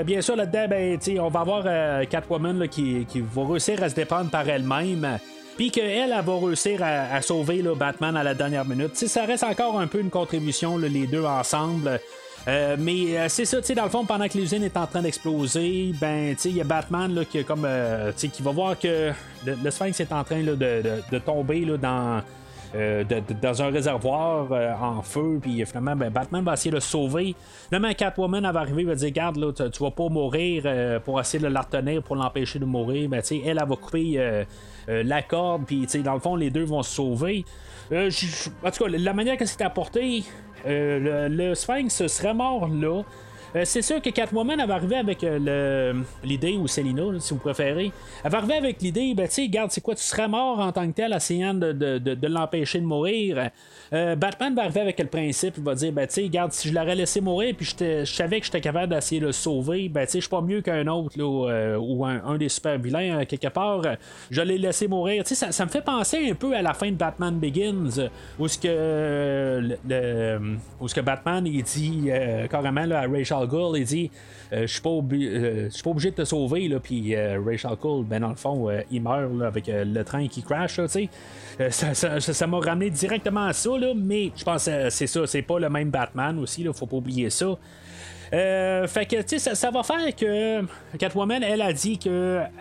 bien 0.04 0.20
sûr, 0.20 0.36
là-dedans, 0.36 0.66
ben, 0.68 0.98
on 1.20 1.28
va 1.28 1.40
avoir 1.40 2.08
Catwoman 2.08 2.66
qui, 2.68 3.06
qui, 3.06 3.20
va 3.20 3.46
réussir 3.46 3.82
à 3.82 3.88
se 3.88 3.94
défendre 3.94 4.30
par 4.30 4.48
elle-même 4.48 5.18
puis 5.58 5.72
qu'elle, 5.72 6.12
elle 6.12 6.24
va 6.24 6.38
réussir 6.38 6.80
à, 6.82 7.20
sauver 7.20 7.62
le 7.62 7.74
Batman 7.74 8.16
à 8.16 8.22
la 8.22 8.32
dernière 8.32 8.64
minute. 8.64 8.96
ça 8.96 9.24
reste 9.24 9.42
encore 9.42 9.78
un 9.78 9.88
peu 9.88 10.00
une 10.00 10.08
contribution, 10.08 10.78
les 10.78 11.06
deux 11.08 11.24
ensemble. 11.24 12.00
Euh, 12.46 12.76
mais 12.78 13.18
euh, 13.18 13.28
c'est 13.28 13.44
ça, 13.44 13.60
tu 13.60 13.66
sais, 13.66 13.74
dans 13.74 13.84
le 13.84 13.90
fond, 13.90 14.04
pendant 14.04 14.28
que 14.28 14.38
l'usine 14.38 14.62
est 14.62 14.76
en 14.76 14.86
train 14.86 15.02
d'exploser, 15.02 15.92
ben, 16.00 16.34
tu 16.36 16.42
sais, 16.42 16.48
il 16.50 16.56
y 16.56 16.60
a 16.60 16.64
Batman 16.64 17.12
là, 17.12 17.24
qui, 17.24 17.44
comme, 17.44 17.64
euh, 17.66 18.12
qui 18.12 18.40
va 18.40 18.52
voir 18.52 18.78
que 18.78 19.10
le, 19.44 19.70
Sphinx 19.70 19.98
est 19.98 20.12
en 20.12 20.22
train 20.22 20.42
de, 20.42 20.54
de, 20.54 21.18
tomber 21.18 21.64
là, 21.64 21.76
dans, 21.76 22.22
euh, 22.74 23.02
dans 23.40 23.62
un 23.62 23.70
réservoir 23.70 24.52
euh, 24.52 24.72
en 24.74 25.00
feu, 25.00 25.38
puis 25.40 25.64
finalement, 25.64 25.96
ben, 25.96 26.10
Batman 26.10 26.44
va 26.44 26.52
essayer 26.52 26.70
de 26.70 26.76
le 26.76 26.80
sauver. 26.80 27.34
Finalement, 27.68 27.92
Catwoman 27.94 28.50
va 28.50 28.60
arriver, 28.60 28.84
va 28.84 28.94
dire 28.94 29.10
Garde, 29.10 29.36
là, 29.36 29.52
tu, 29.52 29.82
vas 29.82 29.90
pas 29.90 30.08
mourir 30.08 30.64
euh, 30.66 31.00
pour 31.00 31.18
essayer 31.18 31.42
de 31.42 31.48
la 31.48 31.62
retenir, 31.62 32.02
pour 32.02 32.16
l'empêcher 32.16 32.58
de 32.58 32.66
mourir. 32.66 33.08
Ben, 33.08 33.22
elle, 33.30 33.40
elle, 33.46 33.56
va 33.56 33.76
couper 33.76 34.44
la 34.86 35.22
corde, 35.22 35.64
puis 35.66 35.86
dans 36.02 36.14
le 36.14 36.20
fond, 36.20 36.36
les 36.36 36.50
deux 36.50 36.64
vont 36.64 36.82
se 36.82 36.94
sauver. 36.94 37.44
en 37.90 38.70
tout 38.70 38.84
cas, 38.84 38.90
la 38.90 39.14
manière 39.14 39.36
que 39.36 39.46
c'est 39.46 39.62
apporté, 39.62 40.24
le, 40.66 41.28
le, 41.28 41.54
Sphinx 41.54 42.06
serait 42.06 42.34
mort 42.34 42.68
là. 42.68 43.02
Euh, 43.56 43.62
c'est 43.64 43.82
sûr 43.82 44.02
que 44.02 44.10
Catwoman 44.10 44.60
avait 44.60 44.72
arrivé 44.72 44.96
avec 44.96 45.24
euh, 45.24 45.94
l'idée, 46.22 46.56
ou 46.56 46.68
Selina, 46.68 47.02
si 47.18 47.32
vous 47.32 47.40
préférez, 47.40 47.92
elle 48.24 48.30
va 48.30 48.38
arriver 48.38 48.54
avec 48.54 48.82
l'idée, 48.82 49.14
ben 49.14 49.26
tu 49.26 49.34
sais, 49.34 49.48
garde, 49.48 49.70
c'est 49.70 49.80
quoi, 49.80 49.94
tu 49.94 50.02
serais 50.02 50.28
mort 50.28 50.58
en 50.58 50.72
tant 50.72 50.86
que 50.86 50.92
tel, 50.92 51.12
essayant 51.12 51.54
de, 51.54 51.72
de, 51.72 51.98
de, 51.98 52.26
l'empêcher 52.26 52.80
de 52.80 52.84
mourir. 52.84 53.50
Euh, 53.92 54.16
Batman 54.16 54.54
va 54.54 54.62
arriver 54.62 54.80
avec 54.80 54.98
le 54.98 55.06
principe, 55.06 55.54
il 55.56 55.64
va 55.64 55.74
dire, 55.74 55.92
ben 55.92 56.06
tu 56.06 56.14
sais, 56.14 56.28
garde, 56.28 56.52
si 56.52 56.68
je 56.68 56.74
l'aurais 56.74 56.94
laissé 56.94 57.20
mourir, 57.20 57.54
puis 57.56 57.66
je 57.78 58.04
savais 58.04 58.40
que 58.40 58.46
j'étais 58.46 58.60
capable 58.60 58.94
d'essayer 58.94 59.20
de 59.20 59.26
le 59.26 59.32
sauver, 59.32 59.88
ben 59.88 60.04
tu 60.04 60.12
sais, 60.12 60.18
je 60.18 60.24
suis 60.24 60.30
pas 60.30 60.42
mieux 60.42 60.60
qu'un 60.60 60.86
autre, 60.86 61.18
ou 61.22 62.04
un, 62.04 62.38
des 62.38 62.48
super 62.48 62.78
vilains, 62.78 63.24
quelque 63.24 63.48
part, 63.48 63.82
je 64.30 64.42
l'ai 64.42 64.58
laissé 64.58 64.88
mourir. 64.88 65.24
Tu 65.24 65.34
sais, 65.34 65.50
ça, 65.50 65.64
me 65.64 65.70
fait 65.70 65.80
penser 65.80 66.30
un 66.30 66.34
peu 66.34 66.54
à 66.54 66.62
la 66.62 66.74
fin 66.74 66.90
de 66.90 66.96
Batman 66.96 67.38
Begins, 67.38 68.08
où 68.38 68.46
ce 68.46 68.58
que, 68.58 69.76
où 70.80 70.88
ce 70.88 70.94
que 70.94 71.00
Batman, 71.00 71.46
il 71.46 71.62
dit 71.62 72.08
carrément 72.50 72.84
là, 72.84 73.00
à 73.00 73.06
Rachel 73.06 73.38
Il 73.76 73.84
dit 73.84 74.10
euh, 74.52 74.62
Je 74.62 74.66
suis 74.66 74.80
pas, 74.80 74.90
euh, 74.90 75.68
pas 75.82 75.90
obligé 75.90 76.10
de 76.10 76.16
te 76.16 76.24
sauver, 76.24 76.68
là, 76.68 76.80
puis 76.80 77.14
euh, 77.14 77.40
Rachel 77.44 77.76
Cole, 77.76 78.04
ben 78.04 78.20
dans 78.20 78.28
le 78.28 78.36
fond, 78.36 78.68
il 78.90 79.02
meurt 79.02 79.30
avec 79.42 79.64
le 79.68 80.02
train 80.02 80.26
qui 80.28 80.42
crash, 80.42 80.76
tu 80.76 80.88
sais. 80.88 81.08
ça 81.70 82.46
m'a 82.46 82.58
ramené 82.58 82.90
directement 82.90 83.46
à 83.46 83.52
ça, 83.52 83.70
là, 83.78 83.92
mais 83.96 84.30
je 84.36 84.44
pense 84.44 84.66
que 84.66 84.90
c'est 84.90 85.06
ça, 85.06 85.26
c'est 85.26 85.42
pas 85.42 85.58
le 85.58 85.68
même 85.68 85.90
Batman 85.90 86.38
aussi, 86.38 86.62
là, 86.62 86.72
faut 86.72 86.86
pas 86.86 86.96
oublier 86.96 87.30
ça. 87.30 87.56
Euh, 88.32 88.86
fait 88.86 89.06
que, 89.06 89.22
tu 89.22 89.38
sais, 89.38 89.54
ça, 89.54 89.70
va 89.70 89.82
faire 89.82 90.14
que 90.14 90.62
Catwoman, 90.98 91.42
elle 91.42 91.62
a 91.62 91.72
dit 91.72 91.98
qu'elle 91.98 92.12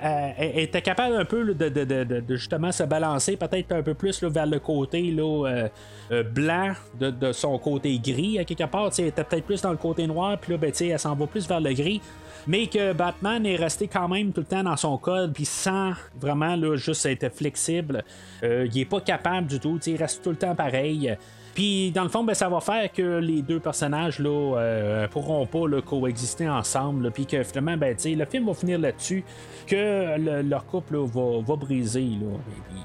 euh, 0.03 0.31
était 0.37 0.81
capable 0.81 1.15
un 1.15 1.25
peu 1.25 1.53
de, 1.53 2.23
justement 2.29 2.71
se 2.71 2.83
balancer 2.83 3.35
peut-être 3.35 3.71
un 3.73 3.81
peu 3.81 3.93
plus 3.93 4.23
vers 4.23 4.45
le 4.45 4.59
côté 4.59 5.15
euh, 5.19 6.23
blanc 6.23 6.73
de, 6.99 7.31
son 7.31 7.57
côté 7.59 7.99
gris, 7.99 8.39
à 8.39 8.45
quelque 8.45 8.65
part. 8.65 8.91
Elle 8.97 9.07
était 9.07 9.23
peut-être 9.23 9.45
plus 9.45 9.61
dans 9.61 9.71
le 9.71 9.77
côté 9.77 10.07
noir, 10.07 10.37
puis 10.37 10.53
là, 10.53 10.57
ben, 10.57 10.71
elle 10.79 10.99
s'en 10.99 11.15
va 11.15 11.27
plus 11.27 11.47
vers 11.47 11.61
le 11.61 11.73
gris. 11.73 12.01
Mais 12.49 12.67
que 12.67 12.93
Batman 12.93 13.45
est 13.45 13.57
resté 13.57 13.89
quand 13.89 14.07
même 14.07 14.31
tout 14.31 14.39
le 14.39 14.47
temps 14.47 14.63
dans 14.63 14.77
son 14.77 14.97
code, 14.97 15.33
puis 15.33 15.43
sans 15.43 15.91
vraiment 16.17 16.55
là, 16.55 16.77
juste 16.77 17.05
être 17.05 17.29
flexible. 17.33 18.05
il 18.41 18.79
est 18.79 18.85
pas 18.85 19.01
capable 19.01 19.47
du 19.47 19.59
tout, 19.59 19.77
il 19.85 19.97
reste 19.97 20.23
tout 20.23 20.29
le 20.29 20.37
temps 20.37 20.55
pareil. 20.55 21.17
Puis 21.57 21.89
dans 21.89 22.03
le 22.03 22.09
fond, 22.09 22.23
ben, 22.23 22.35
ça 22.35 22.49
va 22.49 22.59
faire 22.59 22.93
que 22.93 23.17
les 23.17 23.41
deux 23.41 23.59
personnages 23.59 24.19
là, 24.19 24.29
euh, 24.29 25.07
pourront 25.07 25.47
pas 25.47 25.81
coexister 25.83 26.47
ensemble. 26.47 27.09
Puis 27.09 27.25
que 27.25 27.41
finalement, 27.41 27.75
ben, 27.75 27.97
le 28.05 28.25
film 28.25 28.45
va 28.45 28.53
finir 28.53 28.77
là-dessus, 28.77 29.23
que 29.65 30.43
leur 30.43 30.67
couple 30.67 30.97
va, 30.97 31.55
briser. 31.55 32.09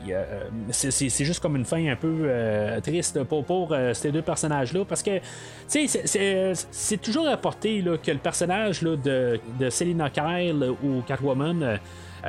Euh, 0.09 0.45
c'est 0.71 1.11
juste 1.23 1.41
comme 1.41 1.57
une 1.57 1.67
fin 1.67 1.87
un 1.87 1.97
peu 1.97 2.21
euh, 2.23 2.81
triste 2.81 3.23
pour, 3.25 3.45
pour 3.45 3.77
ces 3.93 4.11
deux 4.11 4.23
personnages-là. 4.23 4.87
Parce 4.89 5.03
que 5.03 5.21
c'est 5.69 7.03
toujours 7.03 7.29
apporté 7.29 7.83
là, 7.83 7.99
que 7.99 8.11
le 8.11 8.17
personnage 8.17 8.81
là, 8.81 8.97
de, 8.97 9.39
de 9.61 9.69
Selina 9.69 10.09
Kyle 10.09 10.73
ou 10.83 11.03
Catwoman, 11.07 11.79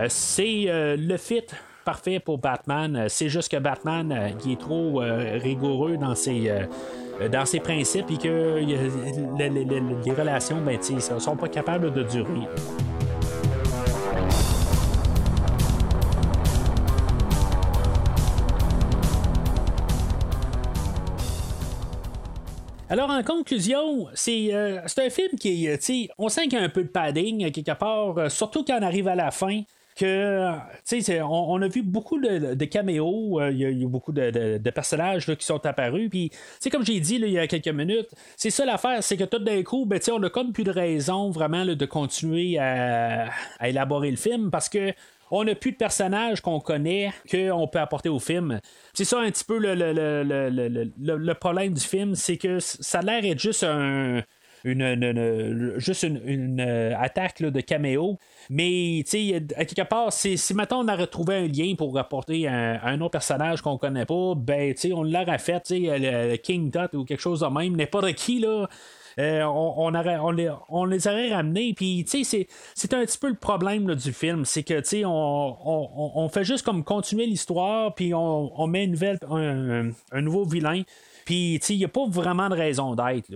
c'est 0.09 0.65
le 0.67 1.15
fit 1.15 1.45
parfait 1.83 2.19
pour 2.19 2.37
Batman. 2.37 2.95
Euh, 2.95 3.05
c'est 3.09 3.29
juste 3.29 3.51
que 3.51 3.57
Batman, 3.57 4.11
euh, 4.11 4.29
qui 4.29 4.53
est 4.53 4.59
trop 4.59 5.01
euh, 5.01 5.37
rigoureux 5.41 5.97
dans 5.97 6.15
ses 6.15 6.51
dans 7.31 7.45
ses 7.45 7.59
principes 7.59 8.09
et 8.09 8.17
que 8.17 8.57
les, 8.57 10.11
relations, 10.11 10.57
ben, 10.61 10.79
ne 10.79 11.19
sont 11.19 11.35
pas 11.35 11.47
capables 11.47 11.93
de 11.93 12.01
durer. 12.03 12.47
Alors, 22.89 23.11
en 23.11 23.21
conclusion, 23.21 24.07
c'est 24.15 24.51
un 24.51 25.09
film 25.11 25.37
qui, 25.39 25.69
on 26.17 26.29
sent 26.29 26.43
qu'il 26.43 26.53
y 26.53 26.61
a 26.61 26.63
un 26.63 26.69
peu 26.69 26.83
de 26.83 26.89
padding 26.89 27.51
quelque 27.51 27.77
part, 27.77 28.31
surtout 28.31 28.63
quand 28.63 28.79
on 28.79 28.83
arrive 28.83 29.07
à 29.07 29.15
la 29.15 29.29
fin 29.29 29.61
que 29.95 30.49
on, 31.21 31.45
on, 31.49 31.61
a 31.61 31.67
vu 31.67 31.81
beaucoup 31.81 32.19
de, 32.19 32.65
caméos, 32.65 33.39
euh, 33.39 33.51
il 33.51 33.81
y, 33.81 33.85
a 33.85 33.87
beaucoup 33.87 34.11
de, 34.11 34.69
personnages 34.69 35.25
qui 35.35 35.45
sont 35.45 35.65
apparus. 35.65 36.09
Puis, 36.09 36.31
comme 36.71 36.85
j'ai 36.85 36.99
dit 36.99 37.15
il 37.15 37.29
y 37.29 37.39
a 37.39 37.47
quelques 37.47 37.67
minutes, 37.67 38.09
c'est 38.35 38.49
ça 38.49 38.65
l'affaire, 38.65 39.03
c'est 39.03 39.17
que 39.17 39.23
tout 39.23 39.39
d'un 39.39 39.63
coup, 39.63 39.85
ben, 39.85 39.99
on 40.11 40.23
a 40.23 40.29
comme 40.29 40.53
plus 40.53 40.63
de 40.63 40.71
raison 40.71 41.29
vraiment 41.29 41.65
de 41.65 41.85
continuer 41.85 42.57
à, 42.57 43.29
élaborer 43.63 44.11
le 44.11 44.17
film 44.17 44.51
parce 44.51 44.69
que 44.69 44.93
on 45.31 45.43
n'a 45.43 45.55
plus 45.55 45.71
de 45.71 45.77
personnages 45.77 46.41
qu'on 46.41 46.59
connaît 46.59 47.11
qu'on 47.29 47.67
peut 47.67 47.79
apporter 47.79 48.09
au 48.09 48.19
film. 48.19 48.59
C'est 48.93 49.05
ça 49.05 49.19
un 49.19 49.31
petit 49.31 49.43
peu 49.43 49.57
le, 49.57 49.73
le 49.75 51.33
problème 51.33 51.73
du 51.73 51.81
film, 51.81 52.13
c'est 52.13 52.37
que 52.37 52.59
ça 52.59 52.99
a 52.99 53.01
l'air 53.01 53.21
d'être 53.21 53.39
juste 53.39 53.63
un 53.63 54.21
une, 54.63 55.73
juste 55.77 56.03
une, 56.03 56.59
euh, 56.59 56.93
attaque 56.97 57.41
de 57.41 57.61
caméo. 57.61 58.17
Mais, 58.49 59.03
tu 59.05 59.11
sais, 59.11 59.43
à 59.55 59.65
quelque 59.65 59.87
part, 59.87 60.13
si, 60.13 60.37
si 60.37 60.53
maintenant 60.53 60.83
on 60.83 60.87
a 60.87 60.95
retrouvé 60.95 61.35
un 61.35 61.47
lien 61.47 61.75
pour 61.75 61.93
rapporter 61.93 62.47
un, 62.47 62.99
autre 63.01 63.11
personnage 63.11 63.61
qu'on 63.61 63.77
connaît 63.77 64.05
pas, 64.05 64.33
ben, 64.35 64.73
tu 64.73 64.81
sais, 64.81 64.93
on 64.93 65.03
l'aurait 65.03 65.39
fait, 65.39 65.61
tu 65.61 65.85
sais, 65.85 65.99
le, 65.99 66.35
King 66.37 66.71
Tut 66.71 66.95
ou 66.95 67.05
quelque 67.05 67.21
chose 67.21 67.41
de 67.41 67.47
même, 67.47 67.75
n'importe 67.75 68.13
qui, 68.13 68.39
là. 68.39 68.67
Euh, 69.19 69.43
on, 69.43 69.93
aurait, 69.93 70.17
on, 70.17 70.31
les, 70.31 70.51
on, 70.69 70.85
les, 70.85 71.07
aurait 71.07 71.33
ramenés. 71.33 71.73
Puis, 71.73 72.05
tu 72.09 72.23
sais, 72.23 72.47
c'est 72.73 72.93
un 72.93 73.05
petit 73.05 73.17
peu 73.17 73.29
le 73.29 73.35
problème 73.35 73.93
du 73.95 74.13
film. 74.13 74.45
C'est 74.45 74.63
que, 74.63 74.79
tu 74.79 74.89
sais, 74.89 75.05
on, 75.05 76.17
on, 76.17 76.29
fait 76.29 76.43
juste 76.43 76.65
comme 76.65 76.83
continuer 76.83 77.25
l'histoire, 77.25 77.93
puis 77.93 78.13
on, 78.13 78.67
met 78.67 78.87
nouvelle, 78.87 79.19
un, 79.29 80.21
nouveau 80.21 80.45
vilain. 80.45 80.81
Puis, 81.25 81.59
tu 81.61 81.67
sais, 81.67 81.73
il 81.75 81.79
n'y 81.79 81.85
a 81.85 81.89
pas 81.89 82.05
vraiment 82.07 82.49
de 82.49 82.55
raison 82.55 82.95
d'être. 82.95 83.29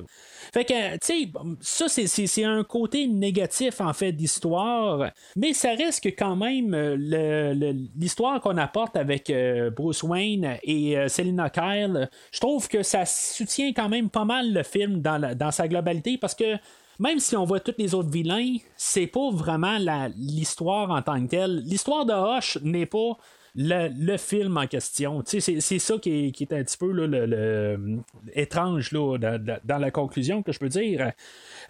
Fait 0.57 0.65
que, 0.65 0.93
tu 0.93 1.29
sais, 1.61 1.87
ça, 1.87 1.87
c'est- 1.87 2.43
un 2.43 2.63
côté 2.63 3.05
négatif, 3.05 3.79
en 3.79 3.93
fait, 3.93 4.11
d'histoire, 4.11 5.11
mais 5.35 5.53
ça 5.53 5.69
reste 5.75 6.03
que 6.03 6.09
quand 6.09 6.35
même 6.35 6.73
euh, 6.73 7.73
l'histoire 7.95 8.41
qu'on 8.41 8.57
apporte 8.57 8.95
avec 8.95 9.29
euh, 9.29 9.69
Bruce 9.69 10.01
Wayne 10.01 10.57
et 10.63 10.97
euh, 10.97 11.09
Selina 11.09 11.51
Kyle, 11.51 12.09
je 12.31 12.39
trouve 12.39 12.67
que 12.67 12.81
ça 12.81 13.05
soutient 13.05 13.71
quand 13.71 13.87
même 13.87 14.09
pas 14.09 14.25
mal 14.25 14.51
le 14.51 14.63
film 14.63 14.99
dans, 14.99 15.35
dans 15.35 15.51
sa 15.51 15.67
globalité 15.67 16.17
parce 16.17 16.33
que 16.33 16.55
même 16.97 17.19
si 17.19 17.35
on 17.35 17.45
voit 17.45 17.59
tous 17.59 17.75
les 17.77 17.93
autres 17.93 18.09
vilains, 18.09 18.57
c'est 18.75 19.05
pas 19.05 19.29
vraiment 19.29 19.77
l'histoire 20.17 20.89
en 20.89 21.03
tant 21.03 21.21
que 21.23 21.29
telle. 21.29 21.61
L'histoire 21.65 22.03
de 22.07 22.13
Hush 22.13 22.57
n'est 22.63 22.87
pas 22.87 23.15
le, 23.57 23.89
le 23.99 24.17
film 24.17 24.55
en 24.57 24.67
question. 24.67 25.23
C'est, 25.25 25.41
c'est 25.41 25.79
ça 25.79 25.97
qui 25.97 26.27
est, 26.27 26.31
qui 26.31 26.43
est 26.43 26.53
un 26.53 26.63
petit 26.63 26.77
peu 26.77 26.91
là, 26.91 27.07
le, 27.07 27.25
le- 27.25 27.97
étrange 28.33 28.91
là, 28.91 29.17
dans, 29.17 29.43
dans- 29.63 29.77
la 29.79 29.91
conclusion 29.91 30.43
que 30.43 30.51
je 30.51 30.59
peux 30.59 30.69
dire. 30.69 31.11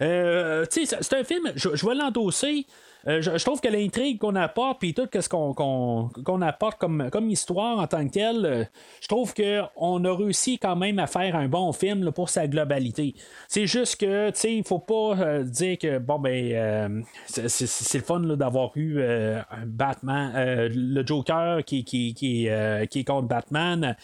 Euh, 0.02 0.64
c'est 0.70 1.12
un 1.14 1.24
film, 1.24 1.50
je, 1.56 1.74
je 1.74 1.86
vais 1.86 1.94
l'endosser. 1.94 2.66
Euh, 3.06 3.22
je, 3.22 3.44
trouve 3.44 3.60
que 3.60 3.68
l'intrigue 3.68 4.18
qu'on 4.18 4.34
apporte, 4.34 4.80
puis 4.80 4.92
tout 4.92 5.08
ce 5.12 5.28
qu'on, 5.28 6.42
apporte 6.42 6.78
comme, 6.78 7.08
comme 7.10 7.30
histoire 7.30 7.78
en 7.78 7.86
tant 7.86 8.06
que 8.06 8.12
telle, 8.12 8.44
euh, 8.44 8.64
je 9.00 9.06
trouve 9.06 9.32
qu'on 9.34 10.04
a 10.04 10.16
réussi 10.16 10.58
quand 10.58 10.74
même 10.74 10.98
à 10.98 11.06
faire 11.06 11.36
un 11.36 11.48
bon 11.48 11.72
film 11.72 12.10
pour 12.12 12.28
sa 12.28 12.48
globalité. 12.48 13.14
C'est 13.46 13.66
juste 13.66 14.00
que, 14.00 14.30
tu 14.30 14.40
sais, 14.40 14.54
il 14.56 14.64
faut 14.64 14.80
pas 14.80 15.16
euh, 15.16 15.44
dire 15.44 15.78
que, 15.78 15.98
bon, 15.98 16.18
ben, 16.18 17.04
c'est, 17.26 17.98
le 17.98 18.04
fun 18.04 18.20
d'avoir 18.20 18.72
eu 18.76 19.00
Batman, 19.66 20.32
le 20.72 21.06
Joker 21.06 21.64
qui, 21.64 21.84
qui, 21.84 22.14
qui, 22.14 22.48
qui 22.90 22.98
est 22.98 23.04
contre 23.04 23.28
Batman, 23.28 23.96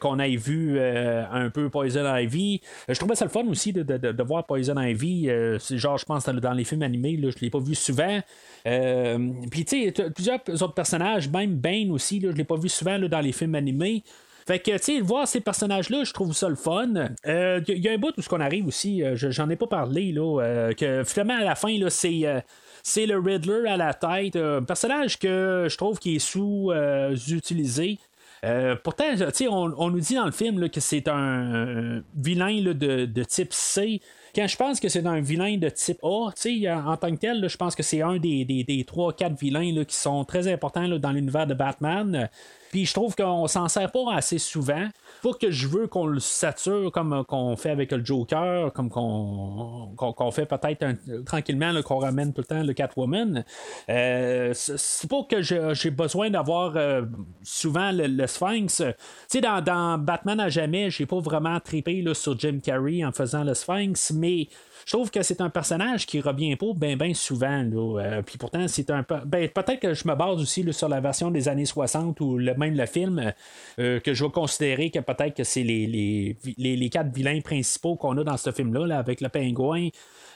qu'on 0.00 0.18
ait 0.18 0.36
vu 0.36 0.80
un 0.80 1.50
peu 1.50 1.68
Poison 1.70 2.16
Ivy. 2.16 2.60
Je 2.88 2.98
trouvais 2.98 3.14
ça 3.14 3.24
le 3.24 3.30
fun 3.30 3.46
aussi 3.46 3.72
de, 3.72 3.82
de- 3.82 4.12
de- 4.12 4.22
voir 4.22 4.44
Poison 4.46 4.80
Ivy. 4.80 5.30
genre, 5.70 5.98
je 5.98 6.04
pense, 6.04 6.24
dans, 6.24 6.34
dans 6.34 6.52
les 6.52 6.64
films 6.64 6.82
animés, 6.82 7.16
là, 7.16 7.30
je 7.30 7.40
l'ai 7.40 7.50
pas 7.50 7.60
vu 7.60 7.74
souvent. 7.74 8.19
Euh, 8.66 9.18
Puis, 9.50 9.64
tu 9.64 9.90
sais, 9.92 10.10
plusieurs 10.14 10.40
autres 10.48 10.74
personnages, 10.74 11.28
même 11.28 11.54
Bane 11.56 11.90
aussi, 11.90 12.20
là, 12.20 12.30
je 12.32 12.36
l'ai 12.36 12.44
pas 12.44 12.56
vu 12.56 12.68
souvent 12.68 12.98
là, 12.98 13.08
dans 13.08 13.20
les 13.20 13.32
films 13.32 13.54
animés. 13.54 14.02
Fait 14.46 14.58
que, 14.58 14.72
tu 14.72 14.78
sais, 14.78 15.00
voir 15.00 15.28
ces 15.28 15.40
personnages-là, 15.40 16.02
je 16.04 16.12
trouve 16.12 16.32
ça 16.34 16.48
le 16.48 16.56
fun. 16.56 16.88
Il 17.26 17.62
y, 17.68 17.88
a 17.88 17.92
un 17.92 17.98
bout 17.98 18.12
où 18.16 18.22
ce 18.22 18.28
qu'on 18.28 18.40
arrive 18.40 18.66
aussi, 18.66 19.02
euh, 19.04 19.14
je- 19.14 19.30
j'en 19.30 19.48
ai 19.48 19.56
pas 19.56 19.66
parlé, 19.68 20.12
là, 20.12 20.40
euh, 20.42 20.72
que 20.72 21.04
finalement, 21.04 21.36
à 21.38 21.44
la 21.44 21.54
fin, 21.54 21.76
là, 21.78 21.88
c'est. 21.90 22.20
euh, 22.24 22.40
c'est 22.82 23.04
le 23.04 23.18
Riddler 23.18 23.68
à 23.68 23.76
la 23.76 23.92
tête, 23.92 24.36
un 24.36 24.62
personnage 24.62 25.18
que 25.18 25.66
je 25.68 25.76
trouve 25.76 25.98
qui 25.98 26.16
est 26.16 26.18
sous-utilisé. 26.18 27.98
Euh, 28.44 28.74
pourtant, 28.82 29.04
on, 29.50 29.74
on 29.76 29.90
nous 29.90 30.00
dit 30.00 30.14
dans 30.14 30.24
le 30.24 30.32
film 30.32 30.58
là, 30.60 30.68
que 30.70 30.80
c'est 30.80 31.08
un, 31.08 31.96
un 31.98 32.02
vilain 32.16 32.58
là, 32.62 32.72
de, 32.72 33.04
de 33.04 33.22
type 33.24 33.52
C. 33.52 34.00
Quand 34.34 34.46
je 34.46 34.56
pense 34.56 34.80
que 34.80 34.88
c'est 34.88 35.06
un 35.06 35.20
vilain 35.20 35.56
de 35.56 35.68
type 35.68 35.98
A, 36.02 36.30
sais, 36.34 36.70
en, 36.70 36.96
tant 36.96 37.10
que 37.10 37.16
tel, 37.16 37.48
je 37.48 37.56
pense 37.56 37.74
que 37.74 37.82
c'est 37.82 38.02
un 38.02 38.18
des, 38.18 38.44
des, 38.44 38.64
des 38.64 38.84
3-4 38.84 39.38
vilains 39.38 39.72
là, 39.72 39.84
qui 39.84 39.96
sont 39.96 40.24
très 40.24 40.48
importants 40.48 40.88
dans 40.88 41.12
l'univers 41.12 41.46
de 41.46 41.54
Batman. 41.54 42.28
Puis 42.70 42.86
je 42.86 42.94
trouve 42.94 43.16
qu'on 43.16 43.48
s'en 43.48 43.68
sert 43.68 43.90
pas 43.90 44.14
assez 44.14 44.38
souvent. 44.38 44.88
Faut 45.22 45.32
que 45.32 45.50
je 45.50 45.66
veux 45.66 45.88
qu'on 45.88 46.06
le 46.06 46.20
sature 46.20 46.92
comme 46.92 47.12
euh, 47.12 47.24
qu'on 47.24 47.56
fait 47.56 47.70
avec 47.70 47.90
le 47.90 48.04
Joker, 48.04 48.72
comme 48.72 48.88
qu'on 48.88 50.30
fait 50.30 50.46
peut-être 50.46 50.86
tranquillement, 51.24 51.82
qu'on 51.82 51.98
ramène 51.98 52.32
tout 52.32 52.42
le 52.42 52.46
temps 52.46 52.62
le 52.62 52.72
Catwoman. 52.72 53.44
Euh, 53.88 54.52
c'est 54.54 55.10
pas 55.10 55.24
que 55.28 55.42
j'ai 55.42 55.90
besoin 55.90 56.30
d'avoir 56.30 56.76
euh, 56.76 57.02
souvent 57.42 57.90
le, 57.92 58.26
Sphinx. 58.26 58.76
Tu 58.76 58.84
sais, 59.28 59.40
dans, 59.40 59.98
Batman 59.98 60.38
à 60.38 60.48
jamais, 60.48 60.90
j'ai 60.90 61.06
pas 61.06 61.18
vraiment 61.18 61.58
trippé 61.58 62.02
là, 62.02 62.14
sur 62.14 62.38
Jim 62.38 62.60
Carrey 62.62 63.04
en 63.04 63.10
faisant 63.10 63.42
le 63.42 63.54
Sphinx, 63.54 64.12
mais 64.20 64.48
je 64.86 64.92
trouve 64.96 65.10
que 65.10 65.22
c'est 65.22 65.40
un 65.40 65.50
personnage 65.50 66.06
qui 66.06 66.20
revient 66.20 66.56
pas 66.56 66.72
bien 66.74 66.96
ben 66.96 67.14
souvent. 67.14 67.64
Euh, 67.72 68.22
puis 68.22 68.38
pourtant, 68.38 68.68
c'est 68.68 68.90
un. 68.90 69.04
Ben, 69.24 69.48
peut-être 69.48 69.80
que 69.80 69.94
je 69.94 70.06
me 70.06 70.14
base 70.14 70.40
aussi 70.40 70.64
sur 70.72 70.88
la 70.88 71.00
version 71.00 71.30
des 71.30 71.48
années 71.48 71.64
60 71.64 72.20
ou 72.20 72.38
le, 72.38 72.54
même 72.54 72.76
le 72.76 72.86
film, 72.86 73.32
euh, 73.78 74.00
que 74.00 74.14
je 74.14 74.24
vais 74.24 74.30
considérer 74.30 74.90
que 74.90 74.98
peut-être 75.00 75.36
que 75.36 75.44
c'est 75.44 75.62
les, 75.62 75.86
les, 75.86 76.36
les, 76.58 76.76
les 76.76 76.90
quatre 76.90 77.12
vilains 77.12 77.40
principaux 77.40 77.96
qu'on 77.96 78.16
a 78.18 78.24
dans 78.24 78.36
ce 78.36 78.52
film-là, 78.52 78.86
là, 78.86 78.98
avec 78.98 79.20
le 79.20 79.28
pingouin. 79.28 79.88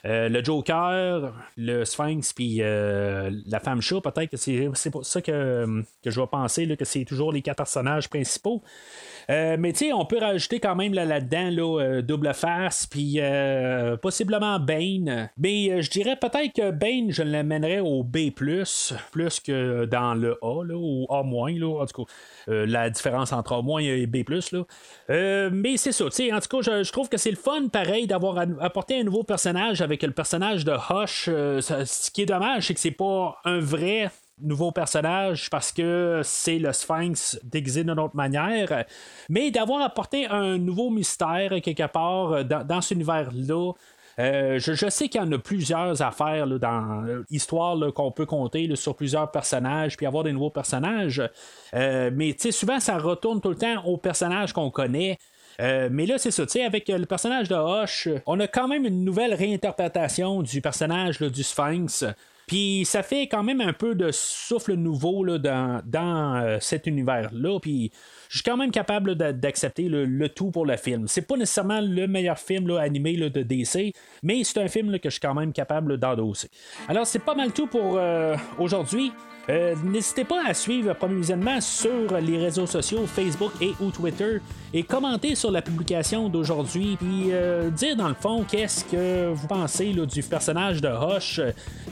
Euh, 0.06 0.28
le 0.28 0.44
Joker, 0.44 1.32
le 1.56 1.84
Sphinx, 1.84 2.32
puis 2.32 2.58
euh, 2.60 3.30
la 3.46 3.60
femme 3.60 3.80
chat, 3.80 4.00
peut-être 4.00 4.30
que 4.30 4.36
c'est, 4.36 4.90
pour 4.90 5.04
ça 5.06 5.22
que, 5.22 5.82
que 6.02 6.10
je 6.10 6.20
vais 6.20 6.26
penser 6.26 6.66
là, 6.66 6.76
que 6.76 6.84
c'est 6.84 7.04
toujours 7.04 7.32
les 7.32 7.42
quatre 7.42 7.56
personnages 7.56 8.08
principaux. 8.08 8.62
Euh, 9.30 9.56
mais 9.58 9.72
tu 9.72 9.86
sais, 9.86 9.92
on 9.92 10.04
peut 10.04 10.18
rajouter 10.18 10.60
quand 10.60 10.76
même 10.76 10.92
là, 10.92 11.04
là-dedans 11.04 11.50
là, 11.50 11.80
euh, 11.80 12.02
double 12.02 12.34
face, 12.34 12.86
puis 12.86 13.14
euh, 13.18 13.96
possiblement 13.96 14.58
Bane. 14.60 15.30
Mais 15.38 15.70
euh, 15.70 15.82
je 15.82 15.90
dirais 15.90 16.16
peut-être 16.20 16.52
que 16.54 16.70
Bane, 16.70 17.10
je 17.10 17.22
l'amènerais 17.22 17.80
au 17.80 18.02
B, 18.04 18.30
plus 18.34 19.40
que 19.40 19.86
dans 19.86 20.14
le 20.14 20.36
A, 20.42 20.62
là, 20.64 20.74
ou 20.76 21.06
A-, 21.08 21.22
en 21.22 21.86
tout 21.86 22.04
cas. 22.04 22.12
euh, 22.48 22.66
la 22.66 22.90
différence 22.90 23.32
entre 23.32 23.54
A- 23.54 23.80
et 23.80 24.06
B. 24.06 24.16
Là. 24.52 24.64
Euh, 25.10 25.50
mais 25.52 25.76
c'est 25.76 25.92
ça, 25.92 26.04
en 26.04 26.08
tout 26.08 26.16
cas, 26.18 26.58
je, 26.60 26.82
je 26.82 26.92
trouve 26.92 27.08
que 27.08 27.16
c'est 27.16 27.30
le 27.30 27.36
fun, 27.36 27.68
pareil, 27.68 28.06
d'avoir 28.06 28.38
apporté 28.60 29.00
un 29.00 29.04
nouveau 29.04 29.22
personnage 29.22 29.80
avec 29.80 29.93
le 30.02 30.12
personnage 30.12 30.64
de 30.64 30.72
Hush. 30.72 31.28
Euh, 31.28 31.60
ce 31.60 32.10
qui 32.10 32.22
est 32.22 32.26
dommage, 32.26 32.66
c'est 32.66 32.74
que 32.74 32.80
c'est 32.80 32.90
pas 32.90 33.36
un 33.44 33.58
vrai 33.58 34.10
nouveau 34.40 34.72
personnage 34.72 35.48
parce 35.48 35.70
que 35.70 36.20
c'est 36.24 36.58
le 36.58 36.72
Sphinx 36.72 37.38
déguisé 37.44 37.84
d'une 37.84 37.98
autre 38.00 38.16
manière, 38.16 38.84
mais 39.28 39.50
d'avoir 39.50 39.82
apporté 39.82 40.26
un 40.26 40.58
nouveau 40.58 40.90
mystère 40.90 41.52
quelque 41.62 41.86
part 41.86 42.32
euh, 42.32 42.42
dans, 42.42 42.80
cet 42.80 42.92
univers-là. 42.96 43.72
Euh, 44.20 44.58
je, 44.60 44.88
sais 44.88 45.08
qu'il 45.08 45.20
y 45.20 45.24
en 45.24 45.32
a 45.32 45.38
plusieurs 45.38 46.00
affaires 46.02 46.46
là, 46.46 46.58
dans 46.58 47.04
l'histoire 47.30 47.76
qu'on 47.92 48.12
peut 48.12 48.26
compter 48.26 48.74
sur 48.76 48.94
plusieurs 48.94 49.30
personnages, 49.30 49.96
puis 49.96 50.06
avoir 50.06 50.22
des 50.22 50.32
nouveaux 50.32 50.50
personnages. 50.50 51.20
Mais 51.72 52.36
souvent, 52.52 52.78
ça 52.78 52.96
retourne 52.98 53.40
tout 53.40 53.48
le 53.48 53.56
temps 53.56 53.84
aux 53.84 53.96
personnages 53.96 54.52
qu'on 54.52 54.70
connaît. 54.70 55.18
Euh, 55.60 55.88
mais 55.90 56.06
là, 56.06 56.18
c'est 56.18 56.30
ça, 56.30 56.44
tu 56.46 56.52
sais, 56.52 56.64
avec 56.64 56.88
euh, 56.90 56.98
le 56.98 57.06
personnage 57.06 57.48
de 57.48 57.54
Hoche, 57.54 58.08
on 58.26 58.40
a 58.40 58.46
quand 58.46 58.68
même 58.68 58.84
une 58.84 59.04
nouvelle 59.04 59.34
réinterprétation 59.34 60.42
du 60.42 60.60
personnage 60.60 61.18
du 61.20 61.42
Sphinx. 61.42 62.04
Puis 62.46 62.84
ça 62.84 63.02
fait 63.02 63.22
quand 63.26 63.42
même 63.42 63.62
un 63.62 63.72
peu 63.72 63.94
de 63.94 64.10
souffle 64.12 64.74
nouveau 64.74 65.24
là, 65.24 65.38
dans, 65.38 65.80
dans 65.86 66.36
euh, 66.36 66.58
cet 66.60 66.86
univers-là. 66.86 67.58
Puis 67.58 67.90
je 68.28 68.38
suis 68.38 68.44
quand 68.44 68.58
même 68.58 68.70
capable 68.70 69.14
d'accepter 69.14 69.88
le, 69.88 70.28
tout 70.28 70.50
pour 70.50 70.66
le 70.66 70.76
film. 70.76 71.08
C'est 71.08 71.26
pas 71.26 71.36
nécessairement 71.36 71.80
le 71.80 72.06
meilleur 72.06 72.38
film 72.38 72.68
là, 72.68 72.80
animé 72.80 73.16
là, 73.16 73.30
de 73.30 73.42
DC, 73.42 73.94
mais 74.22 74.44
c'est 74.44 74.60
un 74.60 74.68
film 74.68 74.98
que 74.98 75.08
je 75.08 75.14
suis 75.14 75.20
quand 75.20 75.34
même 75.34 75.54
capable 75.54 75.96
d'endosser. 75.96 76.50
Alors 76.86 77.06
c'est 77.06 77.20
pas 77.20 77.34
mal 77.34 77.52
tout 77.52 77.66
pour 77.66 77.98
aujourd'hui. 78.58 79.10
Euh, 79.48 79.74
N'hésitez 79.84 80.24
pas 80.24 80.42
à 80.46 80.54
suivre 80.54 80.94
Premier 80.94 81.16
Visionnement 81.16 81.60
sur 81.60 82.18
les 82.20 82.38
réseaux 82.38 82.66
sociaux, 82.66 83.06
Facebook 83.06 83.52
et 83.60 83.72
ou 83.80 83.90
Twitter, 83.90 84.40
et 84.72 84.82
commenter 84.82 85.34
sur 85.34 85.50
la 85.50 85.62
publication 85.62 86.28
d'aujourd'hui, 86.28 86.96
puis 86.98 87.28
euh, 87.30 87.70
dire 87.70 87.94
dans 87.96 88.08
le 88.08 88.14
fond 88.14 88.44
qu'est-ce 88.48 88.84
que 88.84 89.32
vous 89.32 89.46
pensez 89.46 89.92
du 89.92 90.22
personnage 90.22 90.80
de 90.80 90.88
Hush, 90.88 91.40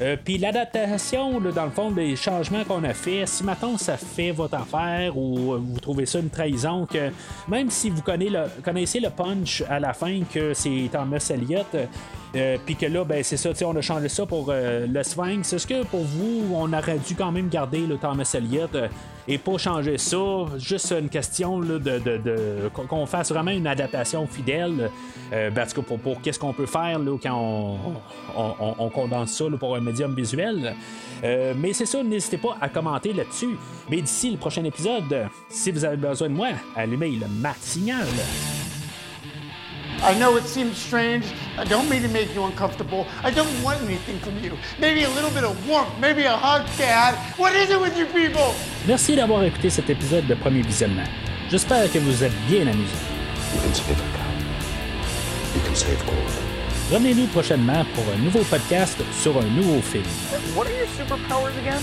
euh, 0.01 0.17
puis 0.23 0.39
l'adaptation, 0.39 1.41
dans 1.41 1.65
le 1.65 1.71
fond, 1.71 1.91
des 1.91 2.17
changements 2.17 2.65
qu'on 2.65 2.83
a 2.85 2.95
fait. 2.95 3.25
Si 3.27 3.45
maintenant 3.45 3.77
ça 3.77 3.97
fait 3.97 4.33
votre 4.33 4.57
affaire 4.57 5.17
ou 5.17 5.53
euh, 5.53 5.61
vous 5.63 5.79
trouvez 5.79 6.07
ça 6.07 6.19
une 6.19 6.31
trahison, 6.31 6.87
que 6.87 7.11
même 7.49 7.71
si 7.71 7.91
vous 7.91 8.03
connaissez 8.03 8.31
le, 8.31 8.63
connaissez 8.63 9.01
le 9.01 9.11
punch 9.11 9.63
à 9.69 9.79
la 9.79 9.93
fin 9.93 10.23
que 10.33 10.55
c'est 10.55 10.89
Thomas 10.91 11.25
Elliott, 11.31 11.77
euh, 12.35 12.57
puis 12.65 12.77
que 12.77 12.87
là, 12.87 13.05
ben, 13.05 13.23
c'est 13.23 13.37
ça, 13.37 13.51
on 13.67 13.77
a 13.77 13.81
changé 13.81 14.09
ça 14.09 14.25
pour 14.27 14.47
euh, 14.49 14.87
le 14.87 15.03
Sphinx. 15.03 15.53
Est-ce 15.53 15.67
que 15.67 15.85
pour 15.85 16.03
vous, 16.05 16.51
on 16.55 16.73
aurait 16.73 16.99
dû 16.99 17.15
quand 17.15 17.31
même 17.33 17.49
garder 17.49 17.87
le 17.87 17.97
Thomas 17.99 18.31
Elliott 18.35 18.75
euh, 18.75 18.89
et 19.29 19.39
pas 19.39 19.59
changer 19.59 19.99
ça? 19.99 20.17
Juste 20.59 20.93
une 20.99 21.09
question 21.09 21.61
là, 21.61 21.79
de, 21.79 21.99
qu'on- 22.75 22.87
fasse 23.07 23.31
vraiment 23.31 23.51
une 23.51 23.67
adaptation 23.67 24.27
fidèle. 24.27 24.91
Euh, 25.33 25.51
ben, 25.51 25.67
cas, 25.67 25.83
pour, 25.83 25.99
pour 25.99 26.21
qu'est-ce 26.23 26.39
qu'on 26.39 26.53
peut 26.53 26.67
faire 26.67 26.99
là, 26.99 27.17
quand 27.23 27.35
on, 27.39 27.79
on- 28.37 28.55
on- 28.61 28.75
on 28.79 28.89
condense 28.89 29.33
ça 29.33 29.45
pour 29.61 29.77
un 29.77 29.81
médium 29.81 30.15
visuel. 30.15 30.75
Mais 31.23 31.73
c'est 31.73 31.87
ça, 31.87 32.03
n'hésitez 32.03 32.39
pas 32.39 32.57
à 32.61 32.69
commenter 32.69 33.13
là-dessus. 33.13 33.57
Mais 33.89 34.01
d'ici 34.01 34.31
le 34.33 34.39
prochain 34.39 34.65
épisode, 34.65 35.27
si 35.49 35.71
vous 35.71 35.85
avez 35.85 35.97
besoin 35.97 36.29
de 36.29 36.35
moi, 36.35 36.49
allumez 36.75 37.11
le 37.11 37.29
matinal. 37.29 38.07
I 40.03 40.19
know 40.19 40.37
it 40.37 40.45
seems 40.45 40.77
strange. 40.77 41.25
I 41.57 41.65
don't 41.65 41.89
mean 41.89 42.03
to 42.03 42.09
make 42.09 42.35
you 42.35 42.43
uncomfortable. 42.45 43.07
I 43.23 43.31
don't 43.31 43.63
want 43.63 43.81
anything 43.83 44.19
from 44.19 44.37
you. 44.43 44.59
Maybe 44.81 45.05
a 45.05 45.11
little 45.11 45.31
bit 45.31 45.45
of 45.45 45.55
warmth, 45.69 45.97
maybe 46.01 46.25
a 46.25 46.37
hug, 46.37 46.67
Dad. 46.77 47.15
What 47.39 47.55
is 47.55 47.71
it 47.71 47.81
with 47.81 47.97
you 47.97 48.07
people? 48.07 48.53
Merci 48.87 49.15
d'avoir 49.15 49.45
écouté 49.45 49.71
cet 49.71 49.89
épisode 49.91 50.27
de 50.27 50.35
Premier 50.35 50.63
Visionnement. 50.63 51.07
J'espère 51.51 51.91
que 51.93 52.01
vous 52.01 52.25
êtes 52.25 52.35
bien 52.49 52.67
amusés. 52.67 52.99
You 53.55 53.61
can 53.61 53.75
save 53.75 53.91
a 53.93 54.17
cow. 54.17 54.23
You 55.55 55.61
can 55.65 55.75
save 55.77 56.05
gold. 56.05 56.33
Revenez-nous 56.91 57.27
prochainement 57.29 57.85
pour 57.95 58.05
un 58.13 58.19
nouveau 58.19 58.43
podcast 58.51 58.99
sur 59.23 59.39
un 59.39 59.47
nouveau 59.55 59.81
film. 59.81 60.05
What 60.57 60.67
are 60.67 60.73
your 60.73 60.89
superpowers 60.99 61.57
again? 61.59 61.81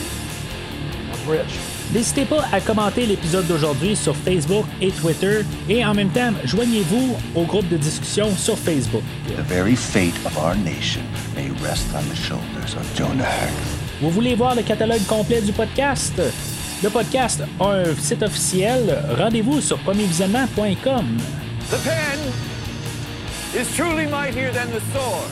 I'm 1.14 1.30
rich. 1.30 1.79
N'hésitez 1.92 2.26
pas 2.26 2.44
à 2.52 2.62
commenter 2.62 3.08
l'épisode 3.08 3.48
d'aujourd'hui 3.48 3.96
sur 3.96 4.16
Facebook 4.16 4.66
et 4.80 4.92
Twitter 4.92 5.40
et 5.68 5.84
en 5.84 5.96
même 5.96 6.10
temps, 6.10 6.32
joignez-vous 6.44 7.16
au 7.34 7.44
groupe 7.46 7.68
de 7.68 7.78
discussion 7.78 8.30
sur 8.38 8.58
Facebook. 8.60 9.02
The 9.28 9.42
very 9.48 9.76
fate 9.76 10.14
of 10.24 10.38
our 10.38 10.56
nation 10.56 11.02
may 11.36 11.50
rest 11.68 11.88
on 11.96 12.04
the 12.12 12.16
shoulders 12.16 12.76
of 12.78 12.86
Jonah 12.96 13.24
Hex. 13.24 13.54
Vous 14.02 14.12
voulez 14.12 14.36
voir 14.36 14.54
le 14.54 14.62
catalogue 14.62 15.04
complet 15.08 15.42
du 15.42 15.52
podcast? 15.52 16.22
Le 16.84 16.90
podcast 16.92 17.42
a 17.60 17.66
un 17.66 17.96
site 17.96 18.22
officiel. 18.22 18.96
Rendez-vous 19.18 19.60
sur 19.60 19.80
premiervisionnement.com. 19.80 21.18
The 21.72 21.78
pen 21.84 22.20
is 23.60 23.66
truly 23.76 24.06
mightier 24.06 24.52
than 24.52 24.68
the 24.68 24.82
sword. 24.94 25.28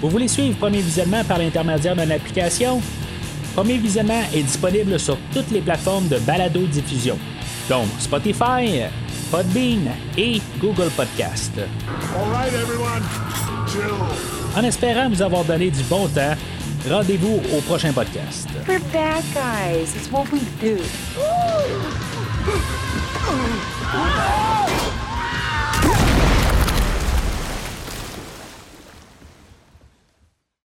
Vous 0.00 0.08
voulez 0.08 0.28
suivre 0.28 0.56
Premier 0.56 0.80
Visionnement 0.80 1.22
par 1.24 1.36
l'intermédiaire 1.38 1.94
d'une 1.94 2.10
application? 2.10 2.80
premier 3.60 3.76
visionnement 3.76 4.22
est 4.32 4.42
disponible 4.42 4.98
sur 4.98 5.18
toutes 5.34 5.50
les 5.50 5.60
plateformes 5.60 6.08
de 6.08 6.16
balado-diffusion, 6.20 7.18
dont 7.68 7.84
Spotify, 7.98 8.84
Podbean 9.30 9.82
et 10.16 10.40
Google 10.58 10.88
Podcast. 10.96 11.52
En 14.56 14.64
espérant 14.64 15.10
vous 15.10 15.20
avoir 15.20 15.44
donné 15.44 15.70
du 15.70 15.82
bon 15.82 16.08
temps, 16.08 16.34
rendez-vous 16.88 17.38
au 17.54 17.60
prochain 17.60 17.92
podcast. 17.92 18.48